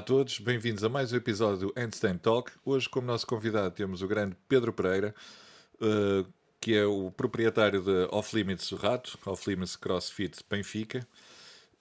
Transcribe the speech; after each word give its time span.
a 0.00 0.02
todos, 0.02 0.38
bem-vindos 0.38 0.82
a 0.82 0.88
mais 0.88 1.12
um 1.12 1.16
episódio 1.16 1.68
do 1.68 1.74
Handstand 1.76 2.16
Talk. 2.20 2.50
Hoje, 2.64 2.88
como 2.88 3.06
nosso 3.06 3.26
convidado, 3.26 3.74
temos 3.74 4.00
o 4.00 4.08
grande 4.08 4.34
Pedro 4.48 4.72
Pereira, 4.72 5.14
uh, 5.74 6.26
que 6.58 6.74
é 6.74 6.86
o 6.86 7.10
proprietário 7.10 7.82
da 7.82 8.08
Off 8.10 8.34
Limits 8.34 8.70
Rato, 8.70 9.18
Off 9.26 9.46
Limits 9.46 9.76
CrossFit 9.76 10.42
Benfica, 10.48 11.06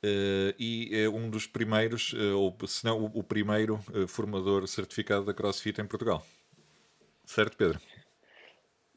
uh, 0.04 0.54
e 0.60 0.90
é 0.92 1.08
um 1.08 1.30
dos 1.30 1.48
primeiros, 1.48 2.12
uh, 2.12 2.38
ou 2.38 2.58
se 2.68 2.84
não 2.84 3.06
o, 3.06 3.20
o 3.20 3.24
primeiro, 3.24 3.80
formador 4.10 4.68
certificado 4.68 5.24
da 5.24 5.34
CrossFit 5.34 5.80
em 5.80 5.88
Portugal. 5.88 6.22
Certo, 7.24 7.56
Pedro? 7.56 7.80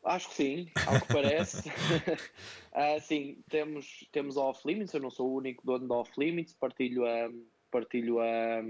Acho 0.05 0.31
que 0.31 0.35
sim, 0.35 0.69
ao 0.85 1.01
que 1.01 1.13
parece. 1.13 1.69
uh, 1.69 2.99
sim, 3.07 3.39
temos, 3.49 4.05
temos 4.11 4.37
Off 4.37 4.67
Limits, 4.67 4.93
eu 4.93 5.01
não 5.01 5.13
sou 5.13 5.31
o 5.31 5.37
único 5.37 5.65
dono 5.65 5.87
da 5.87 5.95
Off 5.95 6.11
Limits, 6.19 6.55
partilho 6.55 7.07
a, 7.07 7.31
partilho 7.71 8.19
a, 8.19 8.61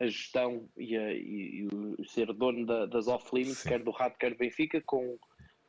a 0.00 0.06
gestão 0.06 0.68
e, 0.76 0.96
a, 0.96 1.12
e, 1.12 1.62
e 1.62 1.68
o 1.98 2.04
ser 2.08 2.32
dono 2.32 2.66
da, 2.66 2.86
das 2.86 3.08
Off 3.08 3.34
Limits, 3.34 3.58
sim. 3.58 3.68
quer 3.68 3.82
do 3.82 3.90
Rato, 3.90 4.18
quer 4.18 4.32
do 4.32 4.38
Benfica, 4.38 4.82
com, 4.84 5.18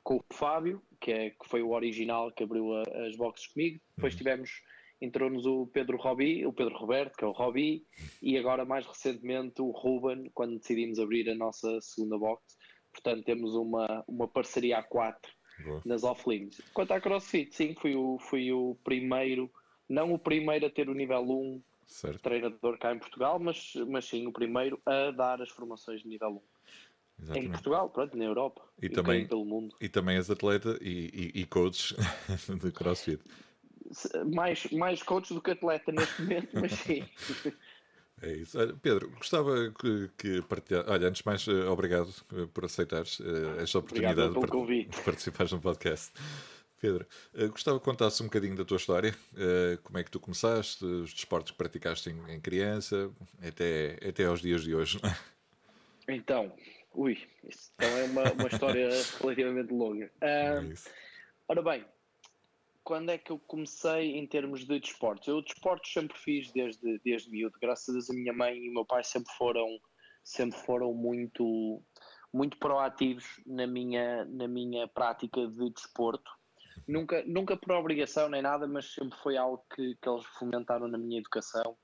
com 0.03 0.17
o 0.17 0.23
Fábio, 0.34 0.81
que, 0.99 1.11
é, 1.11 1.29
que 1.29 1.48
foi 1.48 1.61
o 1.61 1.71
original 1.71 2.31
que 2.31 2.43
abriu 2.43 2.73
a, 2.73 2.84
as 3.07 3.15
boxes 3.15 3.48
comigo. 3.48 3.79
Depois 3.95 4.13
uhum. 4.13 4.17
tivemos, 4.17 4.49
entrou-nos 5.01 5.45
o 5.45 5.67
Pedro 5.67 5.98
Robi, 5.98 6.45
o 6.45 6.53
Pedro 6.53 6.77
Roberto, 6.77 7.15
que 7.17 7.23
é 7.23 7.27
o 7.27 7.31
Robi, 7.31 7.84
e 8.21 8.38
agora 8.38 8.65
mais 8.65 8.85
recentemente 8.85 9.61
o 9.61 9.71
Ruben, 9.71 10.29
quando 10.34 10.59
decidimos 10.59 10.99
abrir 10.99 11.29
a 11.29 11.35
nossa 11.35 11.79
segunda 11.81 12.17
box 12.17 12.55
Portanto, 12.95 13.26
temos 13.26 13.53
uma, 13.55 14.03
uma 14.07 14.27
parceria 14.27 14.77
a 14.77 14.84
quatro 14.84 15.31
Boa. 15.63 15.81
nas 15.85 16.03
off-limits. 16.03 16.62
Quanto 16.73 16.91
à 16.93 17.01
CrossFit, 17.01 17.53
sim, 17.53 17.76
fui 17.76 17.96
o, 17.96 18.18
fui 18.20 18.51
o 18.51 18.77
primeiro, 18.84 19.51
não 19.87 20.13
o 20.13 20.20
primeiro 20.20 20.65
a 20.65 20.70
ter 20.70 20.90
o 20.90 20.93
nível 20.93 21.21
1 21.21 21.62
certo. 21.85 22.21
treinador 22.21 22.77
cá 22.77 22.93
em 22.93 22.99
Portugal, 22.99 23.39
mas, 23.39 23.73
mas 23.87 24.05
sim 24.05 24.27
o 24.27 24.31
primeiro 24.31 24.79
a 24.85 25.11
dar 25.11 25.41
as 25.41 25.49
formações 25.49 26.01
de 26.01 26.07
nível 26.07 26.29
1. 26.29 26.41
Exatamente. 27.17 27.47
Em 27.47 27.51
Portugal, 27.51 27.89
pronto, 27.89 28.17
na 28.17 28.25
Europa 28.25 28.61
e, 28.81 28.87
e 28.87 28.89
também 28.89 29.27
pelo 29.27 29.45
mundo. 29.45 29.75
E 29.79 29.87
também 29.87 30.17
és 30.17 30.29
atleta 30.29 30.77
e, 30.81 31.31
e, 31.35 31.41
e 31.41 31.45
coach 31.45 31.95
de 32.61 32.71
CrossFit. 32.71 33.21
Mais, 34.33 34.69
mais 34.71 35.01
coach 35.03 35.33
do 35.33 35.41
que 35.41 35.51
atleta 35.51 35.91
neste 35.91 36.21
momento, 36.21 36.49
mas 36.59 36.71
sim. 36.79 37.05
É 38.21 38.31
isso. 38.33 38.57
Pedro, 38.81 39.09
gostava 39.11 39.71
que, 39.79 40.09
que 40.17 40.41
partilhar. 40.43 40.85
Olha, 40.87 41.07
antes 41.07 41.21
de 41.21 41.27
mais, 41.27 41.47
eh, 41.47 41.65
obrigado 41.65 42.09
eh, 42.33 42.47
por 42.53 42.65
aceitares 42.65 43.19
uh, 43.19 43.59
esta 43.59 43.79
oportunidade 43.79 44.33
de, 44.33 44.39
part... 44.39 44.67
de 44.67 45.01
participares 45.03 45.51
no 45.51 45.59
podcast. 45.59 46.13
Pedro, 46.79 47.05
uh, 47.34 47.49
gostava 47.49 47.79
que 47.79 47.85
contasse 47.85 48.21
um 48.21 48.26
bocadinho 48.26 48.55
da 48.55 48.65
tua 48.65 48.77
história, 48.77 49.15
uh, 49.34 49.81
como 49.84 49.98
é 49.98 50.04
que 50.04 50.12
tu 50.12 50.20
começaste, 50.20 50.84
os 50.85 51.13
desportos 51.13 51.51
que 51.51 51.57
praticaste 51.57 52.09
em, 52.09 52.40
criança, 52.40 53.12
até, 53.45 53.98
até 54.07 54.26
aos 54.26 54.41
dias 54.41 54.63
de 54.63 54.76
hoje. 54.76 54.99
Então, 56.07 56.53
ui, 56.93 57.18
isso 57.49 57.71
então 57.76 57.90
é 57.98 58.03
uma, 58.03 58.31
uma 58.34 58.48
história 58.48 58.90
relativamente 59.20 59.73
longa. 59.73 60.12
é 60.21 60.73
ora 61.48 61.62
bem, 61.63 61.85
quando 62.85 63.09
é 63.09 63.18
que 63.18 63.31
eu 63.31 63.40
comecei 63.40 64.16
em 64.16 64.28
termos 64.28 64.63
de 64.63 64.79
desportos? 64.79 65.28
Eu 65.28 65.41
desportos 65.41 65.91
sempre 65.91 66.16
fiz 66.18 66.51
desde, 66.51 67.00
desde 67.03 67.31
miúdo, 67.31 67.57
graças 67.59 67.90
a 67.90 67.94
Deus 67.94 68.09
a 68.12 68.13
minha 68.13 68.31
mãe 68.31 68.56
e 68.57 68.69
o 68.69 68.73
meu 68.73 68.85
pai 68.85 69.03
sempre 69.03 69.34
foram, 69.34 69.68
sempre 70.23 70.57
foram 70.59 70.94
muito, 70.94 71.81
muito 72.31 72.57
proativos 72.59 73.25
na 73.44 73.66
minha, 73.66 74.23
na 74.25 74.47
minha 74.47 74.88
prática 74.88 75.47
de 75.47 75.72
desporto. 75.72 76.31
Nunca, 76.88 77.23
nunca 77.25 77.57
por 77.57 77.72
obrigação 77.72 78.29
nem 78.29 78.41
nada, 78.41 78.67
mas 78.67 78.94
sempre 78.94 79.17
foi 79.19 79.38
algo 79.38 79.66
que, 79.73 79.95
que 79.95 80.09
eles 80.09 80.25
fomentaram 80.38 80.88
na 80.88 80.97
minha 80.97 81.19
educação, 81.19 81.75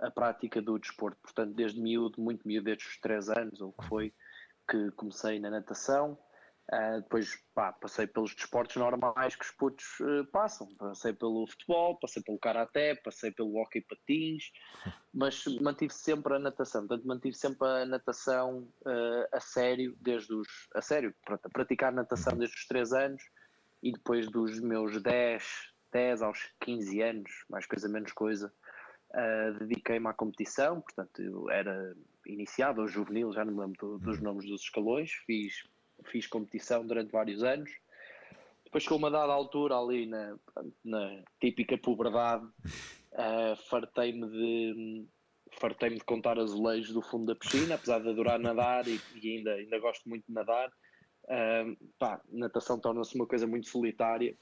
a 0.00 0.10
prática 0.10 0.62
do 0.62 0.78
desporto. 0.78 1.18
Portanto, 1.22 1.54
desde 1.54 1.80
miúdo, 1.80 2.20
muito 2.20 2.46
miúdo, 2.46 2.64
desde 2.64 2.86
os 2.86 2.98
3 3.00 3.28
anos, 3.30 3.60
ou 3.60 3.72
que 3.72 3.86
foi, 3.86 4.14
que 4.68 4.90
comecei 4.92 5.38
na 5.38 5.50
natação, 5.50 6.18
Uh, 6.72 7.00
depois 7.00 7.38
pá, 7.54 7.72
passei 7.72 8.08
pelos 8.08 8.34
desportos 8.34 8.74
normais 8.74 9.36
que 9.36 9.44
os 9.44 9.52
putos 9.52 9.84
uh, 10.00 10.26
passam. 10.32 10.66
Passei 10.76 11.12
pelo 11.12 11.46
futebol, 11.46 11.96
passei 12.00 12.20
pelo 12.24 12.40
karaté, 12.40 12.96
passei 12.96 13.30
pelo 13.30 13.56
hockey 13.56 13.82
patins, 13.82 14.50
mas 15.14 15.44
mantive 15.60 15.92
sempre 15.92 16.34
a 16.34 16.40
natação. 16.40 16.84
Portanto, 16.84 17.06
mantive 17.06 17.36
sempre 17.36 17.68
a 17.68 17.86
natação 17.86 18.68
uh, 18.84 19.28
a 19.32 19.38
sério, 19.38 19.96
desde 20.00 20.34
os. 20.34 20.48
a 20.74 20.82
sério, 20.82 21.14
a 21.28 21.48
praticar 21.50 21.92
natação 21.92 22.36
desde 22.36 22.56
os 22.56 22.66
3 22.66 22.92
anos 22.94 23.22
e 23.82 23.92
depois 23.92 24.28
dos 24.30 24.60
meus 24.60 25.00
10, 25.02 25.44
10 25.92 26.22
aos 26.22 26.50
15 26.60 27.02
anos, 27.02 27.44
mais 27.48 27.66
coisa 27.66 27.88
menos 27.88 28.12
coisa, 28.12 28.52
dediquei-me 29.58 30.08
à 30.08 30.12
competição. 30.12 30.80
Portanto, 30.80 31.22
eu 31.22 31.50
era 31.50 31.94
iniciado 32.26 32.82
ou 32.82 32.88
juvenil, 32.88 33.32
já 33.32 33.44
não 33.44 33.52
me 33.52 33.60
lembro 33.60 33.98
dos 33.98 34.18
uhum. 34.18 34.24
nomes 34.24 34.46
dos 34.46 34.62
escalões, 34.62 35.12
fiz 35.26 35.64
fiz 36.04 36.26
competição 36.26 36.86
durante 36.86 37.10
vários 37.10 37.42
anos. 37.42 37.70
Depois, 38.64 38.86
com 38.86 38.96
uma 38.96 39.10
dada 39.10 39.32
altura, 39.32 39.76
ali 39.76 40.06
na, 40.06 40.36
na 40.84 41.22
típica 41.40 41.78
puberdade, 41.78 42.44
uh, 42.44 43.56
fartei-me 43.68 44.28
de, 44.28 45.06
fartei-me 45.58 45.96
de 45.96 46.04
contar 46.04 46.38
azulejos 46.38 46.92
do 46.92 47.00
fundo 47.00 47.26
da 47.26 47.34
piscina, 47.34 47.76
apesar 47.76 48.00
de 48.00 48.08
adorar 48.08 48.38
nadar 48.38 48.86
e, 48.88 49.00
e 49.22 49.36
ainda, 49.36 49.54
ainda 49.54 49.78
gosto 49.78 50.08
muito 50.08 50.26
de 50.26 50.32
nadar. 50.32 50.70
Uh, 51.26 51.76
pá, 51.98 52.20
natação 52.28 52.78
torna-se 52.78 53.14
uma 53.14 53.26
coisa 53.26 53.46
muito 53.46 53.68
solitária 53.68 54.36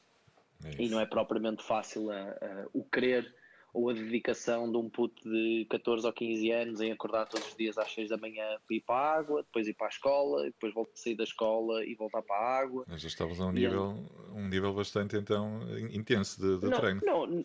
é 0.64 0.82
e 0.82 0.88
não 0.88 1.00
é 1.00 1.06
propriamente 1.06 1.62
fácil 1.62 2.08
uh, 2.08 2.70
o 2.72 2.84
querer 2.84 3.34
ou 3.74 3.90
a 3.90 3.92
dedicação 3.92 4.70
de 4.70 4.78
um 4.78 4.88
puto 4.88 5.28
de 5.28 5.66
14 5.68 6.06
ou 6.06 6.12
15 6.12 6.50
anos 6.52 6.80
em 6.80 6.92
acordar 6.92 7.26
todos 7.26 7.48
os 7.48 7.56
dias 7.56 7.76
às 7.76 7.92
6 7.92 8.10
da 8.10 8.16
manhã 8.16 8.44
para 8.64 8.76
ir 8.76 8.80
para 8.80 8.94
a 8.94 9.18
água, 9.18 9.42
depois 9.42 9.66
ir 9.66 9.74
para 9.74 9.88
a 9.88 9.90
escola, 9.90 10.44
depois 10.44 10.72
voltar 10.72 10.92
a 10.92 10.96
sair 10.96 11.16
da 11.16 11.24
escola 11.24 11.84
e 11.84 11.94
voltar 11.96 12.22
para 12.22 12.36
a 12.36 12.58
água. 12.60 12.84
Mas 12.86 13.02
já 13.02 13.08
estavas 13.08 13.40
a 13.40 13.46
um 13.46 13.52
nível, 13.52 13.96
um 14.32 14.48
nível 14.48 14.72
bastante 14.72 15.16
então 15.16 15.60
intenso 15.90 16.40
de, 16.40 16.58
de 16.60 16.70
não, 16.70 16.78
treino. 16.78 17.00
Não, 17.04 17.44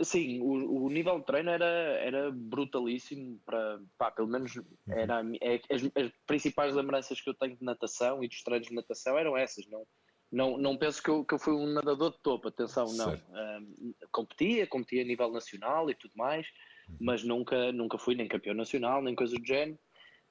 sim, 0.00 0.40
o, 0.40 0.84
o, 0.84 0.88
nível 0.88 1.18
de 1.18 1.26
treino 1.26 1.50
era, 1.50 1.64
era 1.64 2.30
brutalíssimo 2.30 3.40
para, 3.44 3.80
pá, 3.98 4.12
pelo 4.12 4.28
menos 4.28 4.54
uhum. 4.54 4.64
era, 4.86 5.20
é, 5.40 5.60
as, 5.68 5.82
as 5.96 6.12
principais 6.28 6.76
lembranças 6.76 7.20
que 7.20 7.28
eu 7.28 7.34
tenho 7.34 7.56
de 7.56 7.64
natação 7.64 8.22
e 8.22 8.28
dos 8.28 8.40
treinos 8.44 8.68
de 8.68 8.74
natação 8.74 9.18
eram 9.18 9.36
essas, 9.36 9.66
não 9.66 9.84
não, 10.32 10.56
não 10.56 10.76
penso 10.76 11.02
que 11.02 11.10
eu, 11.10 11.24
que 11.24 11.34
eu 11.34 11.38
fui 11.38 11.52
um 11.52 11.66
nadador 11.66 12.12
de 12.12 12.18
topo, 12.20 12.48
atenção, 12.48 12.86
não. 12.94 13.14
Um, 13.14 13.94
competia, 14.12 14.66
competia 14.66 15.02
a 15.02 15.04
nível 15.04 15.30
nacional 15.30 15.90
e 15.90 15.94
tudo 15.94 16.12
mais, 16.14 16.46
uhum. 16.88 16.96
mas 17.00 17.24
nunca, 17.24 17.72
nunca 17.72 17.98
fui 17.98 18.14
nem 18.14 18.28
campeão 18.28 18.54
nacional, 18.54 19.02
nem 19.02 19.14
coisa 19.14 19.36
do 19.36 19.44
género. 19.44 19.78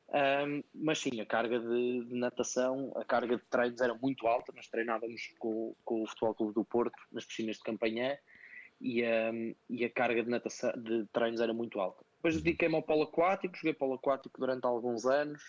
Um, 0.10 0.64
mas 0.74 1.00
sim, 1.00 1.20
a 1.20 1.26
carga 1.26 1.60
de, 1.60 2.06
de, 2.06 2.16
natação, 2.16 2.92
a 2.96 3.04
carga 3.04 3.38
de 3.38 3.44
treinos 3.50 3.82
era 3.82 3.94
muito 3.94 4.26
alta. 4.26 4.54
Nós 4.56 4.68
treinávamos 4.68 5.22
com, 5.38 5.76
com 5.84 6.02
o 6.02 6.08
Futebol 6.08 6.34
Clube 6.34 6.54
do 6.54 6.66
Porto 6.66 6.98
nas 7.12 7.26
piscinas 7.26 7.58
de 7.58 7.64
campanhã 7.64 8.18
e, 8.81 9.04
um, 9.04 9.56
e 9.70 9.84
a 9.84 9.90
carga 9.90 10.24
de, 10.24 10.30
natação, 10.30 10.72
de 10.81 11.06
treinos 11.08 11.42
era 11.42 11.54
muito 11.54 11.80
alta. 11.80 12.06
Depois 12.16 12.36
uhum. 12.36 12.42
dediquei-me 12.42 12.76
ao 12.76 12.84
polo 12.84 13.04
aquático, 13.04 13.56
joguei 13.56 13.74
polo 13.74 13.96
aquático 13.96 14.40
durante 14.40 14.66
alguns 14.66 15.06
anos 15.06 15.44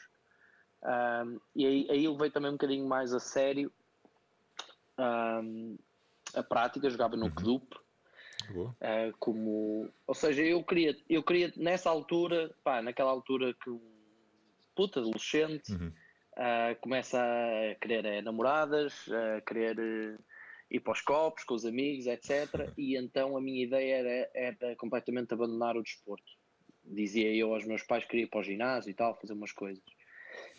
um, 0.83 1.39
e 1.55 1.67
aí, 1.67 1.87
aí 1.91 2.09
levei 2.09 2.31
também 2.31 2.51
um 2.51 2.55
bocadinho 2.55 2.87
mais 2.87 3.13
a 3.13 3.21
sério 3.21 3.71
um, 5.01 5.79
a 6.35 6.43
prática, 6.43 6.91
jogava 6.91 7.17
no 7.17 7.27
uhum. 7.27 7.33
Uh, 8.55 9.17
como, 9.19 9.89
ou 10.07 10.15
seja, 10.15 10.43
eu 10.43 10.63
queria, 10.63 10.97
eu 11.09 11.23
queria 11.23 11.53
nessa 11.57 11.89
altura, 11.89 12.55
pá, 12.65 12.83
naquela 12.83 13.11
altura 13.11 13.55
que 13.55 13.71
um 13.71 13.81
puta 14.75 15.01
adolescente 15.01 15.73
uhum. 15.73 15.89
uh, 15.89 16.81
começa 16.81 17.21
a 17.21 17.75
querer 17.77 18.05
é, 18.05 18.23
namoradas, 18.23 19.07
a 19.37 19.41
querer 19.43 19.79
uh, 19.79 20.19
ir 20.71 20.81
para 20.81 20.93
os 20.93 21.01
copos 21.01 21.45
com 21.45 21.55
os 21.55 21.65
amigos, 21.65 22.07
etc. 22.07 22.49
e 22.79 22.97
então 22.97 23.37
a 23.37 23.41
minha 23.41 23.65
ideia 23.65 23.97
era, 23.97 24.31
era 24.35 24.77
completamente 24.77 25.35
abandonar 25.35 25.77
o 25.77 25.83
desporto. 25.83 26.33
Dizia 26.83 27.33
eu 27.35 27.53
aos 27.53 27.67
meus 27.67 27.83
pais 27.83 28.05
que 28.05 28.11
queria 28.11 28.25
ir 28.25 28.29
para 28.29 28.41
o 28.41 28.45
ginásio 28.45 28.91
e 28.91 28.95
tal, 28.95 29.19
fazer 29.21 29.35
umas 29.35 29.53
coisas. 29.53 29.85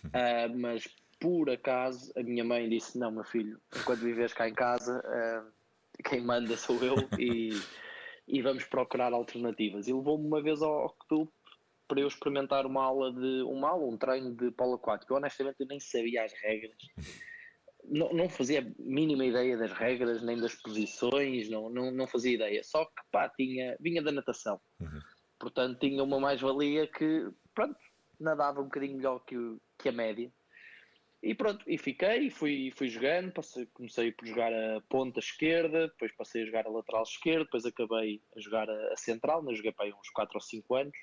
Uh, 0.06 0.58
mas 0.58 0.88
por 1.22 1.52
acaso 1.52 2.12
a 2.18 2.24
minha 2.24 2.44
mãe 2.44 2.68
disse: 2.68 2.98
Não, 2.98 3.12
meu 3.12 3.24
filho, 3.24 3.62
enquanto 3.78 4.00
vives 4.00 4.34
cá 4.34 4.50
em 4.50 4.54
casa, 4.54 5.00
uh, 5.00 6.04
quem 6.04 6.20
manda 6.20 6.58
sou 6.58 6.84
eu 6.84 6.96
e, 7.18 7.52
e 8.28 8.42
vamos 8.42 8.66
procurar 8.66 9.14
alternativas. 9.14 9.88
E 9.88 9.94
levou-me 9.94 10.26
uma 10.26 10.42
vez 10.42 10.62
ao, 10.62 10.90
clube 11.08 11.32
para 11.88 12.02
eu 12.02 12.08
experimentar 12.08 12.66
uma 12.66 12.84
aula 12.84 13.14
de 13.14 13.44
uma 13.44 13.70
aula, 13.70 13.86
um 13.86 13.98
treino 13.98 14.36
de 14.36 14.50
polo 14.52 14.76
aquático. 14.76 15.14
Eu 15.14 15.18
honestamente 15.18 15.58
eu 15.60 15.68
nem 15.68 15.80
sabia 15.80 16.26
as 16.26 16.34
regras. 16.42 16.76
Não, 17.84 18.14
não 18.14 18.30
fazia 18.30 18.74
mínima 18.80 19.26
ideia 19.26 19.58
das 19.58 19.72
regras, 19.74 20.22
nem 20.24 20.40
das 20.40 20.56
posições, 20.56 21.50
não, 21.50 21.70
não, 21.70 21.92
não 21.92 22.08
fazia 22.08 22.34
ideia. 22.34 22.64
Só 22.64 22.86
que 22.86 23.02
pá, 23.12 23.30
tinha, 23.30 23.76
vinha 23.80 24.02
da 24.02 24.12
natação. 24.12 24.60
Uhum. 24.80 25.00
Portanto, 25.38 25.80
tinha 25.80 26.04
uma 26.04 26.20
mais-valia 26.20 26.88
que, 26.88 27.28
pronto, 27.54 27.78
nadava 28.20 28.62
um 28.62 28.66
bocadinho 28.66 28.98
melhor 28.98 29.20
que, 29.20 29.36
que 29.78 29.90
a 29.90 29.92
média. 29.92 30.32
E 31.24 31.36
pronto, 31.36 31.64
e 31.68 31.78
fiquei, 31.78 32.32
fui, 32.32 32.72
fui 32.76 32.90
jogando, 32.90 33.32
passei, 33.32 33.68
comecei 33.68 34.12
por 34.12 34.26
jogar 34.26 34.52
a 34.52 34.82
ponta 34.90 35.20
esquerda, 35.20 35.88
depois 35.88 36.12
passei 36.14 36.42
a 36.42 36.46
jogar 36.46 36.66
a 36.66 36.72
lateral 36.72 37.04
esquerda, 37.04 37.46
depois 37.46 37.64
acabei 37.64 38.20
a 38.36 38.40
jogar 38.40 38.68
a, 38.68 38.94
a 38.94 38.98
central, 38.98 39.44
mas 39.44 39.58
joguei 39.58 39.72
para 39.72 39.86
aí 39.86 39.94
uns 39.94 40.10
4 40.10 40.36
ou 40.36 40.42
5 40.42 40.76
anos. 40.76 40.98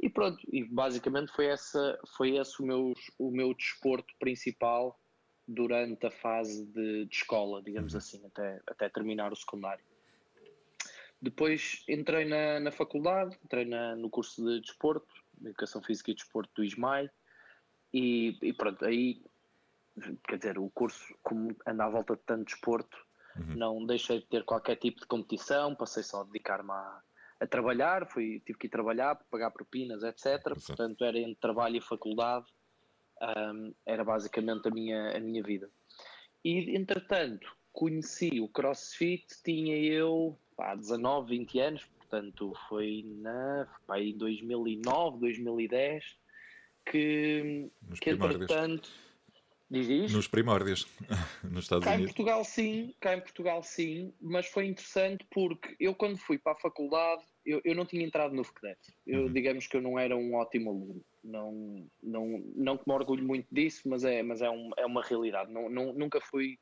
E 0.00 0.08
pronto, 0.08 0.38
e 0.50 0.64
basicamente 0.64 1.30
foi, 1.32 1.46
essa, 1.46 1.98
foi 2.16 2.36
esse 2.36 2.62
o 2.62 2.66
meu, 2.66 2.94
o 3.18 3.30
meu 3.30 3.52
desporto 3.54 4.14
principal 4.18 4.98
durante 5.46 6.06
a 6.06 6.10
fase 6.10 6.64
de, 6.66 7.04
de 7.04 7.14
escola, 7.14 7.62
digamos 7.62 7.92
uhum. 7.92 7.98
assim, 7.98 8.26
até, 8.26 8.60
até 8.66 8.88
terminar 8.88 9.30
o 9.30 9.36
secundário. 9.36 9.84
Depois 11.20 11.84
entrei 11.88 12.24
na, 12.24 12.60
na 12.60 12.70
faculdade, 12.70 13.38
entrei 13.44 13.64
na, 13.66 13.94
no 13.94 14.08
curso 14.08 14.44
de 14.44 14.60
desporto, 14.60 15.06
de 15.38 15.48
Educação 15.48 15.82
Física 15.82 16.10
e 16.10 16.14
Desporto 16.14 16.50
do 16.54 16.64
ISMAI, 16.64 17.10
e, 17.92 18.36
e 18.42 18.52
pronto, 18.52 18.84
aí, 18.84 19.22
quer 20.26 20.38
dizer, 20.38 20.58
o 20.58 20.70
curso, 20.70 21.14
como 21.22 21.54
anda 21.66 21.84
à 21.84 21.88
volta 21.88 22.16
de 22.16 22.22
tanto 22.22 22.44
desporto, 22.44 22.96
uhum. 23.36 23.56
não 23.56 23.86
deixei 23.86 24.20
de 24.20 24.26
ter 24.26 24.44
qualquer 24.44 24.76
tipo 24.76 25.00
de 25.00 25.06
competição, 25.06 25.74
passei 25.74 26.02
só 26.02 26.22
a 26.22 26.24
dedicar-me 26.24 26.70
a, 26.70 27.00
a, 27.40 27.46
trabalhar, 27.46 28.06
fui, 28.06 28.40
tive 28.44 28.58
que 28.58 28.66
ir 28.66 28.70
trabalhar, 28.70 29.16
pagar 29.30 29.50
propinas, 29.50 30.02
etc. 30.02 30.26
Exato. 30.26 30.66
Portanto, 30.66 31.04
era 31.04 31.18
entre 31.18 31.36
trabalho 31.36 31.76
e 31.76 31.80
faculdade, 31.80 32.46
um, 33.22 33.72
era 33.86 34.04
basicamente 34.04 34.68
a 34.68 34.70
minha, 34.70 35.16
a 35.16 35.20
minha 35.20 35.42
vida. 35.42 35.70
E, 36.44 36.76
entretanto, 36.76 37.56
conheci 37.72 38.40
o 38.40 38.48
CrossFit, 38.48 39.26
tinha 39.42 39.76
eu 39.76 40.38
pá, 40.56 40.74
19, 40.74 41.38
20 41.38 41.60
anos, 41.60 41.84
portanto 41.98 42.52
foi 42.68 43.04
na, 43.06 43.66
pá, 43.86 43.98
em 43.98 44.16
2009, 44.16 45.18
2010 45.20 46.16
que, 46.84 47.70
Nos 47.88 47.98
que 47.98 48.10
entretanto 48.10 48.90
Diz, 49.74 49.88
diz? 49.88 50.12
Nos 50.12 50.28
primórdios, 50.28 50.86
nos 51.42 51.64
Estados 51.64 51.84
cá 51.84 51.94
Unidos. 51.94 52.12
Em 52.12 52.14
Portugal 52.14 52.44
sim, 52.44 52.94
cá 53.00 53.14
em 53.14 53.20
Portugal 53.20 53.62
sim, 53.62 54.14
mas 54.20 54.46
foi 54.46 54.66
interessante 54.66 55.26
porque 55.32 55.74
eu 55.80 55.94
quando 55.94 56.16
fui 56.16 56.38
para 56.38 56.52
a 56.52 56.56
faculdade, 56.56 57.22
eu, 57.44 57.60
eu 57.64 57.74
não 57.74 57.84
tinha 57.84 58.04
entrado 58.04 58.34
no 58.34 58.44
FCDET. 58.44 58.78
Eu, 59.04 59.22
uhum. 59.22 59.32
digamos 59.32 59.66
que 59.66 59.76
eu 59.76 59.82
não 59.82 59.98
era 59.98 60.16
um 60.16 60.34
ótimo 60.34 60.70
aluno. 60.70 61.04
Não, 61.24 61.88
não, 62.00 62.44
não 62.54 62.78
que 62.78 62.84
me 62.86 62.94
orgulho 62.94 63.26
muito 63.26 63.48
disso, 63.50 63.88
mas 63.88 64.04
é, 64.04 64.22
mas 64.22 64.42
é, 64.42 64.48
um, 64.48 64.70
é 64.76 64.86
uma 64.86 65.02
realidade. 65.02 65.52
Não, 65.52 65.68
não, 65.68 65.92
nunca 65.92 66.20
fui 66.20 66.56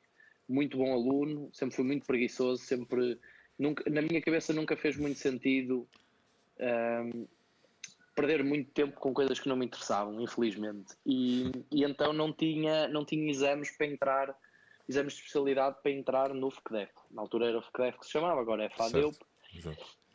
muito 0.49 0.79
bom 0.79 0.93
aluno, 0.93 1.50
sempre 1.53 1.76
fui 1.76 1.85
muito 1.85 2.06
preguiçoso, 2.06 2.62
sempre 2.62 3.19
nunca, 3.59 3.88
na 3.91 4.00
minha 4.00 4.23
cabeça 4.23 4.55
nunca 4.55 4.76
fez 4.76 4.97
muito 4.97 5.19
sentido 5.19 5.87
um, 6.59 7.26
perder 8.14 8.44
muito 8.44 8.70
tempo 8.73 8.99
com 8.99 9.14
coisas 9.14 9.41
que 9.41 9.49
não 9.49 9.56
me 9.56 9.67
interessavam, 9.67 10.20
infelizmente. 10.20 10.94
E, 11.05 11.50
e 11.70 11.85
então 11.85 12.12
não 12.12 12.32
tinha, 12.32 12.88
não 12.88 13.05
tinha 13.05 13.31
exames 13.31 13.76
para 13.76 13.87
entrar, 13.87 14.38
exames 14.88 15.14
de 15.14 15.20
especialidade 15.20 15.76
para 15.82 15.93
entrar 15.93 16.35
no 16.35 16.50
FCDEF. 16.50 16.93
Na 17.11 17.23
altura 17.23 17.49
era 17.49 17.59
o 17.59 17.62
FCDEF 17.62 17.99
que 17.99 18.06
se 18.06 18.12
chamava, 18.12 18.41
agora 18.41 18.64
é 18.64 18.70
FADEUP. 18.70 19.17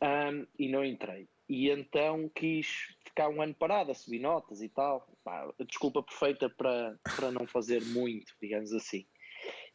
Um, 0.00 0.46
e 0.58 0.68
não 0.68 0.84
entrei. 0.84 1.28
E 1.48 1.70
então 1.70 2.30
quis 2.34 2.94
ficar 3.04 3.28
um 3.28 3.40
ano 3.40 3.54
parado 3.54 3.90
a 3.90 3.94
subir 3.94 4.20
notas 4.20 4.60
e 4.60 4.68
tal. 4.68 5.08
Pá, 5.24 5.50
desculpa 5.66 6.02
perfeita 6.02 6.48
para, 6.48 6.98
para 7.16 7.32
não 7.32 7.46
fazer 7.46 7.82
muito, 7.86 8.34
digamos 8.40 8.72
assim. 8.72 9.06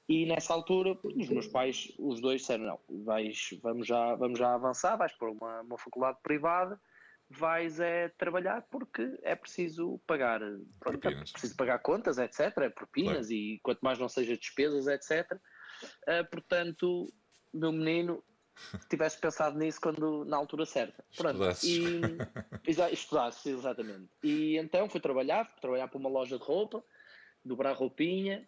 E 0.08 0.26
nessa 0.26 0.54
altura, 0.54 0.98
os 1.04 1.30
meus 1.30 1.48
pais, 1.48 1.94
os 1.98 2.22
dois 2.22 2.42
disseram: 2.42 2.66
não, 2.66 3.04
vais, 3.04 3.50
vamos, 3.62 3.88
já, 3.88 4.16
vamos 4.16 4.38
já 4.38 4.54
avançar, 4.54 4.98
vais 4.98 5.14
para 5.14 5.32
uma, 5.32 5.62
uma 5.62 5.78
faculdade 5.78 6.18
privada, 6.22 6.80
vais 7.30 7.80
é 7.80 8.10
trabalhar 8.10 8.62
porque 8.70 9.18
é 9.24 9.36
preciso 9.36 10.00
pagar, 10.06 10.42
pronto, 10.80 11.08
é 11.08 11.16
preciso 11.16 11.56
pagar 11.56 11.80
contas, 11.80 12.18
etc. 12.18 12.54
Propinas 12.74 13.28
claro. 13.28 13.34
e 13.34 13.60
quanto 13.64 13.82
mais 13.82 14.00
não 14.00 14.10
seja 14.10 14.38
despesas, 14.38 14.88
etc. 14.88 15.32
Uh, 15.32 15.40
ah, 16.08 16.24
portanto, 16.26 17.12
meu 17.54 17.72
menino, 17.72 18.24
tivesse 18.90 19.20
pensado 19.20 19.58
nisso 19.58 19.80
quando 19.82 20.26
na 20.26 20.38
altura 20.38 20.66
certa. 20.66 21.04
Pronto, 21.16 21.40
e 21.64 22.02
exa, 22.68 22.92
estudasse, 22.92 23.50
exatamente. 23.50 24.10
E 24.24 24.58
então 24.58 24.90
fui 24.90 25.00
trabalhar, 25.00 25.46
fui 25.46 25.62
trabalhar 25.62 25.88
para 25.88 25.98
uma 25.98 26.10
loja 26.10 26.38
de 26.38 26.44
roupa, 26.44 26.84
dobrar 27.44 27.74
roupinha. 27.74 28.48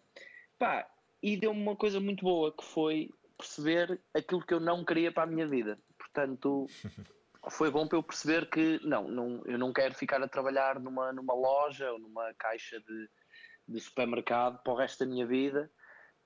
Pá, 0.58 0.88
e 1.22 1.36
deu-me 1.36 1.60
uma 1.60 1.76
coisa 1.76 2.00
muito 2.00 2.24
boa 2.24 2.54
que 2.56 2.64
foi 2.64 3.10
perceber 3.36 4.00
aquilo 4.14 4.44
que 4.44 4.54
eu 4.54 4.60
não 4.60 4.84
queria 4.84 5.12
para 5.12 5.24
a 5.24 5.26
minha 5.26 5.46
vida. 5.46 5.78
Portanto, 5.98 6.66
foi 7.50 7.70
bom 7.70 7.86
para 7.86 7.98
eu 7.98 8.02
perceber 8.02 8.48
que 8.50 8.80
não, 8.84 9.08
não, 9.08 9.42
eu 9.46 9.58
não 9.58 9.72
quero 9.72 9.94
ficar 9.94 10.22
a 10.22 10.28
trabalhar 10.28 10.80
numa, 10.80 11.12
numa 11.12 11.34
loja 11.34 11.90
ou 11.92 11.98
numa 11.98 12.32
caixa 12.34 12.80
de, 12.80 13.08
de 13.68 13.80
supermercado 13.80 14.62
para 14.62 14.72
o 14.72 14.76
resto 14.76 15.04
da 15.04 15.10
minha 15.10 15.26
vida 15.26 15.70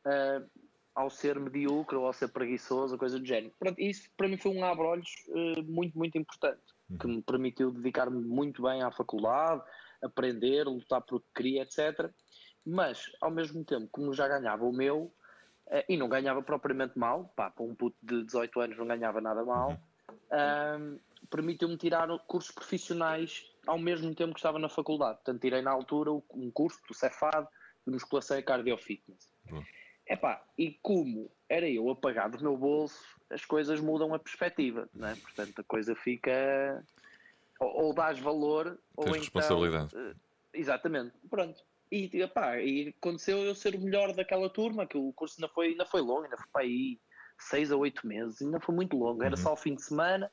uh, 0.07 0.51
ao 0.95 1.11
ser 1.11 1.39
medíocre 1.39 1.97
ou 1.97 2.07
ao 2.07 2.13
ser 2.13 2.29
preguiçoso, 2.29 2.99
coisa 2.99 3.19
do 3.19 3.27
género. 3.27 3.55
Pronto, 3.59 3.81
isso 3.81 4.11
para 4.17 4.29
mim 4.29 4.39
foi 4.39 4.53
um 4.53 4.65
abre-olhos 4.65 5.11
uh, 5.29 5.63
muito, 5.65 5.97
muito 5.97 6.17
importante, 6.17 6.63
uhum. 6.89 6.99
que 6.99 7.07
me 7.07 7.23
permitiu 7.23 7.71
dedicar-me 7.71 8.23
muito 8.23 8.63
bem 8.63 8.83
à 8.83 8.91
faculdade, 8.91 9.63
aprender, 10.03 10.65
lutar 10.65 11.03
por 11.03 11.17
o 11.17 11.21
que 11.21 11.29
queria, 11.35 11.63
etc 11.63 12.11
mas 12.65 13.11
ao 13.21 13.31
mesmo 13.31 13.65
tempo, 13.65 13.89
como 13.91 14.13
já 14.13 14.29
ganhava 14.29 14.65
o 14.65 14.73
meu, 14.73 15.13
uh, 15.67 15.85
e 15.89 15.97
não 15.97 16.09
ganhava 16.09 16.43
propriamente 16.43 16.99
mal, 16.99 17.33
pá, 17.37 17.51
para 17.51 17.65
um 17.65 17.75
puto 17.75 17.97
de 18.03 18.25
18 18.25 18.61
anos 18.61 18.79
não 18.79 18.87
ganhava 18.87 19.21
nada 19.21 19.45
mal, 19.45 19.71
uhum. 19.71 20.99
Permitiu-me 21.29 21.77
tirar 21.77 22.09
cursos 22.27 22.51
profissionais 22.51 23.45
ao 23.67 23.79
mesmo 23.79 24.15
tempo 24.15 24.33
que 24.33 24.41
estava 24.41 24.59
na 24.59 24.69
faculdade. 24.69 25.17
Portanto, 25.17 25.41
tirei 25.41 25.63
na 25.63 25.71
altura 25.71 26.11
um 26.13 26.51
curso 26.53 26.81
do 26.89 26.95
Cefad 26.95 27.47
de 27.87 27.93
musculação 27.93 28.39
e 28.39 28.43
cardiofitness. 28.43 29.33
Uhum. 29.51 29.63
Epá, 30.07 30.45
e 30.59 30.73
como 30.83 31.31
era 31.49 31.69
eu 31.69 31.89
a 31.89 31.95
pagar 31.95 32.29
do 32.31 32.43
meu 32.43 32.57
bolso, 32.57 32.99
as 33.31 33.45
coisas 33.45 33.81
mudam 33.81 34.13
a 34.13 34.19
perspectiva, 34.19 34.89
não 34.93 35.09
é? 35.09 35.15
Portanto, 35.15 35.61
a 35.61 35.65
coisa 35.65 35.95
fica. 35.95 36.85
Ou, 37.61 37.85
ou 37.85 37.95
dás 37.95 38.19
valor, 38.19 38.79
ou 38.97 39.13
responsabilidade. 39.13 39.95
então. 39.95 40.11
Uh, 40.11 40.17
exatamente, 40.53 41.13
pronto. 41.29 41.63
E, 41.93 42.11
epá, 42.23 42.59
e 42.59 42.95
aconteceu 42.97 43.39
eu 43.39 43.55
ser 43.55 43.75
o 43.75 43.81
melhor 43.81 44.15
daquela 44.15 44.49
turma, 44.49 44.87
que 44.87 44.97
o 44.97 45.13
curso 45.13 45.37
ainda 45.39 45.53
foi, 45.53 45.69
ainda 45.69 45.85
foi 45.85 46.01
longo, 46.01 46.25
ainda 46.25 46.37
foi 46.37 46.47
para 46.53 46.63
aí 46.63 46.99
seis 47.39 47.71
a 47.71 47.77
oito 47.77 48.07
meses, 48.07 48.41
ainda 48.43 48.61
foi 48.61 48.75
muito 48.75 48.97
longo, 48.97 49.23
era 49.23 49.37
uhum. 49.37 49.43
só 49.43 49.53
o 49.53 49.57
fim 49.57 49.75
de 49.75 49.83
semana, 49.83 50.31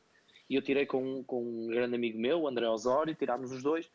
e 0.49 0.55
eu 0.55 0.61
tirei 0.61 0.85
com, 0.85 1.23
com 1.23 1.44
um 1.44 1.67
grande 1.67 1.95
amigo 1.95 2.19
meu, 2.19 2.47
André 2.47 2.67
Osório, 2.67 3.15
tirámos 3.15 3.51
os 3.51 3.63
dois, 3.63 3.89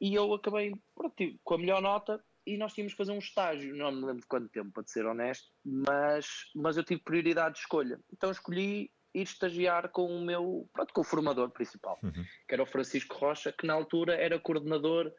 e 0.00 0.14
eu 0.14 0.32
acabei 0.34 0.74
pronto, 0.94 1.16
com 1.42 1.54
a 1.54 1.58
melhor 1.58 1.82
nota, 1.82 2.22
e 2.46 2.56
nós 2.56 2.72
tínhamos 2.72 2.94
que 2.94 2.98
fazer 2.98 3.12
um 3.12 3.18
estágio, 3.18 3.74
não 3.74 3.90
me 3.92 4.06
lembro 4.06 4.22
de 4.22 4.26
quanto 4.26 4.48
tempo, 4.48 4.70
para 4.72 4.86
ser 4.86 5.04
honesto, 5.04 5.48
mas, 5.64 6.50
mas 6.54 6.76
eu 6.76 6.84
tive 6.84 7.00
prioridade 7.02 7.54
de 7.54 7.60
escolha, 7.60 8.00
então 8.12 8.30
escolhi 8.30 8.90
ir 9.14 9.22
estagiar 9.22 9.88
com 9.88 10.06
o 10.06 10.20
meu, 10.20 10.68
pronto, 10.72 10.92
com 10.92 11.00
o 11.00 11.04
formador 11.04 11.50
principal, 11.50 11.98
uhum. 12.02 12.24
que 12.46 12.54
era 12.54 12.62
o 12.62 12.66
Francisco 12.66 13.16
Rocha, 13.16 13.52
que 13.52 13.66
na 13.66 13.74
altura 13.74 14.14
era 14.14 14.38
coordenador 14.38 15.12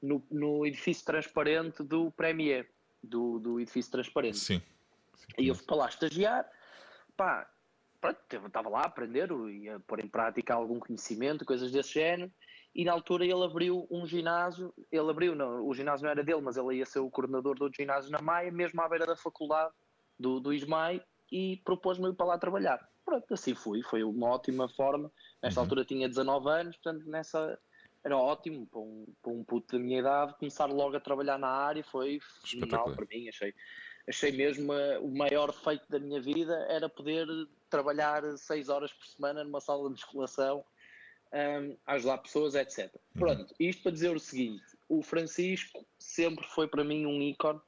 no, 0.00 0.24
no 0.30 0.66
edifício 0.66 1.04
transparente 1.04 1.82
do 1.82 2.10
Premier, 2.12 2.70
do, 3.02 3.38
do 3.38 3.60
edifício 3.60 3.90
transparente. 3.90 4.38
Sim. 4.38 4.62
Sim 5.14 5.34
e 5.38 5.48
eu 5.48 5.54
fui 5.54 5.64
para 5.66 5.76
lá 5.76 5.88
estagiar, 5.88 6.48
pá, 7.16 7.50
pronto, 8.00 8.18
estava 8.46 8.68
lá 8.68 8.80
a 8.80 8.86
aprender, 8.86 9.30
ia 9.50 9.80
pôr 9.80 10.00
em 10.00 10.08
prática 10.08 10.54
algum 10.54 10.78
conhecimento, 10.78 11.44
coisas 11.44 11.70
desse 11.70 11.94
género, 11.94 12.30
e 12.74 12.84
na 12.84 12.92
altura 12.92 13.24
ele 13.24 13.44
abriu 13.44 13.86
um 13.90 14.06
ginásio, 14.06 14.72
ele 14.90 15.10
abriu, 15.10 15.34
não, 15.34 15.66
o 15.66 15.74
ginásio 15.74 16.04
não 16.04 16.10
era 16.10 16.22
dele, 16.22 16.40
mas 16.40 16.56
ele 16.56 16.76
ia 16.76 16.86
ser 16.86 17.00
o 17.00 17.10
coordenador 17.10 17.56
do 17.56 17.70
ginásio 17.72 18.10
na 18.10 18.22
Maia, 18.22 18.50
mesmo 18.50 18.80
à 18.80 18.88
beira 18.88 19.06
da 19.06 19.16
faculdade 19.16 19.72
do, 20.18 20.38
do 20.38 20.52
ISMAI, 20.52 21.02
e 21.32 21.60
propôs-me 21.64 22.08
ir 22.08 22.14
para 22.14 22.26
lá 22.26 22.38
trabalhar. 22.38 22.88
Pronto, 23.04 23.34
assim 23.34 23.54
fui, 23.54 23.82
foi 23.82 24.04
uma 24.04 24.28
ótima 24.28 24.68
forma. 24.68 25.10
Nesta 25.42 25.60
uhum. 25.60 25.64
altura 25.64 25.84
tinha 25.84 26.08
19 26.08 26.48
anos, 26.48 26.76
portanto, 26.76 27.08
nessa, 27.08 27.58
era 28.04 28.16
ótimo 28.16 28.66
para 28.66 28.80
um, 28.80 29.06
para 29.22 29.32
um 29.32 29.44
puto 29.44 29.76
da 29.76 29.82
minha 29.82 30.00
idade 30.00 30.34
começar 30.38 30.66
logo 30.66 30.96
a 30.96 31.00
trabalhar 31.00 31.38
na 31.38 31.48
área 31.48 31.84
foi 31.84 32.18
fenomenal 32.44 32.94
para 32.94 33.06
mim 33.06 33.28
achei 33.28 33.54
achei 34.08 34.32
mesmo 34.32 34.72
uh, 34.72 35.04
o 35.04 35.16
maior 35.16 35.52
feito 35.52 35.84
da 35.88 35.98
minha 35.98 36.20
vida 36.20 36.54
era 36.68 36.88
poder 36.88 37.26
trabalhar 37.70 38.22
seis 38.36 38.68
horas 38.68 38.92
por 38.92 39.06
semana 39.06 39.44
numa 39.44 39.60
sala 39.60 39.84
de 39.84 39.90
musculação 39.90 40.64
um, 41.32 41.76
ajudar 41.86 42.18
pessoas 42.18 42.54
etc 42.54 42.92
uhum. 42.94 43.20
pronto 43.20 43.54
isto 43.58 43.82
para 43.82 43.92
dizer 43.92 44.14
o 44.14 44.20
seguinte 44.20 44.64
o 44.88 45.02
Francisco 45.02 45.86
sempre 45.98 46.46
foi 46.48 46.66
para 46.66 46.84
mim 46.84 47.06
um 47.06 47.22
ícone 47.22 47.60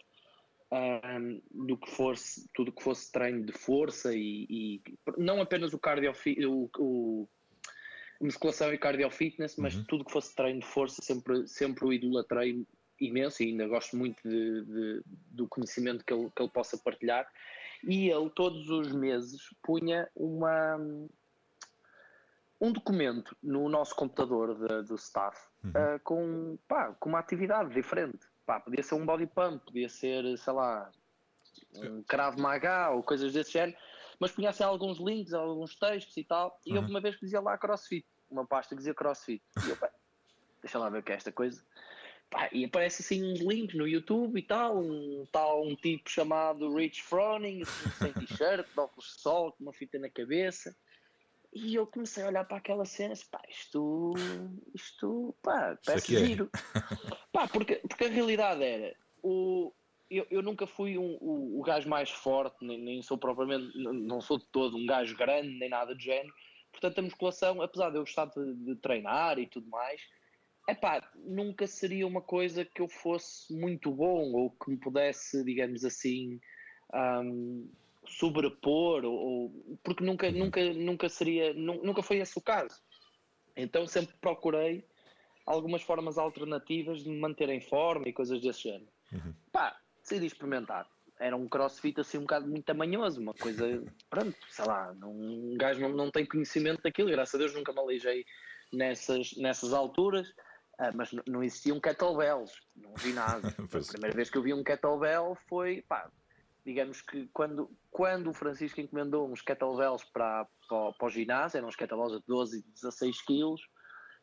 um, 0.73 1.41
do 1.67 1.77
que 1.77 1.91
fosse 1.91 2.49
tudo 2.55 2.73
que 2.73 2.83
fosse 2.83 3.13
treino 3.13 3.45
de 3.45 3.53
força 3.53 4.15
e, 4.15 4.47
e 4.51 4.83
não 5.17 5.41
apenas 5.41 5.73
o 5.73 5.79
cardio 5.79 6.13
o, 6.49 6.71
o 6.79 7.29
musculação 8.25 8.73
e 8.73 8.79
cardio 8.79 9.11
fitness, 9.11 9.57
mas 9.57 9.75
uhum. 9.75 9.85
tudo 9.85 10.05
que 10.05 10.13
fosse 10.13 10.35
treino 10.35 10.61
de 10.61 10.67
força 10.67 11.03
sempre, 11.03 11.47
sempre 11.49 11.85
o 11.85 11.93
idolatrei 11.93 12.65
imenso 13.01 13.43
e 13.43 13.47
ainda 13.47 13.67
gosto 13.67 13.97
muito 13.97 14.23
de, 14.27 14.65
de, 14.65 15.03
do 15.07 15.49
conhecimento 15.49 16.05
que 16.05 16.13
ele, 16.13 16.31
que 16.35 16.43
ele 16.43 16.51
possa 16.51 16.79
partilhar. 16.79 17.29
E 17.85 18.09
ele 18.09 18.31
todos 18.31 18.69
os 18.71 18.93
meses 18.93 19.41
punha 19.63 20.09
uma, 20.15 20.77
um 22.61 22.73
documento 22.73 23.37
no 23.43 23.69
nosso 23.69 23.95
computador 23.95 24.55
de, 24.55 24.83
do 24.89 24.95
staff 24.95 25.39
uhum. 25.65 25.71
uh, 25.71 26.01
com, 26.05 26.59
pá, 26.69 26.93
com 26.99 27.09
uma 27.09 27.19
atividade 27.19 27.75
diferente. 27.75 28.27
Pá, 28.47 28.61
podia 28.61 28.83
ser 28.83 28.95
um 28.95 29.07
body 29.07 29.27
pump, 29.27 29.65
podia 29.65 29.89
ser, 29.89 30.37
sei 30.39 30.53
lá, 30.53 30.91
um 31.77 32.03
Krav 32.03 32.39
Maga 32.39 32.91
ou 32.91 33.03
coisas 33.03 33.33
desse 33.33 33.53
género, 33.53 33.77
mas 34.19 34.33
punha 34.33 34.51
assim 34.51 34.65
alguns 34.65 34.99
links, 34.99 35.33
alguns 35.33 35.75
textos 35.77 36.17
e 36.17 36.25
tal. 36.25 36.61
E 36.67 36.71
uhum. 36.71 36.79
houve 36.79 36.91
uma 36.91 37.01
vez 37.01 37.17
que 37.17 37.25
dizia 37.25 37.41
lá 37.41 37.57
CrossFit 37.59 38.07
uma 38.33 38.47
pasta 38.47 38.75
que 38.75 38.79
dizia 38.79 38.95
CrossFit. 38.95 39.43
E 39.67 39.71
eu, 39.71 39.79
deixa 40.63 40.79
lá 40.79 40.89
ver 40.89 40.99
o 40.99 41.03
que 41.03 41.13
é 41.13 41.17
esta 41.17 41.31
coisa. 41.31 41.63
Pá, 42.33 42.49
e 42.51 42.65
aparece 42.65 43.03
assim 43.03 43.23
uns 43.23 43.41
links 43.41 43.77
no 43.77 43.87
YouTube 43.87 44.39
e 44.39 44.43
tal, 44.43 44.79
um 44.79 45.27
tal 45.31 45.67
um 45.67 45.77
tipo 45.77 46.09
chamado 46.09 46.75
Rich 46.75 47.03
Froning, 47.03 47.61
assim, 47.61 47.91
sem 47.91 48.13
t-shirt, 48.27 48.67
de 48.67 48.81
óculos 48.81 49.13
de 49.15 49.21
sol, 49.21 49.53
com 49.53 49.65
uma 49.65 49.73
fita 49.73 49.99
na 49.99 50.09
cabeça. 50.09 50.75
E 51.53 51.75
eu 51.75 51.87
comecei 51.87 52.25
a 52.25 52.29
olhar 52.29 52.47
para 52.47 52.57
aquela 52.57 52.87
cena 52.87 53.13
disse, 53.13 53.27
pá, 53.27 53.43
isto, 53.51 54.15
isto, 54.75 55.35
pá, 55.43 55.79
parece 55.85 56.17
é. 56.17 56.25
giro. 56.25 56.51
pá, 57.31 57.47
porque, 57.47 57.77
porque 57.87 58.05
a 58.05 58.09
realidade 58.09 58.65
era, 58.65 58.97
o, 59.23 59.71
eu, 60.11 60.27
eu 60.31 60.43
nunca 60.43 60.67
fui 60.67 60.97
um, 60.97 61.19
o, 61.21 61.61
o 61.61 61.63
gajo 61.63 61.87
mais 61.87 62.09
forte, 62.09 62.65
nem, 62.65 62.81
nem 62.81 63.03
sou 63.03 63.19
propriamente, 63.19 63.77
não 63.77 64.23
sou 64.23 64.39
de 64.39 64.47
todo 64.47 64.79
um 64.79 64.87
gajo 64.87 65.15
grande, 65.19 65.51
nem 65.59 65.69
nada 65.69 65.95
do 65.95 66.01
género. 66.01 66.33
Portanto, 66.71 66.99
a 66.99 67.03
musculação, 67.03 67.61
apesar 67.61 67.91
de 67.91 67.97
eu 67.97 68.03
gostar 68.03 68.25
de, 68.25 68.55
de 68.55 68.75
treinar 68.77 69.39
e 69.39 69.47
tudo 69.47 69.69
mais, 69.69 70.01
epá, 70.73 71.09
nunca 71.15 71.67
seria 71.67 72.07
uma 72.07 72.21
coisa 72.21 72.65
que 72.65 72.81
eu 72.81 72.89
fosse 72.89 73.53
muito 73.53 73.91
bom 73.91 74.33
ou 74.33 74.51
que 74.51 74.71
me 74.71 74.77
pudesse, 74.77 75.45
digamos 75.45 75.85
assim, 75.85 76.41
um, 76.93 77.71
sobrepor, 78.07 79.05
ou, 79.05 79.15
ou, 79.15 79.79
porque 79.83 80.05
nunca, 80.05 80.31
nunca, 80.31 80.73
nunca 80.73 81.09
seria, 81.09 81.53
nunca 81.55 82.03
foi 82.03 82.19
esse 82.19 82.37
o 82.39 82.43
caso. 82.43 82.81
Então 83.57 83.87
sempre 83.87 84.15
procurei 84.21 84.85
algumas 85.47 85.83
formas 85.83 86.19
alternativas 86.19 87.03
de 87.03 87.11
me 87.11 87.19
manter 87.19 87.49
em 87.49 87.61
forma 87.61 88.09
e 88.09 88.13
coisas 88.13 88.41
desse 88.41 88.65
género. 88.65 88.89
Uhum. 89.13 89.35
Pá, 89.51 89.79
decidi 90.01 90.27
experimentar. 90.27 90.89
Era 91.19 91.37
um 91.37 91.49
crossfit 91.49 92.01
assim 92.01 92.19
um 92.19 92.23
bocado 92.23 92.49
muito 92.49 92.65
tamanhoso, 92.65 93.21
uma 93.21 93.35
coisa, 93.35 93.65
pronto, 94.11 94.37
sei 94.49 94.65
lá, 94.65 94.93
não, 94.95 95.13
um 95.13 95.55
gajo 95.57 95.81
não, 95.81 95.91
não 95.91 96.11
tem 96.11 96.27
conhecimento 96.27 96.83
daquilo, 96.83 97.11
graças 97.11 97.35
a 97.35 97.39
Deus 97.39 97.55
nunca 97.55 97.73
me 97.73 97.79
aleijei 97.79 98.25
nessas, 98.73 99.37
nessas 99.37 99.73
alturas. 99.73 100.33
Ah, 100.83 100.91
mas 100.93 101.13
não 101.29 101.45
existiam 101.45 101.79
kettlebells, 101.79 102.51
não 102.75 102.93
vi 102.97 103.13
nada. 103.13 103.47
a 103.55 103.93
primeira 103.93 104.17
vez 104.17 104.29
que 104.29 104.37
eu 104.37 104.43
vi 104.43 104.53
um 104.53 104.65
kettlebell 104.65 105.39
foi, 105.49 105.81
pá, 105.83 106.11
digamos 106.67 107.01
que 107.01 107.29
quando, 107.33 107.71
quando 107.89 108.31
o 108.31 108.35
Francisco 108.35 108.81
encomendou 108.81 109.31
uns 109.31 109.41
kettlebells 109.41 110.03
para, 110.13 110.45
para, 110.69 110.93
para 110.93 111.07
o 111.07 111.09
ginásio, 111.09 111.59
eram 111.59 111.69
uns 111.69 111.77
kettlebells 111.77 112.19
de 112.19 112.27
12 112.27 112.59
e 112.59 112.63
16 112.73 113.23
quilos, 113.23 113.61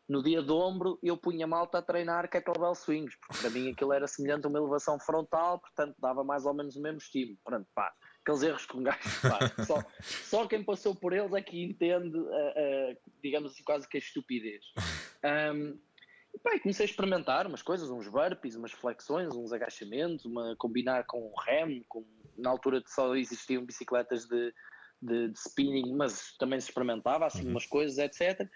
no 0.10 0.22
dia 0.22 0.44
de 0.44 0.52
ombro 0.52 1.00
eu 1.02 1.16
punha 1.16 1.48
malta 1.48 1.78
a 1.78 1.82
treinar 1.82 2.30
kettlebell 2.30 2.76
swings, 2.76 3.16
porque 3.16 3.42
para 3.42 3.52
mim 3.52 3.72
aquilo 3.72 3.94
era 3.94 4.06
semelhante 4.06 4.46
a 4.46 4.50
uma 4.50 4.60
elevação 4.60 5.00
frontal, 5.00 5.60
portanto 5.60 5.96
dava 5.98 6.26
mais 6.26 6.46
ou 6.46 6.54
menos 6.54 6.76
o 6.76 6.82
mesmo 6.82 6.98
estímulo. 6.98 7.38
Pronto, 7.42 7.70
pá, 7.74 7.90
aqueles 8.22 8.44
erros 8.44 8.66
que 8.66 8.76
um 8.76 8.84
gajo 8.84 9.00
faz. 9.00 9.54
Só, 9.66 9.84
só 10.02 10.48
quem 10.48 10.62
passou 10.62 10.94
por 10.94 11.14
eles 11.14 11.32
é 11.32 11.42
que 11.42 11.64
entende, 11.64 12.18
uh, 12.18 12.24
uh, 12.24 12.98
digamos 13.24 13.54
assim, 13.54 13.64
quase 13.64 13.88
que 13.88 13.96
a 13.96 14.00
estupidez. 14.02 14.66
Um, 15.22 15.78
comecei 16.62 16.86
a 16.86 16.90
experimentar 16.90 17.48
umas 17.48 17.62
coisas, 17.62 17.90
uns 17.90 18.08
burpees, 18.08 18.56
umas 18.56 18.72
flexões, 18.72 19.36
uns 19.36 19.52
agachamentos, 19.52 20.26
uma 20.26 20.56
combinar 20.58 21.06
com 21.06 21.20
o 21.20 21.34
rem, 21.40 21.84
com, 21.88 22.06
na 22.38 22.50
altura 22.50 22.82
só 22.88 23.16
existiam 23.16 23.66
bicicletas 23.66 24.26
de, 24.26 24.54
de, 25.02 25.30
de 25.30 25.40
spinning, 25.40 25.96
mas 25.96 26.36
também 26.38 26.60
se 26.60 26.70
experimentava 26.70 27.26
assim 27.26 27.44
uhum. 27.44 27.52
umas 27.52 27.66
coisas, 27.66 27.98
etc. 27.98 28.48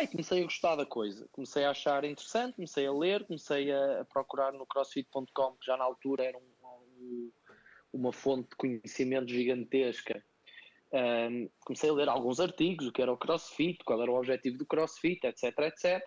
E 0.00 0.06
comecei 0.06 0.40
a 0.40 0.44
gostar 0.44 0.76
da 0.76 0.86
coisa, 0.86 1.28
comecei 1.32 1.64
a 1.64 1.70
achar 1.70 2.04
interessante, 2.04 2.54
comecei 2.54 2.86
a 2.86 2.92
ler, 2.92 3.24
comecei 3.26 3.70
a, 3.70 4.00
a 4.00 4.04
procurar 4.06 4.50
no 4.52 4.66
crossfit.com, 4.66 5.52
que 5.56 5.66
já 5.66 5.76
na 5.76 5.84
altura 5.84 6.24
era 6.24 6.38
um, 6.38 6.66
um, 6.98 7.32
uma 7.92 8.12
fonte 8.12 8.48
de 8.50 8.56
conhecimento 8.56 9.30
gigantesca. 9.30 10.24
Um, 10.92 11.48
comecei 11.60 11.90
a 11.90 11.92
ler 11.92 12.08
alguns 12.08 12.40
artigos, 12.40 12.86
o 12.86 12.92
que 12.92 13.02
era 13.02 13.12
o 13.12 13.18
crossfit, 13.18 13.84
qual 13.84 14.02
era 14.02 14.10
o 14.10 14.16
objetivo 14.16 14.56
do 14.58 14.66
crossfit, 14.66 15.26
etc, 15.26 15.58
etc. 15.60 16.02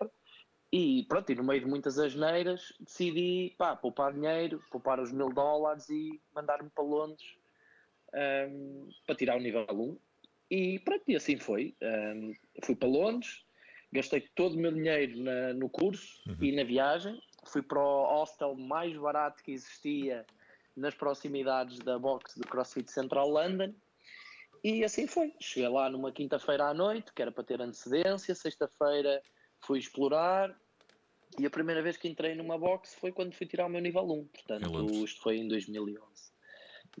E 0.72 1.04
pronto, 1.08 1.30
e 1.30 1.34
no 1.34 1.44
meio 1.44 1.60
de 1.60 1.66
muitas 1.66 1.98
asneiras, 1.98 2.72
decidi 2.80 3.54
pá, 3.56 3.76
poupar 3.76 4.12
dinheiro, 4.12 4.62
poupar 4.70 4.98
os 4.98 5.12
mil 5.12 5.28
dólares 5.28 5.88
e 5.88 6.20
mandar-me 6.34 6.68
para 6.70 6.84
Londres 6.84 7.36
um, 8.12 8.88
para 9.06 9.14
tirar 9.14 9.36
o 9.36 9.40
nível 9.40 9.66
1. 9.70 9.98
E 10.50 10.78
pronto, 10.80 11.04
e 11.08 11.16
assim 11.16 11.38
foi. 11.38 11.74
Um, 11.82 12.32
fui 12.64 12.74
para 12.74 12.88
Londres, 12.88 13.44
gastei 13.92 14.20
todo 14.34 14.54
o 14.54 14.58
meu 14.58 14.72
dinheiro 14.72 15.18
na, 15.22 15.52
no 15.54 15.68
curso 15.68 16.20
uhum. 16.28 16.36
e 16.40 16.52
na 16.52 16.64
viagem. 16.64 17.20
Fui 17.46 17.62
para 17.62 17.78
o 17.78 18.20
hostel 18.20 18.54
mais 18.56 18.96
barato 18.96 19.42
que 19.42 19.52
existia 19.52 20.26
nas 20.76 20.94
proximidades 20.94 21.78
da 21.78 21.98
box 21.98 22.38
do 22.38 22.46
CrossFit 22.46 22.90
Central 22.90 23.28
London. 23.28 23.72
E 24.64 24.84
assim 24.84 25.06
foi. 25.06 25.32
Cheguei 25.40 25.68
lá 25.68 25.88
numa 25.88 26.10
quinta-feira 26.10 26.66
à 26.66 26.74
noite, 26.74 27.12
que 27.12 27.22
era 27.22 27.30
para 27.30 27.44
ter 27.44 27.60
antecedência. 27.60 28.34
Sexta-feira 28.34 29.22
fui 29.66 29.78
explorar 29.78 30.56
e 31.38 31.44
a 31.44 31.50
primeira 31.50 31.82
vez 31.82 31.96
que 31.96 32.08
entrei 32.08 32.34
numa 32.34 32.56
box 32.56 32.94
foi 32.94 33.12
quando 33.12 33.34
fui 33.34 33.46
tirar 33.46 33.66
o 33.66 33.68
meu 33.68 33.80
nível 33.80 34.04
1, 34.04 34.24
portanto 34.26 35.04
isto 35.04 35.20
foi 35.20 35.38
em 35.38 35.48
2011. 35.48 36.00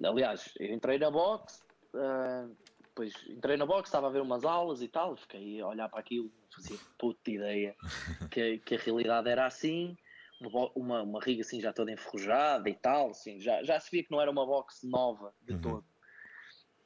Aliás, 0.04 0.52
eu 0.58 0.74
entrei 0.74 0.98
na 0.98 1.10
box, 1.10 1.64
uh, 1.94 2.54
depois 2.82 3.14
entrei 3.28 3.56
na 3.56 3.64
box, 3.64 3.88
estava 3.88 4.08
a 4.08 4.10
ver 4.10 4.20
umas 4.20 4.44
aulas 4.44 4.82
e 4.82 4.88
tal, 4.88 5.16
fiquei 5.16 5.60
a 5.60 5.68
olhar 5.68 5.88
para 5.88 6.00
aquilo, 6.00 6.30
não 6.42 6.50
fazia 6.50 6.78
puta 6.98 7.30
ideia 7.30 7.74
que, 8.30 8.58
que 8.58 8.74
a 8.74 8.78
realidade 8.78 9.28
era 9.28 9.46
assim, 9.46 9.96
uma, 10.40 10.70
uma, 10.74 11.02
uma, 11.02 11.20
riga 11.20 11.40
assim 11.40 11.60
já 11.60 11.72
toda 11.72 11.92
enferrujada 11.92 12.68
e 12.68 12.74
tal, 12.74 13.10
assim, 13.10 13.40
já, 13.40 13.62
já 13.62 13.80
se 13.80 13.90
via 13.90 14.04
que 14.04 14.10
não 14.10 14.20
era 14.20 14.30
uma 14.30 14.44
box 14.44 14.86
nova 14.86 15.32
de 15.40 15.54
uhum. 15.54 15.60
todo. 15.60 15.84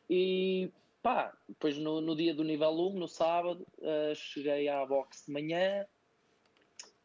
E 0.08 0.72
Pá, 1.02 1.32
depois 1.48 1.78
no, 1.78 2.00
no 2.00 2.14
dia 2.14 2.34
do 2.34 2.44
nível 2.44 2.70
1, 2.70 2.98
no 2.98 3.08
sábado, 3.08 3.66
uh, 3.78 4.14
cheguei 4.14 4.68
à 4.68 4.84
box 4.84 5.24
de 5.26 5.32
manhã 5.32 5.86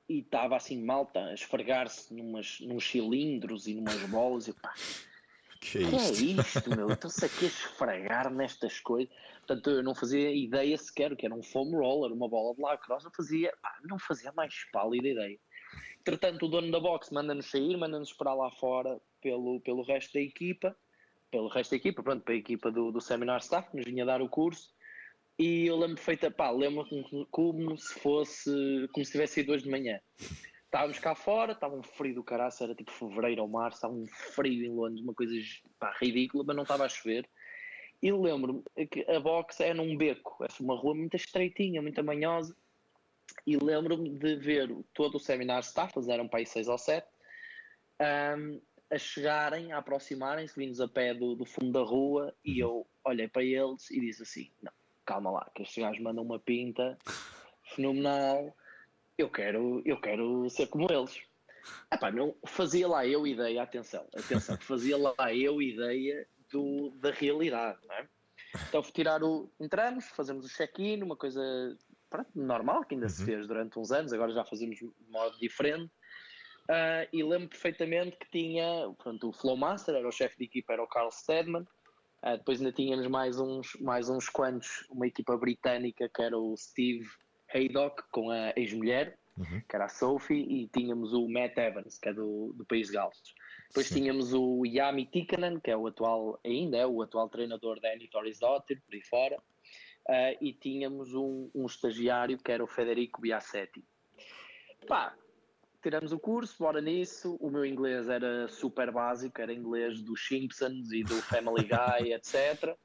e 0.09 0.19
estava 0.19 0.57
assim 0.57 0.83
malta 0.83 1.19
a 1.25 1.33
esfregar-se 1.33 2.13
nos 2.13 2.83
cilindros 2.85 3.67
e 3.67 3.73
numas 3.73 4.01
bolas 4.09 4.47
e 4.49 4.53
pá, 4.53 4.73
que 5.61 5.77
é 5.77 5.81
isto, 5.81 6.13
que 6.13 6.23
é 6.23 6.59
isto 6.59 6.75
meu? 6.75 6.91
Então 6.91 7.09
se 7.09 7.25
aqui 7.25 7.45
a 7.45 7.47
esfregar 7.47 8.33
nestas 8.33 8.81
coisas. 8.81 9.13
Portanto, 9.37 9.69
eu 9.69 9.83
não 9.83 9.95
fazia 9.95 10.29
ideia 10.29 10.77
sequer 10.77 11.15
que 11.15 11.25
era 11.25 11.33
um 11.33 11.41
foam 11.41 11.71
roller, 11.71 12.11
uma 12.11 12.27
bola 12.27 12.53
de 12.53 12.61
lacrosse, 12.61 13.05
não 13.05 13.11
fazia, 13.13 13.53
pá, 13.61 13.79
não 13.83 13.97
fazia 13.97 14.31
mais 14.33 14.65
pálida 14.73 15.07
ideia. 15.07 15.39
Entretanto, 16.01 16.45
o 16.45 16.49
dono 16.49 16.69
da 16.69 16.79
box 16.81 17.11
manda-nos 17.11 17.49
sair, 17.49 17.77
manda-nos 17.77 18.09
esperar 18.09 18.33
lá 18.33 18.51
fora 18.51 18.99
pelo, 19.21 19.61
pelo 19.61 19.83
resto 19.83 20.13
da 20.13 20.19
equipa 20.19 20.75
pelo 21.35 21.49
resto 21.49 21.71
da 21.71 21.75
equipa, 21.75 22.01
pronto, 22.01 22.23
para 22.23 22.33
a 22.33 22.37
equipa 22.37 22.71
do, 22.71 22.93
do 22.93 23.01
Seminar 23.01 23.41
Staff, 23.41 23.69
que 23.69 23.75
nos 23.75 23.85
vinha 23.85 24.05
dar 24.05 24.21
o 24.21 24.29
curso. 24.29 24.73
E 25.37 25.67
eu 25.67 25.75
lembro 25.75 26.01
feita, 26.01 26.31
pá, 26.31 26.49
lembro 26.49 26.87
como, 27.29 27.77
se 27.77 27.99
fosse, 27.99 28.87
como 28.93 29.05
se 29.05 29.11
tivesse 29.11 29.41
ido 29.41 29.51
hoje 29.51 29.65
de 29.65 29.69
manhã. 29.69 29.99
Estávamos 30.63 30.97
cá 30.97 31.13
fora, 31.13 31.51
estava 31.51 31.75
um 31.75 31.83
frio 31.83 32.15
do 32.15 32.23
caraço, 32.23 32.63
era 32.63 32.73
tipo 32.73 32.89
fevereiro 32.89 33.41
ou 33.41 33.49
março, 33.49 33.79
estava 33.79 33.93
um 33.93 34.05
frio 34.07 34.65
em 34.65 34.69
Londres, 34.69 35.03
uma 35.03 35.13
coisa 35.13 35.33
pá, 35.77 35.93
ridícula, 36.01 36.45
mas 36.47 36.55
não 36.55 36.63
estava 36.63 36.85
a 36.85 36.89
chover. 36.89 37.27
E 38.01 38.13
lembro-me 38.13 38.63
que 38.87 39.01
a 39.11 39.19
box 39.19 39.59
é 39.59 39.73
num 39.73 39.97
beco, 39.97 40.41
é 40.41 40.47
uma 40.61 40.77
rua 40.77 40.95
muito 40.95 41.17
estreitinha, 41.17 41.81
muito 41.81 42.01
manhosa. 42.01 42.55
E 43.45 43.57
lembro-me 43.57 44.09
de 44.09 44.37
ver 44.37 44.73
todo 44.93 45.15
o 45.15 45.19
seminar 45.19 45.59
staff, 45.63 45.93
eram 46.09 46.29
para 46.29 46.39
aí 46.39 46.45
seis 46.45 46.69
ou 46.69 46.77
sete, 46.77 47.07
um, 48.37 48.61
a 48.91 48.97
chegarem, 48.97 49.71
a 49.71 49.77
aproximarem-se, 49.77 50.55
vindos 50.57 50.79
a 50.79 50.87
pé 50.87 51.13
do, 51.13 51.35
do, 51.35 51.45
fundo 51.45 51.71
da 51.71 51.81
rua, 51.81 52.33
e 52.43 52.63
uhum. 52.63 52.69
eu 52.69 52.87
olhei 53.03 53.27
para 53.27 53.43
eles 53.43 53.89
e 53.91 53.99
disse 53.99 54.23
assim: 54.23 54.51
Não, 54.61 54.71
calma 55.05 55.31
lá, 55.31 55.49
que 55.55 55.63
estes 55.63 55.83
gajos 55.83 56.01
mandam 56.01 56.23
uma 56.23 56.39
pinta 56.39 56.97
fenomenal, 57.75 58.55
eu 59.17 59.29
quero, 59.29 59.81
eu 59.85 59.99
quero 59.99 60.49
ser 60.49 60.67
como 60.67 60.91
eles. 60.91 61.19
Epá, 61.91 62.11
não, 62.11 62.35
fazia 62.45 62.87
lá 62.87 63.07
eu 63.07 63.25
ideia, 63.25 63.63
atenção, 63.63 64.05
atenção, 64.15 64.57
fazia 64.61 64.97
lá 64.97 65.33
eu 65.33 65.61
ideia 65.61 66.27
do, 66.51 66.91
da 66.97 67.11
realidade, 67.11 67.79
não 67.87 67.95
é? 67.95 68.07
Então 68.69 68.81
tirar 68.83 69.23
o. 69.23 69.51
Entramos, 69.59 70.05
fazemos 70.09 70.45
o 70.45 70.49
check-in, 70.49 71.01
uma 71.01 71.15
coisa 71.15 71.41
pronto, 72.09 72.29
normal 72.35 72.83
que 72.85 72.93
ainda 72.93 73.07
uhum. 73.07 73.11
se 73.11 73.25
fez 73.25 73.47
durante 73.47 73.77
uns 73.77 73.91
anos, 73.91 74.13
agora 74.13 74.31
já 74.31 74.45
fazemos 74.45 74.77
de 74.77 74.91
modo 75.09 75.37
diferente. 75.39 75.91
Uh, 76.69 77.05
e 77.13 77.23
lembro 77.23 77.49
perfeitamente 77.49 78.17
que 78.17 78.29
tinha, 78.31 78.91
pronto, 78.97 79.29
o 79.29 79.33
Flowmaster, 79.33 79.95
era 79.95 80.07
o 80.07 80.11
chefe 80.11 80.37
de 80.37 80.45
equipa, 80.45 80.73
era 80.73 80.83
o 80.83 80.87
Carl 80.87 81.11
Stedman. 81.11 81.61
Uh, 82.23 82.37
depois 82.37 82.59
ainda 82.59 82.71
tínhamos 82.71 83.07
mais 83.07 83.39
uns, 83.39 83.75
mais 83.79 84.09
uns 84.09 84.27
quantos, 84.29 84.85
uma 84.89 85.05
equipa 85.05 85.37
britânica 85.37 86.09
que 86.09 86.21
era 86.21 86.37
o 86.37 86.57
Steve 86.57 87.07
Haydock 87.53 88.03
com 88.11 88.31
a 88.31 88.51
ex-mulher, 88.55 89.15
uhum. 89.37 89.61
que 89.69 89.75
era 89.75 89.85
a 89.85 89.89
Sophie, 89.89 90.41
e 90.41 90.67
tínhamos 90.69 91.13
o 91.13 91.29
Matt 91.29 91.55
Evans, 91.57 91.99
que 91.99 92.09
é 92.09 92.13
do, 92.13 92.51
do 92.53 92.65
País 92.65 92.87
de 92.87 92.93
Gales. 92.93 93.35
Depois 93.67 93.87
Sim. 93.87 93.95
tínhamos 94.01 94.33
o 94.33 94.65
Yami 94.65 95.05
Tikkanen, 95.05 95.59
que 95.59 95.69
é 95.69 95.77
o 95.77 95.85
atual, 95.85 96.39
ainda 96.43 96.77
é 96.77 96.87
o 96.87 97.01
atual 97.01 97.29
treinador 97.29 97.79
da 97.79 97.93
Annie 97.93 98.07
Torresdottir, 98.07 98.81
por 98.81 98.95
aí 98.95 99.01
fora. 99.03 99.37
Uh, 100.07 100.37
e 100.41 100.53
tínhamos 100.53 101.13
um, 101.13 101.49
um 101.53 101.65
estagiário 101.65 102.37
que 102.37 102.51
era 102.51 102.63
o 102.63 102.67
Federico 102.67 103.21
Biasetti. 103.21 103.83
Pá, 104.87 105.15
tiramos 105.85 106.11
o 106.11 106.17
curso, 106.17 106.55
bora 106.57 106.81
nisso. 106.81 107.37
O 107.39 107.49
meu 107.51 107.63
inglês 107.63 108.09
era 108.09 108.47
super 108.47 108.91
básico, 108.91 109.39
era 109.39 109.53
inglês 109.53 110.01
dos 110.01 110.27
Simpsons 110.27 110.91
e 110.91 111.03
do 111.03 111.15
Family 111.21 111.63
Guy, 111.69 112.11
etc. 112.11 112.75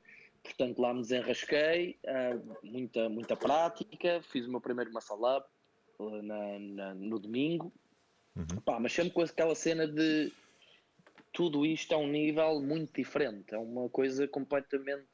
Portanto, 0.42 0.78
lá 0.78 0.92
me 0.92 1.00
desenrasquei, 1.00 1.98
uh, 2.04 2.56
muita, 2.62 3.08
muita 3.08 3.36
prática, 3.36 4.20
fiz 4.22 4.46
o 4.46 4.50
meu 4.50 4.60
primeiro 4.60 4.92
muscle 4.92 5.16
up, 5.36 5.48
na, 6.22 6.58
na, 6.58 6.94
no 6.94 7.18
domingo, 7.18 7.72
uhum. 8.36 8.60
Pá, 8.64 8.78
mas 8.80 8.92
sempre 8.92 9.12
com 9.12 9.22
aquela 9.22 9.54
cena 9.54 9.86
de 9.86 10.32
tudo 11.32 11.64
isto 11.64 11.94
a 11.94 11.98
um 11.98 12.08
nível 12.08 12.60
muito 12.60 12.94
diferente, 12.94 13.54
é 13.54 13.58
uma 13.58 13.88
coisa 13.88 14.26
completamente 14.26 15.08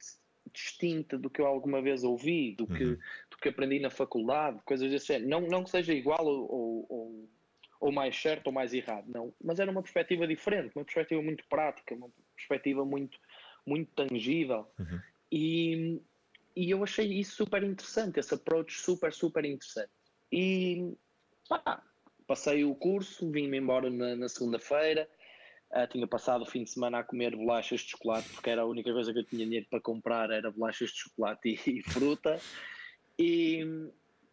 distinta 0.53 1.19
do 1.19 1.29
que 1.29 1.41
eu 1.41 1.47
alguma 1.47 1.83
vez 1.83 2.05
ouvi, 2.05 2.53
do 2.53 2.67
que, 2.67 2.85
uhum. 2.85 2.99
do 3.31 3.37
que 3.37 3.49
aprendi 3.49 3.81
na 3.81 3.91
faculdade, 3.91 4.61
coisas 4.65 5.05
género. 5.05 5.29
Não, 5.29 5.41
não 5.43 5.65
que 5.65 5.71
seja 5.71 5.93
igual 5.93 6.25
ou, 6.25 6.51
ou, 6.51 6.87
ou, 6.89 7.29
mais 7.93 8.17
certo 8.17 8.49
ou 8.49 8.53
mais 8.53 8.73
errado, 8.73 9.07
não, 9.09 9.33
mas 9.43 9.59
era 9.59 9.71
uma 9.71 9.83
perspectiva 9.83 10.27
diferente, 10.27 10.77
uma 10.77 10.85
perspectiva 10.85 11.23
muito 11.23 11.45
prática, 11.49 11.95
uma 11.95 12.11
perspectiva 12.35 12.85
muito, 12.85 13.19
muito 13.67 13.91
tangível. 13.93 14.67
Uhum. 14.79 15.01
E, 15.31 16.01
e 16.55 16.71
eu 16.71 16.83
achei 16.83 17.07
isso 17.07 17.37
super 17.37 17.63
interessante, 17.63 18.19
esse 18.19 18.35
approach 18.35 18.79
super, 18.79 19.13
super 19.13 19.45
interessante. 19.45 19.91
E 20.33 20.95
pá, 21.49 21.83
passei 22.27 22.65
o 22.65 22.75
curso, 22.75 23.31
vim-me 23.31 23.59
embora 23.59 23.91
na, 23.91 24.17
na 24.17 24.29
segunda-feira. 24.29 25.09
Uh, 25.71 25.87
tinha 25.89 26.07
passado 26.07 26.43
o 26.43 26.47
fim 26.47 26.63
de 26.63 26.71
semana 26.71 27.01
a 27.01 27.05
comer 27.05 27.35
bolachas 27.35 27.81
de 27.81 27.91
chocolate, 27.91 28.29
porque 28.31 28.51
era 28.51 28.63
a 28.63 28.67
única 28.67 28.93
coisa 28.93 29.13
que 29.13 29.19
eu 29.19 29.25
tinha 29.25 29.45
dinheiro 29.45 29.67
para 29.69 29.81
comprar, 29.81 30.31
era 30.31 30.51
bolachas 30.51 30.91
de 30.91 30.99
chocolate 30.99 31.61
e, 31.67 31.71
e 31.79 31.83
fruta. 31.83 32.41
E 33.19 33.91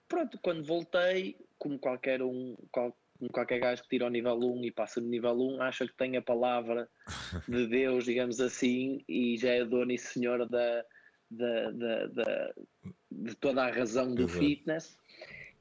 pronto, 0.07 0.37
quando 0.41 0.63
voltei, 0.63 1.35
como 1.57 1.79
qualquer 1.79 2.21
um, 2.21 2.55
qual, 2.71 2.95
qualquer 3.29 3.59
gajo 3.59 3.83
que 3.83 3.89
tira 3.89 4.05
ao 4.05 4.11
nível 4.11 4.37
1 4.37 4.65
e 4.65 4.71
passa 4.71 4.99
no 4.99 5.07
nível 5.07 5.33
1, 5.33 5.61
acha 5.61 5.87
que 5.87 5.95
tem 5.95 6.17
a 6.17 6.21
palavra 6.21 6.89
de 7.47 7.67
Deus, 7.67 8.05
digamos 8.05 8.39
assim, 8.39 9.03
e 9.07 9.37
já 9.37 9.51
é 9.51 9.65
dona 9.65 9.93
e 9.93 9.97
senhora 9.97 10.47
da, 10.47 10.85
da, 11.29 11.71
da, 11.71 12.07
da 12.07 12.53
de 13.11 13.35
toda 13.35 13.63
a 13.63 13.71
razão 13.71 14.13
do 14.13 14.27
fitness. 14.27 14.97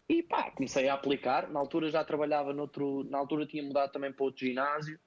E 0.09 0.23
pá, 0.23 0.51
comecei 0.51 0.89
a 0.89 0.95
aplicar. 0.95 1.51
Na 1.51 1.61
altura 1.61 1.91
já 1.91 2.05
trabalhava 2.05 2.53
noutro. 2.53 3.05
Na 3.05 3.19
altura 3.19 3.47
tinha 3.47 3.63
mudado 3.63 3.93
também 3.93 4.13
para 4.13 4.25
outro 4.25 4.45
ginásio. 4.45 4.99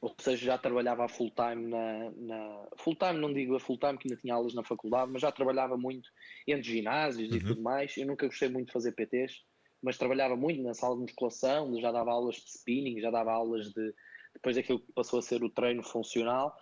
Ou 0.00 0.14
seja, 0.18 0.46
já 0.46 0.58
trabalhava 0.58 1.04
a 1.04 1.08
full 1.08 1.30
time 1.30 1.68
na, 1.68 2.10
na. 2.10 2.68
full 2.76 2.94
time, 2.94 3.18
não 3.18 3.32
digo 3.32 3.56
a 3.56 3.60
full 3.60 3.78
time, 3.78 3.96
que 3.96 4.08
ainda 4.08 4.20
tinha 4.20 4.34
aulas 4.34 4.54
na 4.54 4.62
faculdade, 4.62 5.10
mas 5.10 5.22
já 5.22 5.32
trabalhava 5.32 5.76
muito 5.76 6.10
entre 6.46 6.70
ginásios 6.70 7.30
uhum. 7.30 7.36
e 7.36 7.40
tudo 7.40 7.62
mais. 7.62 7.96
Eu 7.96 8.06
nunca 8.06 8.26
gostei 8.26 8.48
muito 8.48 8.66
de 8.66 8.72
fazer 8.72 8.92
PTs, 8.92 9.42
mas 9.82 9.98
trabalhava 9.98 10.36
muito 10.36 10.62
na 10.62 10.74
sala 10.74 10.96
de 10.96 11.02
musculação, 11.02 11.78
já 11.80 11.92
dava 11.92 12.10
aulas 12.10 12.36
de 12.36 12.48
spinning, 12.48 13.00
já 13.00 13.10
dava 13.10 13.32
aulas 13.32 13.72
de. 13.72 13.94
Depois 14.34 14.56
daquilo 14.56 14.80
que 14.80 14.92
passou 14.92 15.18
a 15.18 15.22
ser 15.22 15.42
o 15.42 15.50
treino 15.50 15.82
funcional. 15.82 16.54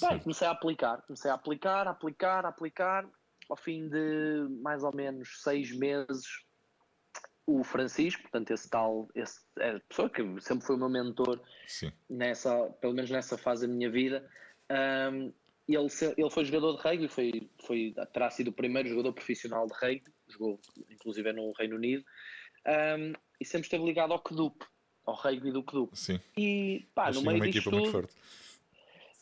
Bem, 0.00 0.18
comecei 0.18 0.46
a 0.46 0.50
aplicar, 0.50 1.02
comecei 1.02 1.30
a 1.30 1.34
aplicar, 1.34 1.86
aplicar, 1.86 2.46
aplicar. 2.46 3.08
Ao 3.48 3.56
fim 3.56 3.88
de 3.88 4.48
mais 4.62 4.82
ou 4.82 4.94
menos 4.94 5.42
seis 5.42 5.76
meses, 5.76 6.24
o 7.46 7.62
Francisco, 7.64 8.22
portanto, 8.22 8.50
esse 8.52 8.68
tal, 8.70 9.08
esse, 9.14 9.40
é 9.58 9.70
a 9.70 9.80
pessoa 9.80 10.08
que 10.08 10.22
sempre 10.40 10.66
foi 10.66 10.76
o 10.76 10.78
meu 10.78 10.88
mentor, 10.88 11.40
Sim. 11.66 11.92
nessa, 12.08 12.70
pelo 12.80 12.94
menos 12.94 13.10
nessa 13.10 13.36
fase 13.36 13.66
da 13.66 13.72
minha 13.72 13.90
vida, 13.90 14.28
um, 15.12 15.32
ele, 15.68 15.88
ele 16.16 16.30
foi 16.30 16.44
jogador 16.44 16.76
de 16.76 16.82
rugby, 16.82 17.08
foi, 17.08 17.50
foi, 17.66 17.94
terá 18.12 18.30
sido 18.30 18.48
o 18.48 18.52
primeiro 18.52 18.88
jogador 18.88 19.12
profissional 19.12 19.66
de 19.66 19.74
rugby, 19.74 20.12
jogou 20.28 20.60
inclusive 20.90 21.32
no 21.32 21.52
Reino 21.52 21.76
Unido, 21.76 22.04
um, 22.66 23.12
e 23.40 23.44
sempre 23.44 23.66
esteve 23.66 23.84
ligado 23.84 24.12
ao 24.12 24.20
CDUP, 24.20 24.64
ao 25.04 25.14
rugby 25.14 25.50
do 25.50 25.62
CDUP. 25.62 25.96
Sim. 25.96 26.20
E 26.36 26.88
pá, 26.94 27.10
no 27.10 27.22
meio 27.22 27.40
disto 27.50 27.70
tudo, 27.70 28.08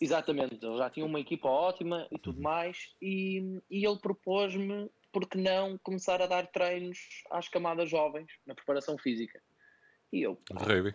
Exatamente, 0.01 0.65
ele 0.65 0.79
já 0.79 0.89
tinha 0.89 1.05
uma 1.05 1.21
equipa 1.21 1.47
ótima 1.47 2.09
e 2.11 2.19
tudo 2.19 2.37
uhum. 2.37 2.43
mais, 2.43 2.95
e, 3.03 3.61
e 3.71 3.85
ele 3.85 3.99
propôs-me 3.99 4.91
por 5.13 5.29
que 5.29 5.37
não 5.37 5.77
começar 5.79 6.23
a 6.23 6.27
dar 6.27 6.47
treinos 6.47 6.99
às 7.31 7.49
camadas 7.49 7.91
jovens 7.91 8.31
na 8.47 8.55
preparação 8.55 8.97
física? 8.97 9.43
E 10.11 10.23
eu. 10.23 10.37
Pá, 10.37 10.65
rugby? 10.65 10.95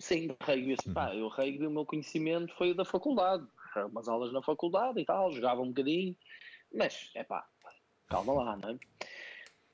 Sim, 0.00 0.36
rugby. 0.40 0.72
Assim, 0.72 0.88
uhum. 0.88 0.94
pá, 0.94 1.14
eu 1.14 1.28
rugby, 1.28 1.66
o 1.68 1.70
meu 1.70 1.86
conhecimento 1.86 2.52
foi 2.56 2.74
da 2.74 2.84
faculdade. 2.84 3.46
Umas 3.90 4.08
aulas 4.08 4.32
na 4.32 4.42
faculdade 4.42 5.00
e 5.00 5.04
tal, 5.04 5.30
jogava 5.30 5.60
um 5.60 5.68
bocadinho, 5.68 6.16
mas 6.74 7.10
é 7.14 7.22
pá, 7.22 7.46
calma 8.08 8.32
lá, 8.32 8.56
não 8.56 8.70
é? 8.70 8.78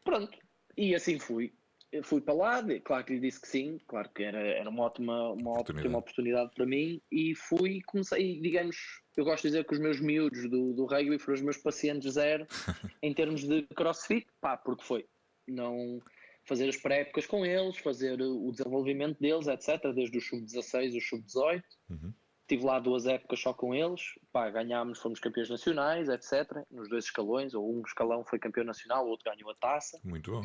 Pronto, 0.04 0.36
e 0.76 0.94
assim 0.94 1.18
fui. 1.18 1.54
Eu 1.92 2.02
fui 2.02 2.22
para 2.22 2.32
lá, 2.32 2.64
claro 2.82 3.04
que 3.04 3.12
lhe 3.12 3.20
disse 3.20 3.40
que 3.40 3.48
sim, 3.48 3.78
claro 3.86 4.08
que 4.14 4.22
era, 4.22 4.38
era 4.38 4.68
uma 4.70 4.84
ótima 4.84 5.32
uma 5.32 5.50
oportunidade. 5.50 5.86
ótima 5.86 5.98
oportunidade 5.98 6.50
para 6.54 6.64
mim 6.64 7.02
e 7.10 7.34
fui 7.34 7.72
e 7.72 7.82
comecei, 7.82 8.40
digamos, 8.40 8.76
eu 9.14 9.24
gosto 9.24 9.42
de 9.42 9.48
dizer 9.50 9.64
que 9.66 9.74
os 9.74 9.78
meus 9.78 10.00
miúdos 10.00 10.48
do, 10.48 10.72
do 10.72 10.86
rugby 10.86 11.18
foram 11.18 11.34
os 11.34 11.42
meus 11.42 11.58
pacientes 11.58 12.14
zero 12.14 12.46
em 13.02 13.12
termos 13.12 13.44
de 13.44 13.62
crossfit, 13.74 14.26
pá, 14.40 14.56
porque 14.56 14.82
foi 14.82 15.06
não 15.46 16.00
fazer 16.44 16.68
as 16.68 16.76
pré-épocas 16.76 17.26
com 17.26 17.44
eles, 17.44 17.76
fazer 17.78 18.20
o 18.20 18.50
desenvolvimento 18.50 19.18
deles, 19.20 19.46
etc., 19.46 19.92
desde 19.94 20.18
o 20.18 20.20
sub-16 20.20 20.96
o 20.96 21.00
sub-18. 21.00 21.62
Uhum. 21.90 22.12
Tive 22.48 22.64
lá 22.64 22.80
duas 22.80 23.06
épocas 23.06 23.40
só 23.40 23.54
com 23.54 23.74
eles, 23.74 24.02
pá, 24.32 24.50
ganhámos, 24.50 24.98
fomos 24.98 25.20
campeões 25.20 25.48
nacionais, 25.48 26.08
etc., 26.08 26.64
nos 26.70 26.88
dois 26.88 27.04
escalões, 27.04 27.54
ou 27.54 27.72
um 27.72 27.82
escalão 27.82 28.24
foi 28.24 28.38
campeão 28.38 28.64
nacional, 28.64 29.06
o 29.06 29.10
outro 29.10 29.30
ganhou 29.30 29.50
a 29.50 29.54
taça. 29.54 30.00
Muito 30.02 30.32
bom. 30.32 30.44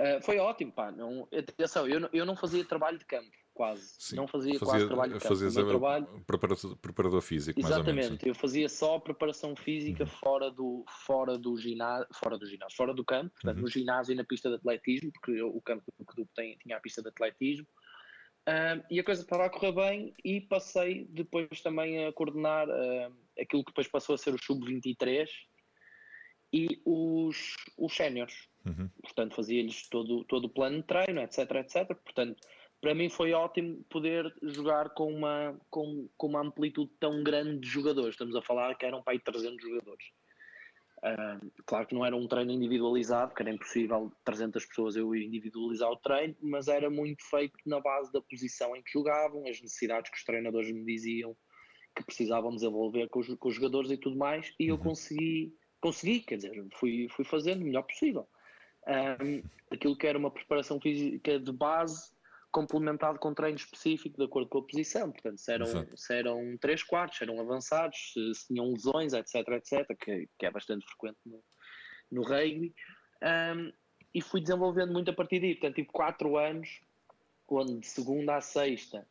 Uh, 0.00 0.20
foi 0.22 0.38
ótimo, 0.38 0.72
pá. 0.72 0.90
Não, 0.90 1.28
atenção, 1.32 1.86
eu, 1.86 2.08
eu 2.12 2.26
não 2.26 2.34
fazia 2.34 2.64
trabalho 2.64 2.98
de 2.98 3.04
campo, 3.04 3.30
quase. 3.52 3.94
Sim, 3.98 4.16
não 4.16 4.26
fazia, 4.26 4.58
fazia 4.58 4.66
quase 4.66 4.86
trabalho 4.86 5.12
de 5.12 5.18
campo. 5.20 5.28
Fazias 5.28 5.54
trabalho... 5.54 6.24
preparador, 6.26 6.76
preparador 6.76 7.22
físico, 7.22 7.60
Exatamente, 7.60 8.08
menos. 8.08 8.26
eu 8.26 8.34
fazia 8.34 8.68
só 8.68 8.98
preparação 8.98 9.54
física 9.54 10.02
uhum. 10.02 10.10
fora, 10.10 10.50
do, 10.50 10.84
fora, 11.06 11.38
do 11.38 11.56
ginásio, 11.56 12.08
fora 12.12 12.36
do 12.36 12.46
ginásio, 12.46 12.76
fora 12.76 12.92
do 12.92 13.04
campo, 13.04 13.30
portanto, 13.34 13.56
uhum. 13.56 13.62
no 13.62 13.68
ginásio 13.68 14.12
e 14.12 14.16
na 14.16 14.24
pista 14.24 14.48
de 14.48 14.56
atletismo, 14.56 15.12
porque 15.12 15.40
o 15.40 15.60
campo 15.60 15.84
do 16.16 16.28
tem, 16.34 16.56
tinha 16.58 16.76
a 16.76 16.80
pista 16.80 17.00
de 17.00 17.08
atletismo. 17.08 17.66
Uh, 18.46 18.84
e 18.90 19.00
a 19.00 19.04
coisa 19.04 19.22
estava 19.22 19.46
a 19.46 19.50
correr 19.50 19.72
bem 19.72 20.14
e 20.22 20.38
passei 20.38 21.06
depois 21.08 21.62
também 21.62 22.04
a 22.04 22.12
coordenar 22.12 22.68
uh, 22.68 23.16
aquilo 23.40 23.64
que 23.64 23.70
depois 23.70 23.88
passou 23.88 24.14
a 24.14 24.18
ser 24.18 24.34
o 24.34 24.42
Sub-23 24.42 25.26
e 26.54 26.80
os, 26.84 27.56
os 27.76 27.92
séniores. 27.92 28.48
Uhum. 28.64 28.88
Portanto, 29.02 29.34
fazia-lhes 29.34 29.88
todo, 29.88 30.24
todo 30.24 30.44
o 30.44 30.48
plano 30.48 30.76
de 30.76 30.84
treino, 30.84 31.20
etc, 31.20 31.38
etc. 31.56 31.88
Portanto, 31.88 32.40
para 32.80 32.94
mim 32.94 33.08
foi 33.08 33.32
ótimo 33.32 33.82
poder 33.90 34.32
jogar 34.40 34.90
com 34.90 35.12
uma, 35.12 35.58
com, 35.68 36.08
com 36.16 36.28
uma 36.28 36.42
amplitude 36.42 36.92
tão 37.00 37.24
grande 37.24 37.58
de 37.58 37.68
jogadores. 37.68 38.14
Estamos 38.14 38.36
a 38.36 38.42
falar 38.42 38.76
que 38.76 38.86
eram 38.86 39.02
para 39.02 39.14
aí 39.14 39.18
300 39.18 39.60
jogadores. 39.60 40.04
Uh, 40.98 41.52
claro 41.66 41.86
que 41.86 41.94
não 41.94 42.06
era 42.06 42.16
um 42.16 42.28
treino 42.28 42.52
individualizado, 42.52 43.34
que 43.34 43.42
era 43.42 43.50
impossível 43.50 44.12
300 44.24 44.64
pessoas 44.64 44.96
eu 44.96 45.14
individualizar 45.14 45.90
o 45.90 45.96
treino, 45.96 46.36
mas 46.40 46.68
era 46.68 46.88
muito 46.88 47.22
feito 47.28 47.58
na 47.66 47.80
base 47.80 48.12
da 48.12 48.22
posição 48.22 48.76
em 48.76 48.82
que 48.82 48.92
jogavam, 48.92 49.46
as 49.48 49.60
necessidades 49.60 50.10
que 50.10 50.16
os 50.16 50.24
treinadores 50.24 50.72
me 50.72 50.84
diziam 50.84 51.36
que 51.94 52.04
precisavam 52.04 52.54
desenvolver 52.54 53.08
com 53.08 53.20
os, 53.20 53.28
com 53.34 53.48
os 53.48 53.54
jogadores 53.54 53.90
e 53.90 53.96
tudo 53.96 54.16
mais, 54.16 54.52
e 54.58 54.68
eu 54.68 54.76
uhum. 54.76 54.82
consegui, 54.82 55.54
consegui, 55.84 56.20
quer 56.20 56.36
dizer, 56.36 56.66
fui, 56.72 57.08
fui 57.10 57.24
fazendo 57.26 57.60
o 57.60 57.64
melhor 57.66 57.82
possível 57.82 58.26
um, 58.86 59.42
aquilo 59.70 59.96
que 59.96 60.06
era 60.06 60.18
uma 60.18 60.30
preparação 60.30 60.80
física 60.80 61.38
de 61.38 61.52
base 61.52 62.12
complementado 62.50 63.18
com 63.18 63.34
treino 63.34 63.56
específico 63.56 64.16
de 64.16 64.24
acordo 64.24 64.48
com 64.48 64.58
a 64.58 64.62
posição. 64.62 65.10
Portanto, 65.10 65.38
se 65.38 65.52
eram, 65.52 65.96
se 65.96 66.14
eram 66.14 66.56
três 66.58 66.82
quartos, 66.82 67.18
se 67.18 67.24
eram 67.24 67.40
avançados, 67.40 68.12
se, 68.12 68.34
se 68.34 68.46
tinham 68.46 68.72
lesões, 68.72 69.12
etc, 69.12 69.48
etc, 69.48 69.98
que, 69.98 70.28
que 70.38 70.46
é 70.46 70.50
bastante 70.50 70.86
frequente 70.86 71.18
no, 71.26 71.42
no 72.12 72.22
rugby. 72.22 72.72
Um, 73.22 73.72
e 74.14 74.20
fui 74.22 74.40
desenvolvendo 74.40 74.92
muito 74.92 75.10
a 75.10 75.14
partir 75.14 75.40
daí. 75.40 75.54
Portanto, 75.54 75.74
tive 75.74 75.88
quatro 75.88 76.36
anos, 76.36 76.80
onde 77.48 77.80
de 77.80 77.86
segunda 77.86 78.36
a 78.36 78.40
sexta 78.40 79.04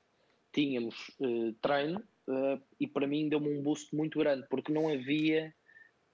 tínhamos 0.53 1.12
uh, 1.19 1.51
treino, 1.62 1.99
uh, 2.29 2.62
e 2.79 2.88
para 2.88 3.07
mim 3.07 3.27
deu-me 3.27 3.49
um 3.49 3.62
boost 3.62 3.93
muito 3.93 4.19
grande, 4.19 4.47
porque 4.49 4.71
não 4.71 4.88
havia 4.88 5.53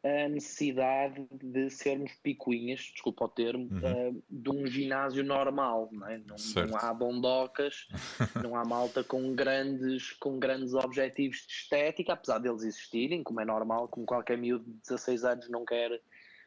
a 0.04 0.30
necessidade 0.30 1.28
de 1.32 1.70
sermos 1.70 2.14
picuinhas, 2.24 2.80
desculpa 2.80 3.26
o 3.26 3.30
termo, 3.30 3.68
uhum. 3.70 4.10
uh, 4.10 4.24
de 4.30 4.50
um 4.50 4.66
ginásio 4.66 5.24
normal, 5.24 5.90
não, 5.92 6.08
é? 6.08 6.18
não, 6.20 6.36
não 6.68 6.78
há 6.78 6.94
bondocas, 6.94 7.88
não 8.42 8.56
há 8.56 8.64
malta 8.64 9.04
com 9.04 9.36
grandes, 9.36 10.14
com 10.14 10.40
grandes 10.40 10.74
objetivos 10.74 11.46
de 11.46 11.52
estética, 11.52 12.14
apesar 12.14 12.40
deles 12.40 12.64
existirem, 12.64 13.24
como 13.24 13.42
é 13.42 13.46
normal, 13.46 13.90
como 13.90 14.06
qualquer 14.06 14.38
miúdo 14.38 14.64
de 14.64 14.80
16 14.88 15.26
anos 15.26 15.50
não 15.50 15.66
quer, 15.66 16.02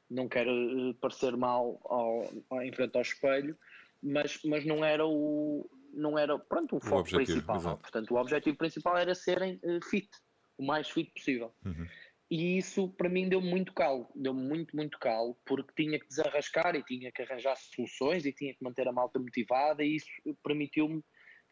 não 0.09 0.29
quer 0.29 0.47
uh, 0.49 0.95
parecer 0.95 1.37
mal 1.37 1.79
ao, 1.85 2.31
ao, 2.49 2.63
em 2.63 2.73
frente 2.73 2.97
ao 2.97 3.03
espelho, 3.03 3.57
mas, 4.03 4.41
mas 4.45 4.65
não 4.65 4.83
era 4.83 5.07
o 5.07 5.69
não 5.95 6.19
era 6.19 6.39
pronto, 6.39 6.77
o, 6.77 6.79
o 6.79 6.81
foco 6.81 7.01
objetivo, 7.01 7.27
principal. 7.27 7.57
Exato. 7.57 7.83
Portanto, 7.83 8.15
o 8.15 8.17
objetivo 8.17 8.57
principal 8.57 8.97
era 8.97 9.15
serem 9.15 9.61
uh, 9.63 9.85
fit, 9.85 10.09
o 10.57 10.65
mais 10.65 10.89
fit 10.89 11.13
possível. 11.13 11.55
Uhum. 11.67 11.87
E 12.33 12.57
isso 12.57 12.89
para 12.89 13.11
mim 13.11 13.29
deu 13.29 13.43
muito 13.43 13.75
calo, 13.75 14.09
deu 14.15 14.33
muito, 14.33 14.75
muito 14.75 14.99
calo, 14.99 15.37
porque 15.45 15.75
tinha 15.77 16.01
que 16.01 16.09
desarrascar 16.09 16.75
e 16.75 16.83
tinha 16.83 17.13
que 17.13 17.21
arranjar 17.21 17.55
soluções 17.57 18.25
e 18.25 18.33
tinha 18.33 18.55
que 18.55 18.65
manter 18.65 18.89
a 18.89 18.93
malta 18.93 19.19
motivada 19.19 19.85
e 19.85 19.97
isso 19.97 20.07
permitiu-me 20.43 21.05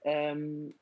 um, 0.06 0.72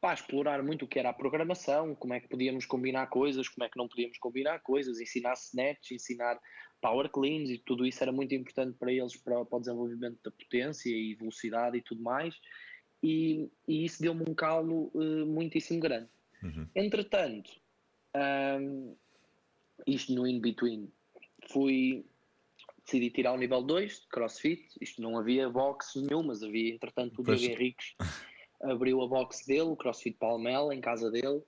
pá, 0.00 0.14
explorar 0.14 0.62
muito 0.62 0.86
o 0.86 0.88
que 0.88 0.98
era 0.98 1.10
a 1.10 1.12
programação, 1.12 1.94
como 1.94 2.14
é 2.14 2.20
que 2.20 2.28
podíamos 2.28 2.64
combinar 2.64 3.08
coisas, 3.08 3.46
como 3.46 3.66
é 3.66 3.68
que 3.68 3.76
não 3.76 3.86
podíamos 3.86 4.16
combinar 4.16 4.60
coisas, 4.60 4.98
ensinar 4.98 5.34
snatch, 5.34 5.90
ensinar 5.90 6.40
power 6.80 7.10
cleans 7.10 7.50
e 7.50 7.58
tudo 7.58 7.84
isso 7.84 8.02
era 8.02 8.12
muito 8.12 8.34
importante 8.34 8.78
para 8.78 8.90
eles 8.90 9.14
para, 9.14 9.44
para 9.44 9.58
o 9.58 9.60
desenvolvimento 9.60 10.20
da 10.24 10.30
potência 10.30 10.88
e 10.88 11.14
velocidade 11.16 11.76
e 11.76 11.82
tudo 11.82 12.02
mais. 12.02 12.34
E, 13.02 13.50
e 13.68 13.84
isso 13.84 14.00
deu-me 14.00 14.24
um 14.26 14.34
calo 14.34 14.90
uh, 14.94 15.26
muitíssimo 15.26 15.80
grande. 15.80 16.08
Uhum. 16.42 16.66
Entretanto, 16.74 17.50
um, 18.16 18.96
isto 19.86 20.12
no 20.12 20.26
in-between, 20.26 20.90
fui 21.50 22.04
decidi 22.84 23.10
tirar 23.10 23.32
o 23.32 23.38
nível 23.38 23.62
2 23.62 24.00
de 24.00 24.08
CrossFit. 24.08 24.62
Isto 24.80 25.00
não 25.00 25.18
havia 25.18 25.48
box 25.48 25.96
nenhum, 25.96 26.22
mas 26.22 26.42
havia, 26.42 26.74
entretanto, 26.74 27.20
o 27.20 27.24
Diego 27.24 27.52
Henriques 27.52 27.94
abriu 28.62 29.00
a 29.02 29.08
box 29.08 29.46
dele, 29.46 29.62
o 29.62 29.76
CrossFit 29.76 30.16
Palmela, 30.18 30.74
em 30.74 30.80
casa 30.80 31.10
dele, 31.10 31.42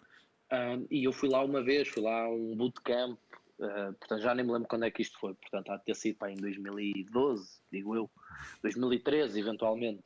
um, 0.52 0.86
e 0.90 1.04
eu 1.04 1.12
fui 1.12 1.28
lá 1.28 1.42
uma 1.44 1.62
vez, 1.62 1.88
fui 1.88 2.02
lá 2.02 2.24
a 2.24 2.30
um 2.30 2.56
bootcamp, 2.56 3.18
uh, 3.58 3.92
portanto 3.98 4.22
já 4.22 4.34
nem 4.34 4.44
me 4.44 4.52
lembro 4.52 4.68
quando 4.68 4.84
é 4.84 4.90
que 4.90 5.02
isto 5.02 5.18
foi, 5.18 5.34
portanto 5.34 5.70
há 5.70 5.76
de 5.76 5.84
ter 5.84 5.96
sido 5.96 6.16
para 6.16 6.30
em 6.30 6.36
2012, 6.36 7.60
digo 7.72 7.96
eu, 7.96 8.10
2013 8.62 9.40
eventualmente. 9.40 10.04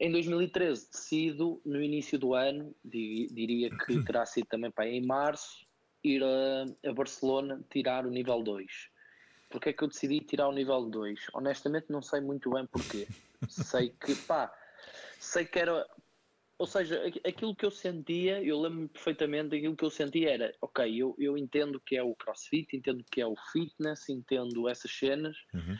Em 0.00 0.10
2013 0.10 0.90
decido, 0.90 1.62
no 1.64 1.80
início 1.80 2.18
do 2.18 2.34
ano, 2.34 2.74
diria 2.84 3.70
que 3.70 4.02
terá 4.04 4.26
sido 4.26 4.46
também 4.46 4.70
para 4.70 4.88
em 4.88 5.06
março, 5.06 5.63
ir 6.04 6.22
a, 6.22 6.90
a 6.90 6.92
Barcelona 6.92 7.60
tirar 7.70 8.06
o 8.06 8.10
nível 8.10 8.42
2. 8.42 8.66
Porquê 9.50 9.70
é 9.70 9.72
que 9.72 9.84
eu 9.84 9.88
decidi 9.88 10.20
tirar 10.20 10.48
o 10.48 10.52
nível 10.52 10.88
2? 10.88 11.28
Honestamente 11.32 11.86
não 11.90 12.02
sei 12.02 12.20
muito 12.20 12.50
bem 12.50 12.66
porquê. 12.66 13.08
sei 13.48 13.90
que, 13.90 14.14
pá, 14.14 14.52
sei 15.18 15.44
que 15.44 15.58
era 15.58 15.86
ou 16.56 16.66
seja, 16.66 17.02
aquilo 17.26 17.54
que 17.54 17.66
eu 17.66 17.70
sentia, 17.70 18.42
eu 18.42 18.60
lembro-me 18.60 18.88
perfeitamente, 18.88 19.56
aquilo 19.56 19.76
que 19.76 19.84
eu 19.84 19.90
sentia 19.90 20.30
era, 20.30 20.54
ok, 20.60 20.96
eu, 20.96 21.14
eu 21.18 21.36
entendo 21.36 21.80
que 21.80 21.96
é 21.96 22.02
o 22.02 22.14
crossfit, 22.14 22.76
entendo 22.76 23.04
que 23.10 23.20
é 23.20 23.26
o 23.26 23.34
fitness, 23.52 24.08
entendo 24.08 24.68
essas 24.68 24.90
cenas, 24.92 25.36
uhum. 25.52 25.76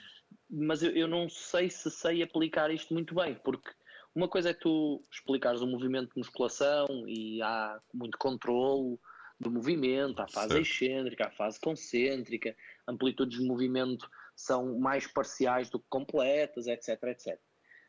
mas 0.50 0.82
eu, 0.82 0.90
eu 0.90 1.06
não 1.06 1.28
sei 1.28 1.70
se 1.70 1.90
sei 1.90 2.22
aplicar 2.22 2.72
isto 2.72 2.92
muito 2.92 3.14
bem, 3.14 3.36
porque 3.36 3.70
uma 4.14 4.28
coisa 4.28 4.50
é 4.50 4.54
tu 4.54 5.04
explicares 5.10 5.60
o 5.60 5.66
movimento 5.66 6.12
de 6.12 6.18
musculação 6.18 6.86
e 7.06 7.40
há 7.40 7.80
muito 7.92 8.18
controle 8.18 8.98
do 9.38 9.50
movimento, 9.50 10.20
há 10.20 10.28
fase 10.28 10.54
certo. 10.54 10.62
excêntrica, 10.62 11.26
há 11.26 11.30
fase 11.30 11.58
concêntrica, 11.60 12.56
amplitudes 12.86 13.38
de 13.38 13.46
movimento 13.46 14.08
são 14.36 14.78
mais 14.78 15.06
parciais 15.06 15.70
do 15.70 15.78
que 15.78 15.86
completas, 15.88 16.66
etc, 16.66 17.02
etc. 17.04 17.38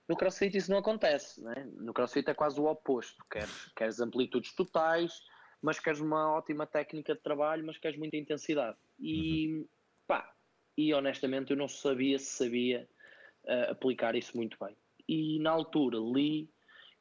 No 0.07 0.15
CrossFit 0.15 0.55
isso 0.57 0.69
não 0.69 0.77
acontece, 0.77 1.43
né? 1.43 1.67
no 1.77 1.93
CrossFit 1.93 2.29
é 2.29 2.33
quase 2.33 2.59
o 2.59 2.65
oposto. 2.65 3.23
Queres, 3.29 3.71
queres 3.75 3.99
amplitudes 3.99 4.53
totais, 4.53 5.19
mas 5.61 5.79
queres 5.79 5.99
uma 5.99 6.31
ótima 6.31 6.67
técnica 6.67 7.15
de 7.15 7.21
trabalho, 7.21 7.65
mas 7.65 7.77
queres 7.77 7.97
muita 7.97 8.15
intensidade. 8.15 8.77
E 8.99 9.47
uhum. 9.47 9.67
pá, 10.05 10.31
e 10.77 10.93
honestamente 10.93 11.51
eu 11.51 11.57
não 11.57 11.67
sabia 11.67 12.19
se 12.19 12.25
sabia 12.25 12.87
uh, 13.45 13.71
aplicar 13.71 14.15
isso 14.15 14.37
muito 14.37 14.57
bem. 14.63 14.75
E 15.07 15.39
na 15.39 15.51
altura 15.51 15.97
li 15.97 16.49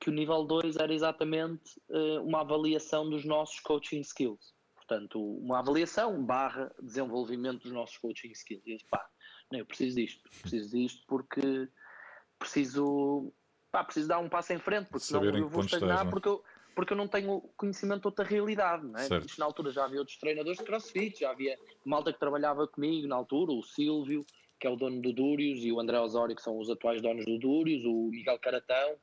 que 0.05 0.11
o 0.11 0.13
nível 0.13 0.45
2 0.45 0.77
era 0.77 0.93
exatamente 0.93 1.81
uh, 1.89 2.23
uma 2.23 2.43
avaliação 2.43 3.09
dos 3.09 3.25
nossos 3.25 3.59
coaching 3.61 4.01
skills. 4.01 4.53
Portanto, 4.75 5.19
uma 5.19 5.61
avaliação 5.61 6.23
barra 6.23 6.71
desenvolvimento 6.79 7.63
dos 7.63 7.73
nossos 7.73 7.97
coaching 7.97 8.31
skills. 8.33 8.63
E 8.67 8.73
eu 8.73 8.77
disse, 8.77 8.91
pá, 8.91 9.09
não, 9.51 9.61
eu 9.61 9.65
preciso 9.65 9.97
disto, 9.97 10.29
preciso 10.43 10.77
disto 10.77 11.03
porque 11.07 11.71
preciso, 12.39 13.33
pá, 13.73 13.83
preciso 13.83 14.07
dar 14.07 14.19
um 14.19 14.29
passo 14.29 14.53
em 14.53 14.59
frente, 14.59 14.89
porque 14.91 15.07
senão 15.07 15.25
eu 15.25 15.49
vou 15.49 15.65
estagnar 15.65 16.07
é? 16.07 16.11
porque, 16.11 16.29
eu, 16.29 16.45
porque 16.77 16.93
eu 16.93 16.99
não 16.99 17.09
tenho 17.09 17.41
conhecimento 17.57 18.03
de 18.03 18.09
outra 18.09 18.27
realidade. 18.27 18.87
Não 18.87 19.01
é? 19.01 19.07
Isto, 19.07 19.39
na 19.39 19.47
altura 19.47 19.71
já 19.71 19.87
havia 19.87 20.01
outros 20.01 20.19
treinadores 20.19 20.59
de 20.59 20.65
crossfit, 20.67 21.21
já 21.21 21.31
havia 21.31 21.59
malta 21.83 22.13
que 22.13 22.21
trabalhava 22.21 22.69
comigo 22.69 23.09
na 23.09 23.17
altura, 23.17 23.53
o 23.53 23.63
Silvio, 23.63 24.23
que 24.61 24.67
é 24.67 24.71
o 24.71 24.77
dono 24.77 25.01
do 25.01 25.15
Dúrios, 25.15 25.65
e 25.65 25.73
o 25.73 25.81
André 25.81 25.99
Osório, 25.99 26.37
que 26.37 26.43
são 26.43 26.59
os 26.59 26.69
atuais 26.69 27.01
donos 27.01 27.25
do 27.25 27.39
Dúrios, 27.39 27.87
o 27.87 28.11
Miguel 28.11 28.39
Caratão, 28.39 28.99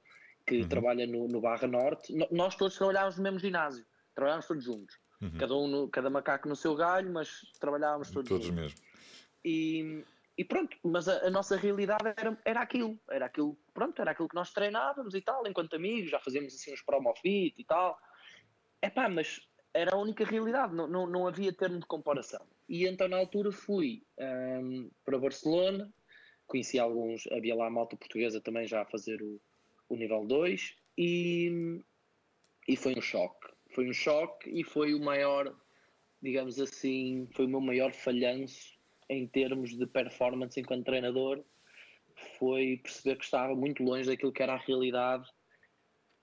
que 0.52 0.62
uhum. 0.64 0.68
trabalha 0.68 1.08
no, 1.08 1.28
no, 1.30 1.40
Barra 1.40 1.66
Norte. 1.66 2.14
nós 2.30 2.56
todos 2.56 2.78
trabalhávamos 2.78 3.16
no 3.16 3.24
mesmo 3.24 3.40
ginásio, 3.40 3.86
trabalhávamos 4.14 4.48
todos 4.48 4.64
juntos. 4.64 5.00
Uhum. 5.22 5.38
Cada 5.38 5.56
um, 5.56 5.68
no, 5.68 5.88
cada 5.88 6.10
macaco 6.10 6.50
no 6.50 6.56
seu 6.58 6.76
galho, 6.76 7.10
mas 7.12 7.42
trabalhávamos 7.58 8.12
todos, 8.12 8.28
todos 8.28 8.48
juntos. 8.48 8.62
mesmo. 8.62 8.80
E, 9.46 10.04
e 10.38 10.44
pronto, 10.44 10.76
mas 10.84 11.08
a, 11.08 11.28
a, 11.28 11.30
nossa 11.30 11.56
realidade 11.56 12.04
era, 12.18 12.38
era 12.44 12.62
aquilo, 12.62 13.00
era 13.10 13.28
aquilo, 13.28 13.58
pronto, 13.74 14.02
era 14.02 14.12
aquilo 14.12 14.28
que 14.28 14.36
nós 14.36 14.52
treinávamos 14.52 15.14
e 15.14 15.22
tal, 15.22 15.48
enquanto 15.48 15.76
amigos, 15.76 16.12
já 16.12 16.20
fazíamos 16.20 16.54
assim 16.54 16.74
uns 16.74 16.82
promofit 16.82 17.56
e 17.58 17.64
tal. 17.64 17.98
É 18.82 18.90
pá, 18.90 19.08
mas 19.08 19.40
era 19.74 19.96
a 19.96 20.00
única 20.00 20.26
realidade, 20.26 20.76
não, 20.76 20.86
não, 20.86 21.08
não 21.08 21.28
havia 21.28 21.54
termo 21.54 21.80
de 21.80 21.86
comparação. 21.86 22.46
E 22.68 22.86
então 22.86 23.08
na 23.08 23.18
altura 23.18 23.54
fui 23.54 24.04
um, 24.18 24.90
para 25.06 25.18
Barcelona, 25.18 25.90
conheci 26.46 26.78
alguns, 26.78 27.26
havia 27.28 27.56
lá 27.56 27.68
a 27.68 27.70
malta 27.70 27.96
portuguesa 27.96 28.42
também 28.42 28.68
já 28.68 28.82
a 28.82 28.86
fazer 28.86 29.22
o, 29.22 29.40
o 29.92 29.98
nível 29.98 30.26
2 30.26 30.74
e, 30.98 31.84
e 32.68 32.78
foi 32.78 32.96
um 32.98 33.02
choque. 33.02 33.48
Foi 33.76 33.90
um 33.90 33.94
choque 33.94 34.50
e 34.50 34.64
foi 34.64 34.94
o 34.94 35.04
maior, 35.04 35.54
digamos 36.22 36.60
assim, 36.60 37.28
foi 37.34 37.46
o 37.46 37.50
meu 37.50 37.62
maior 37.62 37.92
falhanço 37.92 38.80
em 39.10 39.28
termos 39.28 39.78
de 39.78 39.86
performance 39.86 40.60
enquanto 40.60 40.86
treinador 40.86 41.44
foi 42.40 42.80
perceber 42.82 43.18
que 43.18 43.26
estava 43.26 43.54
muito 43.54 43.84
longe 43.84 44.08
daquilo 44.08 44.32
que 44.32 44.42
era 44.42 44.54
a 44.54 44.58
realidade 44.58 45.30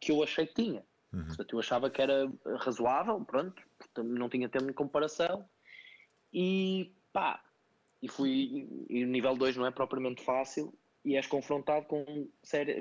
que 0.00 0.12
eu 0.12 0.22
achei 0.22 0.46
que 0.46 0.54
tinha. 0.54 0.82
Uhum. 1.12 1.26
Portanto, 1.26 1.52
eu 1.52 1.58
achava 1.58 1.90
que 1.90 2.00
era 2.00 2.32
razoável, 2.58 3.22
pronto, 3.24 3.62
não 3.98 4.28
tinha 4.28 4.48
termo 4.48 4.68
de 4.68 4.74
comparação 4.74 5.48
e 6.32 6.94
pá, 7.12 7.42
e 8.00 8.08
fui, 8.08 8.86
e 8.88 9.04
o 9.04 9.08
nível 9.08 9.36
2 9.36 9.56
não 9.56 9.66
é 9.66 9.70
propriamente 9.70 10.22
fácil 10.22 10.72
e 11.08 11.16
és 11.16 11.26
confrontado 11.26 11.86
com, 11.86 12.28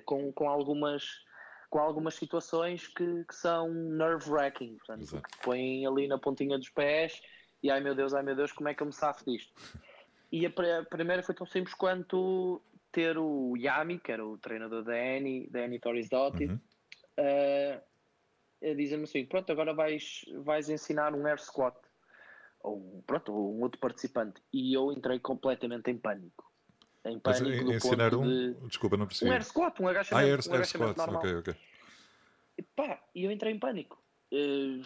com, 0.05 0.33
com 0.33 0.49
algumas 0.49 1.25
com 1.69 1.79
algumas 1.79 2.15
situações 2.15 2.87
que, 2.87 3.25
que 3.25 3.35
são 3.35 3.69
nerve-wracking, 3.69 4.77
portanto, 4.77 5.21
que 5.21 5.43
põem 5.43 5.85
ali 5.85 6.07
na 6.07 6.17
pontinha 6.17 6.57
dos 6.57 6.69
pés 6.69 7.21
e 7.61 7.69
ai 7.69 7.81
meu 7.81 7.93
Deus, 7.93 8.13
ai 8.13 8.23
meu 8.23 8.35
Deus, 8.35 8.51
como 8.51 8.69
é 8.69 8.73
que 8.73 8.81
eu 8.81 8.87
me 8.87 8.93
safo 8.93 9.25
disto? 9.25 9.53
E 10.29 10.45
a, 10.45 10.49
a, 10.49 10.83
primeira 10.83 11.23
foi 11.23 11.33
tão 11.33 11.47
simples 11.47 11.73
quanto 11.73 12.61
ter 12.91 13.17
o 13.17 13.55
Yami, 13.55 13.97
que 13.97 14.11
era 14.11 14.25
o 14.25 14.37
treinador 14.37 14.83
da 14.83 14.91
Annie, 14.91 15.49
da 15.49 15.61
Annie 15.61 15.79
Torres 15.79 16.09
Dotti, 16.09 16.47
uhum. 16.47 16.59
uh, 17.17 17.81
a 18.61 18.73
dizer-me 18.73 19.05
assim: 19.05 19.25
pronto, 19.25 19.49
agora 19.49 19.73
vais, 19.73 20.25
vais 20.43 20.69
ensinar 20.69 21.15
um 21.15 21.25
air 21.25 21.39
squat. 21.39 21.77
Ou, 22.61 23.01
pronto, 23.07 23.31
um 23.31 23.61
outro 23.61 23.79
participante. 23.79 24.41
E 24.51 24.73
eu 24.73 24.91
entrei 24.91 25.17
completamente 25.17 25.89
em 25.89 25.97
pânico. 25.97 26.46
Em 27.09 27.19
pânico. 27.19 27.65
Mas, 27.65 27.75
ensinar 27.83 28.15
um? 28.15 28.27
De... 28.27 28.53
Desculpa, 28.67 28.97
não 28.97 29.07
percebi. 29.07 29.29
Um 29.29 29.33
air 29.33 29.43
squat, 29.43 29.81
um 29.81 29.87
agachamento, 29.87 30.27
ah, 30.27 30.31
air, 30.31 30.39
um 30.47 30.53
air 30.53 30.65
squat. 30.65 30.97
normal. 30.97 31.19
Ok, 31.19 31.35
ok. 31.35 31.55
E, 32.57 32.63
pá, 32.63 32.99
e 33.13 33.25
eu 33.25 33.31
entrei 33.31 33.53
em 33.53 33.59
pânico. 33.59 34.01
Uh, 34.31 34.83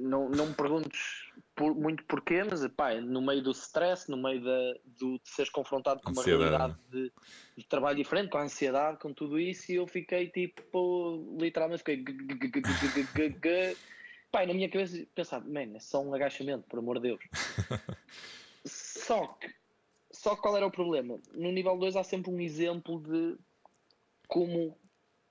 não, 0.00 0.28
não 0.28 0.46
me 0.46 0.54
perguntes 0.54 1.32
por, 1.54 1.74
muito 1.74 2.04
porquê, 2.04 2.42
mas 2.44 2.66
pá, 2.68 2.94
no 2.94 3.20
meio 3.20 3.42
do 3.42 3.50
stress, 3.50 4.10
no 4.10 4.16
meio 4.16 4.42
da, 4.42 4.74
do, 4.98 5.18
de 5.18 5.28
seres 5.28 5.50
confrontado 5.50 6.00
com 6.00 6.12
uma 6.12 6.22
realidade 6.22 6.76
de, 6.90 7.12
de, 7.56 7.64
trabalho 7.66 7.96
diferente, 7.96 8.30
com 8.30 8.38
a 8.38 8.42
ansiedade, 8.42 8.98
com 8.98 9.12
tudo 9.12 9.38
isso, 9.38 9.70
e 9.72 9.76
eu 9.76 9.86
fiquei 9.86 10.28
tipo, 10.28 11.36
literalmente 11.38 11.82
fiquei. 11.82 13.76
Pá, 14.30 14.46
na 14.46 14.54
minha 14.54 14.70
cabeça 14.70 15.06
pensava, 15.14 15.46
man, 15.46 15.76
é 15.76 15.80
só 15.80 16.02
um 16.02 16.14
agachamento, 16.14 16.66
por 16.68 16.78
amor 16.78 16.98
de 16.98 17.08
Deus. 17.08 17.20
só 18.64 19.26
que, 19.26 19.52
só 20.22 20.36
qual 20.36 20.56
era 20.56 20.64
o 20.64 20.70
problema? 20.70 21.18
No 21.32 21.50
nível 21.50 21.76
2 21.76 21.96
há 21.96 22.04
sempre 22.04 22.30
um 22.30 22.40
exemplo 22.40 23.00
de 23.00 23.36
como 24.28 24.78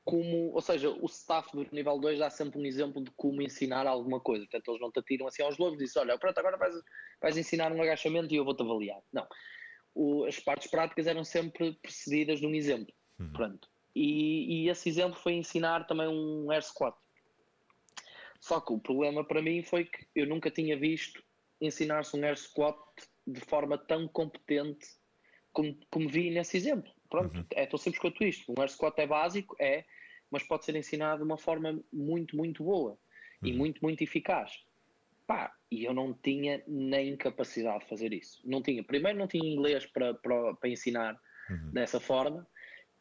como, 0.03 0.51
ou 0.51 0.61
seja, 0.61 0.89
o 0.89 1.05
staff 1.05 1.49
do 1.55 1.65
nível 1.71 1.97
2 1.97 2.19
dá 2.19 2.29
sempre 2.29 2.59
um 2.59 2.65
exemplo 2.65 3.01
de 3.01 3.11
como 3.11 3.41
ensinar 3.41 3.87
alguma 3.87 4.19
coisa. 4.19 4.43
Portanto, 4.45 4.67
eles 4.69 4.81
não 4.81 4.91
te 4.91 4.99
atiram 4.99 5.27
assim 5.27 5.43
aos 5.43 5.57
lobos 5.57 5.79
e 5.79 5.85
dizem, 5.85 6.01
olha, 6.01 6.17
pronto, 6.17 6.37
agora 6.37 6.57
vais, 6.57 6.75
vais 7.21 7.37
ensinar 7.37 7.71
um 7.71 7.81
agachamento 7.81 8.33
e 8.33 8.37
eu 8.37 8.43
vou-te 8.43 8.63
avaliar. 8.63 8.99
Não. 9.13 9.25
O, 9.93 10.25
as 10.25 10.39
partes 10.39 10.69
práticas 10.69 11.07
eram 11.07 11.23
sempre 11.23 11.73
precedidas 11.75 12.41
de 12.41 12.47
um 12.47 12.53
exemplo. 12.53 12.93
Uhum. 13.17 13.31
Pronto. 13.31 13.69
E, 13.95 14.65
e, 14.65 14.69
esse 14.69 14.89
exemplo 14.89 15.17
foi 15.19 15.33
ensinar 15.33 15.87
também 15.87 16.07
um 16.07 16.51
air 16.51 16.63
squat. 16.63 16.97
Só 18.41 18.59
que 18.59 18.73
o 18.73 18.79
problema 18.79 19.23
para 19.23 19.41
mim 19.41 19.63
foi 19.63 19.85
que 19.85 20.05
eu 20.15 20.25
nunca 20.25 20.49
tinha 20.51 20.75
visto 20.75 21.23
ensinar-se 21.61 22.17
um 22.17 22.23
air 22.25 22.37
squat 22.37 22.77
de 23.25 23.39
forma 23.41 23.77
tão 23.77 24.07
competente 24.07 24.87
como, 25.51 25.77
como 25.89 26.09
vi 26.09 26.29
nesse 26.31 26.57
exemplo. 26.57 26.91
Pronto, 27.09 27.37
uhum. 27.37 27.45
é 27.51 27.65
tão 27.65 27.77
simples 27.77 28.01
quanto 28.01 28.23
isto. 28.23 28.51
Um 28.51 28.61
air 28.61 28.69
squat 28.69 28.97
é 28.99 29.07
básico, 29.07 29.55
é, 29.59 29.85
mas 30.29 30.43
pode 30.43 30.65
ser 30.65 30.75
ensinado 30.75 31.17
de 31.17 31.25
uma 31.25 31.37
forma 31.37 31.83
muito, 31.91 32.35
muito 32.37 32.63
boa 32.63 32.91
uhum. 33.41 33.49
e 33.49 33.53
muito, 33.53 33.81
muito 33.81 34.01
eficaz. 34.01 34.51
Pá, 35.27 35.53
e 35.69 35.85
eu 35.85 35.93
não 35.93 36.13
tinha 36.13 36.63
nem 36.67 37.15
capacidade 37.15 37.83
de 37.83 37.89
fazer 37.89 38.13
isso. 38.13 38.41
Não 38.45 38.61
tinha. 38.61 38.83
Primeiro, 38.83 39.17
não 39.17 39.27
tinha 39.27 39.47
inglês 39.47 39.85
para, 39.85 40.13
para, 40.13 40.55
para 40.55 40.69
ensinar 40.69 41.19
uhum. 41.49 41.71
dessa 41.71 41.99
forma, 41.99 42.47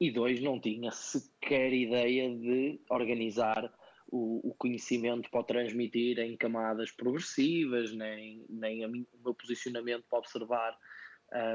e 0.00 0.10
dois, 0.10 0.40
não 0.40 0.58
tinha 0.58 0.90
sequer 0.90 1.72
ideia 1.72 2.34
de 2.34 2.80
organizar 2.88 3.70
o, 4.10 4.50
o, 4.50 4.54
conhecimento 4.54 5.30
para 5.30 5.40
o 5.40 5.44
transmitir 5.44 6.18
em 6.18 6.36
camadas 6.36 6.90
progressivas, 6.90 7.92
nem, 7.92 8.44
nem 8.48 8.86
mim, 8.88 9.06
o 9.14 9.22
meu 9.24 9.34
posicionamento 9.34 10.04
para 10.08 10.18
observar 10.18 10.78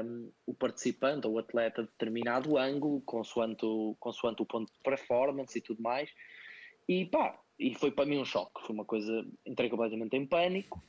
um, 0.04 0.32
o 0.46 0.54
participante 0.54 1.26
ou 1.26 1.34
o 1.34 1.38
atleta 1.38 1.82
de 1.82 1.88
determinado 1.88 2.56
ângulo, 2.56 3.00
consoante 3.02 3.64
o, 3.64 3.94
consoante 4.00 4.42
o 4.42 4.46
ponto 4.46 4.72
de 4.72 4.78
performance 4.80 5.58
e 5.58 5.60
tudo 5.60 5.82
mais. 5.82 6.10
E 6.88 7.04
pá, 7.04 7.38
e 7.58 7.74
foi 7.74 7.90
para 7.90 8.06
mim 8.06 8.18
um 8.18 8.24
choque, 8.24 8.62
foi 8.62 8.74
uma 8.74 8.84
coisa, 8.84 9.26
entrei 9.44 9.68
completamente 9.68 10.16
em 10.16 10.26
pânico 10.26 10.82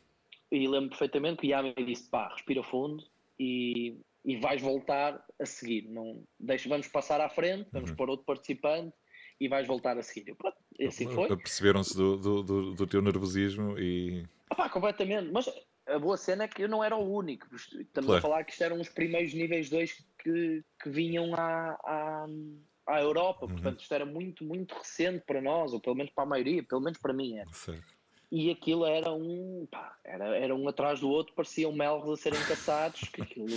e 0.51 0.67
lembro 0.67 0.89
perfeitamente 0.89 1.41
que 1.41 1.47
o 1.47 1.49
Yami 1.49 1.73
disse, 1.86 2.10
pá, 2.10 2.30
respira 2.30 2.63
fundo 2.63 3.03
e, 3.39 3.97
e 4.23 4.38
vais 4.38 4.62
voltar 4.62 5.23
a 5.39 5.45
seguir, 5.45 5.89
não, 5.89 6.23
deixa, 6.39 6.69
vamos 6.69 6.88
passar 6.88 7.19
à 7.19 7.30
frente, 7.30 7.69
vamos 7.71 7.89
uhum. 7.89 7.95
pôr 7.95 8.10
outro 8.10 8.25
participante 8.25 8.95
e 9.39 9.47
vais 9.47 9.67
voltar 9.67 9.97
a 9.97 10.04
seguir. 10.04 10.36
Pronto, 10.36 10.58
assim 10.82 11.10
foi. 11.10 11.28
Perceberam-se 11.38 11.95
do, 11.95 12.17
do, 12.17 12.43
do, 12.43 12.76
do, 12.76 12.88
teu 12.88 13.02
nervosismo 13.02 13.78
e... 13.78 14.26
Completamente, 14.71 15.32
mas 15.32 15.50
a 15.88 16.00
boa 16.00 16.17
cena 16.17 16.43
é 16.43 16.47
que 16.47 16.63
eu 16.63 16.69
não 16.69 16.84
era 16.84 16.95
o 16.95 17.13
único. 17.13 17.47
Estamos 17.56 18.08
claro. 18.08 18.17
a 18.17 18.21
falar 18.21 18.43
que 18.43 18.52
isto 18.52 18.63
eram 18.63 18.80
os 18.80 18.89
primeiros 18.89 19.34
níveis 19.34 19.69
2 19.69 20.06
que, 20.19 20.63
que 20.82 20.89
vinham 20.89 21.34
à, 21.36 21.78
à, 21.84 22.26
à 22.88 23.02
Europa, 23.02 23.45
uhum. 23.45 23.52
portanto 23.52 23.82
isto 23.82 23.93
era 23.93 24.06
muito, 24.06 24.43
muito 24.43 24.76
recente 24.76 25.23
para 25.26 25.41
nós, 25.41 25.73
ou 25.73 25.80
pelo 25.80 25.95
menos 25.95 26.12
para 26.12 26.23
a 26.23 26.28
maioria, 26.28 26.63
pelo 26.63 26.82
menos 26.82 26.97
para 26.97 27.13
mim 27.13 27.38
era. 27.38 27.52
Certo. 27.54 27.97
E 28.30 28.52
aquilo 28.52 28.86
era 28.86 29.12
um, 29.13 29.65
pá, 29.71 29.97
era, 30.04 30.38
era 30.38 30.54
um 30.54 30.67
atrás 30.67 31.00
do 31.00 31.10
outro, 31.10 31.34
pareciam 31.34 31.71
melros 31.71 32.19
a 32.19 32.21
serem 32.21 32.43
caçados, 32.43 33.08
que 33.08 33.21
aquilo, 33.21 33.47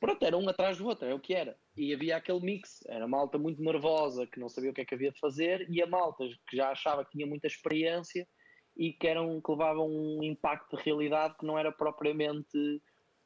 pronto, 0.00 0.24
era 0.24 0.36
um 0.36 0.48
atrás 0.48 0.78
do 0.78 0.86
outro, 0.86 1.06
é 1.06 1.14
o 1.14 1.20
que 1.20 1.34
era. 1.34 1.56
E 1.76 1.92
havia 1.92 2.16
aquele 2.16 2.40
mix, 2.40 2.80
era 2.86 3.06
malta 3.06 3.38
muito 3.38 3.62
nervosa, 3.62 4.26
que 4.26 4.40
não 4.40 4.48
sabia 4.48 4.70
o 4.70 4.74
que 4.74 4.80
é 4.80 4.84
que 4.84 4.94
havia 4.94 5.12
de 5.12 5.18
fazer, 5.18 5.66
e 5.70 5.82
a 5.82 5.86
malta 5.86 6.24
que 6.48 6.56
já 6.56 6.70
achava 6.70 7.04
que 7.04 7.12
tinha 7.12 7.26
muita 7.26 7.46
experiência, 7.46 8.26
e 8.76 8.92
que, 8.92 9.06
eram, 9.06 9.40
que 9.40 9.50
levavam 9.50 9.88
um 9.88 10.22
impacto 10.22 10.76
de 10.76 10.82
realidade 10.82 11.36
que 11.38 11.46
não 11.46 11.58
era 11.58 11.72
propriamente 11.72 12.82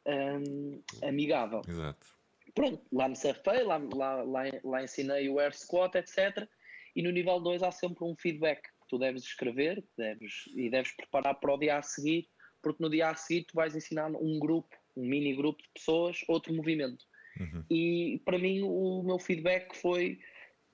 um, 0.06 0.83
amigável. 1.02 1.62
Exato. 1.66 2.06
Pronto, 2.54 2.83
lá 2.92 3.09
me 3.09 3.16
safei, 3.16 3.62
lá, 3.62 3.78
lá, 3.92 4.22
lá, 4.22 4.42
lá 4.64 4.83
ensinei 4.83 5.28
o 5.28 5.38
air 5.38 5.56
squat, 5.56 5.94
etc. 5.96 6.48
E 6.94 7.02
no 7.02 7.11
nível 7.11 7.40
2 7.40 7.62
há 7.62 7.70
sempre 7.70 8.04
um 8.04 8.14
feedback 8.16 8.62
que 8.62 8.88
tu 8.88 8.98
deves 8.98 9.22
escrever 9.22 9.85
deves, 9.96 10.44
e 10.54 10.68
deves 10.70 10.92
preparar 10.92 11.35
para 11.35 11.54
o 11.54 11.59
dia 11.59 11.78
a 11.78 11.83
seguir, 11.83 12.28
porque 12.62 12.83
no 12.83 12.90
dia 12.90 13.09
a 13.09 13.14
seguir 13.14 13.44
tu 13.44 13.54
vais 13.54 13.74
ensinar 13.74 14.11
um 14.11 14.38
grupo, 14.38 14.76
um 14.96 15.05
mini 15.05 15.35
grupo 15.35 15.62
de 15.62 15.68
pessoas, 15.74 16.24
outro 16.29 16.53
movimento. 16.53 17.05
Uhum. 17.38 17.64
E 17.70 18.20
para 18.24 18.38
mim 18.38 18.62
o 18.62 19.03
meu 19.03 19.18
feedback 19.18 19.74
foi 19.76 20.18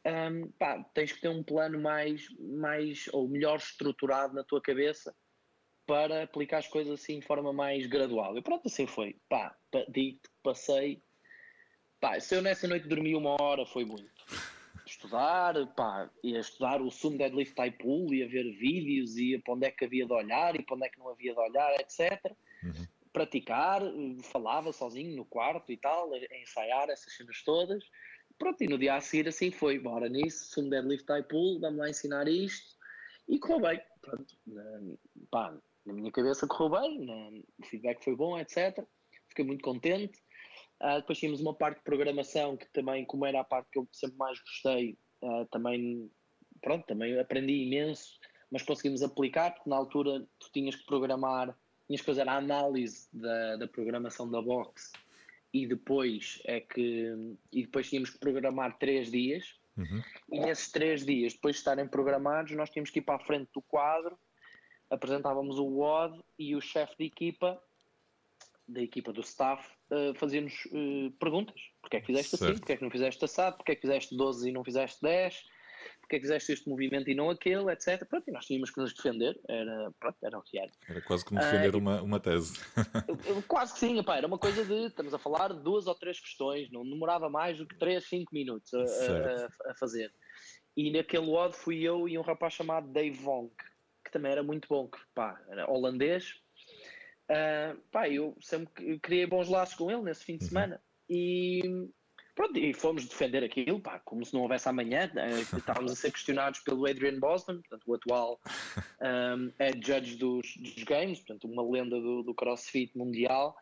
um, 0.07 0.49
pá, 0.53 0.83
tens 0.95 1.13
que 1.13 1.21
ter 1.21 1.29
um 1.29 1.43
plano 1.43 1.81
mais, 1.81 2.29
mais 2.39 3.09
ou 3.13 3.29
melhor 3.29 3.59
estruturado 3.59 4.35
na 4.35 4.45
tua 4.45 4.61
cabeça 4.61 5.15
para 5.87 6.25
aplicar 6.25 6.59
as 6.59 6.69
coisas 6.69 7.01
assim 7.01 7.21
de 7.21 7.27
forma 7.27 7.53
mais 7.53 7.87
gradual. 7.87 8.37
E 8.37 8.43
pronto, 8.43 8.67
assim 8.67 8.87
foi. 8.87 9.17
Pá, 9.29 9.57
digo 9.89 10.21
passei. 10.43 11.03
Pá, 12.01 12.19
se 12.21 12.35
eu 12.35 12.43
nessa 12.43 12.67
noite 12.67 12.89
dormi 12.89 13.15
uma 13.15 13.41
hora 13.41 13.65
foi 13.65 13.85
muito. 13.85 14.25
Estudar, 14.87 15.55
pá, 15.75 16.09
ia 16.23 16.39
estudar 16.39 16.81
o 16.81 16.93
Sumo 16.93 17.19
Deadlift 17.19 17.57
Type 17.57 17.79
Pool, 17.79 18.15
ia 18.15 18.29
ver 18.29 18.49
vídeos, 18.53 19.17
ia 19.17 19.41
para 19.41 19.55
onde 19.55 19.67
é 19.67 19.71
que 19.73 19.85
havia 19.85 20.07
de 20.07 20.13
olhar 20.13 20.55
e 20.55 20.63
para 20.63 20.77
onde 20.77 20.87
é 20.87 20.89
que 20.89 20.99
não 21.01 21.09
havia 21.09 21.33
de 21.33 21.41
olhar, 21.41 21.75
etc. 21.81 22.25
Uhum. 22.63 22.87
Praticar, 23.17 23.81
falava 24.25 24.75
sozinho 24.75 25.17
no 25.17 25.25
quarto 25.25 25.73
e 25.73 25.77
tal, 25.79 26.11
ensaiar 26.43 26.91
essas 26.91 27.17
cenas 27.17 27.43
todas 27.43 27.83
Pronto, 28.39 28.63
e 28.63 28.69
no 28.69 28.77
dia 28.77 28.95
a 28.95 29.01
seguir 29.01 29.29
assim 29.29 29.51
foi, 29.51 29.79
bora 29.79 30.09
nisso, 30.09 30.51
sumo 30.51 30.69
deadlift 30.69 31.09
high 31.09 31.23
pull, 31.23 31.59
vamos 31.59 31.79
lá 31.79 31.89
ensinar 31.89 32.29
isto 32.29 32.77
e 33.29 33.39
correu 33.39 33.61
bem. 33.61 33.81
Pronto, 34.03 34.37
na, 34.47 34.63
pá, 35.31 35.59
na 35.87 35.93
minha 35.95 36.13
cabeça 36.13 36.47
correu 36.47 36.81
bem, 36.81 37.45
o 37.59 37.67
feedback 37.67 38.05
foi 38.05 38.15
bom, 38.15 38.39
etc. 38.39 38.85
Fiquei 39.29 39.45
muito 39.45 39.65
contente. 39.65 40.19
Uh, 40.83 40.97
depois 40.97 41.19
tínhamos 41.19 41.41
uma 41.41 41.55
parte 41.55 41.79
de 41.79 41.85
programação 41.85 42.57
que 42.57 42.67
também, 42.73 43.07
como 43.07 43.25
era 43.25 43.41
a 43.41 43.45
parte 43.45 43.71
que 43.71 43.79
eu 43.79 43.89
sempre 43.91 44.19
mais 44.19 44.39
gostei, 44.39 44.99
uh, 45.23 45.47
também, 45.47 46.11
pronto, 46.61 46.87
também 46.87 47.19
aprendi 47.19 47.65
imenso, 47.65 48.19
mas 48.51 48.63
conseguimos 48.63 49.03
aplicar, 49.03 49.55
porque 49.55 49.71
na 49.71 49.77
altura 49.77 50.29
tu 50.39 50.53
tinhas 50.53 50.77
que 50.77 50.85
programar, 50.85 51.57
tinhas 51.87 52.01
que 52.01 52.07
fazer 52.07 52.29
a 52.29 52.37
análise 52.37 53.09
da, 53.13 53.57
da 53.57 53.69
programação 53.69 54.31
da 54.31 54.43
box 54.43 54.93
e 55.53 55.67
depois 55.67 56.41
é 56.45 56.61
que 56.61 57.37
e 57.53 57.63
depois 57.63 57.89
tínhamos 57.89 58.11
que 58.11 58.19
programar 58.19 58.77
três 58.79 59.11
dias 59.11 59.55
uhum. 59.77 60.03
e 60.31 60.41
nesses 60.41 60.71
três 60.71 61.05
dias 61.05 61.33
depois 61.33 61.57
de 61.57 61.61
estarem 61.61 61.87
programados 61.87 62.53
nós 62.53 62.71
tínhamos 62.71 62.91
que 62.91 62.99
ir 62.99 63.03
para 63.03 63.17
a 63.17 63.25
frente 63.25 63.49
do 63.55 63.63
quadro 63.63 64.19
apresentávamos 64.91 65.59
o 65.59 65.65
WOD 65.65 66.21
e 66.39 66.55
o 66.55 66.61
chefe 66.61 66.95
de 66.99 67.05
equipa 67.05 67.61
da 68.69 68.83
equipa 68.83 69.13
do 69.13 69.21
staff 69.21 69.69
uh, 69.91 70.15
fazia-nos 70.17 70.67
uh, 70.67 71.11
perguntas 71.21 71.61
porque 71.81 71.97
é 71.97 72.01
que 72.01 72.07
fizeste 72.07 72.35
assim? 72.35 72.45
certo. 72.45 72.53
assim, 72.53 72.61
porque 72.61 72.73
é 72.73 72.77
que 72.77 72.83
não 72.83 72.91
fizeste 72.91 73.25
assado 73.25 73.57
porque 73.57 73.73
é 73.73 73.75
que 73.77 73.83
fizeste 73.83 74.17
12 74.17 74.49
e 74.49 74.53
não 74.53 74.65
fizeste 74.65 75.01
10 75.03 75.45
porque 76.07 76.17
é 76.17 76.19
que 76.21 76.25
fizeste 76.27 76.53
este 76.53 76.69
movimento 76.69 77.11
e 77.11 77.15
não 77.15 77.31
aquele, 77.31 77.71
etc. 77.73 78.07
Pronto, 78.09 78.29
e 78.29 78.33
nós 78.33 78.47
tínhamos 78.47 78.71
que 78.71 78.81
nos 78.81 78.95
defender, 78.95 79.39
era, 79.49 79.93
pronto, 79.99 80.17
era 80.23 80.39
o 80.39 80.43
que 80.43 80.57
era. 80.59 80.71
Era 80.89 81.03
quase 81.03 81.25
como 81.25 81.41
defender 81.41 81.75
uh, 81.75 81.79
uma, 81.79 82.01
uma 82.01 82.21
tese. 82.21 82.55
quase 83.49 83.75
que 83.75 83.81
sim, 83.81 83.99
epá, 83.99 84.17
era 84.17 84.27
uma 84.27 84.39
coisa 84.39 84.65
de, 84.65 84.87
estamos 84.87 85.13
a 85.13 85.19
falar 85.19 85.53
de 85.53 85.61
duas 85.61 85.89
ou 85.89 85.95
três 85.97 86.21
questões, 86.21 86.71
não 86.71 86.89
demorava 86.89 87.29
mais 87.29 87.59
do 87.59 87.67
que 87.67 87.77
3, 87.77 88.09
5 88.09 88.33
minutos 88.33 88.73
a, 88.73 88.83
a, 88.83 89.73
a, 89.73 89.75
fazer. 89.75 90.13
E 90.77 90.93
naquele 90.93 91.29
odd 91.29 91.57
fui 91.57 91.83
eu 91.83 92.09
e 92.09 92.17
um 92.17 92.23
rapaz 92.23 92.55
chamado 92.55 92.89
Dave 92.93 93.17
Vonk, 93.17 93.53
que 94.05 94.13
também 94.13 94.31
era 94.31 94.45
muito 94.45 94.69
bom, 94.69 94.87
que 94.87 94.99
pá, 95.13 95.43
era 95.49 95.69
holandês. 95.69 96.35
Uh, 97.29 97.77
pá, 97.91 98.09
eu 98.09 98.37
sempre 98.41 99.01
criei 99.01 99.27
bons 99.27 99.49
laços 99.49 99.75
com 99.75 99.91
ele 99.91 100.03
nesse 100.03 100.25
fim 100.25 100.37
de 100.37 100.45
uhum. 100.45 100.51
semana. 100.51 100.81
E 101.11 101.91
Pronto, 102.37 102.59
e 102.59 102.75
fomos 102.75 103.09
defender 103.09 103.43
aquilo, 103.43 103.81
pá, 103.81 103.99
como 104.01 104.23
se 104.23 104.35
não 104.35 104.43
houvesse 104.43 104.69
amanhã. 104.69 105.11
Né? 105.15 105.41
Estávamos 105.57 105.91
a 105.91 105.97
ser 105.97 106.13
questionados 106.13 106.61
pelo 106.61 106.87
Adrian 106.87 107.19
Bosman, 107.19 107.63
portanto, 107.63 107.83
o 107.87 107.95
atual 107.95 108.41
um, 109.01 109.51
head 109.59 109.81
judge 109.85 110.17
dos, 110.17 110.55
dos 110.59 110.85
games, 110.85 111.19
portanto, 111.21 111.49
uma 111.49 111.67
lenda 111.67 111.99
do, 111.99 112.23
do 112.23 112.35
crossfit 112.35 112.97
mundial. 112.97 113.57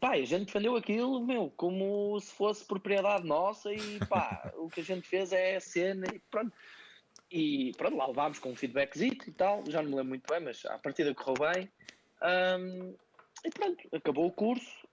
Pá, 0.00 0.12
a 0.12 0.24
gente 0.24 0.46
defendeu 0.46 0.74
aquilo, 0.74 1.24
meu, 1.24 1.52
como 1.54 2.18
se 2.18 2.32
fosse 2.32 2.64
propriedade 2.64 3.26
nossa 3.26 3.72
e 3.72 4.00
pá, 4.08 4.50
o 4.56 4.70
que 4.70 4.80
a 4.80 4.84
gente 4.84 5.06
fez 5.06 5.30
é 5.30 5.56
a 5.56 5.60
cena 5.60 6.06
e 6.12 6.18
pronto. 6.30 6.52
E 7.30 7.72
pronto, 7.76 7.96
lá 7.96 8.06
levámos 8.06 8.38
com 8.38 8.52
um 8.52 8.56
feedbackzito 8.56 9.28
e 9.28 9.32
tal, 9.32 9.62
já 9.68 9.82
não 9.82 9.90
me 9.90 9.96
lembro 9.96 10.10
muito 10.10 10.26
bem, 10.26 10.40
mas 10.40 10.64
a 10.64 10.78
partida 10.78 11.14
correu 11.14 11.52
bem. 11.52 11.70
Um, 12.22 12.94
e 13.44 13.50
pronto, 13.50 13.88
acabou 13.92 14.26
o 14.26 14.32
curso, 14.32 14.83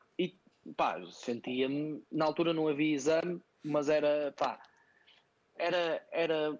pá, 0.75 1.01
sentia-me, 1.09 2.03
na 2.11 2.25
altura 2.25 2.53
não 2.53 2.67
havia 2.67 2.95
exame, 2.95 3.41
mas 3.63 3.89
era, 3.89 4.33
pá, 4.37 4.61
era, 5.57 6.05
era 6.11 6.59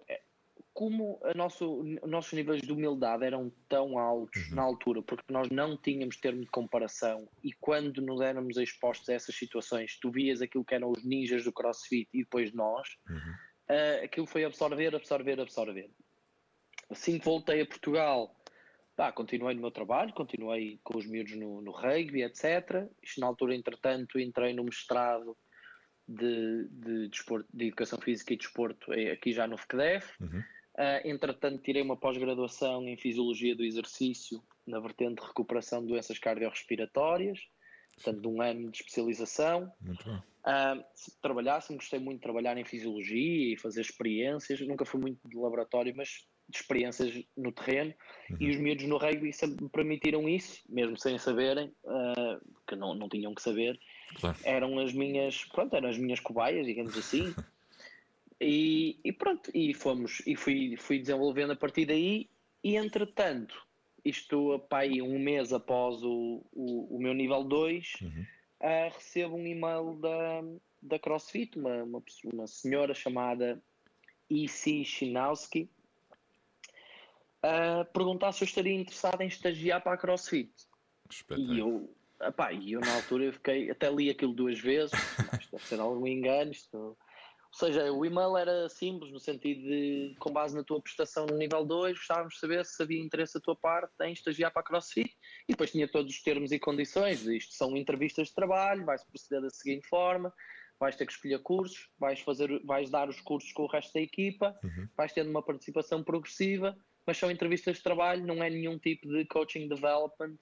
como 0.74 1.20
a 1.24 1.34
nosso, 1.34 1.82
os 1.82 2.10
nossos 2.10 2.34
níveis 2.34 2.62
de 2.62 2.72
humildade 2.72 3.26
eram 3.26 3.52
tão 3.68 3.98
altos 3.98 4.50
uhum. 4.50 4.56
na 4.56 4.62
altura, 4.62 5.02
porque 5.02 5.32
nós 5.32 5.50
não 5.50 5.76
tínhamos 5.76 6.18
termo 6.18 6.42
de 6.42 6.48
comparação 6.48 7.28
e 7.44 7.52
quando 7.54 8.02
nos 8.02 8.22
éramos 8.22 8.58
expostos 8.58 9.10
a 9.10 9.14
essas 9.14 9.36
situações, 9.36 9.98
tu 10.00 10.12
vias 10.12 10.42
aquilo 10.42 10.64
que 10.64 10.76
eram 10.76 10.92
os 10.92 11.04
ninjas 11.04 11.44
do 11.44 11.52
CrossFit 11.52 12.10
e 12.14 12.20
depois 12.24 12.54
nós, 12.54 12.88
uhum. 13.10 13.16
uh, 13.70 14.06
aquilo 14.06 14.26
foi 14.26 14.46
absorver, 14.46 14.96
absorver, 14.96 15.40
absorver. 15.40 15.90
Assim 16.90 17.20
que 17.20 17.26
voltei 17.26 17.62
a 17.62 17.66
Portugal, 17.66 18.36
Pá, 19.02 19.12
continuei 19.12 19.56
no 19.56 19.62
meu 19.62 19.72
trabalho, 19.72 20.14
continuei 20.14 20.80
com 20.84 20.96
os 20.96 21.08
miúdos 21.08 21.36
no, 21.36 21.60
no 21.60 21.72
rugby, 21.72 22.22
etc. 22.22 22.88
Isto 23.02 23.20
na 23.20 23.26
altura, 23.26 23.56
entretanto, 23.56 24.20
entrei 24.20 24.54
no 24.54 24.64
mestrado 24.64 25.36
de, 26.08 26.68
de, 26.70 27.08
desporto, 27.08 27.50
de 27.52 27.66
Educação 27.66 28.00
Física 28.00 28.32
e 28.32 28.38
Desporto 28.38 28.94
eh, 28.94 29.10
aqui 29.10 29.34
já 29.34 29.48
no 29.48 29.58
FCDEF. 29.58 30.22
Uhum. 30.22 30.38
Uh, 30.38 31.02
entretanto, 31.04 31.64
tirei 31.64 31.82
uma 31.82 31.98
pós-graduação 31.98 32.88
em 32.88 32.96
Fisiologia 32.96 33.56
do 33.56 33.64
Exercício 33.64 34.40
na 34.68 34.80
vertente 34.80 35.20
de 35.20 35.28
recuperação 35.28 35.82
de 35.82 35.88
doenças 35.88 36.20
cardiorrespiratórias, 36.20 37.40
portanto, 37.96 38.22
de 38.22 38.28
um 38.28 38.40
ano 38.40 38.70
de 38.70 38.78
especialização. 38.78 39.74
Muito 39.82 40.06
bom. 40.06 40.18
Uh, 40.18 40.86
se 40.94 41.20
trabalhasse, 41.20 41.74
gostei 41.74 41.98
muito 41.98 42.18
de 42.18 42.24
trabalhar 42.24 42.56
em 42.56 42.66
Fisiologia 42.66 43.56
e 43.56 43.58
fazer 43.58 43.82
experiências. 43.82 44.62
Nunca 44.62 44.86
fui 44.86 45.02
muito 45.02 45.28
de 45.28 45.36
laboratório, 45.38 45.92
mas 45.98 46.28
de 46.50 46.58
experiências 46.58 47.24
no 47.36 47.52
terreno 47.52 47.94
uhum. 48.30 48.38
e 48.40 48.50
os 48.50 48.58
miúdos 48.58 48.86
no 48.86 48.98
rugby 48.98 49.32
me 49.62 49.70
permitiram 49.70 50.28
isso, 50.28 50.62
mesmo 50.70 50.98
sem 50.98 51.18
saberem, 51.18 51.72
uh, 51.84 52.42
que 52.68 52.76
não, 52.76 52.94
não 52.94 53.08
tinham 53.08 53.34
que 53.34 53.42
saber, 53.42 53.80
claro. 54.20 54.38
eram 54.44 54.80
as 54.80 54.94
minhas, 54.94 55.46
pronto, 55.46 55.76
eram 55.76 55.90
as 55.90 55.98
minhas 55.98 56.20
cobaias, 56.20 56.66
digamos 56.66 56.98
assim. 56.98 57.34
e, 58.40 59.00
e, 59.04 59.12
pronto, 59.12 59.50
e 59.54 59.74
fomos, 59.74 60.22
e 60.28 60.36
fui, 60.36 60.76
fui 60.78 61.00
desenvolvendo 61.00 61.52
a 61.52 61.56
partir 61.56 61.86
daí, 61.86 62.30
e 62.64 62.76
entretanto, 62.76 63.66
isto 64.04 64.60
pai, 64.70 65.02
um 65.02 65.20
mês 65.20 65.54
após 65.54 66.04
o, 66.04 66.44
o, 66.52 66.98
o 66.98 67.00
meu 67.00 67.14
nível 67.14 67.44
2, 67.44 67.94
uhum. 68.02 68.26
uh, 68.60 68.94
recebo 68.94 69.36
um 69.36 69.48
e-mail 69.48 69.96
da, 69.96 70.44
da 70.82 71.00
CrossFit, 71.00 71.58
uma, 71.58 71.84
uma, 71.84 72.04
uma 72.34 72.48
senhora 72.48 72.94
chamada 72.94 73.62
E.C. 74.30 74.84
Shinowski, 74.84 75.70
a 77.44 77.86
perguntar 77.86 78.32
se 78.32 78.44
eu 78.44 78.46
estaria 78.46 78.74
interessado 78.74 79.22
em 79.22 79.28
estagiar 79.28 79.82
para 79.82 79.94
a 79.94 79.98
CrossFit. 79.98 80.52
E 81.56 81.60
eu, 81.60 81.94
epá, 82.22 82.54
e 82.54 82.74
eu 82.74 82.82
na 82.82 82.94
altura 82.96 83.26
eu 83.26 83.34
fiquei, 83.34 83.70
até 83.70 83.92
li 83.92 84.10
aquilo 84.10 84.34
duas 84.34 84.60
vezes, 84.60 84.94
isto 85.40 85.52
deve 85.52 85.66
ser 85.66 85.80
algum 85.80 86.08
engano, 86.08 86.52
isto... 86.52 86.78
ou 86.78 86.98
seja, 87.54 87.92
o 87.92 88.06
e-mail 88.06 88.38
era 88.38 88.70
simples, 88.70 89.12
no 89.12 89.20
sentido 89.20 89.62
de, 89.62 90.16
com 90.20 90.32
base 90.32 90.56
na 90.56 90.64
tua 90.64 90.80
prestação 90.80 91.26
no 91.26 91.38
nível 91.38 91.66
2, 91.66 91.98
gostávamos 91.98 92.36
de 92.36 92.40
saber 92.40 92.66
se 92.66 92.82
havia 92.82 93.02
interesse 93.02 93.34
da 93.34 93.42
tua 93.42 93.56
parte 93.56 93.94
em 94.04 94.14
estagiar 94.14 94.54
para 94.54 94.62
a 94.62 94.66
CrossFit, 94.66 95.12
e 95.50 95.54
depois 95.54 95.72
tinha 95.72 95.88
todos 95.88 96.14
os 96.14 96.22
termos 96.22 96.52
e 96.52 96.60
condições, 96.60 97.26
isto 97.26 97.54
são 97.54 97.76
entrevistas 97.76 98.30
de 98.30 98.36
trabalho, 98.36 98.86
vai-se 98.86 99.06
proceder 99.08 99.42
da 99.42 99.50
seguinte 99.50 99.88
forma, 99.88 100.32
vais 100.80 100.96
ter 100.96 101.06
que 101.06 101.12
escolher 101.12 101.40
cursos, 101.40 101.90
vais, 102.00 102.20
fazer, 102.22 102.60
vais 102.64 102.90
dar 102.90 103.10
os 103.10 103.20
cursos 103.22 103.52
com 103.52 103.64
o 103.64 103.68
resto 103.68 103.94
da 103.94 104.02
equipa, 104.02 104.58
uhum. 104.64 104.88
vais 104.96 105.12
tendo 105.12 105.30
uma 105.30 105.44
participação 105.44 106.04
progressiva, 106.04 106.76
mas 107.06 107.18
são 107.18 107.32
entrevistas 107.32 107.78
de 107.78 107.84
trabalho, 107.84 108.26
não 108.26 108.44
é 108.44 108.50
nenhum 108.50 108.78
tipo 108.78 109.08
de 109.08 109.26
coaching 109.26 109.68
development 109.68 110.38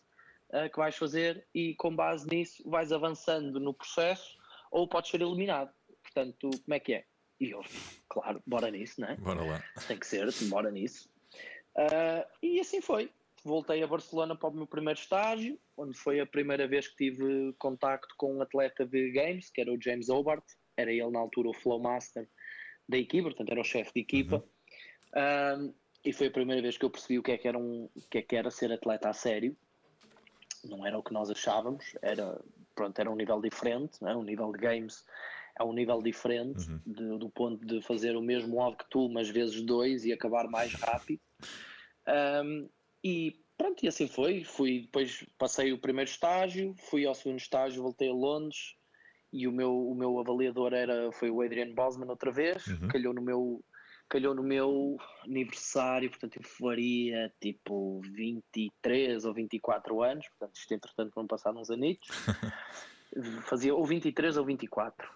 uh, 0.53 0.69
que 0.71 0.77
vais 0.77 0.95
fazer 0.95 1.45
e 1.53 1.75
com 1.75 1.95
base 1.95 2.27
nisso 2.29 2.67
vais 2.69 2.91
avançando 2.91 3.59
no 3.59 3.73
processo 3.73 4.37
ou 4.71 4.87
podes 4.87 5.11
ser 5.11 5.21
eliminado. 5.21 5.71
Portanto, 6.03 6.49
como 6.49 6.73
é 6.73 6.79
que 6.79 6.93
é? 6.93 7.05
E 7.39 7.51
eu, 7.51 7.61
claro, 8.09 8.41
bora 8.45 8.69
nisso, 8.69 8.99
né? 8.99 9.15
Bora 9.19 9.43
lá. 9.43 9.63
Tem 9.87 9.97
que 9.97 10.05
ser, 10.05 10.27
bora 10.49 10.69
nisso. 10.69 11.09
Uh, 11.75 12.25
e 12.41 12.59
assim 12.59 12.81
foi. 12.81 13.11
Voltei 13.43 13.81
a 13.81 13.87
Barcelona 13.87 14.35
para 14.35 14.49
o 14.49 14.53
meu 14.53 14.67
primeiro 14.67 14.99
estágio, 14.99 15.57
onde 15.77 15.97
foi 15.97 16.19
a 16.19 16.25
primeira 16.25 16.67
vez 16.67 16.89
que 16.89 16.97
tive 16.97 17.53
contacto 17.57 18.13
com 18.17 18.35
um 18.35 18.41
atleta 18.41 18.85
de 18.85 19.11
games, 19.11 19.49
que 19.49 19.61
era 19.61 19.71
o 19.71 19.81
James 19.81 20.09
Hobart. 20.09 20.43
Era 20.75 20.91
ele 20.91 21.09
na 21.09 21.19
altura 21.19 21.49
o 21.49 21.53
flow 21.53 21.79
master 21.79 22.27
da 22.87 22.97
equipa, 22.97 23.29
portanto 23.29 23.51
era 23.51 23.61
o 23.61 23.65
chefe 23.65 23.93
de 23.93 24.01
equipa. 24.01 24.43
Uhum. 25.15 25.69
Uh, 25.69 25.75
e 26.03 26.13
foi 26.13 26.27
a 26.27 26.31
primeira 26.31 26.61
vez 26.61 26.77
que 26.77 26.85
eu 26.85 26.89
percebi 26.89 27.19
o 27.19 27.23
que 27.23 27.31
é 27.31 27.37
que 27.37 27.47
era, 27.47 27.57
um, 27.57 27.89
o 27.95 28.01
que 28.09 28.19
é 28.19 28.21
que 28.21 28.35
era 28.35 28.49
ser 28.49 28.71
atleta 28.71 29.09
a 29.09 29.13
sério. 29.13 29.55
Não 30.63 30.85
era 30.85 30.97
o 30.97 31.03
que 31.03 31.13
nós 31.13 31.29
achávamos, 31.29 31.95
era, 32.01 32.39
pronto, 32.75 32.99
era 32.99 33.09
um 33.09 33.15
nível 33.15 33.39
diferente, 33.41 33.97
é? 34.05 34.15
um 34.15 34.23
nível 34.23 34.51
de 34.51 34.59
games 34.59 35.05
é 35.59 35.63
um 35.63 35.73
nível 35.73 36.01
diferente 36.01 36.69
uhum. 36.69 36.79
de, 36.85 37.17
do 37.17 37.29
ponto 37.29 37.65
de 37.65 37.81
fazer 37.81 38.15
o 38.15 38.21
mesmo 38.21 38.55
modo 38.55 38.77
que 38.77 38.89
tu, 38.89 39.09
mas 39.09 39.29
vezes 39.29 39.61
dois 39.61 40.05
e 40.05 40.13
acabar 40.13 40.47
mais 40.47 40.73
rápido. 40.73 41.21
Um, 42.07 42.69
e 43.03 43.37
pronto, 43.57 43.83
e 43.83 43.87
assim 43.89 44.07
foi. 44.07 44.43
Fui, 44.45 44.81
depois 44.81 45.25
passei 45.37 45.73
o 45.73 45.77
primeiro 45.77 46.09
estágio, 46.09 46.73
fui 46.89 47.05
ao 47.05 47.13
segundo 47.13 47.39
estágio, 47.39 47.83
voltei 47.83 48.09
a 48.09 48.13
Londres 48.13 48.75
e 49.33 49.47
o 49.47 49.51
meu, 49.51 49.89
o 49.89 49.93
meu 49.93 50.17
avaliador 50.17 50.73
era, 50.73 51.11
foi 51.11 51.29
o 51.29 51.41
Adrian 51.41 51.73
Bosman 51.73 52.09
outra 52.09 52.31
vez, 52.31 52.65
uhum. 52.65 52.87
calhou 52.87 53.13
no 53.13 53.21
meu 53.21 53.63
calhou 54.09 54.33
no 54.33 54.43
meu 54.43 54.97
aniversário, 55.23 56.09
portanto 56.09 56.37
eu 56.37 56.43
faria 56.43 57.31
tipo 57.39 58.01
23 58.01 59.23
ou 59.23 59.33
24 59.33 60.01
anos, 60.03 60.27
portanto 60.29 60.55
isto 60.57 60.73
entretanto 60.73 61.13
vão 61.13 61.27
passar 61.27 61.55
uns 61.55 61.69
anitos, 61.69 62.09
fazia 63.45 63.73
ou 63.73 63.85
23 63.85 64.37
ou 64.37 64.45
24, 64.45 65.07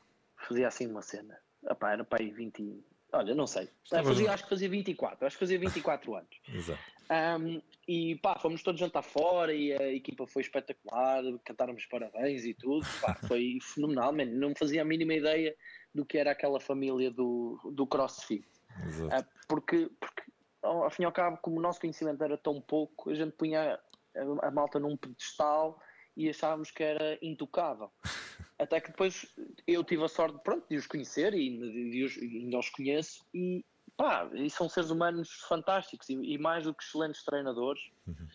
fazia 0.48 0.68
assim 0.68 0.88
uma 0.88 1.02
cena, 1.02 1.38
Epá, 1.70 1.94
era 1.94 2.04
para 2.04 2.24
aí 2.24 2.32
20, 2.32 2.84
olha, 3.12 3.34
não 3.34 3.48
sei, 3.48 3.68
fazia, 3.90 4.32
acho 4.32 4.44
que 4.44 4.50
fazia 4.50 4.70
24, 4.70 5.26
acho 5.26 5.36
que 5.36 5.40
fazia 5.40 5.60
24 5.60 6.16
anos. 6.16 6.42
Exato. 6.48 6.94
Um, 7.10 7.62
e 7.88 8.16
pá, 8.16 8.40
fomos 8.40 8.64
todos 8.64 8.80
jantar 8.80 9.02
fora 9.02 9.54
e 9.54 9.74
a 9.74 9.92
equipa 9.94 10.26
foi 10.26 10.42
espetacular, 10.42 11.22
cantaram-nos 11.44 11.86
parabéns 11.86 12.46
e 12.46 12.54
tudo, 12.54 12.86
pá, 13.02 13.14
foi 13.28 13.58
fenomenal, 13.74 14.14
man. 14.14 14.26
não 14.26 14.54
fazia 14.56 14.82
a 14.82 14.86
mínima 14.86 15.14
ideia 15.14 15.56
do 15.94 16.06
que 16.06 16.18
era 16.18 16.32
aquela 16.32 16.60
família 16.60 17.12
do, 17.12 17.60
do 17.74 17.86
CrossFit. 17.86 18.46
Exato. 18.86 19.16
Ah, 19.16 19.26
porque, 19.48 19.90
porque, 20.00 20.24
ao 20.62 20.90
fim 20.90 21.04
e 21.04 21.06
ao 21.06 21.12
cabo, 21.12 21.38
como 21.42 21.58
o 21.58 21.62
nosso 21.62 21.80
conhecimento 21.80 22.24
era 22.24 22.38
tão 22.38 22.62
pouco, 22.62 23.10
a 23.10 23.14
gente 23.14 23.34
punha 23.34 23.80
a, 24.16 24.48
a 24.48 24.52
malta 24.52 24.80
num 24.80 24.98
pedestal 24.98 25.80
e 26.16 26.30
achávamos 26.30 26.72
que 26.72 26.84
era 26.84 27.18
intocável. 27.22 27.92
Até 28.58 28.80
que 28.80 28.92
depois 28.92 29.26
eu 29.68 29.84
tive 29.84 30.04
a 30.04 30.08
sorte 30.08 30.40
pronto, 30.44 30.66
de 30.70 30.78
os 30.78 30.88
conhecer 30.88 31.34
e, 31.34 31.58
de 31.92 32.04
os, 32.04 32.18
ainda 32.18 32.60
os 32.60 32.70
conheço 32.70 33.26
e, 33.34 33.66
pá, 33.98 34.30
e 34.34 34.50
são 34.50 34.70
seres 34.70 34.90
humanos 34.90 35.30
fantásticos 35.48 36.08
e, 36.10 36.14
e 36.14 36.38
mais 36.38 36.64
do 36.64 36.74
que 36.74 36.84
excelentes 36.84 37.24
treinadores. 37.24 37.82
Uhum. 38.08 38.28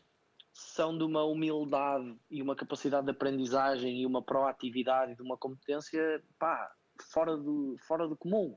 São 0.53 0.98
de 0.98 1.05
uma 1.05 1.22
humildade 1.24 2.16
e 2.29 2.42
uma 2.42 2.57
capacidade 2.57 3.07
de 3.07 3.12
aprendizagem 3.12 4.03
e 4.03 4.07
uma 4.07 4.20
proatividade 4.20 5.12
e 5.12 5.16
de 5.16 5.22
uma 5.22 5.37
competência 5.37 6.22
pá, 6.37 6.70
fora, 7.12 7.37
do, 7.37 7.77
fora 7.87 8.09
do 8.09 8.16
comum. 8.16 8.57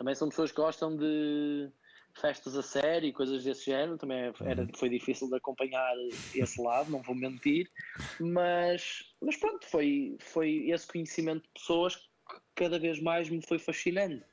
Também 0.00 0.14
são 0.14 0.30
pessoas 0.30 0.50
que 0.50 0.56
gostam 0.56 0.96
de 0.96 1.70
festas 2.14 2.56
a 2.56 2.62
sério 2.62 3.06
e 3.06 3.12
coisas 3.12 3.44
desse 3.44 3.66
género. 3.66 3.98
Também 3.98 4.18
é, 4.18 4.32
era, 4.46 4.62
uhum. 4.62 4.70
foi 4.74 4.88
difícil 4.88 5.28
de 5.28 5.36
acompanhar 5.36 5.94
esse 6.34 6.58
lado, 6.58 6.90
não 6.90 7.02
vou 7.02 7.14
mentir. 7.14 7.70
Mas, 8.18 9.14
mas 9.20 9.36
pronto, 9.36 9.66
foi, 9.66 10.16
foi 10.18 10.70
esse 10.70 10.86
conhecimento 10.86 11.42
de 11.42 11.50
pessoas 11.50 11.96
que 11.96 12.06
cada 12.54 12.78
vez 12.78 12.98
mais 12.98 13.28
me 13.28 13.46
foi 13.46 13.58
fascinando. 13.58 14.24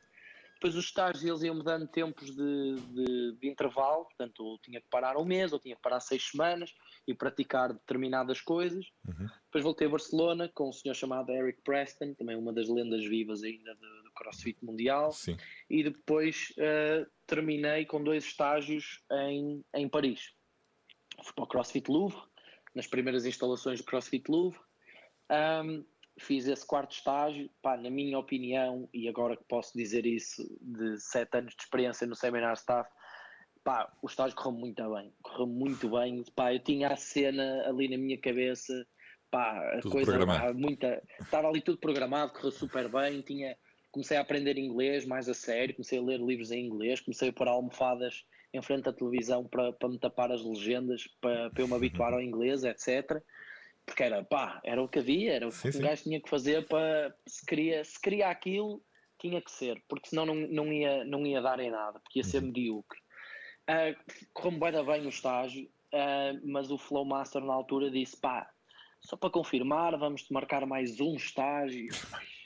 Depois 0.53 0.73
os 0.73 0.85
estágios 0.85 1.25
eles 1.25 1.43
iam-me 1.43 1.65
dando 1.65 1.85
tempos 1.85 2.33
de, 2.33 2.75
de, 2.75 3.37
de, 3.37 3.49
intervalo, 3.49 4.05
portanto 4.05 4.53
eu 4.53 4.57
tinha 4.63 4.79
que 4.79 4.87
parar 4.89 5.17
um 5.17 5.25
mês, 5.25 5.51
ou 5.51 5.59
tinha 5.59 5.75
que 5.75 5.81
parar 5.81 5.99
seis 5.99 6.29
semanas 6.29 6.73
e 7.05 7.13
praticar 7.13 7.73
determinadas 7.73 8.39
coisas. 8.39 8.85
Uhum. 9.05 9.27
Depois 9.43 9.63
voltei 9.65 9.85
a 9.85 9.89
Barcelona 9.89 10.49
com 10.55 10.69
um 10.69 10.73
senhor 10.73 10.95
chamado 10.95 11.29
Eric 11.29 11.61
Preston, 11.61 12.13
também 12.13 12.37
uma 12.37 12.53
das 12.53 12.69
lendas 12.69 13.03
vivas 13.03 13.43
ainda 13.43 13.75
CrossFit 14.17 14.63
Mundial. 14.63 15.11
Sim. 15.11 15.37
E 15.69 15.83
depois 15.83 16.53
uh, 16.57 17.09
terminei 17.25 17.85
com 17.85 18.03
dois 18.03 18.25
estágios 18.25 19.03
em, 19.11 19.63
em 19.75 19.87
Paris. 19.87 20.33
Fui 21.23 21.33
para 21.33 21.43
o 21.43 21.47
CrossFit 21.47 21.89
Louvre, 21.89 22.21
nas 22.75 22.87
primeiras 22.87 23.25
instalações 23.25 23.79
do 23.79 23.85
CrossFit 23.85 24.29
Louvre. 24.29 24.59
Um, 25.31 25.85
fiz 26.19 26.47
esse 26.47 26.65
quarto 26.65 26.93
estágio, 26.93 27.49
pá, 27.61 27.77
na 27.77 27.89
minha 27.89 28.17
opinião, 28.17 28.89
e 28.93 29.07
agora 29.07 29.37
que 29.37 29.43
posso 29.47 29.77
dizer 29.77 30.05
isso 30.05 30.43
de 30.61 30.99
sete 30.99 31.37
anos 31.37 31.55
de 31.55 31.61
experiência 31.61 32.07
no 32.07 32.15
seminar 32.15 32.53
staff, 32.53 32.89
pá, 33.63 33.91
o 34.01 34.07
estágio 34.07 34.35
correu 34.35 34.57
muito 34.57 34.93
bem, 34.93 35.13
correu 35.21 35.47
muito 35.47 35.89
bem, 35.89 36.23
pá, 36.35 36.53
eu 36.53 36.59
tinha 36.59 36.89
a 36.89 36.95
cena 36.95 37.63
ali 37.67 37.87
na 37.87 37.97
minha 37.97 38.17
cabeça, 38.19 38.73
pá, 39.29 39.59
a 39.73 39.81
tudo 39.81 39.91
coisa, 39.91 40.25
pá, 40.25 40.53
muita, 40.53 41.03
estava 41.21 41.47
ali 41.47 41.61
tudo 41.61 41.77
programado, 41.77 42.33
correu 42.33 42.51
super 42.51 42.89
bem, 42.89 43.21
tinha, 43.21 43.55
comecei 43.97 44.15
a 44.15 44.21
aprender 44.21 44.59
inglês 44.59 45.07
mais 45.07 45.27
a 45.27 45.33
sério, 45.33 45.73
comecei 45.73 45.97
a 45.97 46.01
ler 46.03 46.19
livros 46.19 46.51
em 46.51 46.63
inglês, 46.63 47.01
comecei 47.01 47.29
a 47.29 47.33
pôr 47.33 47.47
almofadas 47.47 48.23
em 48.53 48.61
frente 48.61 48.87
à 48.87 48.93
televisão 48.93 49.43
para, 49.43 49.73
para 49.73 49.89
me 49.89 49.97
tapar 49.97 50.31
as 50.31 50.43
legendas, 50.43 51.07
para, 51.19 51.49
para 51.49 51.63
eu 51.63 51.67
me 51.67 51.73
habituar 51.73 52.13
ao 52.13 52.21
inglês, 52.21 52.63
etc., 52.63 53.19
porque 53.83 54.03
era 54.03 54.23
pá, 54.23 54.59
era 54.63 54.83
o 54.83 54.87
que 54.87 54.99
havia, 54.99 55.33
era 55.33 55.47
o 55.47 55.49
que 55.49 55.71
sim, 55.71 55.79
o 55.79 55.81
gajo 55.81 56.03
tinha 56.03 56.21
que 56.21 56.29
fazer 56.29 56.67
para 56.67 57.15
se 57.25 57.43
queria, 57.45 57.83
se 57.83 57.99
queria 57.99 58.27
aquilo, 58.27 58.83
tinha 59.17 59.41
que 59.41 59.49
ser, 59.49 59.81
porque 59.87 60.09
senão 60.09 60.25
não, 60.25 60.35
não, 60.35 60.73
ia, 60.73 61.03
não 61.05 61.25
ia 61.25 61.41
dar 61.41 61.59
em 61.59 61.71
nada, 61.71 61.99
porque 62.01 62.19
ia 62.19 62.23
ser 62.23 62.41
uhum. 62.41 62.47
medíocre. 62.47 62.99
Uh, 63.63 63.97
correu-me 64.33 64.59
bem, 64.59 64.85
bem 64.85 65.05
o 65.05 65.09
estágio, 65.09 65.69
uh, 65.93 66.39
mas 66.43 66.69
o 66.69 66.77
Flow 66.77 67.05
Master 67.05 67.41
na 67.41 67.53
altura 67.53 67.89
disse: 67.89 68.17
pá, 68.17 68.49
só 69.01 69.15
para 69.15 69.29
confirmar, 69.29 69.97
vamos-te 69.97 70.31
marcar 70.31 70.65
mais 70.65 70.99
um 70.99 71.15
estágio. 71.15 71.87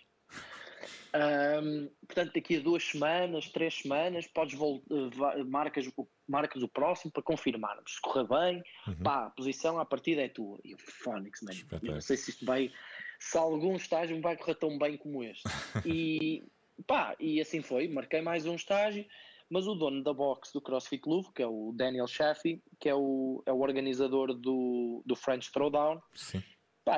Um, 1.14 1.90
portanto, 2.08 2.34
daqui 2.34 2.58
a 2.58 2.60
duas 2.62 2.84
semanas, 2.84 3.50
três 3.50 3.80
semanas, 3.80 4.28
podes 4.28 4.58
voltar, 4.58 5.44
marcas, 5.46 5.92
marcas 6.28 6.64
o 6.64 6.68
próximo 6.68 7.12
para 7.12 7.22
confirmarmos. 7.22 7.96
Se 7.96 8.02
correr 8.02 8.28
bem, 8.28 8.64
uhum. 8.88 9.04
pá, 9.04 9.26
a 9.26 9.30
posição 9.30 9.78
à 9.78 9.86
partida 9.86 10.22
é 10.22 10.30
tua. 10.30 10.60
E 10.64 10.74
o 10.74 10.78
Phonics, 10.78 11.42
man, 11.42 11.52
eu 11.84 11.94
não 11.94 12.02
sei 12.02 12.16
se 12.16 12.32
isto 12.32 12.46
vai, 12.46 12.72
se 13.20 13.38
algum 13.38 13.76
estágio 13.76 14.20
vai 14.22 14.38
correr 14.38 14.56
tão 14.56 14.78
bem 14.78 14.96
como 14.98 15.24
este. 15.24 15.44
e 15.86 16.44
pá, 16.88 17.16
e 17.20 17.42
assim 17.42 17.62
foi, 17.62 17.90
marquei 17.90 18.22
mais 18.22 18.46
um 18.46 18.56
estágio, 18.56 19.06
mas 19.50 19.68
o 19.68 19.76
dono 19.76 20.02
da 20.02 20.14
box 20.14 20.54
do 20.54 20.62
CrossFit 20.62 21.06
Louvre, 21.06 21.34
que 21.34 21.44
é 21.44 21.48
o 21.48 21.74
Daniel 21.76 22.08
Chaffee, 22.08 22.64
que 22.80 22.88
é 22.88 22.96
o, 22.96 23.44
é 23.46 23.52
o 23.52 23.60
organizador 23.60 24.34
do, 24.34 25.04
do 25.06 25.16
French 25.16 25.52
Throwdown, 25.52 26.02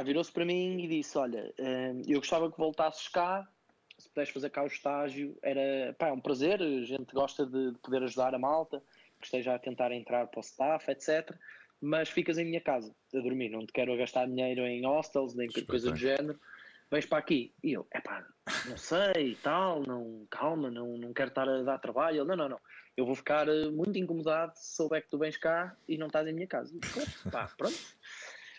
virou-se 0.05 0.31
para 0.31 0.45
mim 0.45 0.79
e 0.79 0.87
disse: 0.87 1.17
Olha, 1.17 1.51
eu 2.07 2.19
gostava 2.19 2.51
que 2.51 2.57
voltasses 2.57 3.07
cá 3.07 3.47
puderes 4.13 4.31
fazer 4.31 4.49
cá 4.51 4.63
o 4.63 4.67
estágio, 4.67 5.37
era 5.41 5.93
pá, 5.97 6.07
é 6.07 6.11
um 6.13 6.21
prazer, 6.21 6.61
a 6.61 6.83
gente 6.83 7.13
gosta 7.13 7.45
de, 7.45 7.71
de, 7.71 7.79
poder 7.79 8.03
ajudar 8.03 8.33
a 8.33 8.39
malta 8.39 8.81
que 9.19 9.25
esteja 9.25 9.55
a 9.55 9.59
tentar 9.59 9.91
entrar 9.91 10.27
para 10.27 10.39
o 10.39 10.43
staff, 10.43 10.89
etc. 10.91 11.35
Mas 11.81 12.09
ficas 12.09 12.37
em 12.37 12.45
minha 12.45 12.61
casa 12.61 12.95
a 13.13 13.19
dormir, 13.19 13.49
não 13.49 13.65
te 13.65 13.73
quero 13.73 13.97
gastar 13.97 14.25
dinheiro 14.27 14.61
em 14.61 14.85
hostels, 14.85 15.33
nem 15.33 15.49
coisa 15.65 15.91
do 15.91 15.97
género. 15.97 16.39
Vens 16.89 17.05
para 17.07 17.17
aqui. 17.17 17.51
E 17.63 17.73
eu, 17.73 17.87
é 17.91 17.99
pá, 17.99 18.25
não 18.69 18.77
sei, 18.77 19.35
tal, 19.41 19.81
não, 19.81 20.27
calma, 20.29 20.69
não, 20.69 20.97
não 20.97 21.11
quero 21.11 21.29
estar 21.29 21.49
a 21.49 21.63
dar 21.63 21.79
trabalho. 21.79 22.21
Ele, 22.21 22.27
não, 22.27 22.35
não, 22.35 22.49
não. 22.49 22.59
Eu 22.95 23.05
vou 23.05 23.15
ficar 23.15 23.47
eh, 23.47 23.69
muito 23.71 23.97
incomodado 23.97 24.53
se 24.55 24.75
souber 24.75 25.01
que 25.01 25.09
tu 25.09 25.17
vens 25.17 25.35
cá 25.35 25.75
e 25.87 25.97
não 25.97 26.07
estás 26.07 26.27
em 26.27 26.33
minha 26.33 26.45
casa. 26.45 26.71
E, 26.75 27.29
pá, 27.31 27.49
pronto. 27.57 27.75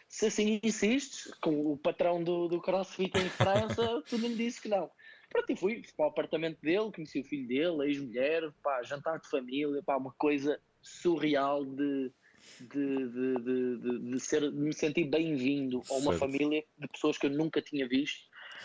Se 0.09 0.27
assim 0.27 0.61
insistes, 0.63 1.33
com 1.41 1.73
o 1.73 1.77
patrão 1.77 2.23
do, 2.23 2.49
do 2.49 2.61
CrossFit 2.61 3.17
em 3.19 3.29
França, 3.29 4.03
tu 4.09 4.19
não 4.19 4.29
me 4.29 4.37
disse 4.37 4.61
que 4.61 4.69
não. 4.69 4.91
Pronto, 5.35 5.51
e 5.51 5.57
fui 5.57 5.82
para 5.97 6.07
o 6.07 6.09
apartamento 6.09 6.61
dele, 6.61 6.93
conheci 6.93 7.20
o 7.20 7.24
filho 7.24 7.49
dele, 7.49 7.82
a 7.82 7.87
ex-mulher, 7.87 8.53
pá, 8.62 8.80
jantar 8.85 9.18
de 9.18 9.28
família, 9.28 9.82
pá, 9.82 9.97
uma 9.97 10.12
coisa 10.16 10.61
surreal 10.80 11.64
de, 11.64 12.12
de, 12.61 13.09
de, 13.09 13.39
de, 13.41 13.99
de, 14.12 14.20
ser, 14.20 14.43
de 14.43 14.57
me 14.57 14.72
sentir 14.72 15.05
bem-vindo 15.11 15.82
a 15.91 15.95
uma 15.95 16.12
Certo. 16.12 16.18
família 16.20 16.62
de 16.78 16.87
pessoas 16.87 17.18
que 17.18 17.26
eu 17.26 17.30
nunca 17.30 17.61
tinha 17.61 17.89
visto. 17.89 18.20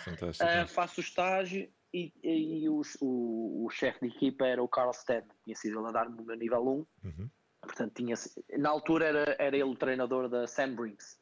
Fantástico. 0.05 0.47
Ah, 0.47 0.67
faço 0.67 1.01
o 1.01 1.03
estágio 1.03 1.67
e, 1.91 2.13
e 2.23 2.69
os- 2.69 2.95
o, 3.01 3.65
o 3.65 3.69
chefe 3.71 4.07
de 4.07 4.15
equipa 4.15 4.45
era 4.45 4.61
o 4.61 4.67
Carl 4.67 4.93
Stedman, 4.93 5.35
tinha 5.43 5.55
sido 5.55 5.79
ele 5.79 5.87
a 5.87 5.91
dar-me 5.91 6.21
o 6.21 6.23
meu 6.23 6.37
nível 6.37 6.61
1. 6.61 6.85
Uhum. 7.03 7.29
Portanto, 7.61 7.93
tinha, 7.95 8.15
na 8.59 8.69
altura 8.69 9.05
era, 9.05 9.35
era 9.39 9.55
ele 9.55 9.63
o 9.63 9.75
treinador 9.75 10.29
da 10.29 10.45
Sam 10.45 10.75
Briggs. 10.75 11.18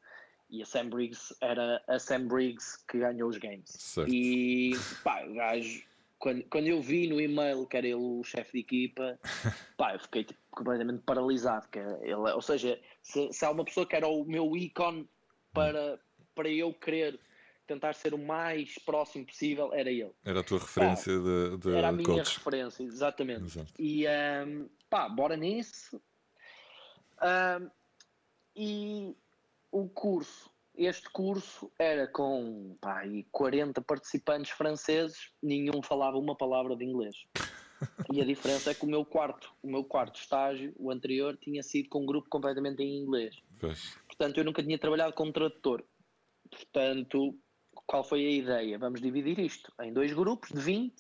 E 0.49 0.61
a 0.61 0.65
Sam 0.65 0.89
Briggs 0.89 1.35
era 1.41 1.81
a 1.87 1.99
Sam 1.99 2.27
Briggs 2.27 2.77
que 2.87 2.99
ganhou 2.99 3.29
os 3.29 3.37
games. 3.37 3.69
Certo. 3.69 4.09
E 4.11 4.71
pá, 5.03 5.25
o 5.25 5.33
gajo, 5.33 5.83
quando, 6.17 6.43
quando 6.43 6.67
eu 6.67 6.81
vi 6.81 7.07
no 7.07 7.19
e-mail 7.19 7.65
que 7.65 7.77
era 7.77 7.87
ele 7.87 7.95
o 7.95 8.23
chefe 8.23 8.53
de 8.53 8.59
equipa, 8.59 9.19
pá, 9.77 9.93
eu 9.93 9.99
fiquei 9.99 10.23
tipo, 10.23 10.39
completamente 10.51 11.01
paralisado. 11.03 11.67
Que 11.67 11.79
ele, 11.79 12.13
ou 12.13 12.41
seja, 12.41 12.79
se, 13.01 13.31
se 13.33 13.45
há 13.45 13.51
uma 13.51 13.65
pessoa 13.65 13.85
que 13.85 13.95
era 13.95 14.07
o 14.07 14.23
meu 14.23 14.55
ícone 14.55 15.07
para, 15.53 15.99
para 16.33 16.49
eu 16.49 16.73
querer 16.73 17.19
tentar 17.67 17.93
ser 17.93 18.13
o 18.13 18.17
mais 18.17 18.79
próximo 18.79 19.25
possível, 19.25 19.73
era 19.73 19.91
ele. 19.91 20.11
Era 20.23 20.39
a 20.39 20.43
tua 20.43 20.59
referência 20.59 21.13
de, 21.19 21.57
de 21.57 21.75
Era 21.75 21.89
a 21.89 21.91
minha 21.91 22.05
coach. 22.05 22.37
referência, 22.37 22.83
exatamente. 22.83 23.43
Exato. 23.43 23.73
E 23.77 24.05
um, 24.07 24.69
pá, 24.89 25.09
bora 25.09 25.35
nisso. 25.35 26.01
Um, 27.21 27.69
e 28.55 29.15
o 29.71 29.87
curso, 29.89 30.49
este 30.75 31.09
curso 31.09 31.71
era 31.79 32.07
com 32.07 32.77
pá, 32.79 32.99
aí 32.99 33.25
40 33.31 33.81
participantes 33.81 34.51
franceses, 34.51 35.31
nenhum 35.41 35.81
falava 35.81 36.17
uma 36.17 36.35
palavra 36.35 36.75
de 36.75 36.85
inglês. 36.85 37.15
E 38.11 38.21
a 38.21 38.25
diferença 38.25 38.71
é 38.71 38.73
que 38.73 38.85
o 38.85 38.89
meu 38.89 39.05
quarto, 39.05 39.53
o 39.61 39.67
meu 39.67 39.83
quarto 39.83 40.19
estágio, 40.19 40.73
o 40.77 40.91
anterior, 40.91 41.37
tinha 41.37 41.61
sido 41.61 41.89
com 41.89 42.03
um 42.03 42.05
grupo 42.05 42.29
completamente 42.29 42.81
em 42.81 42.97
inglês. 42.97 43.35
Pois. 43.59 43.97
Portanto, 44.07 44.37
eu 44.37 44.43
nunca 44.43 44.63
tinha 44.63 44.77
trabalhado 44.79 45.13
como 45.13 45.31
tradutor. 45.31 45.83
Portanto, 46.49 47.37
qual 47.85 48.03
foi 48.03 48.25
a 48.25 48.31
ideia? 48.31 48.77
Vamos 48.77 49.01
dividir 49.01 49.39
isto 49.39 49.71
em 49.81 49.93
dois 49.93 50.13
grupos 50.13 50.49
de 50.49 50.59
20, 50.59 50.93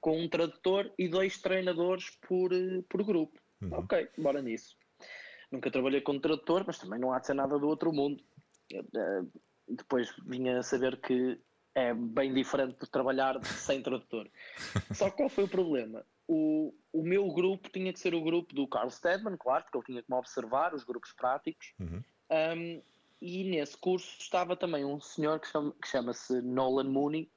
com 0.00 0.20
um 0.20 0.28
tradutor 0.28 0.92
e 0.98 1.08
dois 1.08 1.40
treinadores 1.40 2.10
por, 2.26 2.52
eh, 2.52 2.82
por 2.88 3.04
grupo. 3.04 3.40
Uhum. 3.60 3.74
Ok, 3.74 4.08
bora 4.18 4.42
nisso. 4.42 4.76
Nunca 5.52 5.70
trabalhei 5.70 6.00
como 6.00 6.18
tradutor, 6.18 6.64
mas 6.66 6.78
também 6.78 6.98
não 6.98 7.12
há 7.12 7.18
de 7.18 7.26
ser 7.26 7.34
nada 7.34 7.58
do 7.58 7.68
outro 7.68 7.92
mundo. 7.92 8.24
Eu, 8.70 8.84
eh, 8.96 9.22
depois 9.68 10.12
vinha 10.26 10.58
a 10.58 10.62
saber 10.62 10.98
que 11.00 11.38
é 11.74 11.94
bem 11.94 12.32
diferente 12.34 12.78
de 12.80 12.90
trabalhar 12.90 13.42
sem 13.44 13.82
tradutor. 13.82 14.28
Só 14.94 15.10
que 15.10 15.16
qual 15.18 15.28
foi 15.28 15.44
o 15.44 15.48
problema? 15.48 16.04
O, 16.26 16.74
o 16.92 17.02
meu 17.02 17.28
grupo 17.32 17.68
tinha 17.70 17.92
que 17.92 18.00
ser 18.00 18.14
o 18.14 18.22
grupo 18.22 18.54
do 18.54 18.66
Carl 18.66 18.90
Stedman, 18.90 19.36
claro, 19.36 19.64
porque 19.64 19.78
ele 19.78 19.84
tinha 19.86 20.02
que 20.02 20.10
me 20.10 20.16
observar, 20.16 20.74
os 20.74 20.84
grupos 20.84 21.12
práticos. 21.12 21.74
Uhum. 21.78 22.02
Um, 22.30 22.82
e 23.20 23.44
nesse 23.44 23.76
curso 23.76 24.16
estava 24.18 24.56
também 24.56 24.84
um 24.84 25.00
senhor 25.00 25.38
que 25.38 25.48
chama- 25.48 25.74
que 25.80 25.88
chama-se 25.88 26.40
Nolan 26.42 26.88
Mooney, 26.90 27.30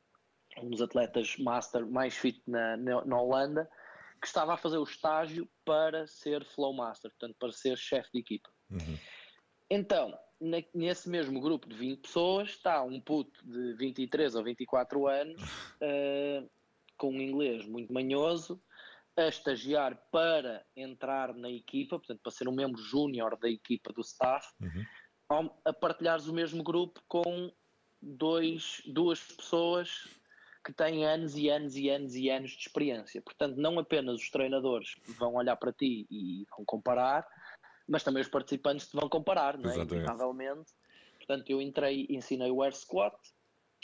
um 0.61 0.69
dos 0.69 0.81
atletas 0.81 1.35
master 1.37 1.85
mais 1.85 2.15
fit 2.15 2.41
na, 2.47 2.77
na, 2.77 3.05
na 3.05 3.21
Holanda, 3.21 3.69
que 4.21 4.27
estava 4.27 4.53
a 4.53 4.57
fazer 4.57 4.77
o 4.77 4.83
estágio 4.83 5.47
para 5.63 6.07
ser 6.07 6.43
flow 6.45 6.73
master, 6.73 7.11
portanto 7.11 7.35
para 7.39 7.51
ser 7.51 7.77
chefe 7.77 8.09
de 8.13 8.19
equipa. 8.19 8.49
Uhum. 8.69 8.97
Então, 9.69 10.17
na- 10.39 10.63
nesse 10.73 11.09
mesmo 11.09 11.39
grupo 11.39 11.67
de 11.67 11.75
20 11.75 12.01
pessoas 12.01 12.49
está 12.49 12.81
um 12.83 12.99
puto 13.01 13.43
de 13.45 13.73
23 13.73 14.35
ou 14.35 14.43
24 14.43 15.07
anos, 15.07 15.35
eh, 15.81 16.47
com 16.97 17.11
um 17.11 17.21
inglês 17.21 17.65
muito 17.65 17.91
manhoso, 17.91 18.61
a 19.17 19.27
estagiar 19.27 19.95
para 20.11 20.65
entrar 20.75 21.33
na 21.33 21.49
equipa, 21.49 21.97
portanto 21.97 22.19
para 22.21 22.31
ser 22.31 22.47
um 22.49 22.51
membro 22.53 22.81
júnior 22.81 23.37
da 23.39 23.49
equipa 23.49 23.93
do 23.93 24.01
staff, 24.01 24.47
Uhum. 24.61 25.49
a 25.65 25.73
partilhares 25.73 26.27
o 26.27 26.33
mesmo 26.33 26.61
grupo 26.63 27.01
com 27.07 27.51
dois, 28.01 28.81
duas 28.85 29.19
pessoas 29.23 30.07
que 30.65 30.73
têm 30.73 31.05
anos 31.05 31.37
e 31.37 31.47
anos 31.47 31.75
e 31.75 31.89
anos 31.89 32.15
e 32.15 32.27
anos 32.27 32.51
de 32.51 32.57
experiência. 32.57 33.21
Portanto, 33.21 33.55
não 33.57 33.77
apenas 33.77 34.15
os 34.15 34.29
treinadores 34.31 34.95
vão 35.19 35.35
olhar 35.35 35.55
para 35.57 35.71
ti 35.71 36.07
e 36.09 36.43
vão 36.49 36.65
comparar, 36.65 37.25
mas 37.87 38.03
também 38.03 38.21
os 38.21 38.27
participantes 38.27 38.87
te 38.87 38.95
vão 38.95 39.07
comparar, 39.07 39.59
não 39.59 39.69
é? 39.69 39.75
Inevitavelmente. 39.75 40.73
Portanto, 41.17 41.49
eu 41.51 41.61
entrei 41.61 42.07
e 42.09 42.15
ensinei 42.15 42.49
o 42.49 42.63
air 42.63 42.75
squat, 42.75 43.15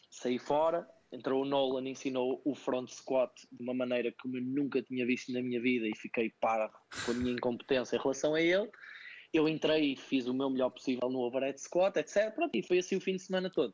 saí 0.10 0.40
fora, 0.40 0.88
entrou 1.12 1.44
o 1.44 1.46
Nolan 1.46 1.88
e 1.88 1.92
ensinou 1.92 2.42
o 2.44 2.56
front 2.56 2.90
squat 2.90 3.32
de 3.52 3.62
uma 3.62 3.76
maneira 3.76 4.12
como 4.20 4.38
eu 4.38 4.42
nunca 4.42 4.82
tinha 4.82 5.06
visto 5.06 5.32
na 5.32 5.42
minha 5.42 5.62
vida 5.62 5.88
e 5.88 5.96
fiquei 5.96 6.34
parvo 6.42 6.74
com 7.06 7.12
a 7.12 7.14
minha 7.14 7.34
incompetência 7.34 7.96
em 7.96 8.00
relação 8.00 8.34
a 8.34 8.42
ele. 8.42 8.70
Eu 9.32 9.48
entrei 9.48 9.94
e 9.94 9.96
fiz 9.96 10.26
o 10.26 10.34
meu 10.34 10.50
melhor 10.50 10.72
possível 10.72 11.10
no 11.10 11.20
overhead 11.20 11.62
squat, 11.62 11.96
etc. 11.98 12.34
Pronto, 12.34 12.56
e 12.56 12.64
foi 12.64 12.80
assim 12.80 12.96
o 12.96 13.02
fim 13.02 13.16
de 13.16 13.22
semana 13.22 13.52
todo. 13.52 13.74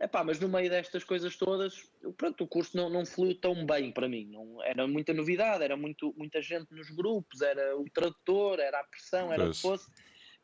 Epá, 0.00 0.22
mas 0.22 0.38
no 0.38 0.48
meio 0.48 0.70
destas 0.70 1.02
coisas 1.02 1.36
todas, 1.36 1.90
pronto, 2.16 2.44
o 2.44 2.46
curso 2.46 2.76
não, 2.76 2.88
não 2.88 3.04
fluiu 3.04 3.34
tão 3.40 3.66
bem 3.66 3.90
para 3.90 4.08
mim. 4.08 4.26
Não, 4.26 4.62
era 4.62 4.86
muita 4.86 5.12
novidade, 5.12 5.64
era 5.64 5.76
muito, 5.76 6.14
muita 6.16 6.40
gente 6.40 6.72
nos 6.72 6.88
grupos, 6.90 7.40
era 7.42 7.76
o 7.76 7.84
tradutor, 7.90 8.60
era 8.60 8.78
a 8.78 8.84
pressão, 8.84 9.32
era 9.32 9.44
o 9.44 9.50
que 9.50 9.60
fosse. 9.60 9.90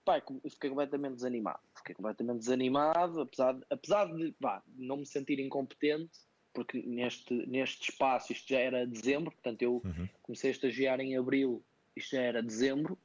Pá, 0.04 0.18
eu 0.18 0.50
fiquei 0.50 0.68
completamente 0.70 1.14
desanimado. 1.14 1.60
Fiquei 1.76 1.94
completamente 1.94 2.38
desanimado, 2.40 3.20
apesar 3.20 3.54
de, 3.54 3.64
apesar 3.70 4.04
de 4.12 4.34
vá, 4.40 4.60
não 4.76 4.98
me 4.98 5.06
sentir 5.06 5.38
incompetente, 5.38 6.18
porque 6.52 6.82
neste, 6.82 7.32
neste 7.46 7.90
espaço 7.90 8.32
isto 8.32 8.48
já 8.48 8.58
era 8.58 8.86
dezembro, 8.86 9.30
portanto 9.30 9.62
eu 9.62 9.80
Uhum. 9.84 10.08
comecei 10.22 10.50
a 10.50 10.52
estagiar 10.52 11.00
em 11.00 11.16
abril, 11.16 11.64
isto 11.96 12.16
já 12.16 12.22
era 12.22 12.42
dezembro, 12.42 12.98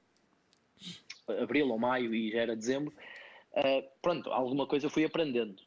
abril 1.27 1.69
ou 1.69 1.77
maio 1.77 2.13
e 2.13 2.31
já 2.31 2.41
era 2.41 2.55
dezembro. 2.55 2.93
Ah, 3.55 3.83
pronto, 4.01 4.31
alguma 4.31 4.67
coisa 4.67 4.87
eu 4.87 4.89
fui 4.89 5.05
aprendendo. 5.05 5.61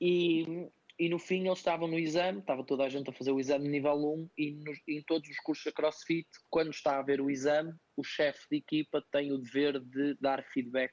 E, 0.00 0.68
e 0.98 1.08
no 1.08 1.18
fim 1.18 1.46
eles 1.46 1.58
estavam 1.58 1.88
no 1.88 1.98
exame, 1.98 2.40
estava 2.40 2.64
toda 2.64 2.84
a 2.84 2.88
gente 2.88 3.10
a 3.10 3.12
fazer 3.12 3.32
o 3.32 3.40
exame 3.40 3.64
de 3.64 3.70
nível 3.70 3.94
1 3.94 4.30
e 4.36 4.52
nos- 4.52 4.80
em 4.86 5.02
todos 5.02 5.28
os 5.28 5.38
cursos 5.38 5.64
da 5.64 5.72
CrossFit, 5.72 6.28
quando 6.50 6.70
está 6.70 6.96
a 6.96 6.98
haver 7.00 7.20
o 7.20 7.30
exame, 7.30 7.74
o 7.96 8.04
chefe 8.04 8.46
de 8.50 8.56
equipa 8.58 9.04
tem 9.10 9.32
o 9.32 9.38
dever 9.38 9.80
de 9.80 10.14
dar 10.20 10.42
feedback 10.44 10.92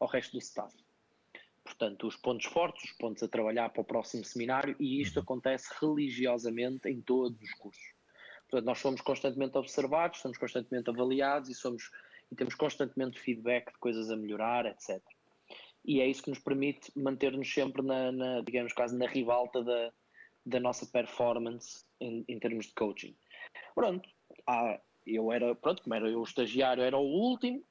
ao 0.00 0.08
resto 0.08 0.32
do 0.32 0.38
staff. 0.38 0.76
Portanto, 1.64 2.06
os 2.06 2.16
pontos 2.16 2.46
fortes, 2.46 2.84
os 2.90 2.96
pontos 2.96 3.22
a 3.22 3.28
trabalhar 3.28 3.68
para 3.68 3.82
o 3.82 3.84
próximo 3.84 4.24
seminário, 4.24 4.74
e 4.80 5.02
isto 5.02 5.20
acontece 5.20 5.68
religiosamente 5.80 6.88
em 6.88 7.00
todos 7.02 7.40
os 7.42 7.52
cursos. 7.54 7.92
Portanto, 8.48 8.64
nós 8.64 8.78
somos 8.78 9.00
constantemente 9.02 9.58
observados, 9.58 10.20
somos 10.20 10.38
constantemente 10.38 10.88
avaliados 10.88 11.50
e, 11.50 11.54
somos, 11.54 11.90
e 12.32 12.34
temos 12.34 12.54
constantemente 12.54 13.20
feedback 13.20 13.70
de 13.70 13.78
coisas 13.78 14.10
a 14.10 14.16
melhorar, 14.16 14.64
etc. 14.64 15.02
E 15.88 16.02
é 16.02 16.06
isso 16.06 16.22
que 16.22 16.28
nos 16.28 16.38
permite 16.38 16.92
manter-nos 16.94 17.50
sempre 17.50 17.80
na, 17.80 18.12
na, 18.12 18.40
digamos, 18.42 18.74
quase 18.74 18.94
na 18.94 19.06
ribalta 19.06 19.64
da, 19.64 19.90
da 20.44 20.60
nossa 20.60 20.84
performance 20.84 21.82
em, 21.98 22.22
em 22.28 22.38
termos 22.38 22.66
de 22.66 22.74
coaching. 22.74 23.16
Pronto, 23.74 24.06
ah, 24.46 24.78
eu 25.06 25.32
era, 25.32 25.54
pronto, 25.54 25.82
como 25.82 25.94
era 25.94 26.06
eu 26.06 26.20
o 26.20 26.24
estagiário, 26.24 26.82
era 26.82 26.98
o 26.98 27.06
último, 27.06 27.64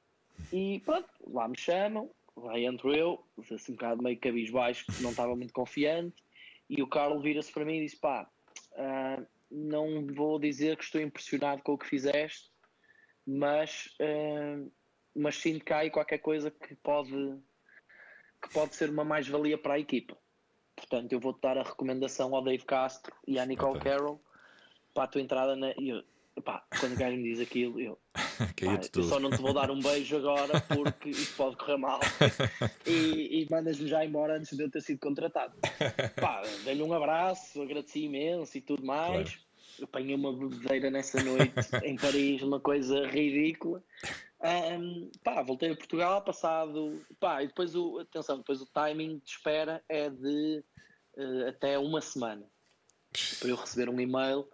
e 0.52 0.80
pronto, 0.80 1.08
lá 1.28 1.46
me 1.46 1.56
chamam, 1.56 2.10
lá 2.36 2.58
entro 2.58 2.92
eu, 2.92 3.24
assim 3.38 3.72
um 3.72 3.76
bocado 3.76 4.02
meio 4.02 4.18
cabisbaixo, 4.18 4.86
não 5.00 5.10
estava 5.10 5.36
muito 5.36 5.52
confiante, 5.52 6.16
e 6.68 6.82
o 6.82 6.88
Carlos 6.88 7.22
vira-se 7.22 7.52
para 7.52 7.64
mim 7.64 7.76
e 7.76 7.84
diz: 7.84 7.94
pá, 7.94 8.28
ah, 8.74 9.22
não 9.48 10.06
vou 10.06 10.40
dizer 10.40 10.76
que 10.76 10.82
estou 10.82 11.00
impressionado 11.00 11.62
com 11.62 11.74
o 11.74 11.78
que 11.78 11.86
fizeste, 11.86 12.50
mas, 13.24 13.94
ah, 14.00 14.66
mas 15.14 15.36
sinto 15.36 15.64
que 15.64 15.72
há 15.72 15.78
aí 15.78 15.90
qualquer 15.90 16.18
coisa 16.18 16.50
que 16.50 16.74
pode, 16.76 17.38
que 18.42 18.52
pode 18.52 18.74
ser 18.74 18.90
uma 18.90 19.04
mais-valia 19.04 19.58
para 19.58 19.74
a 19.74 19.78
equipa. 19.78 20.16
Portanto, 20.76 21.12
eu 21.12 21.20
vou-te 21.20 21.40
dar 21.40 21.58
a 21.58 21.62
recomendação 21.62 22.34
ao 22.34 22.42
Dave 22.42 22.64
Castro 22.64 23.12
e 23.26 23.38
à 23.38 23.44
Nicole 23.44 23.78
Ok. 23.78 23.90
Carroll 23.90 24.20
para 24.94 25.04
a 25.04 25.06
tua 25.06 25.20
entrada 25.20 25.56
na. 25.56 25.72
Eu, 25.72 26.02
pá, 26.44 26.64
quando 26.78 26.92
o 26.92 26.96
gajo 26.96 27.16
me 27.16 27.24
diz 27.24 27.40
aquilo, 27.40 27.80
eu, 27.80 27.98
Pá, 28.38 28.80
eu 28.94 29.02
só 29.02 29.18
não 29.18 29.30
te 29.30 29.42
vou 29.42 29.52
dar 29.52 29.70
um 29.70 29.80
beijo 29.80 30.16
agora 30.16 30.60
porque 30.60 31.10
isso 31.10 31.34
pode 31.36 31.56
correr 31.56 31.76
mal 31.76 31.98
e, 32.86 33.42
e 33.42 33.46
mandas-me 33.50 33.88
já 33.88 34.04
embora 34.04 34.36
antes 34.36 34.56
de 34.56 34.62
eu 34.62 34.70
ter 34.70 34.80
sido 34.80 35.00
contratado. 35.00 35.54
Dei-lhe 36.64 36.82
um 36.82 36.92
abraço, 36.92 37.60
agradeci 37.60 38.04
imenso 38.04 38.56
e 38.56 38.60
tudo 38.60 38.84
mais. 38.84 39.38
Eu 39.78 39.84
apanhei 39.84 40.14
uma 40.14 40.32
bebedeira 40.32 40.90
nessa 40.90 41.22
noite 41.22 41.54
em 41.84 41.96
Paris, 41.96 42.42
uma 42.42 42.58
coisa 42.58 43.06
ridícula. 43.06 43.82
Ahm, 44.40 45.10
pá, 45.24 45.42
voltei 45.42 45.72
a 45.72 45.76
Portugal, 45.76 46.22
passado. 46.22 47.04
Pá, 47.18 47.42
e 47.42 47.48
depois 47.48 47.74
o. 47.74 47.98
Atenção, 47.98 48.38
depois 48.38 48.60
o 48.60 48.66
timing 48.66 49.18
de 49.18 49.30
espera 49.30 49.82
é 49.88 50.08
de 50.08 50.64
eh, 51.16 51.48
até 51.48 51.78
uma 51.78 52.00
semana 52.00 52.46
para 53.40 53.48
eu 53.48 53.56
receber 53.56 53.88
um 53.88 54.00
e-mail 54.00 54.48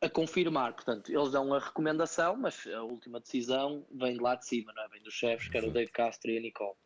a 0.00 0.08
confirmar. 0.08 0.72
Portanto, 0.72 1.12
eles 1.12 1.32
dão 1.32 1.52
a 1.52 1.58
recomendação, 1.58 2.36
mas 2.36 2.66
a 2.66 2.82
última 2.82 3.20
decisão 3.20 3.86
vem 3.92 4.14
de 4.14 4.20
lá 4.20 4.34
de 4.34 4.46
cima, 4.46 4.72
não 4.74 4.82
é? 4.82 4.88
Vem 4.88 5.02
dos 5.02 5.14
chefes, 5.14 5.48
que 5.48 5.56
era 5.56 5.66
o. 5.66 5.70
Dave 5.70 5.90
Castro 5.90 6.30
e 6.30 6.38
a 6.38 6.40
Nicole. 6.40 6.76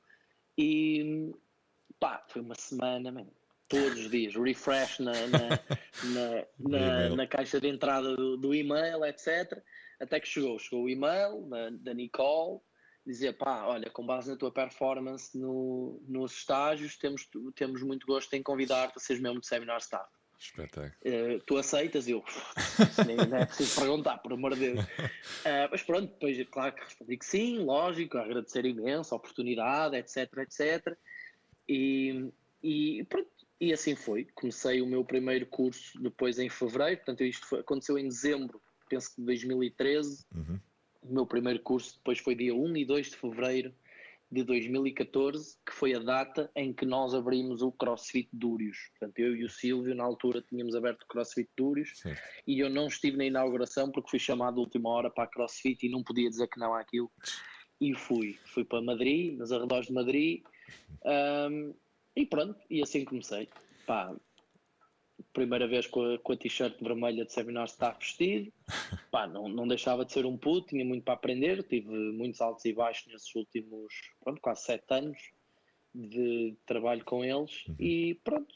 E 0.59 1.33
pá, 2.01 2.25
foi 2.29 2.43
uma 2.43 2.55
semana, 2.55 3.13
man, 3.13 3.27
todos 3.69 3.99
os 3.99 4.11
dias, 4.11 4.35
refresh 4.35 4.99
na, 5.01 5.13
na, 5.13 5.49
na, 6.05 6.47
na, 6.59 7.17
na 7.17 7.27
caixa 7.27 7.61
de 7.61 7.69
entrada 7.69 8.15
do, 8.17 8.37
do, 8.37 8.55
e-mail, 8.55 9.05
etc. 9.05 9.63
Até 10.01 10.21
que 10.21 10.29
chegou, 10.29 10.59
chegou 10.59 10.85
o 10.85 10.89
e-mail 10.89 11.43
da, 11.49 11.71
da 11.71 11.95
Nicole, 11.95 12.61
dizia, 13.07 13.33
pá, 13.33 13.65
olha, 13.67 13.89
com 13.89 14.05
base 14.05 14.31
na 14.31 14.37
tua 14.37 14.51
performance 14.51 15.37
no, 15.39 16.03
nos 16.07 16.33
estágios, 16.33 16.97
temos, 16.97 17.29
temos 17.55 17.83
muito 17.83 18.07
gosto 18.07 18.33
em 18.35 18.43
convidar-te 18.43 18.97
a 18.97 19.01
seres 19.01 19.23
membro 19.23 19.41
do 19.41 19.47
Seminar 19.47 19.79
Staff. 19.79 20.11
Espetáculo. 20.39 20.93
Uh, 21.05 21.41
tu 21.47 21.57
aceitas? 21.57 22.07
Eu, 22.07 22.23
nem, 23.07 23.17
não 23.17 23.39
é 23.39 23.47
preciso 23.47 23.81
perguntar, 23.81 24.19
por 24.19 24.33
amor 24.33 24.55
de 24.55 24.73
Deus. 24.73 24.85
Uh, 24.85 24.85
mas 25.71 25.83
pronto, 25.83 26.13
depois, 26.13 26.49
claro 26.51 26.75
que 26.75 26.85
respondi 26.85 27.17
que 27.17 27.25
sim, 27.25 27.59
lógico, 27.59 28.19
agradecer 28.19 28.65
imenso 28.67 29.15
a 29.15 29.17
oportunidade, 29.17 29.97
etc, 29.97 30.31
etc. 30.39 30.97
E, 31.69 32.31
e 32.63 33.05
pronto, 33.05 33.31
e 33.61 33.73
assim 33.73 33.95
foi. 33.95 34.27
Comecei 34.35 34.83
o 34.83 34.87
meu 34.87 35.05
primeiro 35.05 35.47
curso 35.47 35.99
depois 36.03 36.39
em 36.39 36.49
fevereiro, 36.49 36.99
portanto, 36.99 37.25
isto 37.25 37.47
foi, 37.47 37.61
aconteceu 37.61 37.99
em 37.99 38.09
dezembro, 38.09 38.61
penso 38.89 39.11
que 39.15 39.21
de 39.21 39.27
2013. 39.27 40.25
Uhum. 40.35 40.61
O 41.03 41.15
meu 41.15 41.27
primeiro 41.27 41.61
curso 41.61 41.97
depois 41.97 42.19
foi 42.19 42.35
dia 42.35 42.55
1 42.55 42.77
e 42.77 42.85
2 42.85 43.11
de 43.11 43.17
fevereiro 43.17 43.75
de 44.31 44.43
2014, 44.43 45.57
que 45.65 45.73
foi 45.73 45.95
a 45.95 46.01
data 46.01 46.51
em 46.57 46.73
que 46.73 46.85
nós 46.85 47.15
abrimos 47.15 47.63
o 47.63 47.71
CrossFit 47.71 48.29
Dúrios. 48.33 48.91
Portanto, 48.91 49.19
eu 49.21 49.37
e 49.37 49.45
o 49.45 49.49
Silvio, 49.49 49.95
na 49.95 50.03
altura, 50.03 50.43
tínhamos 50.43 50.75
aberto 50.75 51.03
o 51.03 51.07
CrossFit 51.07 51.49
Dúrios 51.57 52.03
e 52.47 52.59
eu 52.59 52.69
não 52.69 52.89
estive 52.89 53.17
na 53.17 53.25
inauguração 53.25 53.91
porque 53.91 54.11
fui 54.11 54.19
chamado 54.19 54.55
de 54.55 54.61
última 54.61 54.91
hora 54.91 55.11
para 55.11 55.25
a 55.25 55.29
CrossFit 55.29 55.87
e 55.87 55.89
não 55.89 56.03
podia 56.03 56.29
dizer 56.29 56.49
que 56.49 56.59
não 56.59 56.75
àquilo. 56.75 57.11
E 57.81 57.95
fui. 57.95 58.37
Fui 58.47 58.65
para 58.65 58.83
Madrid, 58.83 59.39
nos 59.39 59.53
arredores 59.53 59.87
de 59.87 59.93
Madrid, 59.93 60.43
um, 61.51 61.75
e 62.17 62.27
pronto, 62.27 62.59
e 62.69 62.83
assim 62.83 63.05
comecei. 63.05 63.49
Pá, 63.87 64.17
primeira 65.33 65.67
vez 65.67 65.87
com 65.87 66.15
a, 66.15 66.19
com 66.19 66.33
a 66.33 66.37
t-shirt 66.37 66.81
vermelha 66.83 67.25
de 67.25 67.33
Seminar 67.33 67.67
Staff 67.67 67.99
vestido. 68.01 68.53
Pá, 69.11 69.27
não, 69.27 69.49
não 69.49 69.67
deixava 69.67 70.05
de 70.05 70.13
ser 70.13 70.27
um 70.27 70.37
puto, 70.37 70.69
tinha 70.69 70.85
muito 70.85 71.05
para 71.05 71.15
aprender, 71.15 71.63
tive 71.63 71.89
muitos 72.13 72.41
altos 72.41 72.65
e 72.65 72.73
baixos 72.73 73.13
nesses 73.13 73.35
últimos, 73.35 73.93
pronto, 74.23 74.41
quase 74.41 74.65
sete 74.65 74.85
anos 74.91 75.19
de 75.95 76.55
trabalho 76.67 77.05
com 77.05 77.25
eles 77.25 77.67
uhum. 77.67 77.77
e 77.79 78.15
pronto. 78.23 78.55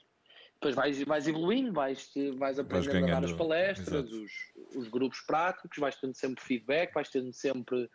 Depois 0.55 0.75
vais, 0.75 1.03
vais 1.05 1.27
evoluindo, 1.27 1.73
vais, 1.73 2.13
vais 2.37 2.59
aprendendo 2.59 3.01
vais 3.01 3.13
a 3.13 3.21
dar 3.21 3.25
as 3.25 3.33
palestras, 3.33 4.13
os, 4.13 4.31
os 4.77 4.89
grupos 4.89 5.21
práticos, 5.23 5.79
vais 5.79 5.97
tendo 5.97 6.15
sempre 6.15 6.45
feedback, 6.45 6.93
vais 6.93 7.09
tendo 7.09 7.33
sempre 7.33 7.89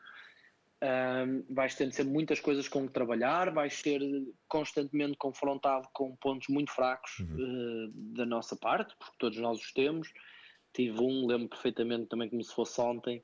um, 0.83 1.43
vais 1.53 1.75
tendo 1.75 1.93
sempre 1.93 2.11
muitas 2.11 2.39
coisas 2.39 2.67
com 2.67 2.85
que 2.85 2.93
trabalhar, 2.93 3.51
vais 3.51 3.73
ser 3.73 4.01
constantemente 4.47 5.17
confrontado 5.17 5.87
com 5.93 6.15
pontos 6.17 6.47
muito 6.49 6.71
fracos 6.71 7.19
uhum. 7.19 7.87
uh, 7.87 7.91
da 8.15 8.25
nossa 8.25 8.55
parte, 8.55 8.95
porque 8.97 9.15
todos 9.17 9.37
nós 9.37 9.59
os 9.59 9.71
temos. 9.71 10.11
Tive 10.73 11.01
um, 11.01 11.25
lembro 11.25 11.49
perfeitamente 11.49 12.07
também 12.07 12.29
como 12.29 12.43
se 12.43 12.53
fosse 12.53 12.79
ontem, 12.81 13.23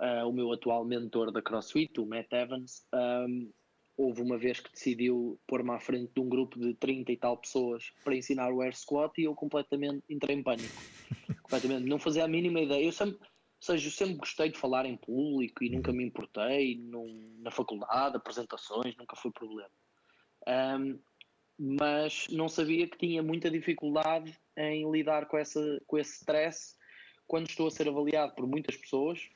uh, 0.00 0.26
o 0.26 0.32
meu 0.32 0.52
atual 0.52 0.84
mentor 0.84 1.30
da 1.30 1.42
CrossFit, 1.42 2.00
o 2.00 2.06
Matt 2.06 2.32
Evans, 2.32 2.86
um, 2.94 3.52
houve 3.98 4.22
uma 4.22 4.38
vez 4.38 4.60
que 4.60 4.72
decidiu 4.72 5.38
pôr-me 5.46 5.70
à 5.72 5.80
frente 5.80 6.12
de 6.14 6.20
um 6.20 6.28
grupo 6.28 6.58
de 6.58 6.74
30 6.74 7.12
e 7.12 7.16
tal 7.16 7.36
pessoas 7.36 7.92
para 8.04 8.14
ensinar 8.14 8.52
o 8.52 8.60
Air 8.60 8.76
Squat 8.76 9.12
e 9.18 9.24
eu 9.24 9.34
completamente 9.34 10.02
entrei 10.08 10.36
em 10.36 10.42
pânico. 10.42 10.74
completamente, 11.42 11.88
não 11.88 11.98
fazia 11.98 12.24
a 12.24 12.28
mínima 12.28 12.60
ideia. 12.60 12.84
Eu 12.84 12.92
sempre 12.92 13.18
seja, 13.60 13.88
eu 13.88 13.92
sempre 13.92 14.14
gostei 14.14 14.50
de 14.50 14.58
falar 14.58 14.86
em 14.86 14.96
público 14.96 15.64
e 15.64 15.70
nunca 15.70 15.90
uhum. 15.90 15.96
me 15.96 16.04
importei 16.04 16.76
num, 16.78 17.36
na 17.40 17.50
faculdade, 17.50 18.16
apresentações, 18.16 18.96
nunca 18.96 19.16
foi 19.16 19.30
problema. 19.30 19.70
Um, 20.46 20.98
mas 21.58 22.28
não 22.28 22.48
sabia 22.48 22.86
que 22.86 22.98
tinha 22.98 23.22
muita 23.22 23.50
dificuldade 23.50 24.38
em 24.56 24.90
lidar 24.90 25.26
com, 25.26 25.38
essa, 25.38 25.80
com 25.86 25.98
esse 25.98 26.18
stress 26.18 26.76
quando 27.26 27.48
estou 27.48 27.66
a 27.66 27.70
ser 27.70 27.88
avaliado 27.88 28.34
por 28.34 28.46
muitas 28.46 28.76
pessoas 28.76 29.28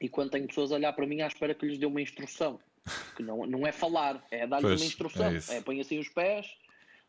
e 0.00 0.08
quando 0.08 0.30
tenho 0.30 0.46
pessoas 0.46 0.72
a 0.72 0.76
olhar 0.76 0.92
para 0.92 1.06
mim 1.06 1.20
à 1.20 1.26
espera 1.26 1.54
que 1.54 1.66
lhes 1.66 1.78
dê 1.78 1.86
uma 1.86 2.00
instrução. 2.00 2.60
Que 3.16 3.22
não, 3.22 3.46
não 3.46 3.66
é 3.66 3.72
falar, 3.72 4.24
é 4.30 4.46
dar-lhes 4.46 4.80
uma 4.80 4.86
instrução. 4.86 5.26
É, 5.26 5.56
é 5.56 5.60
põe 5.60 5.80
assim 5.80 5.98
os 5.98 6.08
pés, 6.08 6.56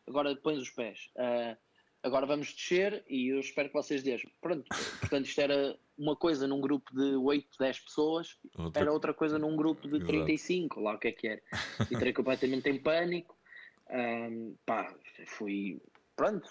agora 0.06 0.34
pões 0.36 0.58
os 0.58 0.70
pés. 0.70 1.10
Uh, 1.16 1.56
agora 2.04 2.26
vamos 2.26 2.52
descer 2.52 3.02
e 3.08 3.28
eu 3.28 3.40
espero 3.40 3.68
que 3.68 3.74
vocês 3.74 4.02
deixem. 4.02 4.30
Pronto, 4.40 4.64
portanto, 5.00 5.26
isto 5.26 5.40
era 5.40 5.76
uma 5.96 6.14
coisa 6.14 6.46
num 6.46 6.60
grupo 6.60 6.94
de 6.94 7.16
8, 7.16 7.58
10 7.58 7.80
pessoas, 7.80 8.38
outra... 8.56 8.82
era 8.82 8.92
outra 8.92 9.14
coisa 9.14 9.38
num 9.38 9.56
grupo 9.56 9.88
de 9.88 10.04
35, 10.04 10.80
lá 10.80 10.94
o 10.94 10.98
que 10.98 11.08
é 11.08 11.12
que 11.12 11.28
era. 11.28 11.42
Entrei 11.90 12.12
completamente 12.12 12.68
em 12.68 12.78
pânico. 12.78 13.34
Um, 13.90 14.54
pá, 14.66 14.94
fui. 15.26 15.80
Pronto. 16.14 16.48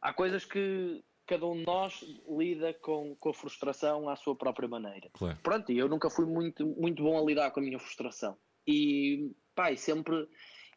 Há 0.00 0.12
coisas 0.12 0.44
que 0.44 1.04
cada 1.26 1.46
um 1.46 1.58
de 1.58 1.66
nós 1.66 2.02
lida 2.26 2.72
com, 2.72 3.14
com 3.16 3.28
a 3.28 3.34
frustração 3.34 4.08
à 4.08 4.16
sua 4.16 4.34
própria 4.34 4.66
maneira. 4.66 5.10
Claro. 5.12 5.38
Pronto, 5.42 5.70
e 5.70 5.78
eu 5.78 5.88
nunca 5.88 6.08
fui 6.08 6.24
muito, 6.24 6.66
muito 6.66 7.02
bom 7.02 7.18
a 7.18 7.22
lidar 7.22 7.50
com 7.50 7.60
a 7.60 7.62
minha 7.62 7.78
frustração. 7.78 8.36
E, 8.66 9.30
pá, 9.54 9.70
e 9.70 9.76
sempre 9.76 10.26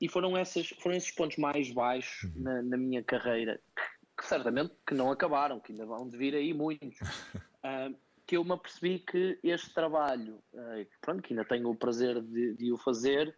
e 0.02 0.08
foram, 0.08 0.36
essas, 0.36 0.70
foram 0.80 0.98
esses 0.98 1.12
pontos 1.12 1.38
mais 1.38 1.72
baixos 1.72 2.24
uhum. 2.24 2.42
na, 2.42 2.62
na, 2.64 2.78
minha 2.78 3.04
carreira, 3.04 3.62
que, 3.76 3.84
que, 4.18 4.28
certamente 4.28 4.74
que 4.86 4.96
não 4.96 5.12
acabaram, 5.12 5.60
que 5.60 5.72
ainda 5.72 5.86
vão 5.86 6.10
de 6.10 6.18
vir 6.18 6.34
aí 6.34 6.54
muitos. 6.54 7.00
uh, 7.00 7.96
que 8.26 8.38
eu 8.38 8.44
me 8.44 8.54
apercebi 8.54 9.00
que 9.00 9.38
este 9.44 9.74
trabalho, 9.74 10.42
uh, 10.54 10.88
pronto, 11.02 11.22
que 11.22 11.34
ainda 11.34 11.46
tenho 11.46 11.70
o 11.70 11.76
prazer 11.76 12.20
de, 12.22 12.56
de 12.56 12.72
o 12.72 12.78
fazer, 12.78 13.36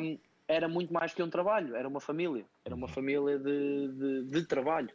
um, 0.00 0.18
era 0.46 0.68
muito 0.68 0.92
mais 0.92 1.14
que 1.14 1.22
um 1.22 1.30
trabalho, 1.30 1.74
era 1.74 1.88
uma 1.88 2.00
família, 2.00 2.44
era 2.64 2.74
uma 2.74 2.86
uhum. 2.86 2.92
família 2.92 3.38
de, 3.38 3.88
de, 3.88 4.24
de 4.24 4.46
trabalho. 4.46 4.90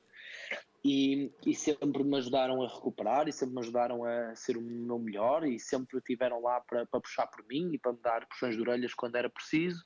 E, 0.85 1.31
e, 1.45 1.55
sempre 1.55 2.03
me 2.03 2.17
ajudaram 2.17 2.61
a 2.61 2.67
recuperar 2.67 3.27
e 3.27 3.33
sempre 3.33 3.55
me 3.55 3.61
ajudaram 3.61 4.05
a 4.05 4.35
ser 4.35 4.55
o 4.55 4.61
meu 4.61 4.99
melhor 4.99 5.45
e 5.45 5.59
sempre 5.59 5.97
estiveram 5.97 6.41
lá 6.41 6.61
para, 6.61 6.85
para 6.85 7.01
puxar 7.01 7.27
por 7.27 7.43
mim 7.47 7.71
e 7.73 7.79
para 7.79 7.93
me 7.93 7.99
dar 7.99 8.25
puxões 8.27 8.55
de 8.55 8.61
orelhas 8.61 8.93
quando 8.93 9.15
era 9.15 9.29
preciso 9.29 9.83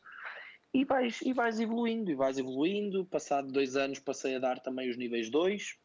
e 0.73 0.85
vais, 0.85 1.21
e 1.21 1.33
vais 1.33 1.59
evoluindo, 1.59 2.11
e 2.11 2.15
vais 2.15 2.37
evoluindo. 2.37 3.05
Passado 3.05 3.51
dois 3.51 3.75
anos 3.75 3.99
passei 3.99 4.35
a 4.35 4.39
dar 4.39 4.59
também 4.59 4.89
os 4.89 4.97
níveis 4.97 5.29
2, 5.29 5.77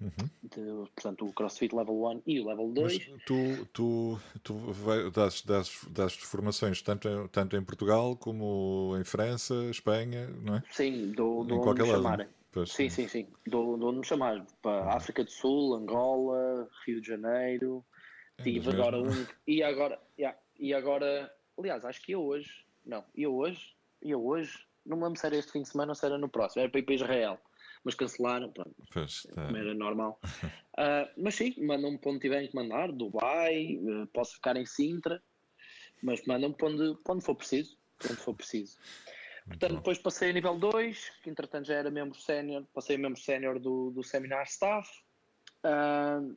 uhum. 0.00 0.10
de, 0.42 0.90
portanto 0.94 1.26
o 1.26 1.32
CrossFit 1.32 1.74
Level 1.74 2.04
1 2.04 2.22
e 2.26 2.40
o 2.40 2.46
Level 2.46 2.70
2. 2.70 3.08
Mas 3.08 3.22
tu, 3.24 3.66
tu, 3.72 4.20
tu 4.42 4.54
vai, 4.54 5.10
das, 5.10 5.42
das, 5.42 5.84
das 5.88 6.14
formações 6.14 6.82
tanto 6.82 7.08
em, 7.08 7.28
tanto 7.28 7.56
em 7.56 7.62
Portugal 7.62 8.14
como 8.16 8.96
em 9.00 9.04
França, 9.04 9.54
Espanha, 9.70 10.28
não 10.42 10.56
é? 10.56 10.62
Sim, 10.70 11.12
do, 11.12 11.44
do 11.44 11.56
em 11.56 11.60
qualquer 11.60 11.84
lado. 11.84 12.02
Chamarem. 12.02 12.28
Pois, 12.52 12.72
sim, 12.72 12.90
sim, 12.90 13.06
sim. 13.06 13.28
Do, 13.46 13.76
do 13.76 13.86
onde 13.86 13.98
me 14.00 14.04
chamar. 14.04 14.44
Para 14.60 14.82
uhum. 14.82 14.90
África 14.90 15.24
do 15.24 15.30
Sul, 15.30 15.74
Angola, 15.76 16.68
Rio 16.84 17.00
de 17.00 17.06
Janeiro. 17.06 17.84
É, 18.36 18.42
tive 18.42 18.70
agora 18.70 18.98
um. 19.00 19.26
E 19.46 19.62
agora, 19.62 20.00
yeah, 20.18 20.36
e 20.58 20.74
agora, 20.74 21.32
aliás, 21.56 21.84
acho 21.84 22.02
que 22.02 22.12
eu 22.12 22.22
hoje, 22.22 22.66
não, 22.84 23.04
eu 23.14 23.34
hoje 23.34 23.74
e 24.02 24.10
eu 24.10 24.24
hoje, 24.24 24.66
não 24.84 24.96
me 24.96 25.04
lembro 25.04 25.18
se 25.18 25.26
era 25.26 25.36
este 25.36 25.52
fim 25.52 25.62
de 25.62 25.68
semana 25.68 25.92
ou 25.92 25.94
se 25.94 26.04
era 26.04 26.18
no 26.18 26.28
próximo, 26.28 26.62
era 26.62 26.70
para 26.70 26.80
ir 26.80 26.84
para 26.84 26.94
Israel. 26.94 27.40
Mas 27.82 27.94
cancelaram, 27.94 28.52
pronto, 28.52 28.74
pois, 28.92 29.22
tá. 29.22 29.46
como 29.46 29.56
era 29.56 29.74
normal. 29.74 30.20
uh, 30.22 31.10
mas 31.16 31.34
sim, 31.34 31.54
mandam-me 31.64 31.98
para 31.98 32.10
onde 32.10 32.20
tiverem 32.20 32.48
que 32.48 32.54
mandar, 32.54 32.92
Dubai, 32.92 33.78
uh, 33.78 34.06
posso 34.08 34.34
ficar 34.34 34.56
em 34.56 34.66
Sintra, 34.66 35.22
mas 36.02 36.24
mandam-me 36.26 36.54
para 36.54 36.68
onde, 36.68 36.94
para 37.02 37.14
onde 37.14 37.24
for 37.24 37.34
preciso. 37.34 37.78
Para 37.98 38.12
onde 38.12 38.20
for 38.20 38.34
preciso. 38.34 38.76
Portanto, 39.46 39.76
depois 39.76 39.98
passei 39.98 40.30
a 40.30 40.32
nível 40.32 40.58
2, 40.58 41.12
que 41.22 41.30
entretanto 41.30 41.66
já 41.66 41.74
era 41.74 41.90
membro 41.90 42.18
sénior, 42.20 42.64
passei 42.72 42.96
a 42.96 42.98
membro 42.98 43.20
sénior 43.20 43.58
do, 43.58 43.90
do 43.90 44.02
Seminar 44.04 44.44
Staff. 44.44 44.88
Uh, 45.64 46.36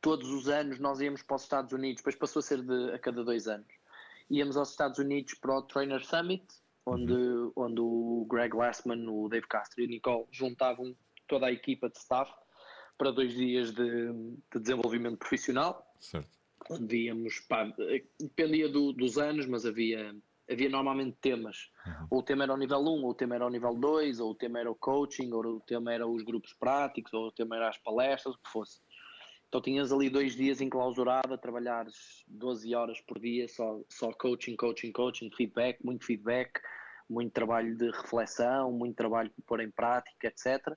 todos 0.00 0.28
os 0.30 0.48
anos 0.48 0.78
nós 0.78 1.00
íamos 1.00 1.22
para 1.22 1.36
os 1.36 1.42
Estados 1.42 1.72
Unidos, 1.72 1.98
depois 1.98 2.16
passou 2.16 2.40
a 2.40 2.42
ser 2.42 2.62
de, 2.62 2.92
a 2.92 2.98
cada 2.98 3.22
dois 3.22 3.46
anos. 3.46 3.66
Íamos 4.30 4.56
aos 4.56 4.70
Estados 4.70 4.98
Unidos 4.98 5.34
para 5.34 5.58
o 5.58 5.62
Trainer 5.62 6.04
Summit, 6.04 6.44
onde, 6.86 7.12
uhum. 7.12 7.52
onde 7.56 7.80
o 7.80 8.26
Greg 8.28 8.50
Glassman, 8.50 9.08
o 9.08 9.28
Dave 9.28 9.46
Castro 9.46 9.82
e 9.82 9.86
o 9.86 9.88
Nicole 9.88 10.26
juntavam 10.30 10.94
toda 11.26 11.46
a 11.46 11.52
equipa 11.52 11.88
de 11.88 11.98
staff 11.98 12.32
para 12.98 13.10
dois 13.10 13.34
dias 13.34 13.72
de, 13.72 14.12
de 14.52 14.60
desenvolvimento 14.60 15.18
profissional. 15.18 15.84
Certo. 16.00 16.28
Onde 16.70 16.96
íamos, 16.96 17.40
pá, 17.40 17.72
dependia 18.20 18.68
do, 18.68 18.92
dos 18.92 19.18
anos, 19.18 19.46
mas 19.46 19.66
havia, 19.66 20.14
havia 20.48 20.68
normalmente 20.68 21.16
temas. 21.20 21.70
Uhum. 21.86 22.06
Ou 22.10 22.18
o 22.20 22.22
tema 22.22 22.44
era 22.44 22.54
o 22.54 22.56
nível 22.56 22.78
1, 22.78 22.82
ou 22.84 23.10
o 23.10 23.14
tema 23.14 23.34
era 23.34 23.46
o 23.46 23.50
nível 23.50 23.74
2, 23.74 24.20
ou 24.20 24.30
o 24.30 24.34
tema 24.34 24.60
era 24.60 24.70
o 24.70 24.74
coaching, 24.74 25.32
ou 25.32 25.56
o 25.56 25.60
tema 25.60 25.92
era 25.92 26.06
os 26.06 26.22
grupos 26.22 26.52
práticos, 26.52 27.12
ou 27.12 27.26
o 27.26 27.32
tema 27.32 27.56
era 27.56 27.68
as 27.68 27.78
palestras, 27.78 28.34
o 28.34 28.38
que 28.38 28.50
fosse. 28.50 28.80
Então 29.52 29.60
tinhas 29.60 29.92
ali 29.92 30.08
dois 30.08 30.34
dias 30.34 30.62
enclausurado 30.62 31.34
a 31.34 31.36
trabalhar 31.36 31.86
12 32.26 32.74
horas 32.74 33.00
por 33.02 33.18
dia, 33.18 33.46
só, 33.48 33.82
só 33.86 34.10
coaching, 34.12 34.56
coaching, 34.56 34.90
coaching, 34.92 35.30
feedback, 35.30 35.84
muito 35.84 36.06
feedback, 36.06 36.58
muito 37.08 37.32
trabalho 37.32 37.76
de 37.76 37.90
reflexão, 37.90 38.72
muito 38.72 38.96
trabalho 38.96 39.30
de 39.36 39.42
pôr 39.42 39.60
em 39.60 39.70
prática, 39.70 40.28
etc. 40.28 40.68
Uh, 40.68 40.74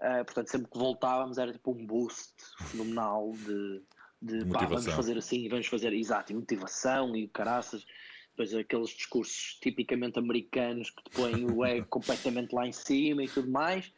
ah, 0.00 0.24
portanto, 0.24 0.50
sempre 0.50 0.70
que 0.70 0.78
voltávamos 0.78 1.38
era 1.38 1.52
tipo 1.52 1.70
um 1.70 1.86
boost 1.86 2.34
fenomenal 2.70 3.32
de, 3.32 3.82
de 4.20 4.44
pá, 4.46 4.66
vamos 4.66 4.86
fazer 4.86 5.16
assim, 5.16 5.48
vamos 5.48 5.66
fazer, 5.66 5.92
exato, 5.92 6.32
e 6.32 6.34
motivação 6.34 7.14
e 7.14 7.28
caraças. 7.28 7.84
depois 8.30 8.54
aqueles 8.54 8.90
discursos 8.90 9.58
tipicamente 9.60 10.18
americanos 10.18 10.90
que 10.90 11.04
te 11.04 11.10
põem 11.10 11.44
o 11.44 11.64
ego 11.66 11.86
completamente 11.88 12.52
lá 12.52 12.66
em 12.66 12.72
cima 12.72 13.22
e 13.22 13.28
tudo 13.28 13.50
mais. 13.50 13.92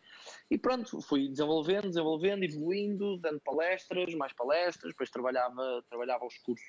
E 0.50 0.58
pronto, 0.58 1.00
fui 1.02 1.28
desenvolvendo, 1.28 1.88
desenvolvendo, 1.88 2.44
evoluindo, 2.44 3.18
dando 3.18 3.40
palestras, 3.40 4.14
mais 4.14 4.32
palestras, 4.32 4.92
depois 4.92 5.10
trabalhava, 5.10 5.84
trabalhava 5.88 6.26
os 6.26 6.36
cursos, 6.38 6.66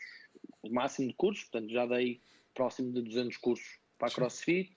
o 0.61 0.69
máximo 0.69 1.07
de 1.07 1.13
cursos, 1.13 1.43
portanto 1.45 1.71
já 1.71 1.85
dei 1.85 2.21
próximo 2.53 2.91
de 2.91 3.01
200 3.01 3.37
cursos 3.37 3.79
para 3.97 4.07
a 4.07 4.11
CrossFit. 4.11 4.75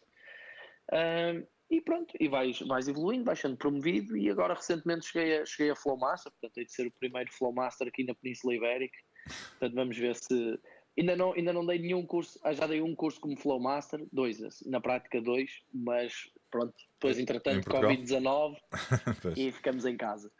Um, 0.92 1.46
e 1.70 1.82
pronto, 1.82 2.14
e 2.18 2.28
vais, 2.28 2.60
vais 2.60 2.88
evoluindo, 2.88 3.24
vais 3.24 3.38
sendo 3.38 3.56
promovido 3.56 4.16
e 4.16 4.30
agora 4.30 4.54
recentemente 4.54 5.06
cheguei 5.06 5.38
a, 5.38 5.44
cheguei 5.44 5.70
a 5.70 5.76
Flowmaster, 5.76 6.32
portanto 6.32 6.58
hei 6.58 6.64
de 6.64 6.72
ser 6.72 6.86
o 6.86 6.92
primeiro 6.92 7.30
Flowmaster 7.30 7.88
aqui 7.88 8.04
na 8.04 8.14
Península 8.14 8.54
Ibérica, 8.54 8.98
portanto 9.50 9.74
vamos 9.74 9.96
ver 9.96 10.16
se... 10.16 10.58
Ainda 10.98 11.14
não, 11.14 11.32
ainda 11.32 11.52
não 11.52 11.64
dei 11.64 11.78
nenhum 11.78 12.04
curso, 12.04 12.40
ah, 12.42 12.52
já 12.52 12.66
dei 12.66 12.80
um 12.80 12.92
curso 12.92 13.20
como 13.20 13.36
Flowmaster, 13.36 14.04
dois, 14.10 14.38
na 14.66 14.80
prática 14.80 15.20
dois, 15.20 15.62
mas 15.72 16.12
pronto, 16.50 16.74
depois 16.94 17.18
entretanto 17.18 17.68
Covid-19 17.68 18.56
e 19.36 19.52
ficamos 19.52 19.84
em 19.84 19.96
casa. 19.96 20.32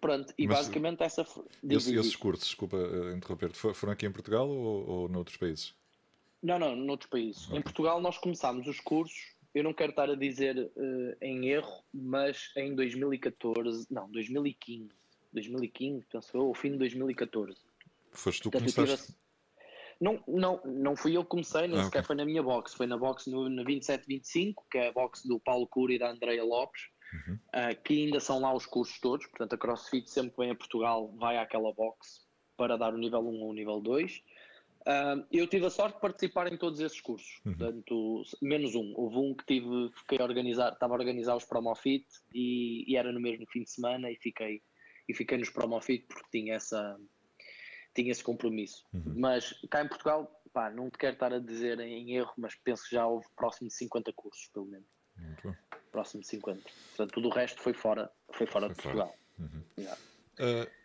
Pronto, 0.00 0.32
e 0.38 0.46
mas, 0.46 0.58
basicamente 0.58 1.02
essa... 1.02 1.22
Diz, 1.62 1.82
esses, 1.82 1.98
esses 1.98 2.16
cursos, 2.16 2.46
desculpa 2.46 2.76
uh, 2.76 3.14
interromper, 3.14 3.52
foram 3.52 3.92
aqui 3.92 4.06
em 4.06 4.12
Portugal 4.12 4.48
ou, 4.48 4.88
ou 4.88 5.08
noutros 5.08 5.36
países? 5.36 5.74
Não, 6.42 6.58
não, 6.58 6.76
noutros 6.76 7.10
países. 7.10 7.46
Okay. 7.46 7.58
Em 7.58 7.62
Portugal 7.62 8.00
nós 8.00 8.18
começámos 8.18 8.66
os 8.66 8.80
cursos 8.80 9.38
eu 9.54 9.64
não 9.64 9.72
quero 9.72 9.90
estar 9.90 10.08
a 10.10 10.14
dizer 10.14 10.56
uh, 10.56 11.16
em 11.20 11.48
erro, 11.48 11.82
mas 11.92 12.52
em 12.56 12.74
2014, 12.74 13.86
não, 13.90 14.10
2015, 14.10 14.90
2015, 15.32 16.06
penso 16.06 16.36
eu, 16.36 16.46
ou 16.46 16.54
fim 16.54 16.72
de 16.72 16.78
2014. 16.78 17.58
Foste 18.12 18.42
tu 18.42 18.50
que 18.50 18.58
começaste? 18.58 19.14
Não, 20.00 20.22
não, 20.28 20.60
não 20.64 20.94
fui 20.94 21.16
eu 21.16 21.24
que 21.24 21.30
comecei, 21.30 21.66
nem 21.66 21.80
ah, 21.80 21.84
sequer 21.84 21.98
okay. 21.98 22.06
foi 22.06 22.16
na 22.16 22.24
minha 22.24 22.42
box, 22.42 22.74
foi 22.74 22.86
na 22.86 22.96
box 22.96 23.28
no, 23.28 23.48
no 23.48 23.64
2725, 23.64 24.64
que 24.70 24.78
é 24.78 24.88
a 24.88 24.92
box 24.92 25.26
do 25.26 25.40
Paulo 25.40 25.66
Cury 25.66 25.96
e 25.96 25.98
da 25.98 26.10
Andrea 26.10 26.44
Lopes, 26.44 26.82
uhum. 27.12 27.34
uh, 27.34 27.82
que 27.82 28.04
ainda 28.04 28.20
são 28.20 28.38
lá 28.38 28.54
os 28.54 28.64
cursos 28.64 29.00
todos, 29.00 29.26
portanto 29.26 29.54
a 29.54 29.58
CrossFit 29.58 30.08
sempre 30.08 30.30
que 30.30 30.38
vem 30.38 30.50
a 30.50 30.54
Portugal 30.54 31.12
vai 31.16 31.36
àquela 31.36 31.72
box 31.72 32.28
para 32.56 32.76
dar 32.76 32.94
o 32.94 32.98
nível 32.98 33.20
1 33.20 33.40
ou 33.40 33.50
o 33.50 33.54
nível 33.54 33.80
2. 33.80 34.22
Uh, 34.88 35.22
eu 35.30 35.46
tive 35.46 35.66
a 35.66 35.70
sorte 35.70 35.96
de 35.96 36.00
participar 36.00 36.50
em 36.50 36.56
todos 36.56 36.80
esses 36.80 36.98
cursos, 36.98 37.42
uhum. 37.44 37.54
portanto, 37.54 38.22
menos 38.40 38.74
um. 38.74 38.94
Houve 38.96 39.16
um 39.16 39.34
que 39.34 39.44
tive, 39.44 39.90
fiquei 39.94 40.18
a 40.18 40.24
organizar, 40.24 40.72
estava 40.72 40.94
a 40.94 40.96
organizar 40.96 41.36
os 41.36 41.44
Promofit 41.44 42.06
e, 42.32 42.90
e 42.90 42.96
era 42.96 43.12
no 43.12 43.20
mesmo 43.20 43.46
fim 43.50 43.64
de 43.64 43.70
semana 43.70 44.10
e 44.10 44.16
fiquei, 44.16 44.62
e 45.06 45.12
fiquei 45.12 45.36
nos 45.36 45.50
Promofit 45.50 46.06
porque 46.06 46.26
tinha, 46.32 46.54
essa, 46.54 46.98
tinha 47.94 48.10
esse 48.10 48.24
compromisso. 48.24 48.82
Uhum. 48.94 49.12
Mas 49.14 49.52
cá 49.70 49.84
em 49.84 49.88
Portugal, 49.88 50.42
pá, 50.54 50.70
não 50.70 50.88
te 50.88 50.96
quero 50.96 51.12
estar 51.12 51.34
a 51.34 51.38
dizer 51.38 51.78
em 51.80 52.16
erro, 52.16 52.32
mas 52.38 52.54
penso 52.54 52.84
que 52.88 52.94
já 52.94 53.06
houve 53.06 53.26
próximo 53.36 53.68
de 53.68 53.74
50 53.74 54.10
cursos, 54.14 54.48
pelo 54.54 54.66
menos. 54.66 54.88
Muito 55.18 55.54
próximo 55.90 56.22
de 56.22 56.28
50. 56.28 56.62
Portanto, 56.62 57.12
tudo 57.12 57.28
o 57.28 57.32
resto 57.32 57.60
foi 57.60 57.74
fora, 57.74 58.10
foi 58.32 58.46
fora 58.46 58.66
foi 58.66 58.74
de 58.74 58.82
Portugal. 58.82 59.14
Uhum. 59.38 59.62
Yeah. 59.78 59.98
Uh, 60.38 60.77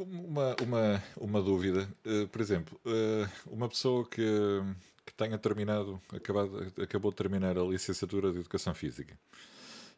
uma, 0.00 0.56
uma, 0.62 1.02
uma 1.16 1.42
dúvida, 1.42 1.88
uh, 2.06 2.28
por 2.28 2.40
exemplo, 2.40 2.80
uh, 2.86 3.52
uma 3.52 3.68
pessoa 3.68 4.08
que, 4.08 4.22
que 5.04 5.12
tenha 5.14 5.38
terminado, 5.38 6.00
acabado, 6.12 6.72
acabou 6.82 7.10
de 7.10 7.16
terminar 7.16 7.58
a 7.58 7.62
licenciatura 7.62 8.32
de 8.32 8.38
Educação 8.38 8.74
Física, 8.74 9.18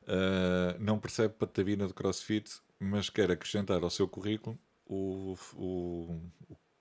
uh, 0.03 0.79
não 0.81 0.99
percebe 0.99 1.35
patavina 1.35 1.87
de 1.87 1.95
CrossFit, 1.95 2.61
mas 2.79 3.09
quer 3.09 3.31
acrescentar 3.31 3.83
ao 3.83 3.91
seu 3.91 4.09
currículo 4.09 4.59
o, 4.87 5.37
o, 5.55 6.21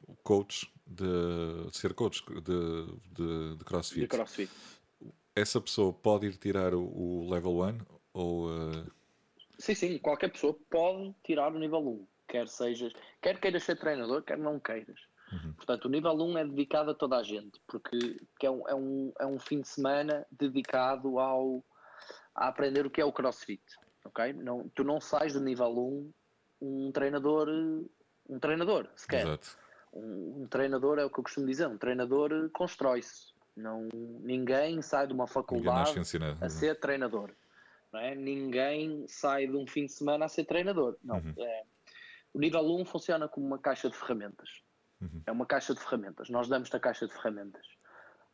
o 0.07 0.16
coach 0.24 0.72
de, 0.86 1.05
de, 1.70 1.78
ser 1.78 1.93
coach 1.93 2.24
de, 2.26 2.41
de, 3.11 3.57
de, 3.57 3.66
CrossFit. 3.66 4.01
de, 4.01 4.07
CrossFit. 4.07 4.51
Essa 5.36 5.59
pessoa 5.59 5.91
pode 5.93 6.28
ir 6.28 6.38
tirar 6.38 6.74
o, 6.74 6.84
o 6.84 7.30
level 7.30 7.61
1 7.64 7.80
ou... 8.14 8.49
Sim, 9.57 9.76
sim, 9.76 9.97
qualquer 9.97 10.32
pessoa 10.32 10.57
pode 10.70 11.16
tirar 11.24 11.53
o 11.53 11.59
nível 11.59 11.80
1 11.80 12.12
quer 12.28 12.48
sejas, 12.48 12.94
quer 13.22 13.40
queiras 13.40 13.64
ser 13.64 13.78
treinador, 13.78 14.24
quer 14.24 14.38
não 14.38 14.60
queiras. 14.60 15.00
Uhum. 15.32 15.54
Portanto, 15.54 15.86
o 15.86 15.90
nível 15.90 16.14
1 16.14 16.38
é 16.38 16.46
dedicado 16.46 16.92
a 16.92 16.94
toda 16.94 17.18
a 17.18 17.24
gente, 17.24 17.60
porque 17.68 18.18
é, 18.42 18.52
um, 18.52 18.68
é, 18.68 18.76
um, 18.76 19.14
é 19.20 19.26
um 19.26 19.40
fim 19.40 19.62
de 19.62 19.68
semana 19.68 20.26
dedicado 20.32 21.20
ao, 21.20 21.64
a 22.36 22.48
aprender 22.48 22.86
o 22.86 22.90
que 22.90 23.02
é 23.02 23.06
o 23.06 23.12
crossfit. 23.12 23.64
ok? 24.06 24.34
Não, 24.34 24.70
tu 24.70 24.84
não 24.84 25.00
sais 25.00 25.34
do 25.34 25.40
nível 25.40 25.72
1 25.72 26.14
um 26.62 26.92
treinador, 26.92 27.50
um 28.30 28.40
treinador 28.40 28.88
sequer. 28.96 29.26
Exato. 29.26 29.58
Um, 29.92 30.44
um, 30.44 30.48
treinador 30.48 30.98
é 30.98 31.06
o 31.06 31.10
que 31.10 31.20
eu 31.20 31.24
costumo 31.24 31.46
dizer, 31.46 31.68
um 31.68 31.78
treinador 31.78 32.50
constrói-se. 32.52 33.34
Não, 33.56 33.88
ninguém 34.22 34.82
sai 34.82 35.06
de 35.06 35.14
uma 35.14 35.28
faculdade 35.28 36.00
a 36.42 36.50
ser 36.50 36.80
treinador. 36.80 37.32
Não 37.92 38.00
é? 38.00 38.16
Ninguém 38.16 39.06
sai 39.08 39.46
de 39.46 39.56
um 39.56 39.68
fim 39.68 39.86
de 39.86 39.92
semana 39.92 40.26
a 40.26 40.28
ser 40.28 40.46
treinador. 40.46 40.98
Não. 41.04 41.18
Uhum. 41.18 41.34
É, 41.38 41.64
o 42.34 42.40
nível 42.40 42.62
1 42.62 42.86
funciona 42.86 43.28
como 43.28 43.46
uma 43.46 43.60
caixa 43.60 43.90
de 43.90 43.96
ferramentas. 43.96 44.50
Uhum. 45.00 45.22
É 45.26 45.32
uma 45.32 45.46
caixa 45.46 45.74
de 45.74 45.80
ferramentas. 45.80 46.30
Nós 46.30 46.48
damos-te 46.48 46.76
a 46.76 46.80
caixa 46.80 47.08
de 47.08 47.14
ferramentas, 47.14 47.66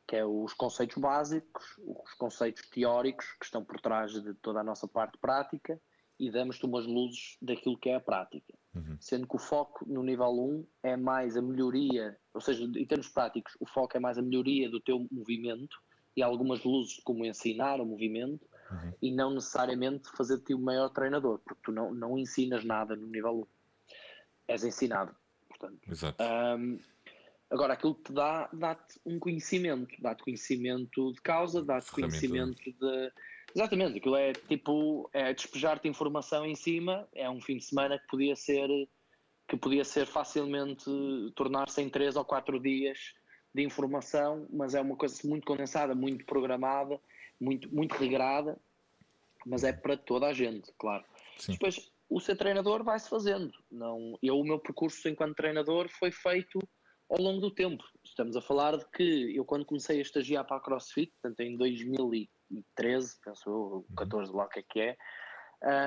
que 0.08 0.16
é 0.16 0.26
os 0.26 0.54
conceitos 0.54 0.98
básicos, 0.98 1.66
os 1.80 2.14
conceitos 2.14 2.68
teóricos 2.70 3.26
que 3.40 3.46
estão 3.46 3.64
por 3.64 3.80
trás 3.82 4.12
de 4.12 4.34
toda 4.36 4.62
a 4.62 4.64
nossa 4.64 4.88
parte 4.88 5.18
prática 5.18 5.80
e 6.18 6.32
damos-te 6.32 6.66
umas 6.66 6.86
luzes 6.86 7.38
daquilo 7.42 7.78
que 7.78 7.90
é 7.90 7.96
a 7.96 8.00
prática. 8.00 8.54
Uhum. 8.76 8.98
Sendo 9.00 9.28
que 9.28 9.36
o 9.36 9.40
foco 9.40 9.86
no 9.88 10.04
nível 10.04 10.30
1 10.30 10.68
é 10.84 10.98
mais 10.98 11.36
a 11.36 11.42
melhoria, 11.42 12.18
ou 12.34 12.42
seja, 12.42 12.64
em 12.64 12.86
termos 12.86 13.10
práticos, 13.10 13.56
o 13.60 13.66
foco 13.66 13.98
é 13.98 14.00
mais 14.00 14.18
a 14.18 14.22
melhoria 14.22 14.70
do 14.70 14.80
teu 14.80 15.08
movimento 15.12 15.78
e 16.16 16.22
algumas 16.22 16.64
luzes 16.64 16.96
de 16.96 17.02
como 17.02 17.26
ensinar 17.26 17.80
o 17.82 17.86
movimento 17.86 18.46
uhum. 18.72 18.94
e 19.02 19.12
não 19.12 19.34
necessariamente 19.34 20.10
fazer-te 20.10 20.54
o 20.54 20.60
maior 20.60 20.90
treinador, 20.90 21.40
porque 21.40 21.62
tu 21.64 21.72
não, 21.72 21.94
não 21.94 22.18
ensinas 22.18 22.64
nada 22.64 22.96
no 22.96 23.08
nível 23.08 23.42
1 23.42 23.59
és 24.50 24.64
ensinado. 24.64 25.16
Portanto, 25.48 25.80
Exato. 25.90 26.24
Um, 26.24 26.80
agora, 27.50 27.74
aquilo 27.74 27.96
que 27.96 28.04
te 28.04 28.14
dá, 28.14 28.50
dá-te 28.52 29.00
um 29.06 29.20
conhecimento, 29.20 29.96
dá-te 30.02 30.24
conhecimento 30.24 31.14
de 31.14 31.22
causa, 31.22 31.64
dá-te 31.64 31.92
conhecimento 31.92 32.62
de. 32.64 33.12
Exatamente, 33.56 33.98
aquilo 33.98 34.16
é 34.16 34.34
tipo, 34.34 35.10
é 35.12 35.34
despejar-te 35.34 35.88
informação 35.88 36.46
em 36.46 36.56
cima, 36.56 37.08
é 37.14 37.28
um 37.30 37.42
fim 37.42 37.58
de 37.58 37.66
semana 37.66 37.98
que 37.98 38.08
podia 38.08 38.36
ser 38.36 38.70
que 39.48 39.58
podia 39.58 39.84
ser 39.84 40.06
facilmente 40.06 40.86
tornar-se 41.36 41.82
em 41.82 41.90
três 41.90 42.16
ou 42.16 42.24
quatro 42.24 42.60
dias 42.60 43.16
de 43.52 43.64
informação, 43.64 44.48
mas 44.52 44.76
é 44.76 44.82
uma 44.82 44.96
coisa 44.96 45.20
muito 45.28 45.44
condensada, 45.44 45.96
muito 45.96 46.24
programada, 46.26 47.00
muito, 47.42 47.74
muito 47.74 47.94
regrada, 47.96 48.56
mas 49.44 49.64
é 49.64 49.74
para 49.74 49.98
toda 49.98 50.28
a 50.28 50.34
gente, 50.34 50.72
claro. 50.78 51.04
Sim. 51.36 51.54
Depois, 51.54 51.92
o 52.10 52.20
ser 52.20 52.36
treinador 52.36 52.84
vai-se 52.84 53.08
fazendo. 53.08 53.52
Não, 53.72 54.18
eu, 54.22 54.40
o 54.40 54.44
meu 54.44 54.60
percurso 54.60 55.08
enquanto 55.08 55.36
treinador 55.36 55.88
foi 55.90 56.12
feito 56.12 56.60
ao 57.10 57.22
longo 57.22 57.40
do 57.40 57.52
tempo. 57.52 57.84
Estamos 58.04 58.36
a 58.36 58.42
falar 58.42 58.78
de 58.78 58.86
que 58.92 59.36
eu, 59.36 59.46
quando 59.46 59.66
comecei 59.66 60.00
a 60.00 60.02
estagiar 60.02 60.46
para 60.46 60.58
a 60.58 60.60
CrossFit, 60.60 61.12
portanto 61.22 61.40
em 61.42 61.56
2013, 61.56 63.20
penso 63.24 63.50
eu, 63.50 63.86
14 63.96 64.32
lá 64.32 64.46
o 64.46 64.50
que 64.50 64.60
é 64.60 64.64
que 64.64 64.80
é, 64.80 64.98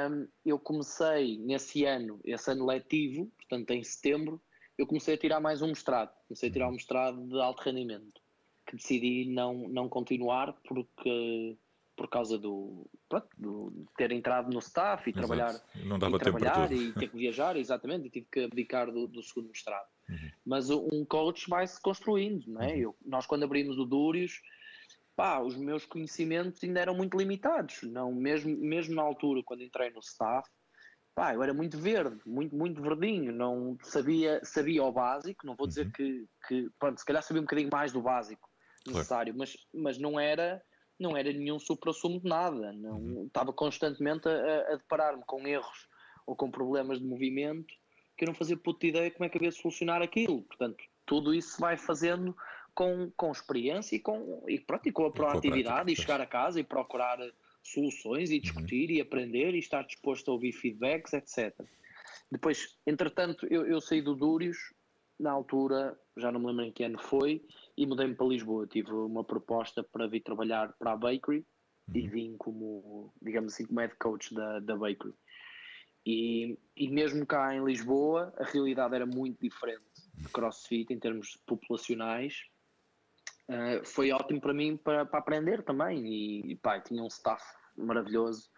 um, 0.08 0.28
eu 0.44 0.58
comecei 0.58 1.38
nesse 1.38 1.84
ano, 1.84 2.20
esse 2.24 2.50
ano 2.50 2.66
letivo, 2.66 3.30
portanto 3.38 3.70
em 3.70 3.82
setembro, 3.82 4.40
eu 4.78 4.86
comecei 4.86 5.14
a 5.14 5.18
tirar 5.18 5.40
mais 5.40 5.60
um 5.62 5.68
mestrado. 5.68 6.12
Comecei 6.28 6.48
a 6.48 6.52
tirar 6.52 6.68
um 6.68 6.72
mestrado 6.72 7.26
de 7.28 7.40
alto 7.40 7.62
rendimento, 7.62 8.20
que 8.66 8.76
decidi 8.76 9.26
não, 9.26 9.68
não 9.68 9.88
continuar 9.88 10.54
porque 10.66 11.56
por 12.02 12.08
causa 12.08 12.36
do, 12.36 12.84
pronto, 13.08 13.28
do 13.38 13.86
ter 13.96 14.10
entrado 14.10 14.52
no 14.52 14.58
staff 14.58 15.08
e 15.08 15.12
Exato. 15.12 15.28
trabalhar, 15.28 15.62
e, 15.76 16.18
trabalhar 16.18 16.72
e 16.72 16.92
ter 16.92 17.08
que 17.08 17.16
viajar, 17.16 17.56
exatamente, 17.56 18.08
e 18.08 18.10
tive 18.10 18.26
que 18.28 18.40
abdicar 18.40 18.90
do, 18.90 19.06
do 19.06 19.22
segundo 19.22 19.50
mestrado. 19.50 19.86
Uhum. 20.08 20.30
Mas 20.44 20.68
um 20.68 21.04
coach 21.04 21.48
vai-se 21.48 21.80
construindo, 21.80 22.44
não 22.48 22.60
é? 22.60 22.72
Uhum. 22.72 22.78
Eu, 22.78 22.96
nós 23.06 23.24
quando 23.24 23.44
abrimos 23.44 23.78
o 23.78 23.84
Dúrios, 23.84 24.42
pá, 25.14 25.40
os 25.40 25.56
meus 25.56 25.86
conhecimentos 25.86 26.64
ainda 26.64 26.80
eram 26.80 26.96
muito 26.96 27.16
limitados, 27.16 27.82
não, 27.84 28.12
mesmo, 28.12 28.56
mesmo 28.58 28.96
na 28.96 29.02
altura, 29.02 29.40
quando 29.44 29.62
entrei 29.62 29.90
no 29.90 30.00
staff, 30.00 30.50
pá, 31.14 31.34
eu 31.34 31.42
era 31.44 31.54
muito 31.54 31.78
verde, 31.78 32.18
muito, 32.26 32.56
muito 32.56 32.82
verdinho, 32.82 33.32
não 33.32 33.78
sabia, 33.84 34.40
sabia 34.42 34.82
o 34.82 34.90
básico, 34.90 35.46
não 35.46 35.54
vou 35.54 35.68
dizer 35.68 35.86
uhum. 35.86 35.92
que, 35.92 36.26
que, 36.48 36.68
pronto, 36.80 36.98
se 36.98 37.06
calhar 37.06 37.22
sabia 37.22 37.42
um 37.42 37.44
bocadinho 37.44 37.70
mais 37.70 37.92
do 37.92 38.02
básico 38.02 38.50
necessário, 38.88 39.32
claro. 39.32 39.38
mas, 39.38 39.56
mas 39.72 39.98
não 39.98 40.18
era 40.18 40.60
não 40.98 41.16
era 41.16 41.32
nenhum 41.32 41.58
supra-sumo 41.58 42.20
de 42.20 42.28
nada. 42.28 42.72
Não, 42.72 42.98
uhum. 42.98 43.26
Estava 43.26 43.52
constantemente 43.52 44.28
a, 44.28 44.72
a 44.72 44.76
deparar-me 44.76 45.24
com 45.24 45.46
erros 45.46 45.88
ou 46.26 46.36
com 46.36 46.50
problemas 46.50 47.00
de 47.00 47.04
movimento 47.04 47.74
que 48.16 48.24
eu 48.24 48.28
não 48.28 48.34
fazia 48.34 48.56
puta 48.56 48.86
ideia 48.86 49.10
como 49.10 49.24
é 49.24 49.28
que 49.28 49.38
havia 49.38 49.50
de 49.50 49.56
solucionar 49.56 50.02
aquilo. 50.02 50.42
Portanto, 50.42 50.84
tudo 51.06 51.34
isso 51.34 51.56
se 51.56 51.60
vai 51.60 51.76
fazendo 51.76 52.36
com, 52.74 53.10
com 53.16 53.32
experiência 53.32 53.96
e 53.96 53.98
com, 53.98 54.44
e, 54.48 54.60
pronto, 54.60 54.88
e 54.88 54.92
com 54.92 55.06
a 55.06 55.10
proatividade 55.10 55.90
e, 55.90 55.94
e 55.94 55.96
chegar 55.96 56.20
a 56.20 56.26
casa 56.26 56.60
e 56.60 56.64
procurar 56.64 57.18
soluções 57.62 58.30
e 58.30 58.38
discutir 58.38 58.90
uhum. 58.90 58.96
e 58.96 59.00
aprender 59.00 59.54
e 59.54 59.58
estar 59.58 59.82
disposto 59.82 60.30
a 60.30 60.34
ouvir 60.34 60.52
feedbacks, 60.52 61.12
etc. 61.12 61.54
Depois, 62.30 62.76
entretanto, 62.86 63.46
eu, 63.50 63.66
eu 63.66 63.80
saí 63.80 64.00
do 64.00 64.14
Dúrios 64.14 64.72
na 65.18 65.30
altura, 65.30 65.98
já 66.16 66.30
não 66.32 66.40
me 66.40 66.46
lembro 66.46 66.64
em 66.64 66.72
que 66.72 66.84
ano 66.84 66.98
foi, 66.98 67.44
e 67.76 67.86
mudei-me 67.86 68.14
para 68.14 68.26
Lisboa. 68.26 68.66
Tive 68.66 68.92
uma 68.92 69.24
proposta 69.24 69.82
para 69.82 70.06
vir 70.06 70.20
trabalhar 70.20 70.72
para 70.78 70.92
a 70.92 70.96
Bakery 70.96 71.46
uhum. 71.88 71.96
e 71.96 72.08
vim 72.08 72.36
como, 72.36 73.12
digamos 73.22 73.54
assim, 73.54 73.66
como 73.66 73.80
head 73.80 73.94
coach 73.96 74.34
da, 74.34 74.60
da 74.60 74.76
Bakery. 74.76 75.14
E, 76.04 76.58
e 76.76 76.88
mesmo 76.88 77.24
cá 77.24 77.54
em 77.54 77.64
Lisboa, 77.64 78.32
a 78.36 78.44
realidade 78.44 78.94
era 78.94 79.06
muito 79.06 79.40
diferente 79.40 79.84
de 80.14 80.28
CrossFit 80.28 80.92
em 80.92 80.98
termos 80.98 81.36
populacionais. 81.46 82.34
Uh, 83.48 83.84
foi 83.84 84.10
ótimo 84.10 84.40
para 84.40 84.54
mim 84.54 84.76
para, 84.76 85.06
para 85.06 85.20
aprender 85.20 85.62
também. 85.62 86.04
E, 86.04 86.52
e 86.52 86.56
pá, 86.56 86.80
tinha 86.80 87.02
um 87.02 87.06
staff 87.06 87.42
maravilhoso 87.76 88.50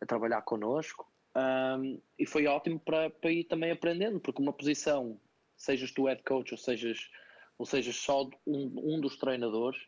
a 0.00 0.06
trabalhar 0.06 0.42
connosco. 0.42 1.10
Um, 1.36 2.00
e 2.18 2.26
foi 2.26 2.46
ótimo 2.46 2.80
para, 2.80 3.08
para 3.08 3.30
ir 3.30 3.44
também 3.44 3.70
aprendendo, 3.70 4.18
porque 4.18 4.42
uma 4.42 4.52
posição, 4.52 5.20
sejas 5.60 5.92
tu 5.92 6.06
head 6.06 6.22
coach 6.22 6.52
ou 6.52 6.58
sejas, 6.58 7.10
ou 7.58 7.66
sejas 7.66 7.96
só 7.96 8.24
um, 8.46 8.94
um 8.94 9.00
dos 9.00 9.16
treinadores, 9.18 9.78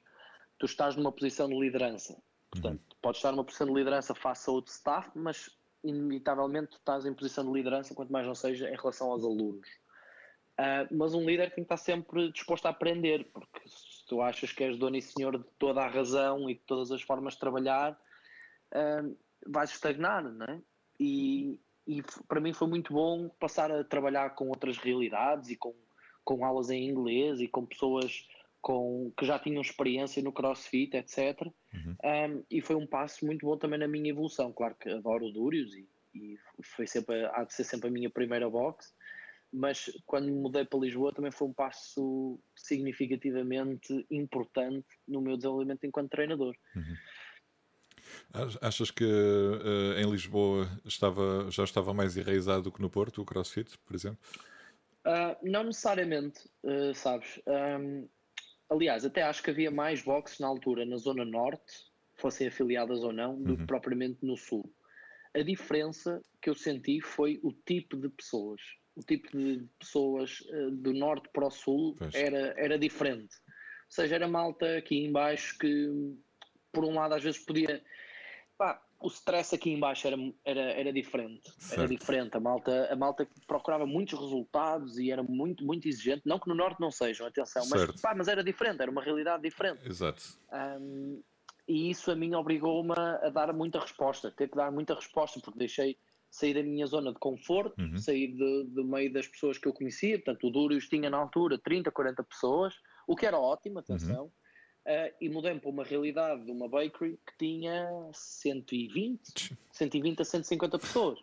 tu 0.59 0.67
estás 0.67 0.97
numa 0.97 1.11
posição 1.11 1.49
de 1.49 1.59
liderança. 1.59 2.23
Portanto, 2.51 2.81
uhum. 2.81 2.97
podes 3.01 3.19
estar 3.19 3.33
numa 3.33 3.45
posição 3.45 3.67
de 3.67 3.73
liderança 3.73 4.15
face 4.15 4.51
a 4.51 4.53
outro 4.53 4.71
staff, 4.71 5.11
mas 5.15 5.49
inevitavelmente 5.83 6.73
tu 6.73 6.77
estás 6.77 7.07
em 7.07 7.15
posição 7.15 7.45
de 7.47 7.53
liderança, 7.53 7.95
quanto 7.95 8.13
mais 8.13 8.27
não 8.27 8.35
seja 8.35 8.69
em 8.69 8.77
relação 8.77 9.11
aos 9.11 9.25
alunos. 9.25 9.67
Uh, 10.61 10.87
mas 10.95 11.15
um 11.15 11.25
líder 11.25 11.55
tem 11.55 11.65
que 11.65 11.73
estar 11.73 11.79
sempre 11.79 12.31
disposto 12.31 12.67
a 12.67 12.71
aprender, 12.71 13.31
porque 13.33 13.67
se 13.67 14.07
tu 14.07 14.21
achas 14.21 14.53
que 14.53 14.63
és 14.63 14.77
dono 14.77 14.97
e 14.97 15.03
senhor 15.03 15.39
de 15.39 15.45
toda 15.59 15.81
a 15.81 15.89
razão 15.89 16.51
e 16.51 16.55
de 16.55 16.61
todas 16.61 16.93
as 16.93 17.01
formas 17.01 17.33
de 17.33 17.41
trabalhar, 17.41 17.99
uh, 18.75 19.17
vais 19.47 19.71
estagnar, 19.71 20.23
não 20.23 20.45
é? 20.45 20.61
E, 21.01 21.59
e 21.87 22.03
para 22.29 22.41
mim 22.41 22.53
foi 22.53 22.69
muito 22.69 22.93
bom 22.93 23.29
passar 23.41 23.71
a 23.71 23.85
trabalhar 23.85 24.31
com 24.31 24.49
outras 24.49 24.79
realidades 24.79 25.51
e 25.51 25.57
com, 25.57 25.75
com 26.25 26.45
aulas 26.45 26.71
em 26.71 26.89
inglês 26.89 27.41
e 27.41 27.49
com 27.49 27.67
pessoas 27.67 28.27
com, 28.61 29.13
que 29.19 29.27
já 29.27 29.39
tinham 29.39 29.61
experiência 29.61 30.23
no 30.23 30.33
crossfit, 30.33 30.97
etc. 30.97 31.43
Uhum. 31.75 31.97
Um, 32.05 32.45
e 32.49 32.61
foi 32.61 32.77
um 32.77 32.87
passo 32.87 33.27
muito 33.27 33.45
bom 33.45 33.57
também 33.57 33.79
na 33.79 33.89
minha 33.89 34.11
evolução. 34.11 34.53
Claro 34.53 34.77
que 34.77 34.89
adoro 34.89 35.27
o 35.27 35.33
Dúrios 35.33 35.75
e, 35.75 35.89
e 36.15 36.39
foi 36.63 36.87
sempre, 36.87 37.25
há 37.33 37.43
de 37.43 37.53
ser 37.53 37.65
sempre 37.65 37.89
a 37.89 37.93
minha 37.93 38.09
primeira 38.09 38.49
box, 38.49 38.95
mas 39.53 39.91
quando 40.07 40.27
me 40.27 40.39
mudei 40.39 40.65
para 40.65 40.79
Lisboa 40.79 41.13
também 41.13 41.33
foi 41.33 41.49
um 41.49 41.53
passo 41.53 42.41
significativamente 42.55 44.07
importante 44.11 44.87
no 45.07 45.21
meu 45.21 45.37
desenvolvimento 45.37 45.85
enquanto 45.85 46.11
treinador. 46.11 46.55
Uhum. 46.77 46.97
Achas 48.61 48.91
que 48.91 49.05
uh, 49.05 49.99
em 49.99 50.11
Lisboa 50.11 50.69
estava, 50.85 51.51
já 51.51 51.65
estava 51.65 51.93
mais 51.93 52.17
enraizado 52.17 52.63
do 52.63 52.73
que 52.73 52.81
no 52.81 52.89
Porto, 52.89 53.21
o 53.21 53.25
CrossFit, 53.25 53.79
por 53.79 53.95
exemplo? 53.95 54.19
Uh, 55.07 55.37
não 55.43 55.65
necessariamente, 55.65 56.49
uh, 56.63 56.95
sabes. 56.95 57.41
Um, 57.47 58.09
aliás, 58.71 59.05
até 59.05 59.23
acho 59.23 59.43
que 59.43 59.51
havia 59.51 59.71
mais 59.71 60.03
boxes 60.03 60.39
na 60.39 60.47
altura 60.47 60.85
na 60.85 60.97
Zona 60.97 61.25
Norte, 61.25 61.85
fossem 62.15 62.47
afiliadas 62.47 63.01
ou 63.01 63.13
não, 63.13 63.41
do 63.41 63.53
uhum. 63.53 63.57
que 63.59 63.67
propriamente 63.67 64.19
no 64.23 64.37
Sul. 64.37 64.73
A 65.35 65.43
diferença 65.43 66.23
que 66.41 66.49
eu 66.49 66.55
senti 66.55 67.01
foi 67.01 67.41
o 67.43 67.53
tipo 67.53 67.97
de 67.97 68.09
pessoas. 68.09 68.61
O 68.95 69.01
tipo 69.01 69.37
de 69.37 69.67
pessoas 69.79 70.43
do 70.73 70.93
Norte 70.93 71.29
para 71.33 71.47
o 71.47 71.51
Sul 71.51 71.97
era, 72.13 72.55
era 72.59 72.79
diferente. 72.79 73.35
Ou 73.47 73.95
seja, 73.95 74.15
era 74.15 74.29
malta 74.29 74.77
aqui 74.77 75.05
embaixo 75.05 75.59
que, 75.59 76.15
por 76.73 76.85
um 76.85 76.95
lado, 76.95 77.15
às 77.15 77.23
vezes 77.23 77.39
podia 77.45 77.83
pá, 78.63 78.81
o 79.01 79.09
stress 79.09 79.55
aqui 79.55 79.71
embaixo 79.71 80.07
era, 80.07 80.17
era, 80.45 80.61
era 80.61 80.93
diferente. 80.93 81.51
Certo. 81.59 81.81
Era 81.81 81.89
diferente. 81.89 82.37
A 82.37 82.41
malta, 82.41 82.93
a 82.93 82.97
malta 82.97 83.27
procurava 83.47 83.85
muitos 83.85 84.19
resultados 84.19 84.99
e 84.99 85.11
era 85.11 85.23
muito, 85.23 85.65
muito 85.65 85.89
exigente. 85.89 86.23
Não 86.25 86.39
que 86.39 86.49
no 86.49 86.55
Norte 86.55 86.81
não 86.81 86.91
sejam, 86.91 87.27
atenção, 87.27 87.65
mas, 87.69 88.01
pá, 88.01 88.15
mas 88.15 88.29
era 88.29 88.45
diferente, 88.45 88.81
era 88.81 88.91
uma 88.91 89.03
realidade 89.03 89.43
diferente. 89.43 89.87
Exato. 89.87 90.23
Um, 90.53 91.21
e 91.67 91.91
isso 91.91 92.11
a 92.11 92.15
mim 92.15 92.35
obrigou-me 92.35 92.93
a 92.93 93.29
dar 93.31 93.53
muita 93.53 93.81
resposta, 93.81 94.31
ter 94.31 94.49
que 94.49 94.57
dar 94.57 94.71
muita 94.71 94.95
resposta, 94.95 95.41
porque 95.41 95.59
deixei 95.59 95.97
sair 96.31 96.55
da 96.55 96.63
minha 96.63 96.87
zona 96.87 97.13
de 97.13 97.19
conforto, 97.19 97.81
uhum. 97.81 97.99
sair 97.99 98.29
do, 98.29 98.65
do 98.65 98.85
meio 98.85 99.13
das 99.13 99.27
pessoas 99.27 99.59
que 99.59 99.67
eu 99.67 99.73
conhecia. 99.73 100.17
Portanto, 100.19 100.47
o 100.47 100.51
Dúrios 100.51 100.89
tinha 100.89 101.11
na 101.11 101.19
altura 101.19 101.59
30, 101.59 101.91
40 101.91 102.23
pessoas, 102.23 102.75
o 103.07 103.17
que 103.17 103.27
era 103.27 103.39
ótimo, 103.39 103.81
atenção. 103.81 104.25
Uhum 104.25 104.42
Uh, 104.85 105.15
e 105.21 105.29
mudei-me 105.29 105.61
para 105.61 105.71
uma 105.71 105.85
realidade 105.85 106.45
de 106.45 106.51
uma 106.51 106.69
bakery 106.69 107.17
que 107.25 107.39
tinha 107.39 107.89
120, 108.13 109.57
120 109.71 110.23
a 110.23 110.25
150 110.25 110.79
pessoas. 110.79 111.21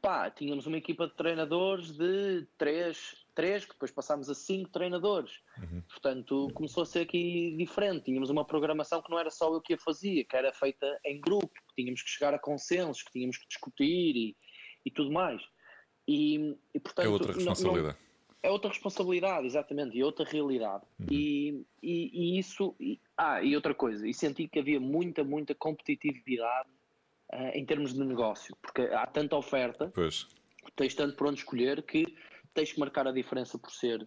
Pá, 0.00 0.30
tínhamos 0.30 0.66
uma 0.66 0.78
equipa 0.78 1.06
de 1.06 1.14
treinadores 1.14 1.92
de 1.92 2.46
3, 2.56 3.26
3 3.34 3.64
que 3.64 3.72
depois 3.72 3.90
passámos 3.90 4.30
a 4.30 4.34
5 4.34 4.70
treinadores. 4.70 5.40
Uhum. 5.58 5.82
Portanto, 5.88 6.50
começou 6.54 6.82
a 6.82 6.86
ser 6.86 7.00
aqui 7.00 7.54
diferente. 7.56 8.04
Tínhamos 8.04 8.30
uma 8.30 8.46
programação 8.46 9.02
que 9.02 9.10
não 9.10 9.18
era 9.18 9.30
só 9.30 9.52
eu 9.52 9.60
que 9.60 9.74
a 9.74 9.78
fazia, 9.78 10.24
que 10.24 10.36
era 10.36 10.52
feita 10.52 10.98
em 11.04 11.20
grupo, 11.20 11.48
que 11.48 11.82
tínhamos 11.82 12.02
que 12.02 12.10
chegar 12.10 12.32
a 12.32 12.38
consensos, 12.38 13.02
que 13.02 13.12
tínhamos 13.12 13.36
que 13.36 13.46
discutir 13.46 14.16
e, 14.16 14.36
e 14.86 14.90
tudo 14.90 15.10
mais. 15.10 15.42
E, 16.08 16.54
e 16.74 16.80
portanto, 16.80 17.06
é 17.06 17.08
outra 17.08 17.32
responsabilidade. 17.32 17.96
Não, 17.96 18.03
não, 18.03 18.03
é 18.44 18.50
outra 18.50 18.68
responsabilidade, 18.68 19.46
exatamente, 19.46 19.96
e 19.96 20.04
outra 20.04 20.26
realidade. 20.26 20.84
Uhum. 21.00 21.06
E, 21.10 21.66
e, 21.82 22.10
e, 22.12 22.38
isso. 22.38 22.76
E, 22.78 23.00
ah, 23.16 23.42
e 23.42 23.56
outra 23.56 23.74
coisa, 23.74 24.06
e 24.06 24.12
senti 24.12 24.46
que 24.46 24.58
havia 24.58 24.78
muita, 24.78 25.24
muita 25.24 25.54
competitividade 25.54 26.68
uh, 27.32 27.50
em 27.54 27.64
termos 27.64 27.94
de 27.94 28.04
negócio, 28.04 28.54
porque 28.60 28.82
há 28.82 29.06
tanta 29.06 29.34
oferta, 29.34 29.90
pois. 29.94 30.28
tens 30.76 30.94
tanto 30.94 31.16
por 31.16 31.28
onde 31.28 31.38
escolher 31.38 31.82
que 31.82 32.04
tens 32.52 32.70
que 32.70 32.78
marcar 32.78 33.08
a 33.08 33.12
diferença 33.12 33.58
por 33.58 33.72
ser 33.72 34.06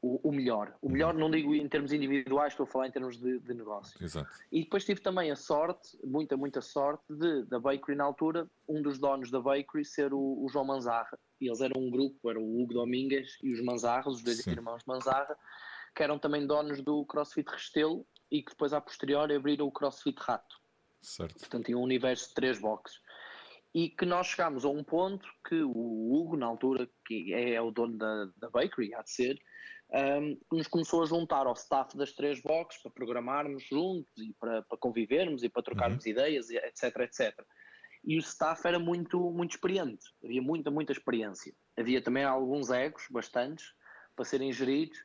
o, 0.00 0.28
o 0.28 0.32
melhor. 0.32 0.76
O 0.80 0.88
melhor, 0.88 1.14
uhum. 1.14 1.20
não 1.20 1.30
digo 1.30 1.54
em 1.54 1.68
termos 1.68 1.92
individuais, 1.92 2.52
estou 2.52 2.64
a 2.64 2.66
falar 2.66 2.88
em 2.88 2.92
termos 2.92 3.18
de, 3.18 3.38
de 3.40 3.54
negócio. 3.54 4.02
Exato. 4.02 4.30
E 4.52 4.62
depois 4.62 4.84
tive 4.84 5.00
também 5.00 5.30
a 5.30 5.36
sorte, 5.36 5.98
muita, 6.04 6.36
muita 6.36 6.60
sorte, 6.60 7.04
de 7.10 7.44
da 7.44 7.58
Bakery 7.58 7.96
na 7.96 8.04
altura, 8.04 8.48
um 8.68 8.80
dos 8.80 8.98
donos 8.98 9.30
da 9.30 9.40
Bakery 9.40 9.84
ser 9.84 10.12
o, 10.12 10.44
o 10.44 10.48
João 10.48 10.64
Manzarra 10.64 11.18
e 11.40 11.46
eles 11.46 11.60
eram 11.60 11.80
um 11.80 11.90
grupo, 11.90 12.30
era 12.30 12.38
o 12.38 12.62
Hugo 12.62 12.74
Domingues 12.74 13.38
e 13.42 13.52
os 13.52 13.62
Manzarras, 13.62 14.14
os 14.14 14.22
dois 14.22 14.38
Sim. 14.38 14.50
irmãos 14.50 14.82
Manzarra, 14.86 15.36
que 15.94 16.02
eram 16.02 16.18
também 16.18 16.46
donos 16.46 16.82
do 16.82 17.04
CrossFit 17.06 17.50
Restelo 17.50 18.06
e 18.30 18.42
que 18.42 18.50
depois, 18.50 18.72
a 18.72 18.80
posteriori, 18.80 19.34
abriram 19.34 19.66
o 19.66 19.72
CrossFit 19.72 20.18
Rato. 20.20 20.56
Certo. 21.00 21.38
Portanto, 21.38 21.66
tinha 21.66 21.78
um 21.78 21.82
universo 21.82 22.28
de 22.28 22.34
três 22.34 22.58
boxes. 22.60 23.00
E 23.74 23.90
que 23.90 24.04
nós 24.04 24.26
chegámos 24.26 24.64
a 24.64 24.68
um 24.68 24.82
ponto 24.82 25.28
que 25.48 25.62
o 25.62 26.12
Hugo, 26.12 26.36
na 26.36 26.46
altura, 26.46 26.88
que 27.06 27.32
é, 27.32 27.54
é 27.54 27.62
o 27.62 27.70
dono 27.70 27.96
da, 27.96 28.28
da 28.36 28.50
bakery, 28.50 28.94
há 28.94 29.02
de 29.02 29.10
ser, 29.10 29.38
um, 29.90 30.38
nos 30.52 30.66
começou 30.66 31.02
a 31.02 31.06
juntar 31.06 31.46
ao 31.46 31.54
staff 31.54 31.96
das 31.96 32.12
três 32.12 32.40
boxes 32.42 32.82
para 32.82 32.92
programarmos 32.92 33.64
juntos 33.64 34.12
e 34.18 34.34
para, 34.38 34.62
para 34.62 34.78
convivermos 34.78 35.42
e 35.42 35.48
para 35.48 35.62
trocarmos 35.62 36.04
uhum. 36.04 36.10
ideias, 36.10 36.50
etc, 36.50 36.96
etc 37.00 37.34
e 38.04 38.16
o 38.16 38.20
staff 38.20 38.66
era 38.66 38.78
muito, 38.78 39.30
muito 39.30 39.52
experiente, 39.52 40.06
havia 40.24 40.42
muita, 40.42 40.70
muita 40.70 40.92
experiência. 40.92 41.52
Havia 41.76 42.00
também 42.00 42.24
alguns 42.24 42.70
egos, 42.70 43.04
bastantes, 43.10 43.66
para 44.14 44.24
serem 44.24 44.52
geridos, 44.52 44.98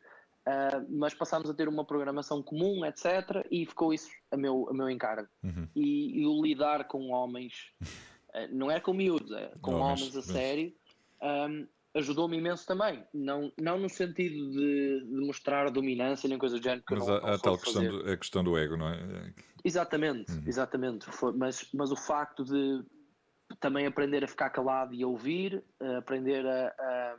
uh, 0.48 0.86
mas 0.90 1.14
passámos 1.14 1.50
a 1.50 1.54
ter 1.54 1.68
uma 1.68 1.86
programação 1.86 2.42
comum, 2.42 2.86
etc., 2.86 3.46
e 3.52 3.66
ficou 3.66 3.94
isso 3.94 4.10
a 4.32 4.38
meu, 4.38 4.68
a 4.70 4.74
meu 4.74 4.90
encargo. 4.90 5.28
Uhum. 5.44 5.68
E, 5.76 6.22
e, 6.22 6.26
o 6.26 6.42
lidar 6.42 6.86
com 6.86 7.10
homens, 7.10 7.74
uh, 7.82 8.48
não 8.52 8.72
é 8.72 8.80
com 8.80 8.94
miúdos, 8.94 9.32
é 9.32 9.52
com 9.62 9.76
homens, 9.76 10.16
a 10.16 10.22
sério, 10.22 10.74
um, 11.22 11.68
ajudou-me 11.96 12.38
imenso 12.38 12.66
também. 12.66 13.04
Não, 13.14 13.52
não 13.60 13.78
no 13.78 13.90
sentido 13.90 14.52
de, 14.52 15.06
de, 15.06 15.26
mostrar 15.26 15.70
dominância 15.70 16.28
nem 16.28 16.38
coisa 16.38 16.58
do 16.58 16.64
género. 16.64 16.84
Que 16.86 16.96
mas 16.96 17.08
não, 17.08 17.16
há, 17.16 17.22
não 17.22 17.34
a 17.34 17.40
tal 17.40 17.58
questão 17.58 17.84
do, 17.84 18.12
a 18.12 18.18
questão 18.18 18.44
do 18.44 18.58
ego, 18.58 18.78
não 18.78 18.90
é? 18.90 19.34
Exatamente, 19.64 20.32
uhum. 20.32 20.44
exatamente. 20.46 21.06
Foi, 21.06 21.34
mas, 21.34 21.70
mas 21.74 21.92
o 21.92 21.96
facto 21.96 22.44
de 22.44 22.84
também 23.60 23.86
aprender 23.86 24.24
a 24.24 24.28
ficar 24.28 24.50
calado 24.50 24.94
e 24.94 25.04
a 25.04 25.08
ouvir, 25.08 25.64
aprender 25.98 26.46
a, 26.46 26.68
a, 26.68 27.18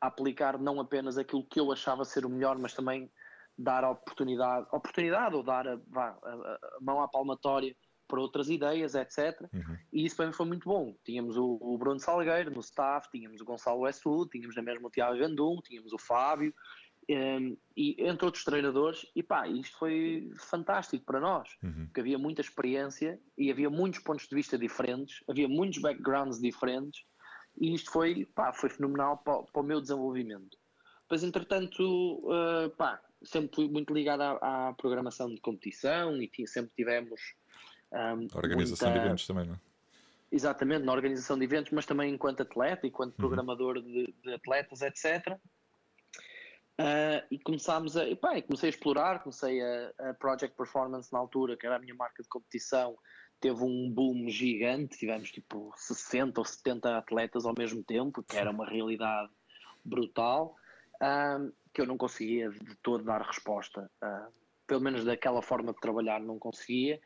a, 0.00 0.06
aplicar 0.06 0.58
não 0.58 0.80
apenas 0.80 1.18
aquilo 1.18 1.46
que 1.46 1.60
eu 1.60 1.70
achava 1.70 2.04
ser 2.04 2.24
o 2.24 2.30
melhor, 2.30 2.58
mas 2.58 2.72
também 2.72 3.10
dar 3.56 3.84
a 3.84 3.90
oportunidade, 3.90 4.66
oportunidade 4.72 5.36
ou 5.36 5.42
dar 5.42 5.68
a, 5.68 5.74
a 5.74 6.58
mão 6.80 7.00
à 7.00 7.08
palmatória 7.08 7.76
para 8.06 8.20
outras 8.20 8.48
ideias, 8.48 8.94
etc. 8.94 9.40
Uhum. 9.52 9.78
E 9.92 10.04
isso 10.04 10.16
para 10.16 10.26
mim 10.26 10.32
foi 10.32 10.46
muito 10.46 10.68
bom. 10.68 10.94
Tínhamos 11.04 11.36
o, 11.36 11.58
o 11.60 11.78
Bruno 11.78 12.00
Salgueiro 12.00 12.50
no 12.50 12.60
staff, 12.60 13.10
tínhamos 13.10 13.40
o 13.40 13.44
Gonçalo 13.44 13.80
Westwood, 13.80 14.30
tínhamos 14.30 14.56
na 14.56 14.62
mesma 14.62 14.88
o 14.88 14.90
Tiago 14.90 15.18
Gandum, 15.18 15.60
tínhamos 15.62 15.92
o 15.92 15.98
Fábio, 15.98 16.54
um, 17.10 17.56
e 17.76 17.96
entre 17.98 18.24
outros 18.24 18.44
treinadores, 18.44 19.06
e 19.14 19.22
pá, 19.22 19.46
isto 19.46 19.76
foi 19.78 20.30
fantástico 20.36 21.04
para 21.04 21.20
nós, 21.20 21.48
uhum. 21.62 21.86
porque 21.86 22.00
havia 22.00 22.18
muita 22.18 22.40
experiência 22.40 23.20
e 23.36 23.50
havia 23.50 23.68
muitos 23.68 24.00
pontos 24.00 24.26
de 24.26 24.34
vista 24.34 24.56
diferentes, 24.56 25.22
havia 25.28 25.48
muitos 25.48 25.80
backgrounds 25.80 26.40
diferentes, 26.40 27.04
e 27.60 27.74
isto 27.74 27.90
foi, 27.90 28.24
pá, 28.34 28.52
foi 28.52 28.70
fenomenal 28.70 29.18
para, 29.18 29.42
para 29.42 29.62
o 29.62 29.64
meu 29.64 29.80
desenvolvimento. 29.80 30.56
Pois, 31.08 31.22
entretanto, 31.22 31.82
uh, 32.24 32.70
pá, 32.76 33.00
sempre 33.22 33.54
fui 33.54 33.68
muito 33.68 33.92
ligado 33.92 34.22
à, 34.22 34.68
à, 34.68 34.72
programação 34.72 35.32
de 35.32 35.40
competição 35.40 36.20
e 36.20 36.30
sempre 36.46 36.72
tivemos. 36.76 37.20
Um, 37.94 38.28
organização 38.34 38.88
muita... 38.88 39.00
de 39.00 39.06
eventos 39.06 39.26
também, 39.26 39.46
não 39.46 39.54
é? 39.54 39.58
Exatamente, 40.32 40.84
na 40.84 40.92
organização 40.92 41.38
de 41.38 41.44
eventos, 41.44 41.70
mas 41.70 41.86
também 41.86 42.12
enquanto 42.12 42.42
atleta, 42.42 42.86
enquanto 42.86 43.12
uhum. 43.12 43.16
programador 43.16 43.80
de, 43.80 44.12
de 44.22 44.34
atletas, 44.34 44.82
etc 44.82 45.38
Uh, 46.80 47.22
e 47.30 47.38
começámos 47.38 47.96
a. 47.96 48.04
Pá, 48.16 48.40
comecei 48.42 48.68
a 48.68 48.70
explorar, 48.70 49.22
comecei 49.22 49.62
a, 49.62 49.92
a, 50.00 50.14
Project 50.14 50.56
Performance 50.56 51.12
na 51.12 51.20
altura, 51.20 51.56
que 51.56 51.64
era 51.64 51.76
a 51.76 51.78
minha 51.78 51.94
marca 51.94 52.20
de 52.20 52.28
competição, 52.28 52.98
teve 53.40 53.62
um 53.62 53.88
boom 53.88 54.28
gigante, 54.28 54.98
tivemos 54.98 55.30
tipo 55.30 55.72
60 55.76 56.40
ou 56.40 56.44
70 56.44 56.98
atletas 56.98 57.46
ao 57.46 57.54
mesmo 57.56 57.84
tempo, 57.84 58.24
que 58.24 58.36
era 58.36 58.50
uma 58.50 58.68
realidade 58.68 59.30
brutal, 59.84 60.56
que 61.72 61.80
eu 61.80 61.86
não 61.86 61.96
conseguia 61.96 62.50
de 62.50 62.74
todo 62.82 63.04
dar 63.04 63.22
resposta. 63.22 63.88
Uh, 64.02 64.32
pelo 64.66 64.80
menos 64.80 65.04
daquela 65.04 65.42
forma 65.42 65.72
de 65.72 65.78
trabalhar, 65.78 66.20
não 66.20 66.40
conseguia. 66.40 67.00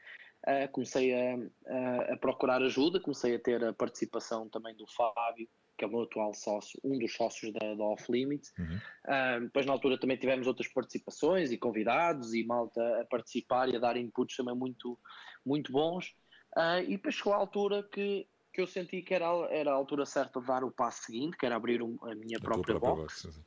Comecei 0.73 1.13
a, 1.15 1.37
a, 1.67 2.15
a 2.15 2.17
procurar 2.17 2.63
ajuda, 2.63 3.01
comecei 3.01 3.35
a 3.35 3.39
ter 3.39 3.63
a 3.65 3.73
participação 3.73 4.49
também 4.49 4.75
do 4.77 4.87
Fábio 4.87 5.49
que 5.79 5.85
é 5.85 5.87
o 5.87 5.91
meu 5.91 6.03
atual 6.03 6.35
sócio, 6.35 6.79
um 6.83 6.99
dos 6.99 7.15
sócios 7.15 7.53
da, 7.53 7.75
da 7.75 7.85
Off 7.85 8.11
Limits. 8.11 8.53
Uhum. 8.59 8.81
Uh, 9.07 9.41
depois, 9.43 9.65
na 9.65 9.73
altura, 9.73 9.99
também 9.99 10.17
tivemos 10.17 10.49
outras 10.49 10.67
participações 10.67 11.53
e 11.53 11.57
convidados 11.57 12.35
e 12.35 12.45
malta 12.45 13.01
a 13.01 13.05
participar 13.05 13.69
e 13.69 13.77
a 13.77 13.79
dar 13.79 13.97
inputs 13.97 14.37
também 14.37 14.57
muito, 14.57 14.99
muito 15.47 15.71
bons. 15.71 16.09
Uh, 16.57 16.83
e 16.83 16.97
depois 16.97 17.15
chegou 17.15 17.33
a 17.33 17.37
altura 17.37 17.85
que, 17.85 18.27
que 18.53 18.61
eu 18.61 18.67
senti 18.67 19.01
que 19.03 19.15
era, 19.15 19.27
era 19.51 19.71
a 19.71 19.75
altura 19.75 20.05
certa 20.05 20.41
de 20.41 20.47
dar 20.47 20.65
o 20.65 20.71
passo 20.71 21.05
seguinte, 21.05 21.37
que 21.37 21.47
era 21.47 21.55
abrir 21.55 21.81
um, 21.81 21.97
a 22.03 22.15
minha 22.17 22.39
a 22.39 22.41
própria, 22.41 22.79
própria 22.79 23.05
box. 23.05 23.27
box 23.27 23.41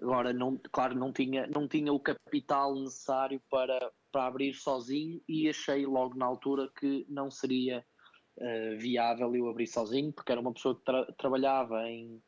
Agora, 0.00 0.32
não, 0.32 0.58
claro, 0.72 0.94
não 0.94 1.12
tinha, 1.12 1.46
não 1.46 1.68
tinha 1.68 1.92
o 1.92 2.00
capital 2.00 2.74
necessário 2.74 3.40
para, 3.50 3.90
para 4.16 4.28
abrir 4.28 4.54
sozinho 4.54 5.20
e 5.28 5.46
achei 5.46 5.84
logo 5.84 6.16
na 6.16 6.24
altura 6.24 6.70
que 6.80 7.04
não 7.06 7.30
seria 7.30 7.84
uh, 8.38 8.78
viável 8.78 9.36
eu 9.36 9.46
abrir 9.46 9.66
sozinho, 9.66 10.10
porque 10.10 10.32
era 10.32 10.40
uma 10.40 10.54
pessoa 10.54 10.74
que 10.74 10.84
tra 10.86 11.04
trabalhava 11.18 11.86
em, 11.86 12.22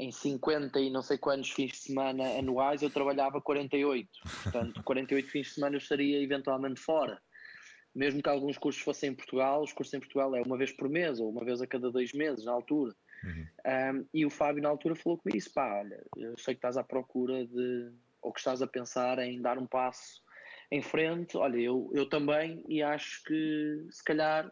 em 0.00 0.10
50 0.10 0.80
e 0.80 0.90
não 0.90 1.00
sei 1.00 1.16
quantos 1.16 1.50
fins 1.50 1.70
de 1.70 1.76
semana 1.76 2.24
anuais, 2.36 2.82
eu 2.82 2.90
trabalhava 2.90 3.40
48. 3.40 4.08
Portanto, 4.42 4.82
48 4.82 5.30
fins 5.30 5.46
de 5.46 5.52
semana 5.54 5.76
eu 5.76 5.78
estaria 5.78 6.20
eventualmente 6.20 6.80
fora. 6.80 7.22
Mesmo 7.94 8.20
que 8.20 8.28
alguns 8.28 8.58
cursos 8.58 8.82
fossem 8.82 9.10
em 9.10 9.14
Portugal, 9.14 9.62
os 9.62 9.72
cursos 9.72 9.94
em 9.94 10.00
Portugal 10.00 10.34
é 10.34 10.42
uma 10.42 10.58
vez 10.58 10.72
por 10.72 10.88
mês 10.88 11.20
ou 11.20 11.30
uma 11.30 11.44
vez 11.44 11.62
a 11.62 11.68
cada 11.68 11.88
dois 11.88 12.12
meses, 12.12 12.44
na 12.46 12.52
altura. 12.52 12.96
Uhum. 13.22 13.46
Um, 13.94 14.08
e 14.12 14.26
o 14.26 14.30
Fábio, 14.30 14.60
na 14.60 14.70
altura, 14.70 14.96
falou 14.96 15.18
comigo: 15.18 15.38
isso, 15.38 15.52
pá, 15.52 15.82
olha, 15.82 16.04
eu 16.16 16.36
sei 16.36 16.54
que 16.54 16.58
estás 16.58 16.76
à 16.76 16.82
procura 16.82 17.46
de. 17.46 17.92
ou 18.20 18.32
que 18.32 18.40
estás 18.40 18.60
a 18.60 18.66
pensar 18.66 19.20
em 19.20 19.40
dar 19.40 19.56
um 19.56 19.68
passo 19.68 20.26
em 20.70 20.82
frente. 20.82 21.36
Olha, 21.36 21.58
eu, 21.58 21.90
eu 21.94 22.08
também, 22.08 22.64
e 22.68 22.82
acho 22.82 23.22
que 23.24 23.86
se 23.90 24.02
calhar 24.04 24.50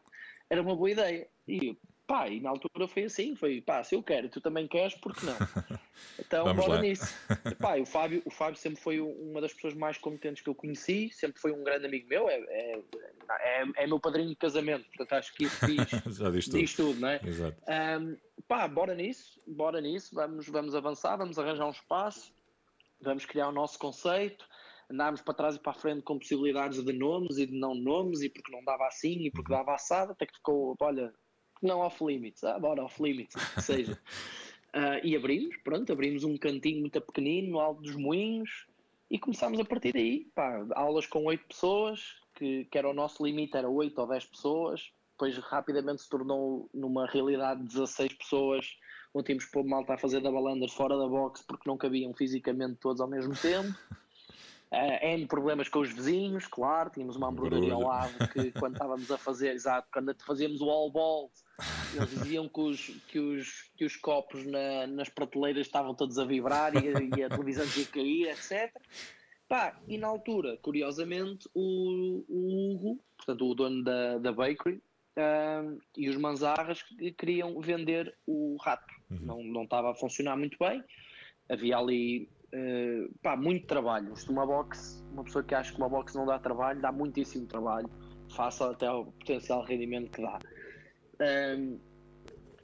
era 0.48 0.62
uma 0.62 0.76
boa 0.76 0.90
ideia. 0.90 1.28
E 1.46 1.76
pá, 2.06 2.28
e 2.28 2.40
na 2.40 2.50
altura 2.50 2.86
foi 2.86 3.04
assim, 3.04 3.34
foi 3.34 3.60
pá, 3.60 3.82
se 3.82 3.94
eu 3.94 4.02
quero, 4.02 4.28
tu 4.28 4.40
também 4.40 4.66
queres, 4.68 4.94
por 4.94 5.14
que 5.14 5.26
não? 5.26 5.36
Então 6.18 6.44
Vamos 6.44 6.64
bora 6.64 6.76
lá. 6.76 6.82
nisso. 6.82 7.06
Pá, 7.58 7.78
o 7.78 7.86
Fábio, 7.86 8.22
o 8.26 8.30
Fábio 8.30 8.58
sempre 8.58 8.80
foi 8.80 9.00
uma 9.00 9.40
das 9.40 9.54
pessoas 9.54 9.74
mais 9.74 9.96
competentes 9.96 10.42
que 10.42 10.48
eu 10.48 10.54
conheci, 10.54 11.10
sempre 11.10 11.40
foi 11.40 11.52
um 11.52 11.64
grande 11.64 11.86
amigo 11.86 12.06
meu, 12.06 12.28
é, 12.28 12.36
é, 12.36 12.82
é, 13.30 13.64
é 13.76 13.86
meu 13.86 13.98
padrinho 13.98 14.28
de 14.28 14.36
casamento, 14.36 14.84
portanto 14.88 15.12
acho 15.14 15.34
que 15.34 15.44
isso 15.44 15.66
diz, 15.66 15.76
Já 16.18 16.30
diz, 16.30 16.44
tudo. 16.44 16.58
diz 16.58 16.74
tudo, 16.74 17.00
não 17.00 17.08
é? 17.08 17.20
Exato. 17.24 17.56
Um, 17.66 18.16
pá, 18.46 18.68
bora 18.68 18.94
nisso, 18.94 19.40
bora 19.46 19.80
nisso, 19.80 20.14
vamos, 20.14 20.46
vamos 20.48 20.74
avançar, 20.74 21.16
vamos 21.16 21.38
arranjar 21.38 21.66
um 21.66 21.70
espaço, 21.70 22.30
vamos 23.00 23.24
criar 23.24 23.48
o 23.48 23.52
nosso 23.52 23.78
conceito, 23.78 24.46
andámos 24.90 25.20
para 25.20 25.34
trás 25.34 25.56
e 25.56 25.60
para 25.60 25.72
a 25.72 25.74
frente 25.74 26.02
com 26.02 26.18
possibilidades 26.18 26.82
de 26.82 26.92
nomes 26.92 27.38
e 27.38 27.46
de 27.46 27.58
não 27.58 27.74
nomes, 27.74 28.22
e 28.22 28.28
porque 28.28 28.52
não 28.52 28.64
dava 28.64 28.86
assim 28.86 29.24
e 29.24 29.30
porque 29.30 29.52
dava 29.52 29.74
assado, 29.74 30.12
até 30.12 30.26
que 30.26 30.36
ficou, 30.36 30.74
olha, 30.80 31.12
não 31.62 31.80
off 31.80 32.04
limits, 32.04 32.44
ah, 32.44 32.58
bora 32.58 32.84
off 32.84 33.02
limits, 33.02 33.34
seja. 33.62 33.92
uh, 34.74 35.00
e 35.04 35.16
abrimos, 35.16 35.56
pronto, 35.58 35.92
abrimos 35.92 36.24
um 36.24 36.36
cantinho 36.36 36.80
muito 36.80 37.00
pequenino 37.00 37.50
no 37.50 37.60
Alto 37.60 37.82
dos 37.82 37.96
Moinhos 37.96 38.66
e 39.10 39.18
começámos 39.18 39.58
a 39.58 39.64
partir 39.64 39.92
daí, 39.92 40.26
pá, 40.34 40.66
aulas 40.74 41.06
com 41.06 41.24
oito 41.24 41.46
pessoas, 41.46 42.00
que, 42.34 42.64
que 42.66 42.78
era 42.78 42.88
o 42.88 42.94
nosso 42.94 43.24
limite, 43.24 43.56
era 43.56 43.68
oito 43.68 44.00
ou 44.00 44.06
dez 44.06 44.24
pessoas, 44.24 44.92
depois 45.12 45.36
rapidamente 45.38 46.02
se 46.02 46.08
tornou 46.08 46.68
numa 46.74 47.06
realidade 47.06 47.62
de 47.62 47.68
16 47.68 48.12
pessoas, 48.14 48.76
onde 49.14 49.26
tínhamos 49.26 49.46
que 49.46 49.52
pôr 49.52 49.64
malta 49.64 49.94
a 49.94 49.98
fazer 49.98 50.20
da 50.20 50.30
balandra 50.30 50.68
fora 50.68 50.96
da 50.96 51.08
box 51.08 51.42
porque 51.48 51.68
não 51.68 51.78
cabiam 51.78 52.12
fisicamente 52.12 52.76
todos 52.80 53.00
ao 53.00 53.08
mesmo 53.08 53.34
tempo. 53.34 53.74
Uh, 54.72 54.98
N 55.00 55.26
problemas 55.26 55.68
com 55.68 55.78
os 55.78 55.92
vizinhos, 55.92 56.46
claro, 56.48 56.90
tínhamos 56.90 57.14
uma 57.14 57.28
hamburgueria 57.28 57.72
ao 57.72 57.82
lado 57.82 58.12
que 58.32 58.50
quando 58.58 58.72
estávamos 58.72 59.10
a 59.12 59.16
fazer, 59.16 59.52
exato, 59.52 59.86
quando 59.92 60.12
fazíamos 60.26 60.60
o 60.60 60.68
all 60.68 60.90
balls, 60.90 61.44
eles 61.94 62.10
diziam 62.10 62.48
que 62.48 62.60
os, 62.60 62.86
que 63.06 63.18
os, 63.18 63.70
que 63.76 63.84
os 63.84 63.96
copos 63.96 64.44
na, 64.44 64.88
nas 64.88 65.08
prateleiras 65.08 65.66
estavam 65.66 65.94
todos 65.94 66.18
a 66.18 66.24
vibrar 66.24 66.72
e, 66.74 67.16
e 67.16 67.22
a 67.22 67.28
televisão 67.28 67.64
tinha 67.68 67.86
cair, 67.86 68.28
etc. 68.28 68.74
Pá, 69.48 69.78
e 69.86 69.96
na 69.96 70.08
altura, 70.08 70.56
curiosamente, 70.56 71.48
o, 71.54 72.24
o 72.28 72.74
Hugo, 72.74 73.00
portanto 73.16 73.48
o 73.48 73.54
dono 73.54 73.84
da, 73.84 74.18
da 74.18 74.32
bakery, 74.32 74.82
uh, 75.16 75.80
e 75.96 76.08
os 76.08 76.16
Manzarras 76.16 76.82
queriam 77.16 77.60
vender 77.60 78.12
o 78.26 78.56
rato. 78.60 78.92
Uhum. 79.10 79.18
Não, 79.22 79.44
não 79.44 79.62
estava 79.62 79.92
a 79.92 79.94
funcionar 79.94 80.36
muito 80.36 80.58
bem. 80.58 80.82
Havia 81.48 81.78
ali 81.78 82.28
Uh, 82.54 83.12
pá, 83.22 83.36
muito 83.36 83.66
trabalho. 83.66 84.14
Uma 84.28 84.46
box, 84.46 85.04
uma 85.12 85.24
pessoa 85.24 85.44
que 85.44 85.54
acha 85.54 85.72
que 85.72 85.78
uma 85.78 85.88
box 85.88 86.14
não 86.14 86.26
dá 86.26 86.38
trabalho, 86.38 86.80
dá 86.80 86.92
muitíssimo 86.92 87.46
trabalho, 87.46 87.90
face 88.34 88.62
até 88.62 88.86
ao 88.86 89.06
potencial 89.06 89.62
rendimento 89.64 90.10
que 90.10 90.22
dá. 90.22 90.38
Um, 91.20 91.24
ehm, 91.24 91.80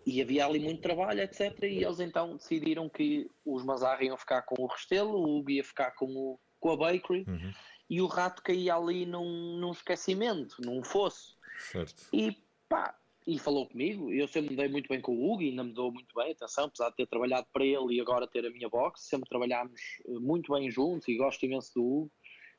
e 0.05 0.20
havia 0.20 0.47
ali 0.47 0.59
muito 0.59 0.83
trabalho, 0.83 1.20
etc. 1.20 1.62
E 1.62 1.85
eles 1.85 2.01
então 2.01 2.37
decidiram 2.37 2.89
que 2.89 3.30
os 3.45 3.64
Mazarra 3.64 4.03
iam 4.05 4.16
ficar 4.16 4.43
com 4.43 4.62
o 4.62 4.66
Restelo, 4.66 5.12
o 5.12 5.39
Hugo 5.39 5.51
ia 5.51 5.64
ficar 5.64 5.93
com, 5.93 6.07
o, 6.07 6.41
com 6.59 6.70
a 6.70 6.76
Bakery 6.76 7.24
uhum. 7.28 7.53
e 7.89 8.01
o 8.01 8.07
rato 8.07 8.43
caía 8.43 8.74
ali 8.74 9.07
num, 9.07 9.59
num 9.59 9.70
esquecimento, 9.70 10.57
num 10.61 10.83
fosso. 10.83 11.37
Certo. 11.59 12.09
E 12.12 12.37
pá, 12.68 12.95
e 13.27 13.39
falou 13.39 13.68
comigo. 13.68 14.12
Eu 14.12 14.27
sempre 14.27 14.51
me 14.51 14.57
dei 14.57 14.68
muito 14.68 14.89
bem 14.89 15.01
com 15.01 15.14
o 15.14 15.33
Hugo 15.33 15.43
ainda 15.43 15.64
me 15.64 15.73
dou 15.73 15.93
muito 15.93 16.14
bem, 16.14 16.33
atenção, 16.33 16.64
apesar 16.64 16.91
de 16.91 16.97
ter 16.97 17.07
trabalhado 17.07 17.47
para 17.53 17.64
ele 17.64 17.95
e 17.95 18.01
agora 18.01 18.27
ter 18.27 18.45
a 18.47 18.51
minha 18.51 18.68
box, 18.68 19.03
sempre 19.03 19.29
trabalhámos 19.29 19.81
eh, 20.07 20.18
muito 20.18 20.53
bem 20.53 20.70
juntos 20.70 21.09
e 21.09 21.16
gosto 21.16 21.45
imenso 21.45 21.75
do 21.75 21.85
Hugo. 21.85 22.11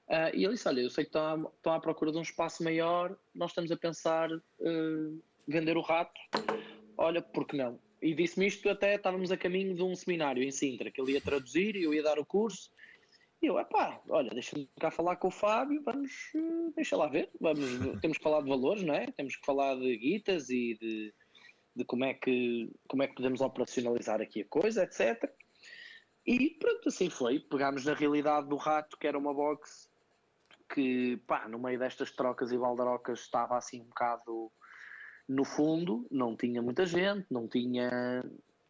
Uh, 0.08 0.36
e 0.36 0.44
ele 0.44 0.54
disse: 0.54 0.68
Olha, 0.68 0.82
eu 0.82 0.90
sei 0.90 1.06
que 1.06 1.10
estão, 1.10 1.52
à 1.66 1.80
procura 1.80 2.12
de 2.12 2.18
um 2.18 2.22
espaço 2.22 2.64
maior, 2.64 3.18
nós 3.34 3.52
estamos 3.52 3.72
a 3.72 3.78
pensar 3.78 4.30
uh, 4.32 5.24
vender 5.48 5.78
o 5.78 5.82
rato, 5.82 6.20
olha, 6.98 7.22
por 7.22 7.48
que 7.48 7.56
não? 7.56 7.80
E 8.02 8.14
disse-me 8.14 8.48
isto 8.48 8.70
até 8.70 8.96
estávamos 8.96 9.32
a 9.32 9.38
caminho 9.38 9.74
de 9.74 9.82
um 9.82 9.96
seminário 9.96 10.44
em 10.44 10.52
Sintra, 10.52 10.92
que 10.92 11.02
ele 11.02 11.14
ia 11.14 11.22
traduzir 11.22 11.78
e 11.78 11.84
eu 11.84 11.94
ia 11.94 12.04
dar 12.04 12.20
o 12.20 12.26
curso. 12.26 12.70
E 13.44 13.48
eu, 13.48 13.60
epá, 13.60 14.02
olha, 14.08 14.30
deixa-me 14.30 14.70
cá 14.80 14.90
falar 14.90 15.18
com 15.18 15.28
o 15.28 15.32
Fábio, 15.32 15.84
vamos, 15.84 16.32
eh, 16.34 16.72
deixa 16.78 16.96
lá 16.96 17.10
ver, 17.10 17.30
vamos, 17.42 17.60
temos 18.02 18.18
que 18.18 18.24
falar 18.24 18.42
de 18.42 18.48
valores, 18.48 18.84
não 18.84 18.94
é? 18.96 19.12
Temos 19.12 19.36
que 19.36 19.46
falar 19.46 19.76
de 19.76 19.98
guitas 19.98 20.50
e 20.50 20.78
de, 20.80 21.14
de 21.76 21.84
como, 21.84 22.06
é 22.06 22.14
que, 22.14 22.72
como 22.88 23.04
é 23.04 23.08
que 23.08 23.16
podemos 23.16 23.42
operacionalizar 23.42 24.22
aqui 24.22 24.44
a 24.44 24.48
coisa, 24.48 24.84
etc. 24.84 25.30
E 26.26 26.52
pronto, 26.52 26.88
assim 26.88 27.10
foi. 27.10 27.42
Pegámos 27.42 27.84
na 27.84 27.94
realidade 27.94 28.48
do 28.48 28.56
rato, 28.56 28.98
que 28.98 29.08
era 29.08 29.18
uma 29.18 29.34
box 29.34 29.90
que, 30.74 31.18
pá, 31.28 31.46
no 31.50 31.60
meio 31.60 31.78
destas 31.78 32.12
trocas 32.12 32.50
e 32.54 32.58
baldarocas 32.58 33.20
estava 33.20 33.58
assim 33.58 33.82
um 33.82 33.88
bocado 33.88 34.50
no 35.28 35.44
fundo, 35.44 36.08
não 36.10 36.38
tinha 36.38 36.62
muita 36.62 36.86
gente, 36.86 37.26
não 37.30 37.46
tinha 37.50 38.24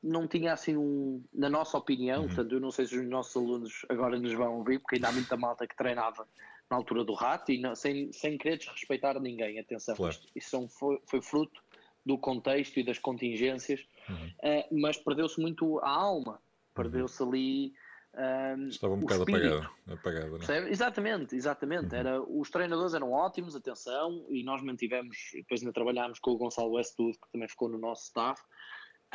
não 0.04 0.28
tinha 0.28 0.52
assim 0.52 0.76
um, 0.76 1.24
na 1.34 1.50
nossa 1.50 1.78
opinião, 1.78 2.22
uhum. 2.24 2.28
portanto, 2.28 2.52
eu 2.52 2.60
não 2.60 2.72
sei 2.72 2.86
se 2.86 3.00
os 3.00 3.08
nossos 3.08 3.36
alunos 3.36 3.86
agora 3.88 4.20
nos 4.20 4.34
vão 4.34 4.58
ouvir, 4.58 4.80
porque 4.80 4.96
ainda 4.96 5.08
há 5.08 5.12
muita 5.14 5.38
malta 5.38 5.66
que 5.66 5.78
treinava 5.78 6.28
na 6.70 6.76
altura 6.76 7.06
do 7.06 7.14
rato 7.14 7.52
e 7.52 7.60
não, 7.60 7.74
sem, 7.74 8.12
sem 8.12 8.38
querer 8.38 8.58
desrespeitar 8.58 9.20
ninguém, 9.20 9.60
atenção, 9.60 9.96
claro. 9.96 10.16
isso 10.36 10.68
foi, 10.70 11.00
foi, 11.08 11.22
fruto 11.22 11.62
do 12.06 12.18
contexto 12.18 12.78
e 12.80 12.84
das 12.84 13.00
contingências, 13.00 13.88
uhum. 14.10 14.28
uh, 14.44 14.82
mas 14.82 14.98
perdeu-se 14.98 15.40
muito 15.40 15.80
a 15.80 15.90
alma, 15.90 16.40
perdeu-se 16.76 17.24
uhum. 17.24 17.30
ali. 17.30 17.74
Um, 18.16 18.68
Estava 18.68 18.94
um 18.94 19.00
bocado 19.00 19.24
apagado, 19.24 19.70
apagado 19.88 20.38
não? 20.38 20.68
Exatamente, 20.68 21.36
exatamente. 21.36 21.94
Uhum. 21.94 22.00
Era, 22.00 22.22
os 22.22 22.50
treinadores 22.50 22.94
eram 22.94 23.12
ótimos, 23.12 23.56
atenção, 23.56 24.26
e 24.30 24.44
nós 24.44 24.62
mantivemos, 24.62 25.18
depois 25.34 25.62
ainda 25.62 25.74
trabalhámos 25.74 26.20
com 26.20 26.32
o 26.32 26.38
Gonçalo 26.38 26.74
Westwood, 26.74 27.18
que 27.18 27.32
também 27.32 27.48
ficou 27.48 27.70
no 27.70 27.78
nosso 27.80 28.04
staff. 28.04 28.42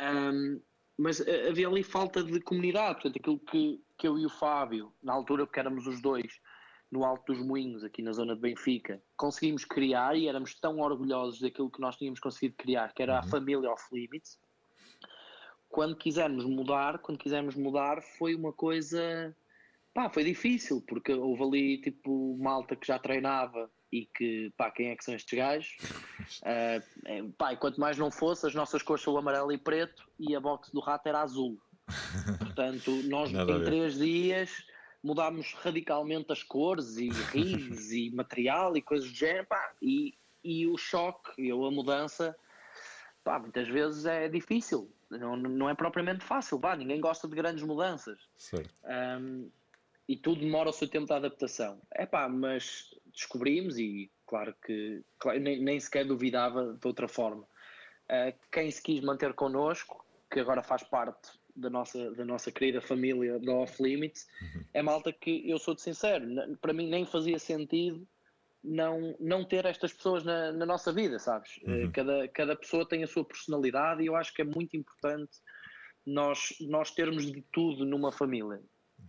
Um, 0.01 0.61
mas 0.99 1.21
eh, 1.21 1.47
havia 1.47 1.67
ali 1.67 1.81
falta 1.81 2.21
de 2.21 2.41
comunidade, 2.41 2.95
portanto, 2.95 3.15
aquilo 3.17 3.39
que, 3.39 3.81
que 3.97 4.05
eu 4.05 4.19
e 4.19 4.25
o 4.25 4.29
Fábio, 4.29 4.91
na 5.01 5.13
altura 5.13 5.45
porque 5.45 5.59
éramos 5.59 5.87
os 5.87 6.01
dois 6.01 6.41
no 6.91 7.05
Alto 7.05 7.31
dos 7.31 7.41
Moinhos, 7.41 7.85
aqui 7.85 8.01
na 8.01 8.11
zona 8.11 8.35
de 8.35 8.41
Benfica, 8.41 9.01
conseguimos 9.15 9.63
criar 9.63 10.17
e 10.17 10.27
éramos 10.27 10.53
tão 10.55 10.79
orgulhosos 10.79 11.39
daquilo 11.39 11.71
que 11.71 11.79
nós 11.79 11.95
tínhamos 11.95 12.19
conseguido 12.19 12.55
criar, 12.57 12.93
que 12.93 13.01
era 13.01 13.13
uhum. 13.13 13.19
a 13.19 13.23
família 13.23 13.71
off 13.71 13.83
limits. 13.93 14.37
Quando 15.69 15.95
quisermos 15.95 16.43
mudar, 16.43 16.99
quando 16.99 17.17
quisermos 17.17 17.55
mudar, 17.55 18.01
foi 18.17 18.35
uma 18.35 18.51
coisa, 18.51 19.33
pá, 19.93 20.09
foi 20.09 20.25
difícil, 20.25 20.83
porque 20.85 21.13
houve 21.13 21.43
ali 21.43 21.81
tipo 21.81 22.37
malta 22.41 22.75
que 22.75 22.87
já 22.87 22.99
treinava 22.99 23.71
e 23.91 24.05
que, 24.05 24.51
pá, 24.57 24.69
quem 24.71 24.89
é 24.89 24.95
que 24.95 25.03
são 25.03 25.13
estes 25.13 25.37
gajos? 25.37 25.77
Uh, 26.41 27.31
pá, 27.37 27.53
e 27.53 27.57
quanto 27.57 27.79
mais 27.79 27.97
não 27.97 28.11
fosse, 28.11 28.47
as 28.47 28.53
nossas 28.53 28.81
cores 28.81 29.03
são 29.03 29.17
amarelo 29.17 29.51
e 29.51 29.57
preto 29.57 30.07
e 30.19 30.35
a 30.35 30.39
box 30.39 30.71
do 30.71 30.79
rato 30.79 31.07
era 31.07 31.21
azul. 31.21 31.59
Portanto, 32.37 32.91
nós 33.05 33.31
Nada 33.31 33.51
em 33.51 33.63
três 33.63 33.97
dias 33.97 34.51
mudámos 35.03 35.53
radicalmente 35.53 36.31
as 36.31 36.43
cores 36.43 36.97
e 36.97 37.09
rigs 37.09 37.91
e 37.91 38.11
material 38.11 38.75
e 38.75 38.81
coisas 38.81 39.09
do 39.09 39.15
género, 39.15 39.47
pá, 39.47 39.73
e, 39.81 40.13
e 40.43 40.67
o 40.67 40.77
choque, 40.77 41.51
ou 41.51 41.65
a 41.65 41.71
mudança, 41.71 42.35
pá, 43.23 43.39
muitas 43.39 43.67
vezes 43.67 44.05
é 44.05 44.27
difícil, 44.27 44.91
não, 45.09 45.35
não 45.35 45.69
é 45.69 45.73
propriamente 45.73 46.23
fácil, 46.23 46.59
pá, 46.59 46.75
ninguém 46.75 46.99
gosta 46.99 47.27
de 47.27 47.35
grandes 47.35 47.63
mudanças. 47.63 48.19
Um, 48.83 49.49
e 50.07 50.17
tudo 50.17 50.41
demora 50.41 50.69
o 50.69 50.73
seu 50.73 50.87
tempo 50.87 51.05
de 51.05 51.13
adaptação. 51.13 51.79
É 51.91 52.03
pá, 52.03 52.27
mas 52.27 52.95
descobrimos 53.19 53.77
e 53.77 54.09
claro 54.25 54.55
que 54.65 55.03
claro, 55.17 55.39
nem, 55.39 55.61
nem, 55.61 55.79
sequer 55.79 56.05
duvidava 56.05 56.73
de 56.73 56.87
outra 56.87 57.07
forma. 57.07 57.43
Uh, 58.09 58.33
quem 58.51 58.71
se 58.71 58.81
quis 58.81 59.01
manter 59.01 59.33
connosco, 59.33 60.03
que 60.31 60.39
agora 60.39 60.63
faz 60.63 60.83
parte 60.83 61.29
da 61.55 61.69
nossa, 61.69 62.11
da 62.11 62.23
nossa 62.25 62.51
querida 62.51 62.81
família 62.81 63.37
da 63.39 63.53
Off 63.53 63.81
Limits, 63.81 64.27
uhum. 64.41 64.63
é 64.73 64.81
malta 64.81 65.11
que 65.11 65.47
eu 65.49 65.59
sou 65.59 65.75
de 65.75 65.81
sincero, 65.81 66.25
para 66.61 66.73
mim 66.73 66.89
nem 66.89 67.05
fazia 67.05 67.37
sentido 67.37 68.07
não, 68.63 69.15
não 69.19 69.43
ter 69.43 69.65
estas 69.65 69.93
pessoas 69.93 70.23
na, 70.23 70.51
na 70.51 70.65
nossa 70.65 70.91
vida, 70.91 71.19
sabes? 71.19 71.59
Eh, 71.65 71.85
uhum. 71.85 71.91
Cada, 71.91 72.27
cada 72.29 72.55
pessoa 72.55 72.87
tem 72.87 73.03
a 73.03 73.07
sua 73.07 73.23
personalidade 73.23 74.03
e 74.03 74.07
eu 74.07 74.15
acho 74.15 74.33
que 74.33 74.41
é 74.41 74.45
muito 74.45 74.75
importante 74.75 75.37
nós, 76.05 76.55
nós 76.61 76.91
termos 76.91 77.31
de 77.31 77.41
tudo 77.51 77.85
numa 77.85 78.11
família. 78.11 78.61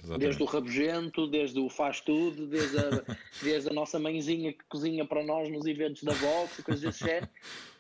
Exatamente. 0.03 0.27
Desde 0.27 0.43
o 0.43 0.47
rabugento, 0.47 1.27
desde 1.27 1.61
o 1.61 1.69
faz 1.69 2.01
tudo, 2.01 2.47
desde 2.47 2.79
a, 2.79 2.83
desde 3.43 3.71
a 3.71 3.73
nossa 3.73 3.99
mãezinha 3.99 4.53
que 4.53 4.65
cozinha 4.69 5.05
para 5.05 5.23
nós 5.23 5.51
nos 5.51 5.67
eventos 5.67 6.03
da 6.03 6.15
boxe, 6.15 6.63
coisas 6.63 6.83
desse 6.83 7.05
género. 7.05 7.29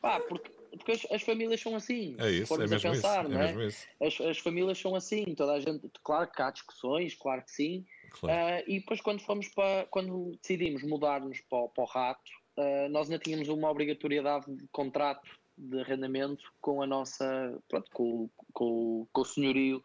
Pá, 0.00 0.20
porque, 0.20 0.50
porque 0.70 0.92
as, 0.92 1.06
as, 1.10 1.22
famílias 1.22 1.60
são 1.60 1.74
assim. 1.74 2.14
É 2.18 2.30
isso, 2.30 2.54
é 2.54 2.58
mesmo 2.58 2.80
pensar, 2.80 3.24
isso, 3.24 3.38
é 3.38 4.04
é? 4.04 4.06
As, 4.06 4.20
as 4.20 4.38
famílias 4.38 4.78
são 4.78 4.94
assim, 4.94 5.34
toda 5.34 5.52
a 5.52 5.60
gente, 5.60 5.90
claro 6.02 6.30
que 6.30 6.42
há 6.42 6.50
discussões, 6.50 7.14
claro 7.14 7.42
que 7.42 7.52
sim. 7.52 7.86
Claro. 8.10 8.62
Uh, 8.62 8.70
e 8.70 8.80
depois 8.80 9.00
quando 9.00 9.20
fomos 9.20 9.48
para, 9.48 9.86
quando 9.86 10.36
decidimos 10.42 10.82
mudar-nos 10.82 11.40
para, 11.42 11.68
para, 11.68 11.84
o 11.84 11.86
rato, 11.86 12.30
uh, 12.58 12.88
nós 12.90 13.10
ainda 13.10 13.22
tínhamos 13.22 13.48
uma 13.48 13.70
obrigatoriedade 13.70 14.52
de 14.54 14.66
contrato 14.72 15.28
de 15.56 15.80
arrendamento 15.80 16.52
com 16.60 16.82
a 16.82 16.86
nossa, 16.86 17.58
pronto, 17.68 17.90
com, 17.92 18.30
com, 18.52 19.06
com 19.12 19.20
o 19.20 19.24
senhorio 19.24 19.82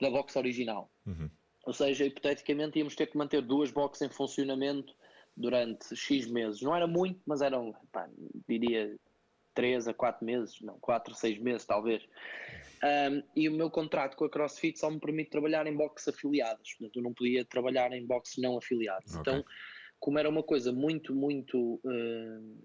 da 0.00 0.10
box 0.10 0.36
original. 0.36 0.90
Uhum. 1.06 1.30
Ou 1.66 1.72
seja, 1.72 2.04
hipoteticamente 2.04 2.78
íamos 2.78 2.94
ter 2.94 3.06
que 3.06 3.18
manter 3.18 3.42
duas 3.42 3.70
boxes 3.70 4.02
em 4.02 4.10
funcionamento 4.10 4.94
durante 5.36 5.94
X 5.94 6.26
meses. 6.26 6.60
Não 6.62 6.74
era 6.74 6.86
muito, 6.86 7.20
mas 7.26 7.42
eram, 7.42 7.74
pá, 7.92 8.08
diria, 8.48 8.96
3 9.54 9.88
a 9.88 9.94
4 9.94 10.24
meses, 10.24 10.60
não, 10.60 10.78
4 10.78 11.12
a 11.12 11.16
6 11.16 11.38
meses 11.38 11.66
talvez. 11.66 12.02
Um, 12.82 13.22
e 13.36 13.48
o 13.48 13.52
meu 13.52 13.70
contrato 13.70 14.16
com 14.16 14.24
a 14.24 14.30
CrossFit 14.30 14.78
só 14.78 14.90
me 14.90 14.98
permite 14.98 15.30
trabalhar 15.30 15.66
em 15.66 15.76
boxes 15.76 16.08
afiliadas, 16.08 16.72
portanto 16.74 16.96
eu 16.96 17.02
não 17.02 17.12
podia 17.12 17.44
trabalhar 17.44 17.92
em 17.92 18.06
boxes 18.06 18.38
não 18.38 18.56
afiliados. 18.56 19.14
Okay. 19.16 19.20
Então, 19.20 19.44
como 19.98 20.18
era 20.18 20.28
uma 20.28 20.42
coisa 20.42 20.72
muito, 20.72 21.14
muito, 21.14 21.74
uh, 21.84 22.64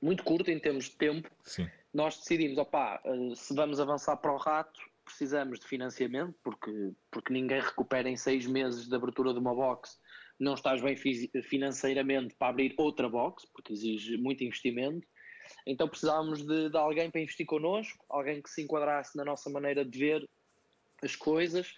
muito 0.00 0.22
curta 0.24 0.52
em 0.52 0.58
termos 0.58 0.84
de 0.84 0.96
tempo, 0.96 1.30
Sim. 1.42 1.66
nós 1.92 2.18
decidimos, 2.18 2.58
opá, 2.58 3.00
uh, 3.06 3.34
se 3.34 3.54
vamos 3.54 3.80
avançar 3.80 4.16
para 4.18 4.32
o 4.32 4.36
rato, 4.36 4.78
precisamos 5.08 5.58
de 5.58 5.66
financiamento, 5.66 6.34
porque, 6.42 6.92
porque 7.10 7.32
ninguém 7.32 7.60
recupera 7.60 8.08
em 8.08 8.16
seis 8.16 8.46
meses 8.46 8.86
de 8.86 8.94
abertura 8.94 9.32
de 9.32 9.38
uma 9.38 9.54
box, 9.54 9.98
não 10.38 10.54
estás 10.54 10.80
bem 10.80 10.96
financeiramente 11.42 12.34
para 12.36 12.48
abrir 12.48 12.74
outra 12.76 13.08
box, 13.08 13.46
porque 13.52 13.72
exige 13.72 14.16
muito 14.18 14.44
investimento. 14.44 15.06
Então 15.66 15.88
precisávamos 15.88 16.46
de, 16.46 16.70
de 16.70 16.76
alguém 16.76 17.10
para 17.10 17.20
investir 17.20 17.46
connosco, 17.46 18.04
alguém 18.08 18.40
que 18.40 18.50
se 18.50 18.62
enquadrasse 18.62 19.16
na 19.16 19.24
nossa 19.24 19.50
maneira 19.50 19.84
de 19.84 19.98
ver 19.98 20.28
as 21.02 21.16
coisas, 21.16 21.70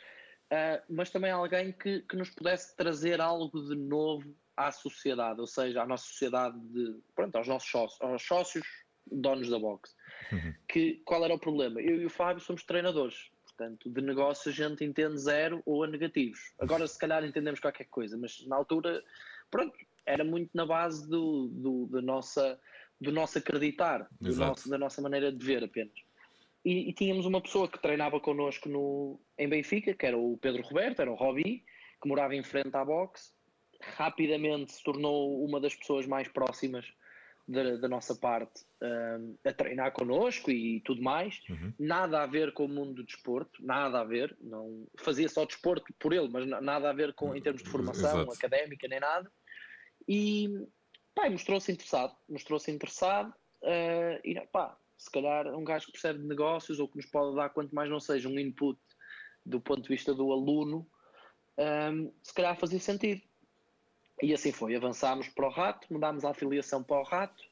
uh, 0.52 0.82
mas 0.88 1.10
também 1.10 1.30
alguém 1.30 1.72
que, 1.72 2.00
que 2.02 2.16
nos 2.16 2.30
pudesse 2.30 2.76
trazer 2.76 3.20
algo 3.20 3.62
de 3.68 3.76
novo 3.76 4.36
à 4.56 4.72
sociedade, 4.72 5.40
ou 5.40 5.46
seja, 5.46 5.82
à 5.82 5.86
nossa 5.86 6.04
sociedade, 6.04 6.58
de, 6.58 7.00
pronto, 7.14 7.36
aos 7.36 7.48
nossos 7.48 7.70
sócios, 7.70 8.00
aos 8.02 8.22
sócios 8.22 8.66
donos 9.10 9.48
da 9.48 9.58
box. 9.58 9.94
Uhum. 10.32 10.54
Que, 10.68 11.02
qual 11.04 11.24
era 11.24 11.34
o 11.34 11.38
problema? 11.38 11.80
Eu 11.80 12.00
e 12.00 12.06
o 12.06 12.10
Fábio 12.10 12.42
somos 12.42 12.64
treinadores. 12.64 13.30
Portanto, 13.44 13.90
de 13.90 14.00
negócio 14.00 14.50
a 14.50 14.54
gente 14.54 14.84
entende 14.84 15.18
zero 15.18 15.62
ou 15.66 15.84
a 15.84 15.86
negativos. 15.86 16.54
Agora, 16.58 16.86
se 16.86 16.98
calhar, 16.98 17.22
entendemos 17.24 17.60
qualquer 17.60 17.84
coisa, 17.84 18.16
mas 18.16 18.46
na 18.46 18.56
altura, 18.56 19.02
pronto, 19.50 19.76
era 20.06 20.24
muito 20.24 20.50
na 20.54 20.64
base 20.64 21.08
do, 21.08 21.48
do, 21.48 21.86
da 21.86 22.00
nossa, 22.00 22.58
do 22.98 23.12
nosso 23.12 23.36
acreditar, 23.36 24.08
do 24.18 24.34
nosso, 24.34 24.68
da 24.68 24.78
nossa 24.78 25.02
maneira 25.02 25.30
de 25.30 25.44
ver 25.44 25.62
apenas. 25.62 25.92
E, 26.64 26.88
e, 26.90 26.92
tínhamos 26.92 27.26
uma 27.26 27.40
pessoa 27.40 27.68
que 27.68 27.78
treinava 27.78 28.20
connosco 28.20 28.68
no, 28.68 29.20
em 29.38 29.48
Benfica, 29.48 29.94
que 29.94 30.06
era 30.06 30.16
o 30.16 30.38
Pedro 30.38 30.62
Roberto, 30.62 31.00
era 31.00 31.10
o 31.10 31.14
Robbie, 31.14 31.64
que 32.00 32.08
morava 32.08 32.34
em 32.34 32.42
frente 32.42 32.74
à 32.76 32.84
box. 32.84 33.34
Rapidamente 33.96 34.72
se 34.72 34.82
tornou 34.82 35.42
uma 35.44 35.58
das 35.58 35.74
pessoas 35.74 36.06
mais 36.06 36.28
próximas 36.28 36.86
da, 37.46 37.76
da 37.76 37.88
nossa 37.88 38.14
parte 38.14 38.64
um, 38.82 39.36
a 39.44 39.52
treinar 39.52 39.92
connosco 39.92 40.50
e 40.50 40.80
tudo 40.80 41.02
mais. 41.02 41.40
Uhum. 41.48 41.72
Nada 41.78 42.22
a 42.22 42.26
ver 42.26 42.52
com 42.52 42.64
o 42.64 42.68
mundo 42.68 42.94
do 42.94 43.04
desporto, 43.04 43.64
nada 43.64 44.00
a 44.00 44.04
ver. 44.04 44.36
Não 44.40 44.86
fazia 44.98 45.28
só 45.28 45.44
desporto 45.44 45.92
por 45.98 46.12
ele, 46.12 46.28
mas 46.28 46.46
nada 46.46 46.90
a 46.90 46.92
ver 46.92 47.12
com 47.14 47.34
em 47.34 47.42
termos 47.42 47.62
de 47.62 47.68
formação 47.68 48.22
Exato. 48.22 48.32
académica 48.32 48.86
nem 48.88 49.00
nada. 49.00 49.30
E 50.06 50.66
pá, 51.14 51.28
mostrou-se 51.28 51.70
interessado, 51.70 52.16
mostrou-se 52.28 52.70
interessado 52.70 53.34
uh, 53.62 54.20
e 54.24 54.40
pá, 54.52 54.76
se 54.96 55.10
calhar 55.10 55.46
um 55.48 55.64
gajo 55.64 55.86
que 55.86 55.92
percebe 55.92 56.20
de 56.20 56.26
negócios 56.26 56.78
ou 56.78 56.88
que 56.88 56.96
nos 56.96 57.06
pode 57.06 57.36
dar 57.36 57.50
quanto 57.50 57.74
mais 57.74 57.90
não 57.90 58.00
seja 58.00 58.28
um 58.28 58.38
input 58.38 58.78
do 59.44 59.60
ponto 59.60 59.82
de 59.82 59.88
vista 59.88 60.14
do 60.14 60.30
aluno, 60.30 60.86
um, 61.58 62.12
se 62.22 62.34
calhar 62.34 62.56
fazia 62.56 62.78
sentido. 62.78 63.22
E 64.22 64.34
assim 64.34 64.52
foi, 64.52 64.76
avançámos 64.76 65.28
para 65.28 65.46
o 65.46 65.50
Rato, 65.50 65.86
mudámos 65.90 66.24
a 66.24 66.30
afiliação 66.30 66.82
para 66.82 67.00
o 67.00 67.04
Rato, 67.04 67.42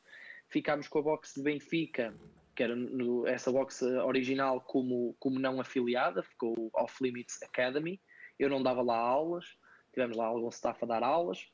ficámos 0.49 0.87
com 0.89 0.99
a 0.99 1.03
box 1.03 1.35
de 1.35 1.43
Benfica, 1.43 2.15
que 2.55 2.63
era 2.63 2.75
no, 2.75 3.27
essa 3.27 3.51
box 3.51 3.83
original 3.83 4.61
como, 4.61 5.15
como 5.19 5.39
não 5.39 5.61
afiliada, 5.61 6.23
ficou 6.23 6.71
Off 6.75 7.03
Limits 7.03 7.43
Academy. 7.43 8.01
Eu 8.39 8.51
não 8.51 8.63
dava 8.63 8.83
lá 8.83 8.97
aulas, 8.97 9.45
tivemos 9.93 10.17
lá 10.17 10.27
algum 10.27 10.49
staff 10.49 10.79
a 10.83 10.87
dar 10.87 11.03
aulas, 11.03 11.47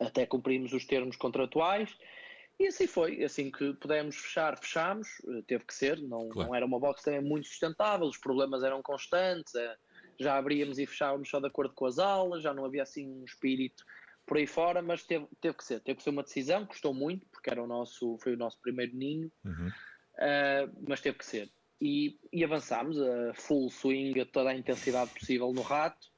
até 0.00 0.26
cumprimos 0.26 0.72
os 0.72 0.84
termos 0.84 1.16
contratuais. 1.16 1.94
E 2.58 2.66
assim 2.66 2.86
foi, 2.86 3.22
assim 3.22 3.50
que 3.50 3.74
pudemos 3.74 4.16
fechar, 4.16 4.56
fechámos, 4.56 5.06
teve 5.46 5.64
que 5.64 5.74
ser, 5.74 6.00
não, 6.00 6.30
claro. 6.30 6.48
não 6.48 6.54
era 6.54 6.64
uma 6.64 6.80
box 6.80 7.02
também 7.02 7.20
muito 7.20 7.46
sustentável, 7.46 8.06
os 8.06 8.16
problemas 8.16 8.62
eram 8.62 8.80
constantes, 8.82 9.54
eh, 9.54 9.76
já 10.18 10.38
abríamos 10.38 10.78
e 10.78 10.86
fechávamos 10.86 11.28
só 11.28 11.38
de 11.38 11.46
acordo 11.46 11.74
com 11.74 11.84
as 11.84 11.98
aulas, 11.98 12.42
já 12.42 12.54
não 12.54 12.64
havia 12.64 12.82
assim 12.82 13.06
um 13.06 13.24
espírito 13.26 13.84
por 14.26 14.36
aí 14.36 14.46
fora, 14.46 14.82
mas 14.82 15.04
teve, 15.04 15.26
teve 15.40 15.56
que 15.56 15.64
ser, 15.64 15.80
teve 15.80 15.98
que 15.98 16.02
ser 16.02 16.10
uma 16.10 16.24
decisão, 16.24 16.66
custou 16.66 16.92
muito, 16.92 17.24
porque 17.26 17.48
era 17.48 17.62
o 17.62 17.66
nosso, 17.66 18.18
foi 18.18 18.34
o 18.34 18.36
nosso 18.36 18.60
primeiro 18.60 18.94
ninho, 18.96 19.30
uhum. 19.44 19.68
uh, 19.68 20.84
mas 20.86 21.00
teve 21.00 21.16
que 21.16 21.24
ser. 21.24 21.48
E, 21.80 22.18
e 22.32 22.42
avançámos 22.42 23.00
a 23.00 23.34
full 23.34 23.70
swing, 23.70 24.20
a 24.20 24.26
toda 24.26 24.50
a 24.50 24.56
intensidade 24.56 25.12
possível 25.12 25.52
no 25.52 25.62
rato. 25.62 26.08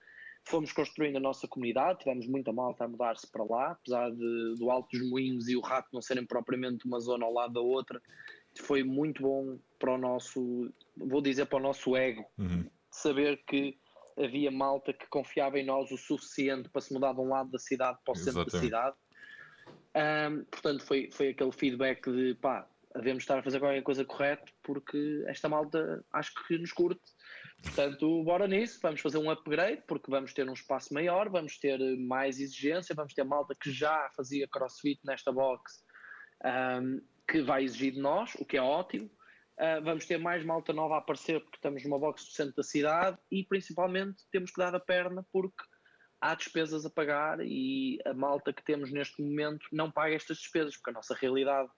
Fomos 0.44 0.72
construindo 0.72 1.16
a 1.16 1.20
nossa 1.20 1.46
comunidade, 1.46 1.98
tivemos 1.98 2.26
muita 2.26 2.52
malta 2.52 2.84
a 2.84 2.88
mudar-se 2.88 3.30
para 3.30 3.44
lá, 3.44 3.72
apesar 3.72 4.10
de, 4.10 4.54
do 4.56 4.70
Alto 4.70 4.96
dos 4.96 5.06
Moinhos 5.10 5.46
e 5.46 5.56
o 5.56 5.60
Rato 5.60 5.88
não 5.92 6.00
serem 6.00 6.24
propriamente 6.24 6.86
uma 6.86 7.00
zona 7.00 7.26
ao 7.26 7.32
lado 7.32 7.52
da 7.52 7.60
outra. 7.60 8.00
Foi 8.60 8.82
muito 8.82 9.20
bom 9.20 9.58
para 9.78 9.92
o 9.94 9.98
nosso, 9.98 10.72
vou 10.96 11.20
dizer, 11.20 11.44
para 11.46 11.58
o 11.58 11.62
nosso 11.62 11.94
ego, 11.94 12.24
uhum. 12.38 12.64
saber 12.90 13.42
que 13.46 13.76
havia 14.22 14.50
malta 14.50 14.92
que 14.92 15.06
confiava 15.08 15.58
em 15.58 15.64
nós 15.64 15.90
o 15.90 15.96
suficiente 15.96 16.68
para 16.68 16.80
se 16.80 16.92
mudar 16.92 17.12
de 17.12 17.20
um 17.20 17.28
lado 17.28 17.50
da 17.50 17.58
cidade 17.58 17.98
para 18.04 18.12
o 18.12 18.16
centro 18.16 18.44
da 18.44 18.58
cidade. 18.58 18.96
Um, 19.96 20.44
portanto, 20.44 20.82
foi, 20.84 21.10
foi 21.10 21.30
aquele 21.30 21.52
feedback 21.52 22.10
de 22.10 22.34
pá, 22.34 22.68
devemos 22.94 23.22
estar 23.22 23.38
a 23.38 23.42
fazer 23.42 23.58
qualquer 23.58 23.82
coisa 23.82 24.04
correta 24.04 24.44
porque 24.62 25.24
esta 25.26 25.48
malta 25.48 26.04
acho 26.12 26.32
que 26.46 26.58
nos 26.58 26.72
curte. 26.72 27.00
Portanto, 27.62 28.22
bora 28.22 28.46
nisso, 28.46 28.78
vamos 28.80 29.00
fazer 29.00 29.18
um 29.18 29.30
upgrade 29.30 29.82
porque 29.86 30.10
vamos 30.10 30.32
ter 30.32 30.48
um 30.48 30.52
espaço 30.52 30.94
maior, 30.94 31.28
vamos 31.28 31.58
ter 31.58 31.78
mais 31.98 32.40
exigência, 32.40 32.94
vamos 32.94 33.14
ter 33.14 33.24
malta 33.24 33.54
que 33.54 33.70
já 33.72 34.10
fazia 34.16 34.46
crossfit 34.48 35.00
nesta 35.04 35.32
box 35.32 35.82
um, 36.44 37.00
que 37.26 37.42
vai 37.42 37.64
exigir 37.64 37.92
de 37.92 38.00
nós, 38.00 38.34
o 38.36 38.44
que 38.44 38.56
é 38.56 38.62
ótimo. 38.62 39.10
Uh, 39.58 39.82
vamos 39.82 40.06
ter 40.06 40.18
mais 40.18 40.44
malta 40.44 40.72
nova 40.72 40.94
a 40.94 40.98
aparecer 40.98 41.40
porque 41.40 41.56
estamos 41.56 41.82
numa 41.82 41.98
box 41.98 42.24
do 42.24 42.30
centro 42.30 42.54
da 42.54 42.62
cidade 42.62 43.18
e 43.28 43.42
principalmente 43.42 44.22
temos 44.30 44.52
que 44.52 44.58
dar 44.58 44.72
a 44.72 44.78
perna 44.78 45.26
porque 45.32 45.64
há 46.20 46.32
despesas 46.34 46.86
a 46.86 46.90
pagar 46.90 47.40
e 47.40 47.98
a 48.04 48.14
malta 48.14 48.52
que 48.52 48.62
temos 48.62 48.92
neste 48.92 49.20
momento 49.20 49.66
não 49.72 49.90
paga 49.90 50.14
estas 50.14 50.38
despesas 50.38 50.76
porque 50.76 50.90
a 50.90 50.92
nossa 50.92 51.12
realidade 51.12 51.68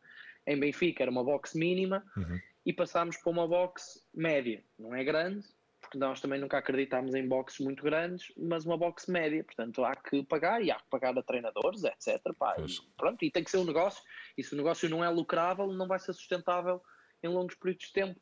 em 0.46 0.60
Benfica 0.60 1.02
era 1.02 1.10
uma 1.10 1.24
box 1.24 1.54
mínima 1.54 2.04
uhum. 2.18 2.38
e 2.66 2.72
passámos 2.72 3.16
para 3.16 3.30
uma 3.30 3.48
box 3.48 4.06
média, 4.12 4.62
não 4.78 4.94
é 4.94 5.02
grande 5.02 5.46
porque 5.80 5.98
nós 5.98 6.20
também 6.20 6.38
nunca 6.38 6.58
acreditámos 6.58 7.14
em 7.14 7.26
boxes 7.26 7.58
muito 7.58 7.82
grandes, 7.82 8.32
mas 8.36 8.64
uma 8.64 8.76
box 8.76 9.10
média, 9.10 9.42
portanto 9.42 9.84
há 9.84 9.96
que 9.96 10.22
pagar 10.22 10.62
e 10.62 10.70
há 10.70 10.76
que 10.76 10.88
pagar 10.88 11.18
a 11.18 11.22
treinadores, 11.22 11.82
etc. 11.82 12.20
Pá, 12.38 12.54
e, 12.58 12.66
pronto, 12.96 13.24
e 13.24 13.30
tem 13.30 13.42
que 13.42 13.50
ser 13.50 13.56
um 13.56 13.64
negócio, 13.64 14.00
e 14.38 14.44
se 14.44 14.54
o 14.54 14.56
negócio 14.56 14.88
não 14.88 15.02
é 15.02 15.08
lucrável, 15.08 15.66
não 15.66 15.88
vai 15.88 15.98
ser 15.98 16.12
sustentável 16.12 16.80
em 17.22 17.28
longos 17.28 17.54
períodos 17.54 17.86
de 17.86 17.92
tempo. 17.92 18.20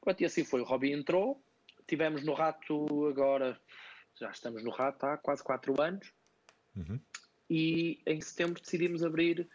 Pronto, 0.00 0.20
e 0.20 0.24
assim 0.24 0.44
foi. 0.44 0.60
O 0.60 0.64
Robbie 0.64 0.92
entrou, 0.92 1.42
tivemos 1.86 2.22
no 2.24 2.32
rato 2.32 3.06
agora 3.06 3.60
já 4.20 4.30
estamos 4.30 4.62
no 4.62 4.70
rato 4.70 5.04
há 5.04 5.16
quase 5.16 5.42
4 5.42 5.80
anos. 5.80 6.12
Uhum. 6.76 7.00
E 7.48 8.00
em 8.06 8.20
setembro 8.20 8.60
decidimos 8.60 9.02
abrir 9.02 9.48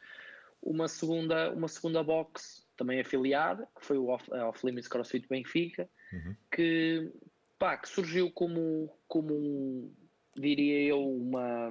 uma 0.62 0.88
segunda, 0.88 1.52
uma 1.54 1.68
segunda 1.68 2.04
box 2.04 2.66
também 2.76 3.00
afiliada, 3.00 3.68
que 3.80 3.86
foi 3.86 3.98
o 3.98 4.08
Off, 4.08 4.30
Off 4.32 4.66
Limits 4.66 4.88
CrossFit 4.88 5.28
Benfica, 5.28 5.88
uhum. 6.12 6.36
que, 6.52 7.12
pá, 7.58 7.78
que 7.78 7.88
surgiu 7.88 8.32
como, 8.32 8.92
como 9.08 9.34
um, 9.34 9.96
diria 10.36 10.90
eu, 10.90 11.00
uma, 11.00 11.70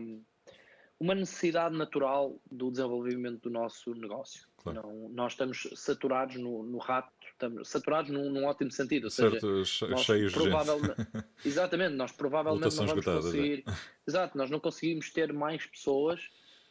uma 1.04 1.14
necessidade 1.14 1.76
natural 1.76 2.40
do 2.50 2.70
desenvolvimento 2.70 3.42
do 3.42 3.50
nosso 3.50 3.94
negócio. 3.94 4.48
Claro. 4.56 4.80
Não, 4.82 5.08
nós 5.10 5.32
estamos 5.32 5.68
saturados 5.74 6.36
no, 6.36 6.62
no 6.62 6.78
rato, 6.78 7.12
estamos 7.30 7.68
saturados 7.68 8.10
num, 8.10 8.30
num 8.30 8.46
ótimo 8.46 8.70
sentido. 8.70 9.04
Ou 9.04 9.10
certo, 9.10 9.64
seja, 9.66 9.96
cheios 9.98 10.32
provavelmente, 10.32 10.94
de 10.94 11.24
Exatamente, 11.44 11.94
nós 11.94 12.10
provavelmente 12.10 12.74
não 12.74 12.86
vamos 12.86 13.04
conseguir. 13.04 13.64
É. 13.68 13.72
Exato, 14.08 14.38
nós 14.38 14.50
não 14.50 14.58
conseguimos 14.58 15.12
ter 15.12 15.30
mais 15.30 15.66
pessoas. 15.66 16.22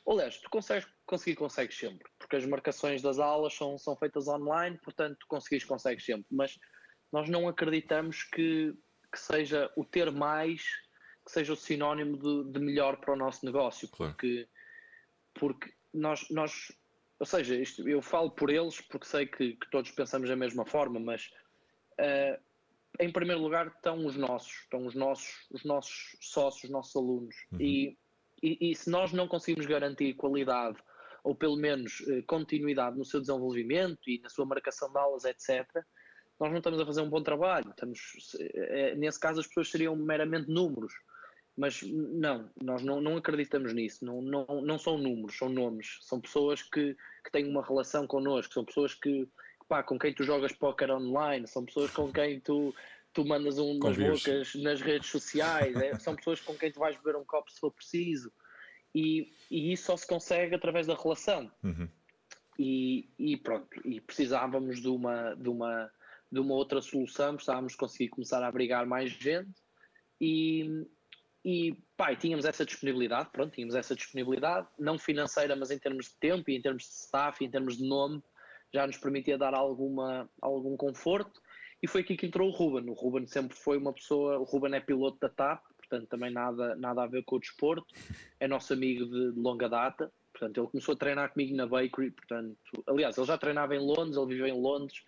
Aliás, 0.08 0.40
tu 0.40 0.50
consegues, 0.50 0.88
conseguir, 1.06 1.36
consegues 1.36 1.78
sempre, 1.78 2.10
porque 2.18 2.36
as 2.36 2.46
marcações 2.46 3.04
das 3.04 3.20
aulas 3.20 3.54
são, 3.54 3.78
são 3.78 3.96
feitas 3.96 4.28
online, 4.28 4.80
portanto, 4.84 5.16
tu 5.20 5.28
conseguires, 5.28 5.64
consegues 5.64 6.04
sempre. 6.04 6.26
Mas 6.32 6.58
nós 7.12 7.30
não 7.30 7.48
acreditamos 7.48 8.24
que, 8.24 8.74
que 9.12 9.20
seja 9.20 9.72
o 9.78 9.86
ter 9.86 10.12
mais 10.12 10.64
que 11.26 11.32
seja 11.32 11.54
o 11.54 11.56
sinónimo 11.56 12.18
de, 12.18 12.52
de 12.52 12.60
melhor 12.60 12.98
para 12.98 13.14
o 13.14 13.18
nosso 13.18 13.46
negócio, 13.46 13.88
claro. 13.90 14.14
porque, 14.14 14.48
porque 15.34 15.74
nós, 15.94 16.28
nós, 16.30 16.72
ou 17.20 17.26
seja, 17.26 17.56
isto, 17.56 17.88
eu 17.88 18.02
falo 18.02 18.32
por 18.32 18.50
eles 18.50 18.82
porque 18.82 19.08
sei 19.08 19.26
que, 19.26 19.54
que 19.54 19.70
todos 19.72 19.92
pensamos 19.92 20.30
da 20.30 20.36
mesma 20.36 20.66
forma, 20.66 21.00
mas 21.00 21.32
uh, 21.94 22.42
em 23.00 23.12
primeiro 23.12 23.42
lugar 23.42 23.68
estão 23.68 24.06
os 24.06 24.16
nossos, 24.16 24.52
estão 24.64 24.86
os 24.86 24.96
nossos, 24.96 25.48
os 25.52 25.64
nossos 25.64 26.18
sócios, 26.22 26.66
os 26.66 26.70
nossos 26.70 26.96
alunos, 26.96 27.36
uhum. 27.52 27.62
e, 27.62 27.98
e, 28.42 28.72
e, 28.72 28.76
se 28.76 28.90
nós 28.90 29.14
não 29.14 29.28
conseguimos 29.28 29.66
garantir 29.66 30.14
qualidade 30.16 30.78
ou 31.24 31.34
pelo 31.34 31.56
menos 31.56 32.02
uh, 32.02 32.22
continuidade 32.28 32.98
no 32.98 33.06
seu 33.06 33.22
desenvolvimento 33.22 34.10
e 34.10 34.20
na 34.20 34.30
sua 34.30 34.46
marcação 34.46 34.92
de 34.92 35.00
aulas, 35.00 35.24
etc., 35.24 35.66
nós 36.40 36.52
não 36.52 36.58
estamos 36.58 36.80
a 36.80 36.86
fazer 36.86 37.02
um 37.02 37.10
bom 37.10 37.22
trabalho. 37.22 37.70
Estamos, 37.70 38.00
é, 38.54 38.96
nesse 38.96 39.20
caso, 39.20 39.40
as 39.40 39.48
pessoas 39.48 39.70
seriam 39.70 39.96
meramente 39.96 40.50
números. 40.50 40.94
Mas 41.56 41.82
não, 41.84 42.50
nós 42.62 42.82
não, 42.82 43.00
não 43.00 43.18
acreditamos 43.18 43.74
nisso. 43.74 44.04
Não, 44.04 44.22
não, 44.22 44.62
não 44.62 44.80
são 44.80 44.98
números, 44.98 45.38
são 45.38 45.50
nomes. 45.50 46.00
São 46.02 46.20
pessoas 46.20 46.64
que, 46.64 46.96
que 47.24 47.32
têm 47.32 47.48
uma 47.48 47.64
relação 47.64 48.08
connosco, 48.08 48.54
são 48.54 48.66
pessoas 48.66 48.94
que, 48.96 49.28
pá, 49.68 49.84
com 49.84 50.00
quem 50.00 50.14
tu 50.14 50.24
jogas 50.24 50.52
póquer 50.52 50.90
online, 50.90 51.48
são 51.48 51.64
pessoas 51.64 51.92
com 51.92 52.12
quem 52.12 52.40
tu, 52.40 52.74
tu 53.14 53.24
mandas 53.24 53.60
um, 53.60 53.78
umas 53.78 53.98
bocas 53.98 54.56
nas 54.56 54.82
redes 54.82 55.10
sociais, 55.10 55.76
é? 55.76 55.98
são 56.00 56.16
pessoas 56.16 56.42
com 56.42 56.56
quem 56.56 56.72
tu 56.72 56.80
vais 56.80 56.98
beber 56.98 57.16
um 57.16 57.26
copo 57.26 57.52
se 57.52 57.60
for 57.60 57.72
preciso. 57.72 58.32
E, 58.96 59.32
e 59.50 59.74
isso 59.74 59.86
só 59.86 59.98
se 59.98 60.08
consegue 60.08 60.56
através 60.56 60.88
da 60.88 60.96
relação. 60.96 61.52
Uhum. 61.64 61.88
E, 62.58 63.10
e, 63.18 63.38
pronto, 63.38 63.68
e 63.86 64.00
precisávamos 64.02 64.82
de 64.82 64.88
uma, 64.88 65.36
de, 65.36 65.50
uma, 65.50 65.92
de 66.32 66.40
uma 66.40 66.54
outra 66.54 66.82
solução, 66.82 67.36
precisávamos 67.36 67.76
conseguir 67.76 68.10
começar 68.10 68.44
a 68.44 68.48
abrigar 68.48 68.86
mais 68.86 69.12
gente. 69.12 69.62
E, 70.22 70.86
e 71.44 71.78
pá, 71.98 72.16
tínhamos 72.16 72.46
essa 72.46 72.66
disponibilidade, 72.66 73.30
pronto, 73.32 73.54
tínhamos 73.54 73.76
essa 73.76 73.96
disponibilidade, 73.96 74.68
não 74.80 74.98
financeira, 74.98 75.56
mas 75.56 75.72
em 75.72 75.78
termos 75.78 76.06
de 76.06 76.16
tempo 76.16 76.50
e 76.50 76.56
em 76.56 76.62
termos 76.62 76.84
de 76.84 76.90
staff 76.90 77.44
e 77.44 77.48
em 77.48 77.52
termos 77.52 77.78
de 77.78 77.88
nome, 77.88 78.24
já 78.74 78.88
nos 78.88 78.98
permitia 78.98 79.38
dar 79.38 79.54
alguma, 79.54 80.30
algum 80.42 80.76
conforto. 80.78 81.42
E 81.82 81.88
foi 81.88 82.02
aqui 82.02 82.16
que 82.16 82.26
entrou 82.26 82.48
o 82.48 82.52
Ruben. 82.52 82.90
O 82.90 82.94
Ruben 82.94 83.28
sempre 83.28 83.58
foi 83.58 83.78
uma 83.78 83.92
pessoa, 83.92 84.40
o 84.40 84.44
Ruben 84.44 84.74
é 84.74 84.80
piloto 84.80 85.20
da 85.20 85.30
TAP, 85.30 85.62
portanto 85.78 86.08
também 86.08 86.32
nada, 86.32 86.76
nada 86.76 87.04
a 87.04 87.08
ver 87.08 87.24
com 87.24 87.36
o 87.36 87.40
desporto, 87.40 87.94
é 88.40 88.48
nosso 88.48 88.72
amigo 88.72 89.06
de, 89.06 89.34
de 89.34 89.40
longa 89.40 89.68
data. 89.68 90.12
Portanto, 90.32 90.60
ele 90.60 90.68
começou 90.68 90.94
a 90.96 90.98
treinar 90.98 91.32
comigo 91.32 91.56
na 91.56 91.68
Bakery, 91.68 92.10
portanto, 92.10 92.58
aliás, 92.88 93.16
ele 93.18 93.28
já 93.28 93.38
treinava 93.38 93.76
em 93.76 93.80
Londres, 93.80 94.18
ele 94.18 94.26
viveu 94.28 94.48
em 94.48 94.60
Londres 94.60 95.04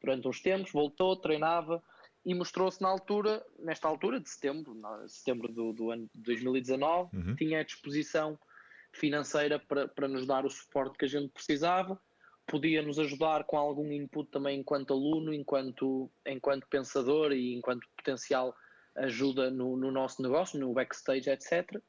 durante 0.00 0.26
uns 0.26 0.40
tempos, 0.40 0.72
voltou, 0.72 1.14
treinava, 1.16 1.82
e 2.24 2.34
mostrou-se 2.34 2.80
na 2.82 2.88
altura, 2.88 3.44
nesta 3.58 3.88
altura 3.88 4.20
de 4.20 4.28
setembro, 4.28 4.76
setembro 5.08 5.52
do, 5.52 5.72
do 5.72 5.90
ano 5.90 6.08
de 6.14 6.22
2019, 6.22 7.16
uhum. 7.16 7.34
tinha 7.34 7.60
a 7.60 7.64
disposição 7.64 8.38
financeira 8.92 9.58
para, 9.58 9.88
para 9.88 10.08
nos 10.08 10.26
dar 10.26 10.44
o 10.44 10.50
suporte 10.50 10.98
que 10.98 11.04
a 11.04 11.08
gente 11.08 11.28
precisava, 11.32 11.98
podia 12.46 12.82
nos 12.82 12.98
ajudar 12.98 13.44
com 13.44 13.56
algum 13.56 13.90
input 13.92 14.30
também 14.30 14.60
enquanto 14.60 14.92
aluno, 14.92 15.32
enquanto, 15.32 16.10
enquanto 16.26 16.66
pensador 16.68 17.32
e 17.32 17.54
enquanto 17.54 17.88
potencial 17.96 18.54
ajuda 18.96 19.50
no, 19.50 19.76
no 19.76 19.90
nosso 19.90 20.20
negócio, 20.20 20.58
no 20.58 20.72
backstage, 20.72 21.30
etc. 21.30 21.80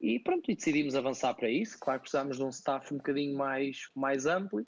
E 0.00 0.18
pronto, 0.18 0.50
e 0.50 0.54
decidimos 0.54 0.94
avançar 0.94 1.34
para 1.34 1.48
isso. 1.48 1.78
Claro 1.80 2.00
que 2.00 2.02
precisávamos 2.02 2.36
de 2.36 2.44
um 2.44 2.50
staff 2.50 2.92
um 2.92 2.98
bocadinho 2.98 3.36
mais, 3.36 3.88
mais 3.94 4.26
amplo. 4.26 4.62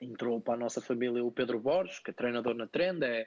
Entrou 0.00 0.40
para 0.40 0.54
a 0.54 0.58
nossa 0.58 0.80
família 0.80 1.24
o 1.24 1.32
Pedro 1.32 1.58
Borges, 1.58 1.98
que 1.98 2.10
é 2.10 2.14
treinador 2.14 2.54
na 2.54 2.66
Trend, 2.66 3.02
é, 3.02 3.26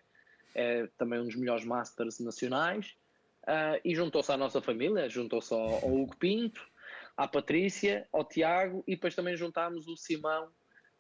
é 0.56 0.88
também 0.98 1.20
um 1.20 1.26
dos 1.26 1.36
melhores 1.36 1.66
Masters 1.66 2.20
nacionais, 2.20 2.96
uh, 3.44 3.80
e 3.84 3.96
juntou-se 3.96 4.32
à 4.32 4.38
nossa 4.38 4.62
família, 4.62 5.10
juntou-se 5.10 5.54
ao, 5.54 5.84
ao, 5.84 5.94
Hugo 5.94 6.16
Pinto, 6.18 6.62
à 7.16 7.28
Patrícia, 7.28 8.08
ao 8.12 8.24
Tiago, 8.24 8.84
e 8.88 8.96
depois 8.96 9.16
também 9.16 9.36
juntámos 9.36 9.88
o 9.88 9.96
Simão 9.98 10.46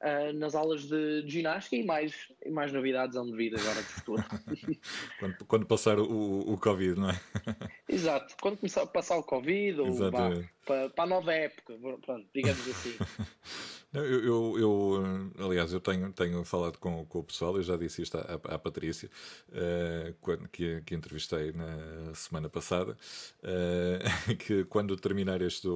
uh, 0.01 0.33
nas 0.33 0.55
aulas 0.55 0.83
de, 0.83 1.23
de, 1.23 1.31
ginástica 1.31 1.75
e 1.75 1.83
mais, 1.83 2.13
e 2.45 2.49
mais 2.49 2.71
novidades 2.71 3.15
hão 3.15 3.25
de 3.25 3.35
vir 3.35 3.53
agora 3.57 3.81
de 3.81 3.87
futuro. 3.87 4.23
quando, 5.19 5.45
quando, 5.45 5.65
passar 5.65 5.99
o, 5.99 6.53
o 6.53 6.57
Covid, 6.57 6.99
não 6.99 7.09
é? 7.09 7.19
Exato, 7.87 8.35
quando 8.41 8.57
começar 8.57 8.83
a 8.83 8.87
passar 8.87 9.17
o 9.17 9.23
Covid, 9.23 9.81
ou 9.81 10.11
para, 10.11 10.89
para 10.89 11.03
a 11.03 11.07
nova 11.07 11.33
época, 11.33 11.73
pronto, 12.05 12.27
digamos 12.33 12.67
assim. 12.67 12.97
Eu, 13.91 14.03
eu, 14.03 14.59
eu, 14.59 15.45
aliás, 15.45 15.73
eu 15.73 15.79
tenho, 15.79 16.13
tenho 16.13 16.43
falado 16.43 16.77
com, 16.77 17.03
com 17.07 17.19
o 17.19 17.23
pessoal, 17.23 17.55
eu 17.55 17.63
já 17.63 17.75
disse 17.75 18.03
isto 18.03 18.17
à, 18.19 18.39
à 18.53 18.59
Patrícia, 18.59 19.09
uh, 19.49 20.13
quando, 20.21 20.47
que, 20.47 20.81
que 20.81 20.93
entrevistei 20.93 21.51
na 21.53 22.13
semana 22.13 22.47
passada, 22.47 22.95
uh, 23.43 24.35
que 24.37 24.63
quando 24.65 24.95
terminar 24.95 25.41
este, 25.41 25.67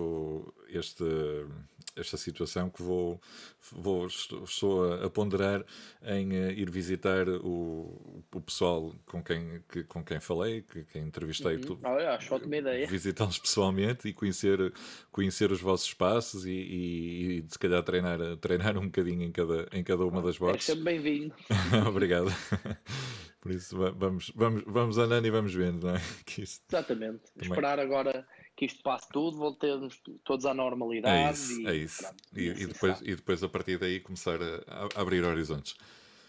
este, 0.70 1.04
esta 1.96 2.18
situação, 2.18 2.70
que 2.70 2.82
vou, 2.82 3.22
vou 3.72 4.08
estou 4.08 4.94
a 4.94 5.10
ponderar 5.10 5.64
em 6.04 6.32
uh, 6.32 6.52
ir 6.52 6.70
visitar 6.70 7.28
o, 7.30 8.24
o 8.34 8.42
pessoal 8.42 8.94
com 9.06 9.24
quem, 9.24 9.64
que, 9.70 9.84
com 9.84 10.04
quem 10.04 10.20
falei, 10.20 10.62
que, 10.62 10.84
quem 10.86 11.04
entrevistei, 11.04 11.56
uhum. 11.58 11.80
Olha, 11.84 12.12
acho 12.16 12.34
ótima 12.34 12.58
ideia. 12.58 12.88
Visitá-los 12.88 13.40
pessoalmente 13.40 14.08
e 14.08 14.14
conhecer, 14.14 14.74
conhecer 15.12 15.52
os 15.52 15.62
vossos 15.62 15.88
espaços 15.88 16.46
e, 16.46 16.52
e, 16.52 17.40
e 17.40 17.46
se 17.48 17.60
calhar 17.60 17.84
treinar 17.84 18.20
treinar, 18.38 18.78
um 18.78 18.86
bocadinho 18.86 19.24
em 19.24 19.32
cada, 19.32 19.68
em 19.72 19.84
cada 19.84 20.06
uma 20.06 20.22
das 20.22 20.38
boxes. 20.38 20.70
É 20.70 20.74
sempre 20.74 20.84
bem-vindo. 20.84 21.34
Obrigado. 21.88 22.28
Por 23.40 23.52
isso 23.52 23.78
vamos, 23.78 24.32
vamos, 24.36 24.64
vamos 24.66 24.98
andando 24.98 25.26
e 25.26 25.30
vamos 25.30 25.54
vendo, 25.54 25.88
não 25.88 25.96
é? 25.96 26.02
Exatamente. 26.38 27.32
Também... 27.34 27.50
Esperar 27.50 27.80
agora 27.80 28.26
que 28.64 28.68
isto 28.68 28.82
passe 28.82 29.08
tudo, 29.12 29.38
voltemos 29.38 30.02
todos 30.24 30.46
à 30.46 30.54
normalidade. 30.54 31.16
É 31.16 31.32
isso, 31.32 31.62
e, 31.62 31.68
é 31.68 31.76
isso. 31.76 32.04
Pronto, 32.04 32.24
e, 32.36 32.42
e, 32.42 32.52
assim 32.52 32.68
depois, 32.68 33.02
e 33.02 33.16
depois 33.16 33.44
a 33.44 33.50
partir 33.50 33.78
daí 33.78 34.00
começar 34.00 34.40
a, 34.42 34.90
a 34.96 35.02
abrir 35.02 35.24
horizontes. 35.24 35.76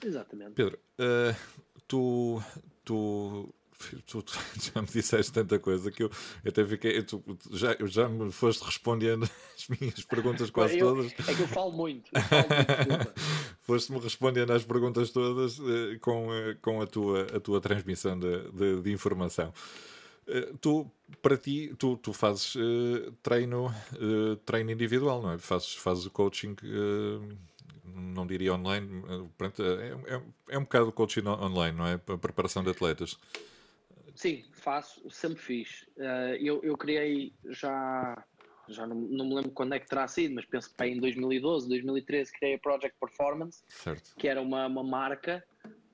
Exatamente. 0.05 0.52
Pedro, 0.52 0.78
uh, 0.98 1.35
tu, 1.86 2.43
tu 2.85 3.55
tu, 4.06 4.23
tu, 4.23 4.32
já 4.59 4.81
me 4.81 4.89
disseste 4.89 5.32
tanta 5.32 5.59
coisa 5.59 5.90
que 5.90 6.02
eu, 6.02 6.11
até 6.44 6.65
fiquei. 6.65 7.02
Tu, 7.02 7.23
já, 7.52 7.77
já 7.86 8.09
me 8.09 8.32
foste 8.32 8.65
respondendo 8.65 9.28
as 9.56 9.69
minhas 9.69 10.05
perguntas 10.05 10.51
quase 10.51 10.78
eu, 10.78 10.89
todas. 10.89 11.12
É 11.28 11.35
que 11.35 11.43
eu 11.43 11.48
falo 11.48 11.73
muito. 11.73 12.11
muito 12.12 13.12
Foste-me 13.62 13.98
respondendo 14.01 14.52
às 14.52 14.65
perguntas 14.65 15.11
todas 15.11 15.59
uh, 15.59 15.98
com, 16.01 16.28
uh, 16.28 16.56
com 16.61 16.82
a, 16.82 16.86
tua, 16.86 17.23
a 17.36 17.40
tua 17.40 17.61
transmissão 17.61 18.19
de, 18.19 18.51
de, 18.51 18.82
de 18.82 18.93
informação. 18.93 19.52
Uh, 20.26 20.56
tu, 20.59 20.90
para 21.20 21.36
ti, 21.36 21.74
tu, 21.78 21.96
tu 21.96 22.12
fazes 22.12 22.56
treino, 23.22 23.72
treino 24.44 24.70
individual, 24.70 25.22
não 25.22 25.32
é? 25.32 25.38
Fazes, 25.38 25.74
fazes 25.74 26.06
o 26.06 26.10
coaching 26.10 26.56
não 27.94 28.26
diria 28.26 28.55
online, 28.55 28.88
pronto, 29.38 29.62
é, 29.62 30.14
é, 30.14 30.22
é, 30.48 30.59
um 30.59 30.62
bocado 30.62 30.92
coaching 30.92 31.26
online, 31.26 31.76
não 31.76 31.86
é? 31.86 31.94
A 31.94 32.18
preparação 32.18 32.64
de 32.64 32.70
atletas. 32.70 33.18
Sim, 34.14 34.44
faço, 34.52 35.09
sempre 35.10 35.40
fiz. 35.40 35.82
Uh, 35.96 36.36
eu, 36.40 36.62
eu 36.62 36.76
criei 36.76 37.32
já, 37.48 38.24
já 38.68 38.86
não, 38.86 38.96
não, 38.96 39.26
me 39.26 39.34
lembro 39.34 39.51
quando 39.51 39.74
é 39.74 39.80
que 39.80 39.88
terá 39.88 40.06
sido, 40.06 40.34
mas 40.34 40.44
penso 40.44 40.72
que 40.72 40.84
em 40.84 41.01
2012, 41.01 41.68
2013, 41.68 42.32
criei 42.32 42.55
a 42.55 42.59
Project 42.59 42.96
Performance, 43.01 43.62
certo. 43.68 44.14
que 44.16 44.28
era 44.28 44.40
uma, 44.40 44.66
uma 44.66 44.84
marca 44.84 45.44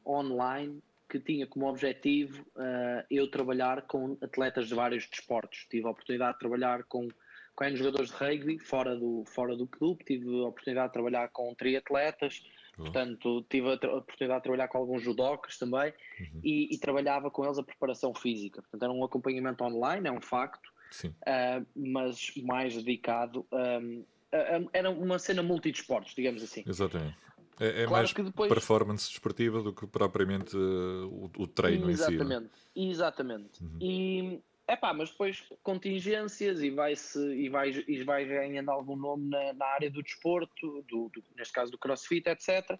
online 0.07 0.83
que 1.11 1.19
tinha 1.19 1.47
como 1.47 1.69
objetivo 1.69 2.43
uh, 2.57 3.05
eu 3.11 3.29
trabalhar 3.31 3.83
com 3.83 4.17
atletas 4.23 4.69
de 4.69 4.75
vários 4.75 5.07
desportos. 5.09 5.67
Tive 5.69 5.87
a 5.87 5.91
oportunidade 5.91 6.35
de 6.35 6.39
trabalhar 6.39 6.85
com, 6.85 7.09
com 7.55 7.77
jogadores 7.77 8.11
de 8.11 8.17
rugby 8.17 8.59
fora 8.59 8.97
do, 8.97 9.25
fora 9.27 9.57
do 9.57 9.67
clube, 9.67 10.05
tive 10.05 10.27
a 10.45 10.49
oportunidade 10.49 10.89
de 10.89 10.93
trabalhar 10.93 11.29
com 11.29 11.53
triatletas, 11.55 12.43
Portanto, 12.81 13.45
tive 13.49 13.69
a, 13.69 13.73
a, 13.73 13.97
oportunidade 13.97 14.41
de 14.41 14.45
trabalhar 14.45 14.69
com 14.69 14.79
alguns 14.79 15.03
judocas 15.03 15.59
também 15.59 15.93
uhum. 16.19 16.41
e, 16.43 16.75
e, 16.75 16.79
trabalhava 16.79 17.31
com 17.31 17.45
eles 17.45 17.59
a 17.59 17.63
preparação 17.63 18.15
física. 18.15 18.63
Portanto, 18.63 18.83
era 18.83 18.93
um 18.93 19.05
acompanhamento 19.05 19.63
online, 19.63 20.09
é 20.09 20.13
um 20.13 20.21
facto, 20.21 20.67
uh, 21.05 21.67
mas 21.77 22.33
mais 22.43 22.75
dedicado. 22.75 23.47
Um, 23.53 24.05
a, 24.33 24.61
era 24.73 24.91
uma 24.91 25.19
cena 25.19 25.43
multidesportos, 25.43 26.15
digamos 26.15 26.43
assim. 26.43 26.65
Exatamente. 26.67 27.17
É, 27.61 27.83
é 27.83 27.87
claro 27.87 27.91
mais 27.91 28.13
depois... 28.13 28.49
performance 28.49 29.09
desportiva 29.11 29.63
do 29.63 29.73
que 29.73 29.87
propriamente 29.87 30.57
uh, 30.57 31.07
o, 31.07 31.31
o, 31.43 31.47
treino 31.47 31.91
exatamente, 31.91 32.51
em 32.75 32.83
si. 32.83 32.89
Exatamente, 32.89 33.61
exatamente. 33.61 33.63
Uhum. 33.63 33.79
E 33.81 34.43
é 34.67 34.77
pá, 34.77 34.95
mas 34.95 35.11
depois 35.11 35.45
contingências 35.63 36.63
e 36.63 36.71
vai-se 36.71 37.19
e 37.19 37.49
vai, 37.51 37.71
e 37.87 38.03
vai 38.03 38.25
ganhando 38.25 38.71
algum 38.71 38.97
nome 38.97 39.29
na, 39.29 39.53
na 39.53 39.67
área 39.67 39.91
do 39.91 40.03
desporto, 40.03 40.83
do, 40.89 41.11
do, 41.11 41.23
neste 41.37 41.53
caso 41.53 41.71
do 41.71 41.79
crossfit, 41.79 42.29
etc. 42.29 42.79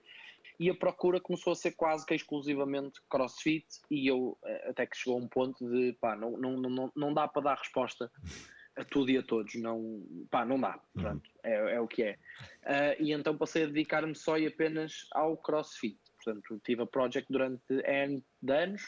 E 0.59 0.71
a 0.71 0.75
procura 0.75 1.21
começou 1.21 1.53
a 1.53 1.57
ser 1.57 1.73
quase 1.73 2.07
que 2.07 2.15
exclusivamente 2.15 3.01
crossfit, 3.09 3.67
e 3.91 4.07
eu 4.07 4.39
eh, 4.45 4.71
até 4.71 4.87
que 4.87 4.97
chegou 4.97 5.19
a 5.19 5.23
um 5.23 5.27
ponto 5.27 5.69
de 5.69 5.95
pá, 6.01 6.15
não, 6.15 6.37
não, 6.37 6.57
não, 6.57 6.93
não 6.95 7.15
dá 7.15 7.27
para 7.27 7.43
dar 7.43 7.59
resposta 7.59 8.11
a 8.77 8.85
tudo 8.85 9.11
e 9.11 9.19
a 9.19 9.23
todos, 9.23 9.55
não, 9.57 10.03
pá, 10.31 10.45
não 10.45 10.59
dá, 10.59 10.81
uhum. 10.95 11.03
pronto, 11.03 11.31
é, 11.43 11.75
é 11.75 11.81
o 11.81 11.89
que 11.89 12.03
é. 12.03 12.19
Uh, 12.63 13.03
e 13.03 13.13
então 13.13 13.37
passei 13.37 13.65
a 13.65 13.67
dedicar-me 13.67 14.15
só 14.15 14.39
e 14.39 14.47
apenas 14.47 15.07
ao 15.13 15.37
crossfit. 15.37 15.99
Portanto, 16.23 16.61
tive 16.65 16.83
a 16.83 16.87
project 16.87 17.33
durante 17.33 17.73
N 17.85 18.23
de 18.43 18.53
anos 18.53 18.83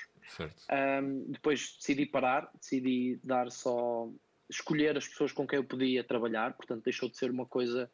um, 1.00 1.32
depois 1.32 1.76
decidi 1.78 2.06
parar, 2.06 2.50
decidi 2.54 3.20
dar 3.24 3.50
só 3.50 4.08
escolher 4.50 4.96
as 4.96 5.08
pessoas 5.08 5.32
com 5.32 5.46
quem 5.46 5.58
eu 5.58 5.64
podia 5.64 6.04
trabalhar, 6.04 6.54
portanto 6.54 6.84
deixou 6.84 7.08
de 7.08 7.16
ser 7.16 7.30
uma 7.30 7.46
coisa 7.46 7.90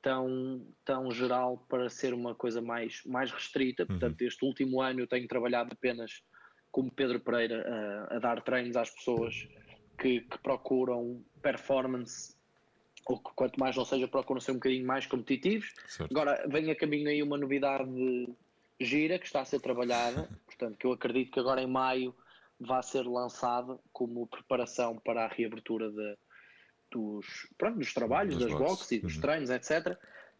tão, 0.00 0.64
tão 0.84 1.10
geral 1.10 1.58
para 1.68 1.88
ser 1.88 2.14
uma 2.14 2.34
coisa 2.34 2.62
mais, 2.62 3.02
mais 3.04 3.32
restrita. 3.32 3.82
Uhum. 3.82 3.88
Portanto, 3.88 4.22
este 4.22 4.44
último 4.44 4.80
ano 4.80 5.00
eu 5.00 5.06
tenho 5.06 5.26
trabalhado 5.26 5.70
apenas 5.72 6.22
como 6.70 6.92
Pedro 6.92 7.20
Pereira 7.20 7.64
a, 8.10 8.16
a 8.16 8.18
dar 8.18 8.42
treinos 8.42 8.76
às 8.76 8.90
pessoas 8.90 9.34
que, 9.98 10.20
que, 10.20 10.38
procuram 10.38 11.22
performance 11.42 12.36
ou 13.06 13.18
que 13.18 13.30
quanto 13.34 13.58
mais 13.58 13.76
não 13.76 13.84
seja 13.84 14.06
procuram 14.06 14.40
ser 14.40 14.52
um 14.52 14.54
bocadinho 14.54 14.86
mais 14.86 15.06
competitivos. 15.06 15.72
Certo. 15.86 16.10
Agora 16.10 16.46
vem 16.48 16.70
a 16.70 16.76
caminho 16.76 17.08
aí 17.08 17.22
uma 17.22 17.38
novidade 17.38 18.28
gira 18.80 19.18
que 19.18 19.26
está 19.26 19.40
a 19.40 19.44
ser 19.44 19.60
trabalhada, 19.60 20.28
portanto, 20.46 20.76
que 20.76 20.86
eu 20.86 20.92
acredito 20.92 21.32
que 21.32 21.40
agora 21.40 21.62
em 21.62 21.66
maio 21.66 22.14
vai 22.60 22.82
ser 22.82 23.06
lançada 23.06 23.78
como 23.92 24.26
preparação 24.26 24.98
para 24.98 25.24
a 25.24 25.28
reabertura 25.28 25.90
de, 25.90 26.16
dos, 26.90 27.48
pronto, 27.56 27.78
dos 27.78 27.94
trabalhos, 27.94 28.36
das, 28.36 28.50
das 28.50 28.58
boxes 28.58 28.90
e 28.92 28.98
dos 29.00 29.14
uhum. 29.14 29.20
treinos, 29.20 29.50
etc. 29.50 29.98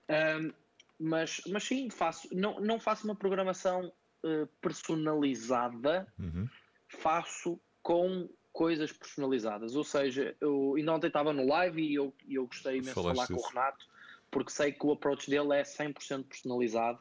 Um, 0.09 0.53
mas, 0.99 1.41
mas 1.47 1.65
sim, 1.65 1.89
faço, 1.91 2.29
não, 2.33 2.61
não 2.61 2.81
faço 2.81 3.05
uma 3.05 3.15
programação 3.15 3.93
uh, 4.25 4.47
personalizada, 4.61 6.13
uhum. 6.19 6.49
faço 6.89 7.61
com 7.83 8.29
coisas 8.59 8.91
personalizadas. 8.91 9.77
Ou 9.77 9.85
seja, 9.85 10.35
eu 10.41 10.75
ainda 10.77 10.93
ontem 10.93 11.07
estava 11.07 11.33
no 11.33 11.47
live 11.47 11.81
e 11.81 11.95
eu, 11.95 12.13
eu 12.29 12.45
gostei 12.45 12.79
imenso 12.79 12.89
de 12.89 12.95
falar 12.95 13.23
isso. 13.23 13.35
com 13.35 13.41
o 13.41 13.49
Renato, 13.49 13.87
porque 14.33 14.51
sei 14.51 14.73
que 14.73 14.85
o 14.85 14.91
approach 14.91 15.31
dele 15.31 15.55
é 15.55 15.63
100% 15.63 16.25
personalizado 16.25 16.99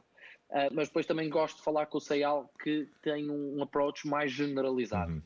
Uh, 0.49 0.71
mas 0.73 0.87
depois 0.87 1.05
também 1.05 1.29
gosto 1.29 1.57
de 1.57 1.63
falar 1.63 1.87
com 1.87 1.97
o 1.97 2.01
Seial 2.01 2.49
que 2.63 2.87
tem 3.01 3.29
um, 3.29 3.61
approach 3.61 4.07
mais 4.07 4.31
generalizado. 4.31 5.11
Uhum. 5.11 5.21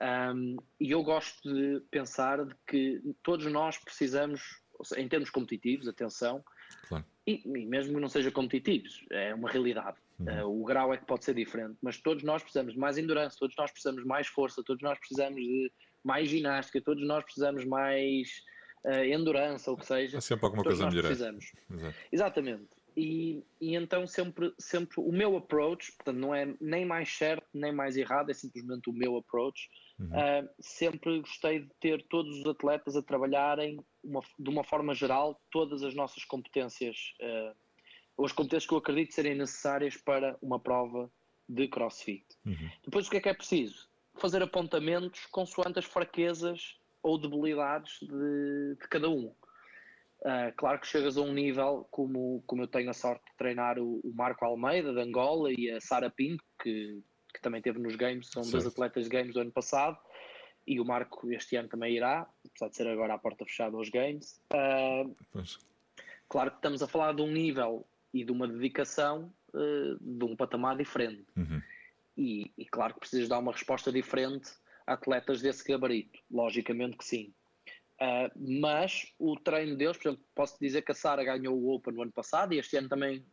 Um, 0.00 0.56
e 0.78 0.92
eu 0.92 1.02
gosto 1.02 1.52
de 1.52 1.80
pensar 1.90 2.44
de 2.44 2.54
que 2.68 3.02
todos 3.20 3.50
nós 3.50 3.78
precisamos, 3.78 4.60
em 4.96 5.08
termos 5.08 5.28
competitivos, 5.28 5.88
atenção, 5.88 6.44
claro. 6.88 7.04
e, 7.26 7.42
e, 7.44 7.66
mesmo 7.66 7.94
que 7.94 8.00
não 8.00 8.08
seja 8.08 8.30
competitivos, 8.30 9.04
é 9.10 9.34
uma 9.34 9.50
realidade. 9.50 9.96
Uhum. 10.20 10.44
Uh, 10.44 10.62
o 10.62 10.64
grau 10.64 10.92
é 10.92 10.98
que 10.98 11.06
pode 11.06 11.24
ser 11.24 11.34
diferente, 11.34 11.78
mas 11.82 11.98
todos 11.98 12.22
nós 12.22 12.42
precisamos 12.42 12.74
de 12.74 12.78
mais 12.78 12.98
endurance, 12.98 13.38
todos 13.38 13.56
nós 13.56 13.70
precisamos 13.70 14.02
de 14.02 14.08
mais 14.08 14.26
força, 14.26 14.62
todos 14.64 14.82
nós 14.82 14.98
precisamos 14.98 15.40
de 15.40 15.72
mais 16.04 16.28
ginástica, 16.28 16.80
todos 16.80 17.06
nós 17.06 17.24
precisamos 17.24 17.64
mais 17.64 18.28
uh, 18.84 19.04
endurance, 19.04 19.68
ou 19.68 19.76
o 19.76 19.78
que 19.78 19.86
seja. 19.86 20.18
É 20.18 20.20
sempre 20.20 20.44
alguma 20.44 20.62
coisa 20.62 20.88
melhor. 20.88 21.02
Precisamos. 21.02 21.52
Exatamente. 22.12 22.68
E, 22.96 23.44
e, 23.60 23.76
então 23.76 24.06
sempre, 24.06 24.52
sempre 24.58 25.00
o 25.00 25.12
meu 25.12 25.36
approach, 25.36 25.92
portanto 25.92 26.18
não 26.18 26.34
é 26.34 26.54
nem 26.60 26.84
mais 26.84 27.08
certo 27.16 27.46
nem 27.54 27.72
mais 27.72 27.96
errado, 27.96 28.30
é 28.30 28.34
simplesmente 28.34 28.90
o 28.90 28.92
meu 28.92 29.16
approach. 29.16 29.68
Uhum. 29.98 30.06
Uh, 30.06 30.48
sempre 30.60 31.20
gostei 31.20 31.60
de 31.60 31.70
ter 31.80 32.02
todos 32.08 32.40
os 32.40 32.46
atletas 32.46 32.96
a 32.96 33.02
trabalharem 33.02 33.78
uma, 34.02 34.20
de 34.38 34.50
uma 34.50 34.64
forma 34.64 34.94
geral 34.94 35.40
todas 35.50 35.82
as 35.82 35.94
nossas 35.94 36.24
competências, 36.24 36.96
uh, 37.20 37.56
ou 38.20 38.26
as 38.26 38.32
competências 38.32 38.66
que 38.66 38.74
eu 38.74 38.78
acredito 38.78 39.14
serem 39.14 39.34
necessárias 39.34 39.96
para 39.96 40.36
uma 40.42 40.60
prova 40.60 41.10
de 41.48 41.66
crossfit. 41.68 42.26
Uhum. 42.44 42.70
Depois 42.84 43.06
o 43.06 43.10
que 43.10 43.16
é 43.16 43.20
que 43.20 43.30
é 43.30 43.34
preciso? 43.34 43.88
Fazer 44.16 44.42
apontamentos 44.42 45.24
consoante 45.30 45.78
as 45.78 45.86
fraquezas 45.86 46.78
ou 47.02 47.16
debilidades 47.16 47.98
de, 48.02 48.76
de 48.78 48.88
cada 48.90 49.08
um. 49.08 49.34
Uh, 50.20 50.52
claro 50.54 50.78
que 50.78 50.86
chegas 50.86 51.16
a 51.16 51.22
um 51.22 51.32
nível 51.32 51.88
como, 51.90 52.44
como 52.46 52.60
eu 52.62 52.68
tenho 52.68 52.90
a 52.90 52.92
sorte 52.92 53.24
de 53.24 53.36
treinar 53.38 53.78
o, 53.78 54.00
o 54.04 54.12
Marco 54.14 54.44
Almeida 54.44 54.92
de 54.92 55.00
Angola 55.00 55.50
e 55.50 55.70
a 55.70 55.80
Sara 55.80 56.10
Pinto, 56.10 56.44
que, 56.62 57.02
que 57.32 57.40
também 57.40 57.62
teve 57.62 57.78
nos 57.78 57.96
Games, 57.96 58.28
são 58.28 58.42
certo. 58.42 58.52
dois 58.52 58.66
atletas 58.66 59.04
de 59.04 59.08
Games 59.08 59.32
do 59.32 59.40
ano 59.40 59.50
passado, 59.50 59.96
e 60.66 60.78
o 60.78 60.84
Marco 60.84 61.32
este 61.32 61.56
ano 61.56 61.70
também 61.70 61.96
irá, 61.96 62.28
apesar 62.46 62.68
de 62.68 62.76
ser 62.76 62.86
agora 62.86 63.14
à 63.14 63.18
porta 63.18 63.46
fechada 63.46 63.78
aos 63.78 63.88
Games. 63.88 64.42
Uh, 64.52 65.16
claro 66.28 66.50
que 66.50 66.56
estamos 66.58 66.82
a 66.82 66.86
falar 66.86 67.14
de 67.14 67.22
um 67.22 67.32
nível 67.32 67.86
e 68.12 68.24
de 68.24 68.32
uma 68.32 68.46
dedicação 68.46 69.32
uh, 69.54 69.96
de 70.00 70.24
um 70.24 70.36
patamar 70.36 70.76
diferente. 70.76 71.26
Uhum. 71.36 71.62
E, 72.16 72.52
e 72.58 72.66
claro 72.66 72.94
que 72.94 73.00
precisas 73.00 73.28
dar 73.28 73.38
uma 73.38 73.52
resposta 73.52 73.92
diferente 73.92 74.50
a 74.86 74.94
atletas 74.94 75.40
desse 75.40 75.64
gabarito, 75.64 76.18
logicamente 76.30 76.96
que 76.96 77.04
sim. 77.04 77.32
Uh, 78.00 78.60
mas 78.62 79.12
o 79.18 79.36
treino 79.36 79.76
deles, 79.76 79.96
por 79.98 80.08
exemplo, 80.08 80.24
posso 80.34 80.58
dizer 80.60 80.82
que 80.82 80.92
a 80.92 80.94
Sara 80.94 81.22
ganhou 81.22 81.56
o 81.56 81.74
Open 81.74 81.94
no 81.94 82.02
ano 82.02 82.12
passado 82.12 82.54
e 82.54 82.58
este 82.58 82.76
ano 82.76 82.88
também 82.88 83.24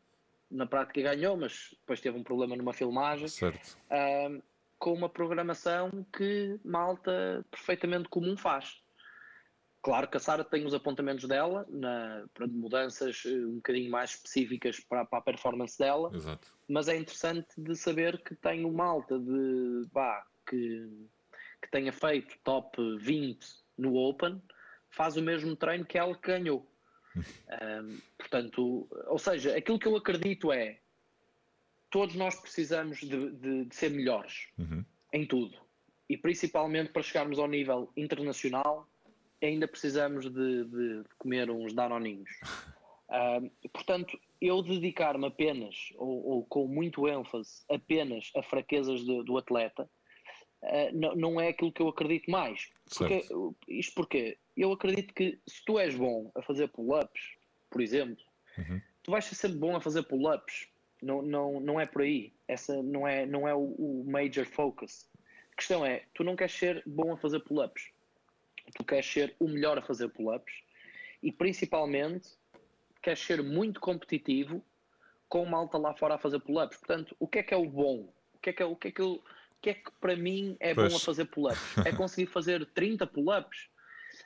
na 0.52 0.66
prática 0.66 1.02
ganhou, 1.02 1.38
mas 1.38 1.70
depois 1.80 2.02
teve 2.02 2.18
um 2.18 2.24
problema 2.24 2.56
numa 2.56 2.74
filmagem. 2.74 3.28
Certo. 3.28 3.78
Uh, 3.90 4.41
com 4.78 4.94
uma 4.94 5.10
programação 5.10 6.06
que 6.16 6.60
malta 6.64 7.45
perfeitamente 7.49 8.10
comum 8.10 8.38
faz. 8.38 8.82
Claro 9.88 10.09
que 10.09 10.18
a 10.18 10.19
Sara 10.19 10.43
tem 10.43 10.65
os 10.65 10.73
apontamentos 10.73 11.23
dela 11.30 11.65
na, 11.69 12.26
para 12.34 12.45
mudanças 12.45 13.23
eh, 13.26 13.30
um 13.30 13.55
bocadinho 13.55 13.89
mais 13.89 14.09
específicas 14.09 14.81
para, 14.81 15.05
para 15.05 15.19
a 15.19 15.22
performance 15.22 15.80
dela, 15.80 16.11
Exato. 16.14 16.53
mas 16.68 16.89
é 16.89 16.97
interessante 16.97 17.47
de 17.57 17.73
saber 17.73 18.22
que 18.22 18.35
tem 18.35 18.65
uma 18.65 18.84
malta 18.84 19.18
de, 19.18 19.88
bah, 19.93 20.27
que, 20.45 20.89
que 21.61 21.72
tenha 21.72 21.93
feito 21.93 22.38
top 22.43 22.97
20 22.97 23.39
no 23.77 23.95
Open, 23.95 24.41
faz 24.89 25.15
o 25.15 25.22
mesmo 25.22 25.55
treino 25.55 25.85
que 25.85 25.97
ela 25.97 26.14
que 26.18 26.27
ganhou. 26.27 26.69
um, 27.15 27.97
portanto, 28.18 28.89
ou 29.05 29.18
seja, 29.18 29.55
aquilo 29.55 29.80
que 29.80 29.88
eu 29.88 29.95
acredito 29.95 30.51
é 30.51 30.81
todos 31.89 32.14
nós 32.15 32.35
precisamos 32.35 32.99
de, 32.99 33.31
de, 33.31 33.64
de 33.64 33.73
ser 33.73 33.91
melhores 33.91 34.49
uhum. 34.57 34.84
em 35.14 35.26
tudo 35.26 35.57
e 36.09 36.18
principalmente 36.18 36.91
para 36.91 37.01
chegarmos 37.01 37.39
ao 37.39 37.47
nível 37.47 37.89
internacional 37.95 38.85
ainda 39.41 39.68
precisamos 39.68 40.30
de, 40.30 40.65
de 40.65 41.03
comer 41.18 41.49
uns 41.49 41.73
danoninhos. 41.73 42.30
Um, 43.09 43.49
portanto, 43.69 44.19
eu 44.41 44.61
dedicar-me 44.61 45.27
apenas 45.27 45.93
ou, 45.95 46.27
ou, 46.27 46.45
com 46.45 46.68
muito 46.68 47.07
ênfase 47.07 47.64
apenas 47.69 48.31
a 48.35 48.43
fraquezas 48.43 48.99
de, 48.99 49.23
do 49.23 49.38
atleta 49.38 49.89
uh, 50.61 50.91
não, 50.93 51.15
não 51.15 51.41
é 51.41 51.49
aquilo 51.49 51.72
que 51.72 51.81
eu 51.81 51.88
acredito 51.88 52.30
mais. 52.30 52.69
Porque, 52.97 53.26
isto 53.68 53.93
porque 53.95 54.38
eu 54.55 54.72
acredito 54.72 55.14
que 55.14 55.39
se 55.47 55.64
tu 55.64 55.80
és 55.80 55.95
bom 55.95 56.31
a 56.35 56.41
fazer 56.41 56.68
pull-ups, 56.69 57.38
por 57.69 57.81
exemplo, 57.81 58.23
uhum. 58.57 58.81
tu 59.03 59.11
vais 59.11 59.23
ser 59.23 59.35
sempre 59.35 59.57
bom 59.57 59.76
a 59.76 59.81
fazer 59.81 60.03
pull-ups. 60.03 60.68
Não, 61.01 61.22
não, 61.22 61.59
não 61.59 61.80
é 61.80 61.85
por 61.85 62.01
aí. 62.01 62.34
Essa 62.47 62.81
não 62.81 63.07
é, 63.07 63.26
não 63.26 63.47
é 63.47 63.53
o, 63.53 63.76
o 63.77 64.03
major 64.05 64.45
focus. 64.45 65.07
A 65.53 65.55
questão 65.55 65.85
é, 65.85 66.03
tu 66.14 66.23
não 66.23 66.35
queres 66.35 66.53
ser 66.53 66.84
bom 66.85 67.14
a 67.14 67.18
fazer 67.18 67.39
pull-ups. 67.41 67.91
Tu 68.76 68.84
queres 68.84 69.06
ser 69.06 69.35
o 69.39 69.48
melhor 69.48 69.77
a 69.77 69.81
fazer 69.81 70.10
pull-ups 70.10 70.53
e 71.22 71.31
principalmente 71.31 72.30
queres 73.02 73.19
ser 73.19 73.41
muito 73.41 73.80
competitivo 73.80 74.64
com 75.30 75.45
malta 75.45 75.77
lá 75.77 75.94
fora 75.94 76.15
a 76.15 76.19
fazer 76.19 76.39
pull-ups. 76.39 76.77
Portanto, 76.77 77.15
o 77.19 77.27
que 77.27 77.39
é 77.39 77.44
que 77.44 77.53
é 77.53 77.57
o 77.57 77.69
bom? 77.69 78.14
O 78.34 78.39
que 78.39 78.49
é 78.49 78.53
que, 78.53 78.64
é, 78.64 78.65
o 78.65 78.76
que, 78.76 78.88
é 78.89 78.91
que, 78.91 79.02
eu, 79.02 79.14
o 79.14 79.23
que, 79.61 79.69
é 79.72 79.73
que 79.73 79.91
para 79.99 80.15
mim 80.15 80.56
é 80.60 80.73
pois. 80.73 80.91
bom 80.91 80.98
a 80.98 80.99
fazer 80.99 81.26
pull-ups? 81.26 81.77
É 81.85 81.91
conseguir 81.91 82.27
fazer 82.27 82.65
30 82.73 83.07
pull-ups? 83.07 83.69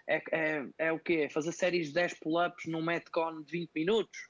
é, 0.08 0.22
é, 0.32 0.66
é 0.78 0.92
o 0.92 1.00
quê? 1.00 1.30
Fazer 1.30 1.52
séries 1.52 1.88
de 1.88 1.94
10 1.94 2.16
pull-ups 2.16 2.66
num 2.66 2.82
Metcon 2.82 3.42
de 3.44 3.52
20 3.52 3.72
minutos? 3.74 4.30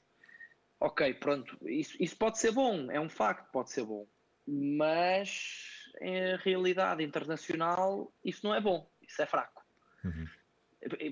Ok, 0.80 1.14
pronto, 1.14 1.56
isso, 1.68 1.96
isso 2.00 2.16
pode 2.16 2.38
ser 2.38 2.52
bom, 2.52 2.90
é 2.90 3.00
um 3.00 3.08
facto, 3.08 3.50
pode 3.52 3.70
ser 3.70 3.84
bom. 3.84 4.06
Mas 4.46 5.88
em 6.00 6.36
realidade 6.38 7.04
internacional 7.04 8.12
isso 8.24 8.40
não 8.44 8.54
é 8.54 8.60
bom, 8.60 8.90
isso 9.00 9.22
é 9.22 9.26
fraco. 9.26 9.61
Uhum. 10.04 10.26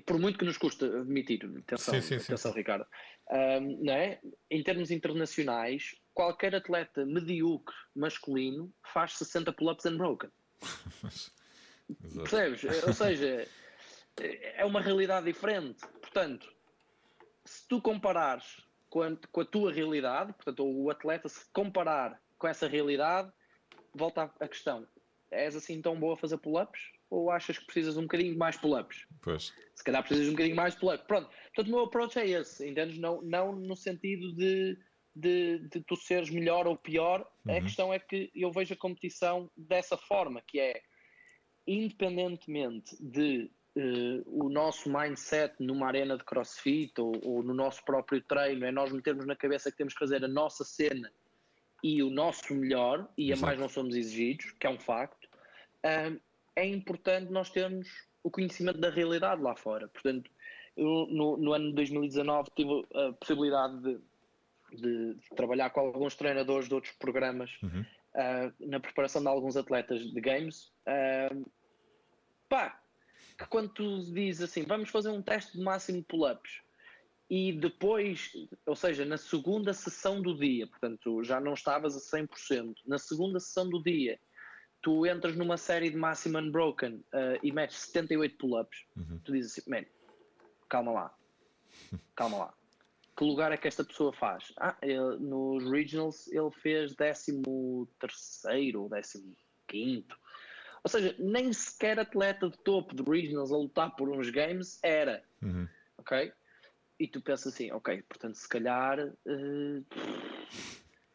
Por 0.05 0.19
muito 0.19 0.37
que 0.37 0.43
nos 0.43 0.57
custe 0.57 0.83
admitir, 0.83 1.45
atenção, 1.45 1.93
sim, 1.93 2.01
sim, 2.01 2.15
atenção 2.15 2.51
sim, 2.51 2.57
Ricardo. 2.57 2.85
Um, 3.29 3.85
não 3.85 3.93
é? 3.93 4.19
Em 4.49 4.61
termos 4.61 4.91
internacionais, 4.91 5.95
qualquer 6.13 6.53
atleta 6.53 7.05
medíocre 7.05 7.73
masculino 7.95 8.73
faz 8.93 9.17
60 9.17 9.53
pull-ups 9.53 9.85
unbroken. 9.85 10.29
Percebes? 12.15 12.63
Ou 12.85 12.93
seja, 12.93 13.47
é 14.17 14.65
uma 14.65 14.81
realidade 14.81 15.25
diferente. 15.25 15.85
Portanto, 16.01 16.53
se 17.45 17.67
tu 17.67 17.81
comparares 17.81 18.61
com 18.89 19.01
a, 19.01 19.15
com 19.31 19.41
a 19.41 19.45
tua 19.45 19.71
realidade, 19.71 20.33
portanto, 20.33 20.63
o 20.65 20.89
atleta 20.89 21.29
se 21.29 21.45
comparar 21.53 22.21
com 22.37 22.47
essa 22.47 22.67
realidade, 22.67 23.31
volta 23.93 24.31
à 24.39 24.47
questão: 24.47 24.87
és 25.29 25.55
assim 25.55 25.81
tão 25.81 25.99
boa 25.99 26.15
a 26.15 26.17
fazer 26.17 26.37
pull-ups? 26.37 26.91
Ou 27.11 27.29
achas 27.29 27.59
que 27.59 27.65
precisas 27.65 27.97
um 27.97 28.03
bocadinho 28.03 28.37
mais 28.37 28.55
pull-ups? 28.55 29.05
Pois. 29.21 29.53
Se 29.75 29.83
calhar 29.83 30.01
precisas 30.01 30.29
um 30.29 30.31
bocadinho 30.31 30.55
mais 30.55 30.73
de 30.73 30.79
pull-ups. 30.79 31.05
Pronto. 31.05 31.29
Portanto, 31.29 31.67
o 31.67 31.71
meu 31.71 31.83
approach 31.83 32.17
é 32.17 32.27
esse, 32.27 32.67
entendes? 32.67 32.97
Não, 32.97 33.21
não 33.21 33.51
no 33.51 33.75
sentido 33.75 34.33
de, 34.33 34.77
de, 35.13 35.59
de 35.67 35.81
tu 35.81 35.97
seres 35.97 36.29
melhor 36.29 36.65
ou 36.67 36.77
pior. 36.77 37.29
Uhum. 37.45 37.57
A 37.57 37.61
questão 37.61 37.93
é 37.93 37.99
que 37.99 38.31
eu 38.33 38.49
vejo 38.49 38.73
a 38.73 38.77
competição 38.77 39.51
dessa 39.57 39.97
forma, 39.97 40.41
que 40.47 40.57
é 40.57 40.81
independentemente 41.67 42.95
de 42.99 43.51
uh, 43.75 44.45
o 44.45 44.49
nosso 44.49 44.89
mindset 44.89 45.53
numa 45.59 45.87
arena 45.87 46.17
de 46.17 46.23
crossfit 46.23 46.93
ou, 46.97 47.13
ou, 47.23 47.43
no 47.43 47.53
nosso 47.53 47.83
próprio 47.83 48.21
treino, 48.21 48.65
é 48.65 48.71
nós 48.71 48.91
metermos 48.91 49.25
na 49.25 49.35
cabeça 49.35 49.69
que 49.69 49.77
temos 49.77 49.93
que 49.93 49.99
fazer 49.99 50.23
a 50.23 50.29
nossa 50.29 50.63
cena 50.63 51.11
e 51.83 52.01
o 52.03 52.09
nosso 52.09 52.53
melhor, 52.53 53.11
e 53.17 53.33
a 53.33 53.35
mais 53.35 53.59
não 53.59 53.67
somos 53.67 53.95
exigidos, 53.95 54.51
que 54.59 54.67
é 54.67 54.69
um 54.69 54.79
facto, 54.79 55.25
uh, 55.85 56.19
é 56.55 56.65
importante 56.65 57.31
nós 57.31 57.49
termos 57.49 57.87
o 58.23 58.29
conhecimento 58.29 58.79
da 58.79 58.89
realidade 58.89 59.41
lá 59.41 59.55
fora. 59.55 59.87
Portanto, 59.87 60.29
eu, 60.75 61.07
no, 61.09 61.37
no 61.37 61.53
ano 61.53 61.69
de 61.69 61.75
2019 61.75 62.49
tive 62.55 62.87
a 62.93 63.13
possibilidade 63.13 63.81
de, 63.81 63.99
de, 64.73 65.17
trabalhar 65.35 65.69
com 65.71 65.81
alguns 65.81 66.15
treinadores 66.15 66.67
de 66.67 66.73
outros 66.73 66.93
programas 66.93 67.51
uhum. 67.63 67.81
uh, 67.81 68.67
na 68.67 68.79
preparação 68.79 69.21
de 69.21 69.27
alguns 69.27 69.57
atletas 69.57 70.01
de 70.11 70.21
games. 70.21 70.71
Uh, 70.87 71.49
pá, 72.47 72.79
que 73.37 73.47
quando 73.47 73.69
tu 73.69 74.13
dizes 74.13 74.49
assim, 74.49 74.63
vamos 74.63 74.89
fazer 74.89 75.09
um 75.09 75.21
teste 75.21 75.57
de 75.57 75.63
máximo 75.63 76.03
pull-ups 76.03 76.61
e 77.29 77.53
depois, 77.53 78.33
ou 78.65 78.75
seja, 78.75 79.05
na 79.05 79.17
segunda 79.17 79.73
sessão 79.73 80.21
do 80.21 80.37
dia, 80.37 80.67
portanto 80.67 81.23
já 81.23 81.39
não 81.39 81.53
estavas 81.53 81.95
a 81.95 82.17
100%, 82.17 82.75
na 82.85 82.97
segunda 82.97 83.39
sessão 83.39 83.69
do 83.69 83.81
dia, 83.81 84.19
tu 84.81 85.05
entras 85.05 85.35
numa 85.35 85.57
série 85.57 85.89
de 85.89 85.97
máximo 85.97 86.37
unbroken 86.39 86.95
uh, 87.13 87.39
e 87.43 87.51
metes 87.51 87.77
78 87.77 88.37
pull-ups, 88.37 88.85
uhum. 88.95 89.19
tu 89.23 89.33
dizes 89.33 89.57
assim, 89.57 89.69
man, 89.69 89.85
calma 90.69 90.91
lá, 90.91 91.15
calma 92.15 92.37
lá. 92.37 92.53
Que 93.15 93.25
lugar 93.25 93.51
é 93.51 93.57
que 93.57 93.67
esta 93.67 93.83
pessoa 93.83 94.11
faz? 94.11 94.51
Ah, 94.57 94.75
ele, 94.81 95.17
nos 95.19 95.69
regionals 95.69 96.27
ele 96.31 96.49
fez 96.49 96.95
13 96.95 97.43
terceiro 97.99 98.83
ou 98.83 98.89
15 98.89 99.37
quinto 99.67 100.17
ou 100.83 100.89
seja, 100.89 101.15
nem 101.19 101.53
sequer 101.53 101.99
atleta 101.99 102.49
de 102.49 102.57
topo 102.59 102.95
de 102.95 103.03
regionals 103.03 103.51
a 103.51 103.57
lutar 103.57 103.95
por 103.95 104.09
uns 104.09 104.29
games 104.29 104.79
era. 104.81 105.23
Uhum. 105.41 105.67
Ok? 105.97 106.33
E 106.99 107.07
tu 107.07 107.21
pensas 107.21 107.53
assim, 107.53 107.71
ok, 107.71 108.01
portanto, 108.03 108.35
se 108.35 108.49
calhar 108.49 108.99
uh, 108.99 109.85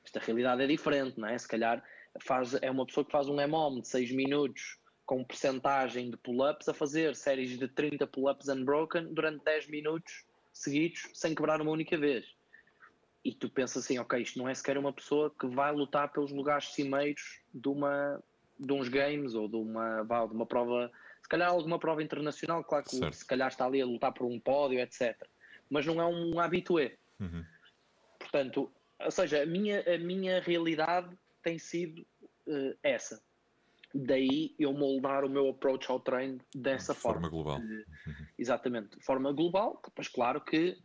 esta 0.04 0.20
realidade 0.20 0.62
é 0.62 0.66
diferente, 0.66 1.18
não 1.18 1.28
é? 1.28 1.36
Se 1.36 1.48
calhar 1.48 1.82
faz, 2.20 2.54
é 2.60 2.70
uma 2.70 2.86
pessoa 2.86 3.04
que 3.04 3.12
faz 3.12 3.28
um 3.28 3.36
MOM 3.48 3.80
de 3.80 3.88
6 3.88 4.12
minutos 4.12 4.78
com 5.04 5.24
percentagem 5.24 6.10
de 6.10 6.16
pull-ups 6.16 6.68
a 6.68 6.74
fazer 6.74 7.14
séries 7.14 7.58
de 7.58 7.68
30 7.68 8.06
pull-ups 8.06 8.48
unbroken 8.48 9.14
durante 9.14 9.44
10 9.44 9.68
minutos 9.68 10.24
seguidos 10.52 11.08
sem 11.14 11.34
quebrar 11.34 11.60
uma 11.60 11.70
única 11.70 11.96
vez. 11.96 12.26
E 13.24 13.32
tu 13.32 13.48
pensas 13.48 13.84
assim, 13.84 13.98
ok, 13.98 14.20
isto 14.20 14.38
não 14.38 14.48
é 14.48 14.54
sequer 14.54 14.78
uma 14.78 14.92
pessoa 14.92 15.32
que 15.38 15.46
vai 15.46 15.72
lutar 15.72 16.12
pelos 16.12 16.32
lugares 16.32 16.72
cimeiros 16.72 17.40
de 17.52 17.68
uma 17.68 18.22
de 18.58 18.72
uns 18.72 18.88
games 18.88 19.34
ou 19.34 19.48
de 19.48 19.56
uma, 19.56 20.02
de 20.02 20.34
uma 20.34 20.46
prova, 20.46 20.90
se 21.22 21.28
calhar 21.28 21.50
alguma 21.50 21.78
prova 21.78 22.02
internacional, 22.02 22.64
claro 22.64 22.84
que 22.84 22.96
certo. 22.96 23.14
se 23.14 23.26
calhar 23.26 23.48
está 23.48 23.66
ali 23.66 23.82
a 23.82 23.86
lutar 23.86 24.12
por 24.12 24.26
um 24.26 24.40
pódio, 24.40 24.80
etc. 24.80 25.14
Mas 25.68 25.84
não 25.84 26.00
é 26.00 26.06
um 26.06 26.40
habitué. 26.40 26.96
Uhum. 27.20 27.44
Portanto, 28.18 28.72
ou 28.98 29.10
seja, 29.10 29.42
a 29.42 29.46
minha, 29.46 29.82
a 29.82 29.98
minha 29.98 30.40
realidade 30.40 31.14
tem 31.46 31.60
sido 31.60 32.04
uh, 32.48 32.76
essa. 32.82 33.22
Daí 33.94 34.52
eu 34.58 34.72
moldar 34.72 35.24
o 35.24 35.30
meu 35.30 35.48
approach 35.48 35.88
ao 35.88 36.00
treino 36.00 36.40
dessa 36.52 36.92
de 36.92 36.98
forma. 36.98 37.20
forma 37.20 37.30
global. 37.30 37.60
Uh, 37.60 38.26
exatamente, 38.36 38.98
de 38.98 39.04
forma 39.04 39.32
global, 39.32 39.80
mas 39.96 40.08
claro 40.08 40.40
que 40.40 40.76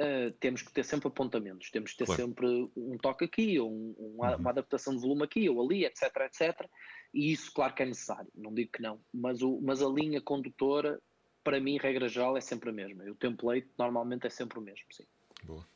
Uh, 0.00 0.32
temos 0.40 0.62
que 0.62 0.72
ter 0.72 0.84
sempre 0.84 1.06
apontamentos, 1.06 1.70
temos 1.70 1.92
que 1.92 1.98
ter 1.98 2.06
claro. 2.06 2.22
sempre 2.22 2.46
um 2.74 2.96
toque 2.96 3.26
aqui, 3.26 3.60
ou 3.60 3.70
um, 3.70 3.94
um, 3.98 4.04
uhum. 4.18 4.36
uma 4.36 4.50
adaptação 4.50 4.96
de 4.96 5.02
volume 5.02 5.22
aqui 5.22 5.48
ou 5.50 5.62
ali, 5.62 5.84
etc, 5.84 6.10
etc. 6.22 6.66
E 7.12 7.30
isso, 7.30 7.52
claro 7.52 7.74
que 7.74 7.82
é 7.82 7.86
necessário, 7.86 8.28
não 8.34 8.54
digo 8.54 8.72
que 8.72 8.82
não, 8.82 8.98
mas, 9.12 9.42
o, 9.42 9.60
mas 9.60 9.82
a 9.82 9.88
linha 9.88 10.20
condutora, 10.20 10.98
para 11.44 11.60
mim, 11.60 11.76
regra 11.76 12.08
geral, 12.08 12.38
é 12.38 12.40
sempre 12.40 12.70
a 12.70 12.72
mesma. 12.72 13.04
O 13.04 13.14
template 13.14 13.68
normalmente 13.78 14.26
é 14.26 14.30
sempre 14.30 14.58
o 14.58 14.62
mesmo, 14.62 14.86
sim. 14.90 15.04
Boa. 15.44 15.68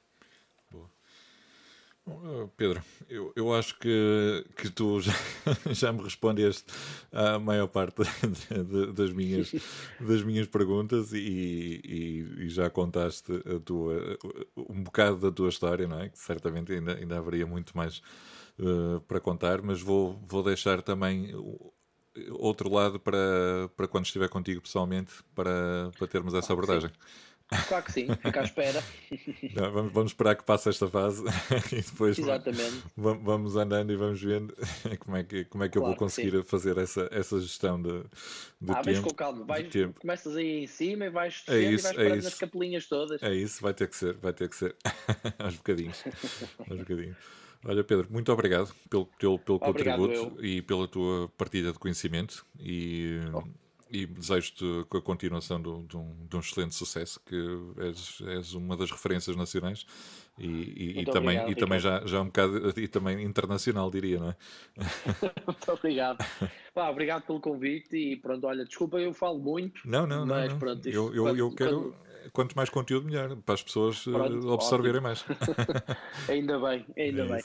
Bom, 2.06 2.48
Pedro, 2.56 2.80
eu, 3.08 3.32
eu 3.34 3.52
acho 3.52 3.76
que, 3.80 4.46
que 4.56 4.70
tu 4.70 5.00
já, 5.00 5.12
já 5.74 5.92
me 5.92 6.04
respondeste 6.04 6.64
à 7.10 7.36
maior 7.36 7.66
parte 7.66 7.96
de, 8.04 8.62
de, 8.62 8.92
das, 8.92 9.10
minhas, 9.10 9.52
das 9.98 10.22
minhas 10.22 10.46
perguntas 10.46 11.12
e, 11.12 11.18
e, 11.18 12.44
e, 12.44 12.48
já 12.48 12.70
contaste 12.70 13.32
a 13.32 13.58
tua, 13.58 14.16
um 14.56 14.84
bocado 14.84 15.16
da 15.18 15.32
tua 15.32 15.48
história, 15.48 15.88
não 15.88 15.98
é? 15.98 16.08
Que 16.08 16.18
certamente 16.18 16.72
ainda, 16.72 16.94
ainda 16.94 17.18
haveria 17.18 17.44
muito 17.44 17.76
mais 17.76 18.00
uh, 18.60 19.00
para 19.08 19.18
contar, 19.18 19.60
mas 19.60 19.80
vou, 19.80 20.16
vou 20.28 20.44
deixar 20.44 20.82
também 20.82 21.34
outro 22.30 22.72
lado 22.72 23.00
para, 23.00 23.68
para 23.76 23.88
quando 23.88 24.06
estiver 24.06 24.28
contigo 24.28 24.60
pessoalmente, 24.60 25.12
para, 25.34 25.90
para 25.98 26.06
termos 26.06 26.34
essa 26.34 26.52
abordagem. 26.52 26.90
Claro 27.68 27.84
que 27.84 27.92
sim, 27.92 28.08
fica 28.16 28.40
à 28.40 28.44
espera. 28.44 28.82
Não, 29.54 29.70
vamos, 29.70 29.92
vamos, 29.92 30.10
esperar 30.10 30.34
que 30.34 30.42
passe 30.42 30.68
esta 30.68 30.88
fase 30.88 31.22
e 31.72 31.80
depois 31.80 32.18
Exatamente. 32.18 32.82
vamos 32.96 33.54
andando 33.56 33.92
e 33.92 33.96
vamos 33.96 34.20
vendo 34.20 34.52
como 34.98 35.16
é 35.16 35.22
que, 35.22 35.44
como 35.44 35.62
é 35.62 35.68
que 35.68 35.74
claro 35.74 35.86
eu 35.86 35.90
vou 35.90 35.96
conseguir 35.96 36.42
fazer 36.44 36.76
essa, 36.76 37.08
essa 37.12 37.40
gestão 37.40 37.80
de, 37.80 38.02
de 38.60 38.72
ah, 38.72 38.82
tempo. 38.82 39.02
com 39.02 39.14
calma, 39.14 39.44
vais, 39.44 39.68
começas 40.00 40.34
aí 40.34 40.64
em 40.64 40.66
cima 40.66 41.04
e 41.06 41.10
vais 41.10 41.44
é 41.46 41.58
isso, 41.60 41.88
e 41.88 41.94
vais 41.94 41.98
é 41.98 42.16
isso. 42.16 42.24
nas 42.24 42.34
capelinhas 42.34 42.86
todas. 42.86 43.22
É 43.22 43.32
isso, 43.32 43.62
vai 43.62 43.72
ter 43.72 43.88
que 43.88 43.96
ser, 43.96 44.14
vai 44.14 44.32
ter 44.32 44.48
que 44.48 44.56
ser. 44.56 44.74
aos 45.38 45.54
bocadinhos. 45.54 46.02
aos 46.68 46.78
bocadinhos. 46.80 47.16
Olha, 47.64 47.82
Pedro, 47.82 48.06
muito 48.10 48.32
obrigado 48.32 48.74
pelo, 48.90 49.06
pelo, 49.06 49.38
pelo 49.38 49.58
contributo 49.58 50.34
eu. 50.36 50.44
e 50.44 50.62
pela 50.62 50.86
tua 50.86 51.28
partilha 51.36 51.72
de 51.72 51.78
conhecimento 51.78 52.44
e, 52.60 53.20
oh. 53.32 53.42
E 53.90 54.06
desejo-te 54.06 54.64
a 54.90 55.00
continuação 55.00 55.60
de, 55.60 55.70
de, 55.86 55.96
um, 55.96 56.26
de, 56.28 56.36
um, 56.36 56.40
excelente 56.40 56.74
sucesso, 56.74 57.20
que 57.24 57.36
és, 57.78 58.20
és 58.26 58.54
uma 58.54 58.76
das 58.76 58.90
referências 58.90 59.36
nacionais 59.36 59.86
e, 60.38 60.46
e, 60.46 61.00
e 61.00 61.04
também, 61.04 61.38
obrigado, 61.38 61.50
e 61.50 61.54
também 61.54 61.78
já, 61.78 62.06
já 62.06 62.20
um 62.20 62.26
bocado 62.26 62.80
e 62.80 62.88
também 62.88 63.22
internacional, 63.22 63.90
diria, 63.90 64.18
não 64.18 64.30
é? 64.30 64.36
muito 65.46 65.72
obrigado. 65.72 66.18
Pá, 66.74 66.90
obrigado 66.90 67.22
pelo 67.22 67.40
convite 67.40 67.96
e 67.96 68.16
pronto, 68.16 68.46
olha, 68.46 68.64
desculpa, 68.64 68.98
eu 68.98 69.14
falo 69.14 69.38
muito. 69.38 69.80
Não, 69.84 70.06
não, 70.06 70.26
mas 70.26 70.50
não. 70.50 70.58
Pronto, 70.58 70.88
eu, 70.88 71.14
eu, 71.14 71.22
quando, 71.24 71.38
eu 71.38 71.54
quero. 71.54 71.80
Quando 71.80 72.06
quanto 72.32 72.54
mais 72.54 72.68
conteúdo, 72.68 73.06
melhor, 73.06 73.36
para 73.36 73.54
as 73.54 73.62
pessoas 73.62 74.04
eh, 74.06 74.10
Pronto, 74.10 74.52
absorverem 74.52 75.00
mais. 75.00 75.24
ainda 76.28 76.58
bem, 76.58 76.84
ainda 76.96 77.22
é 77.22 77.28
bem. 77.28 77.42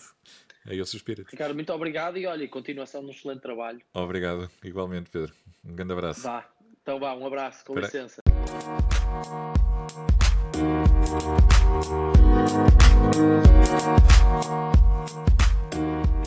É 0.67 0.75
esse 0.75 0.95
o 0.95 0.97
espírito. 0.97 1.29
Ricardo, 1.31 1.55
muito 1.55 1.73
obrigado 1.73 2.17
e 2.17 2.25
olha, 2.25 2.47
continuação 2.47 3.01
de 3.01 3.07
um 3.07 3.11
excelente 3.11 3.41
trabalho. 3.41 3.81
Obrigado, 3.93 4.49
igualmente, 4.63 5.09
Pedro. 5.09 5.33
Um 5.63 5.75
grande 5.75 5.93
abraço. 5.93 6.21
Vá, 6.21 6.47
então 6.81 6.99
vá, 6.99 7.13
um 7.15 7.25
abraço, 7.25 7.65
com 7.65 7.77
licença. 7.79 8.21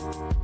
Thank 0.05 0.34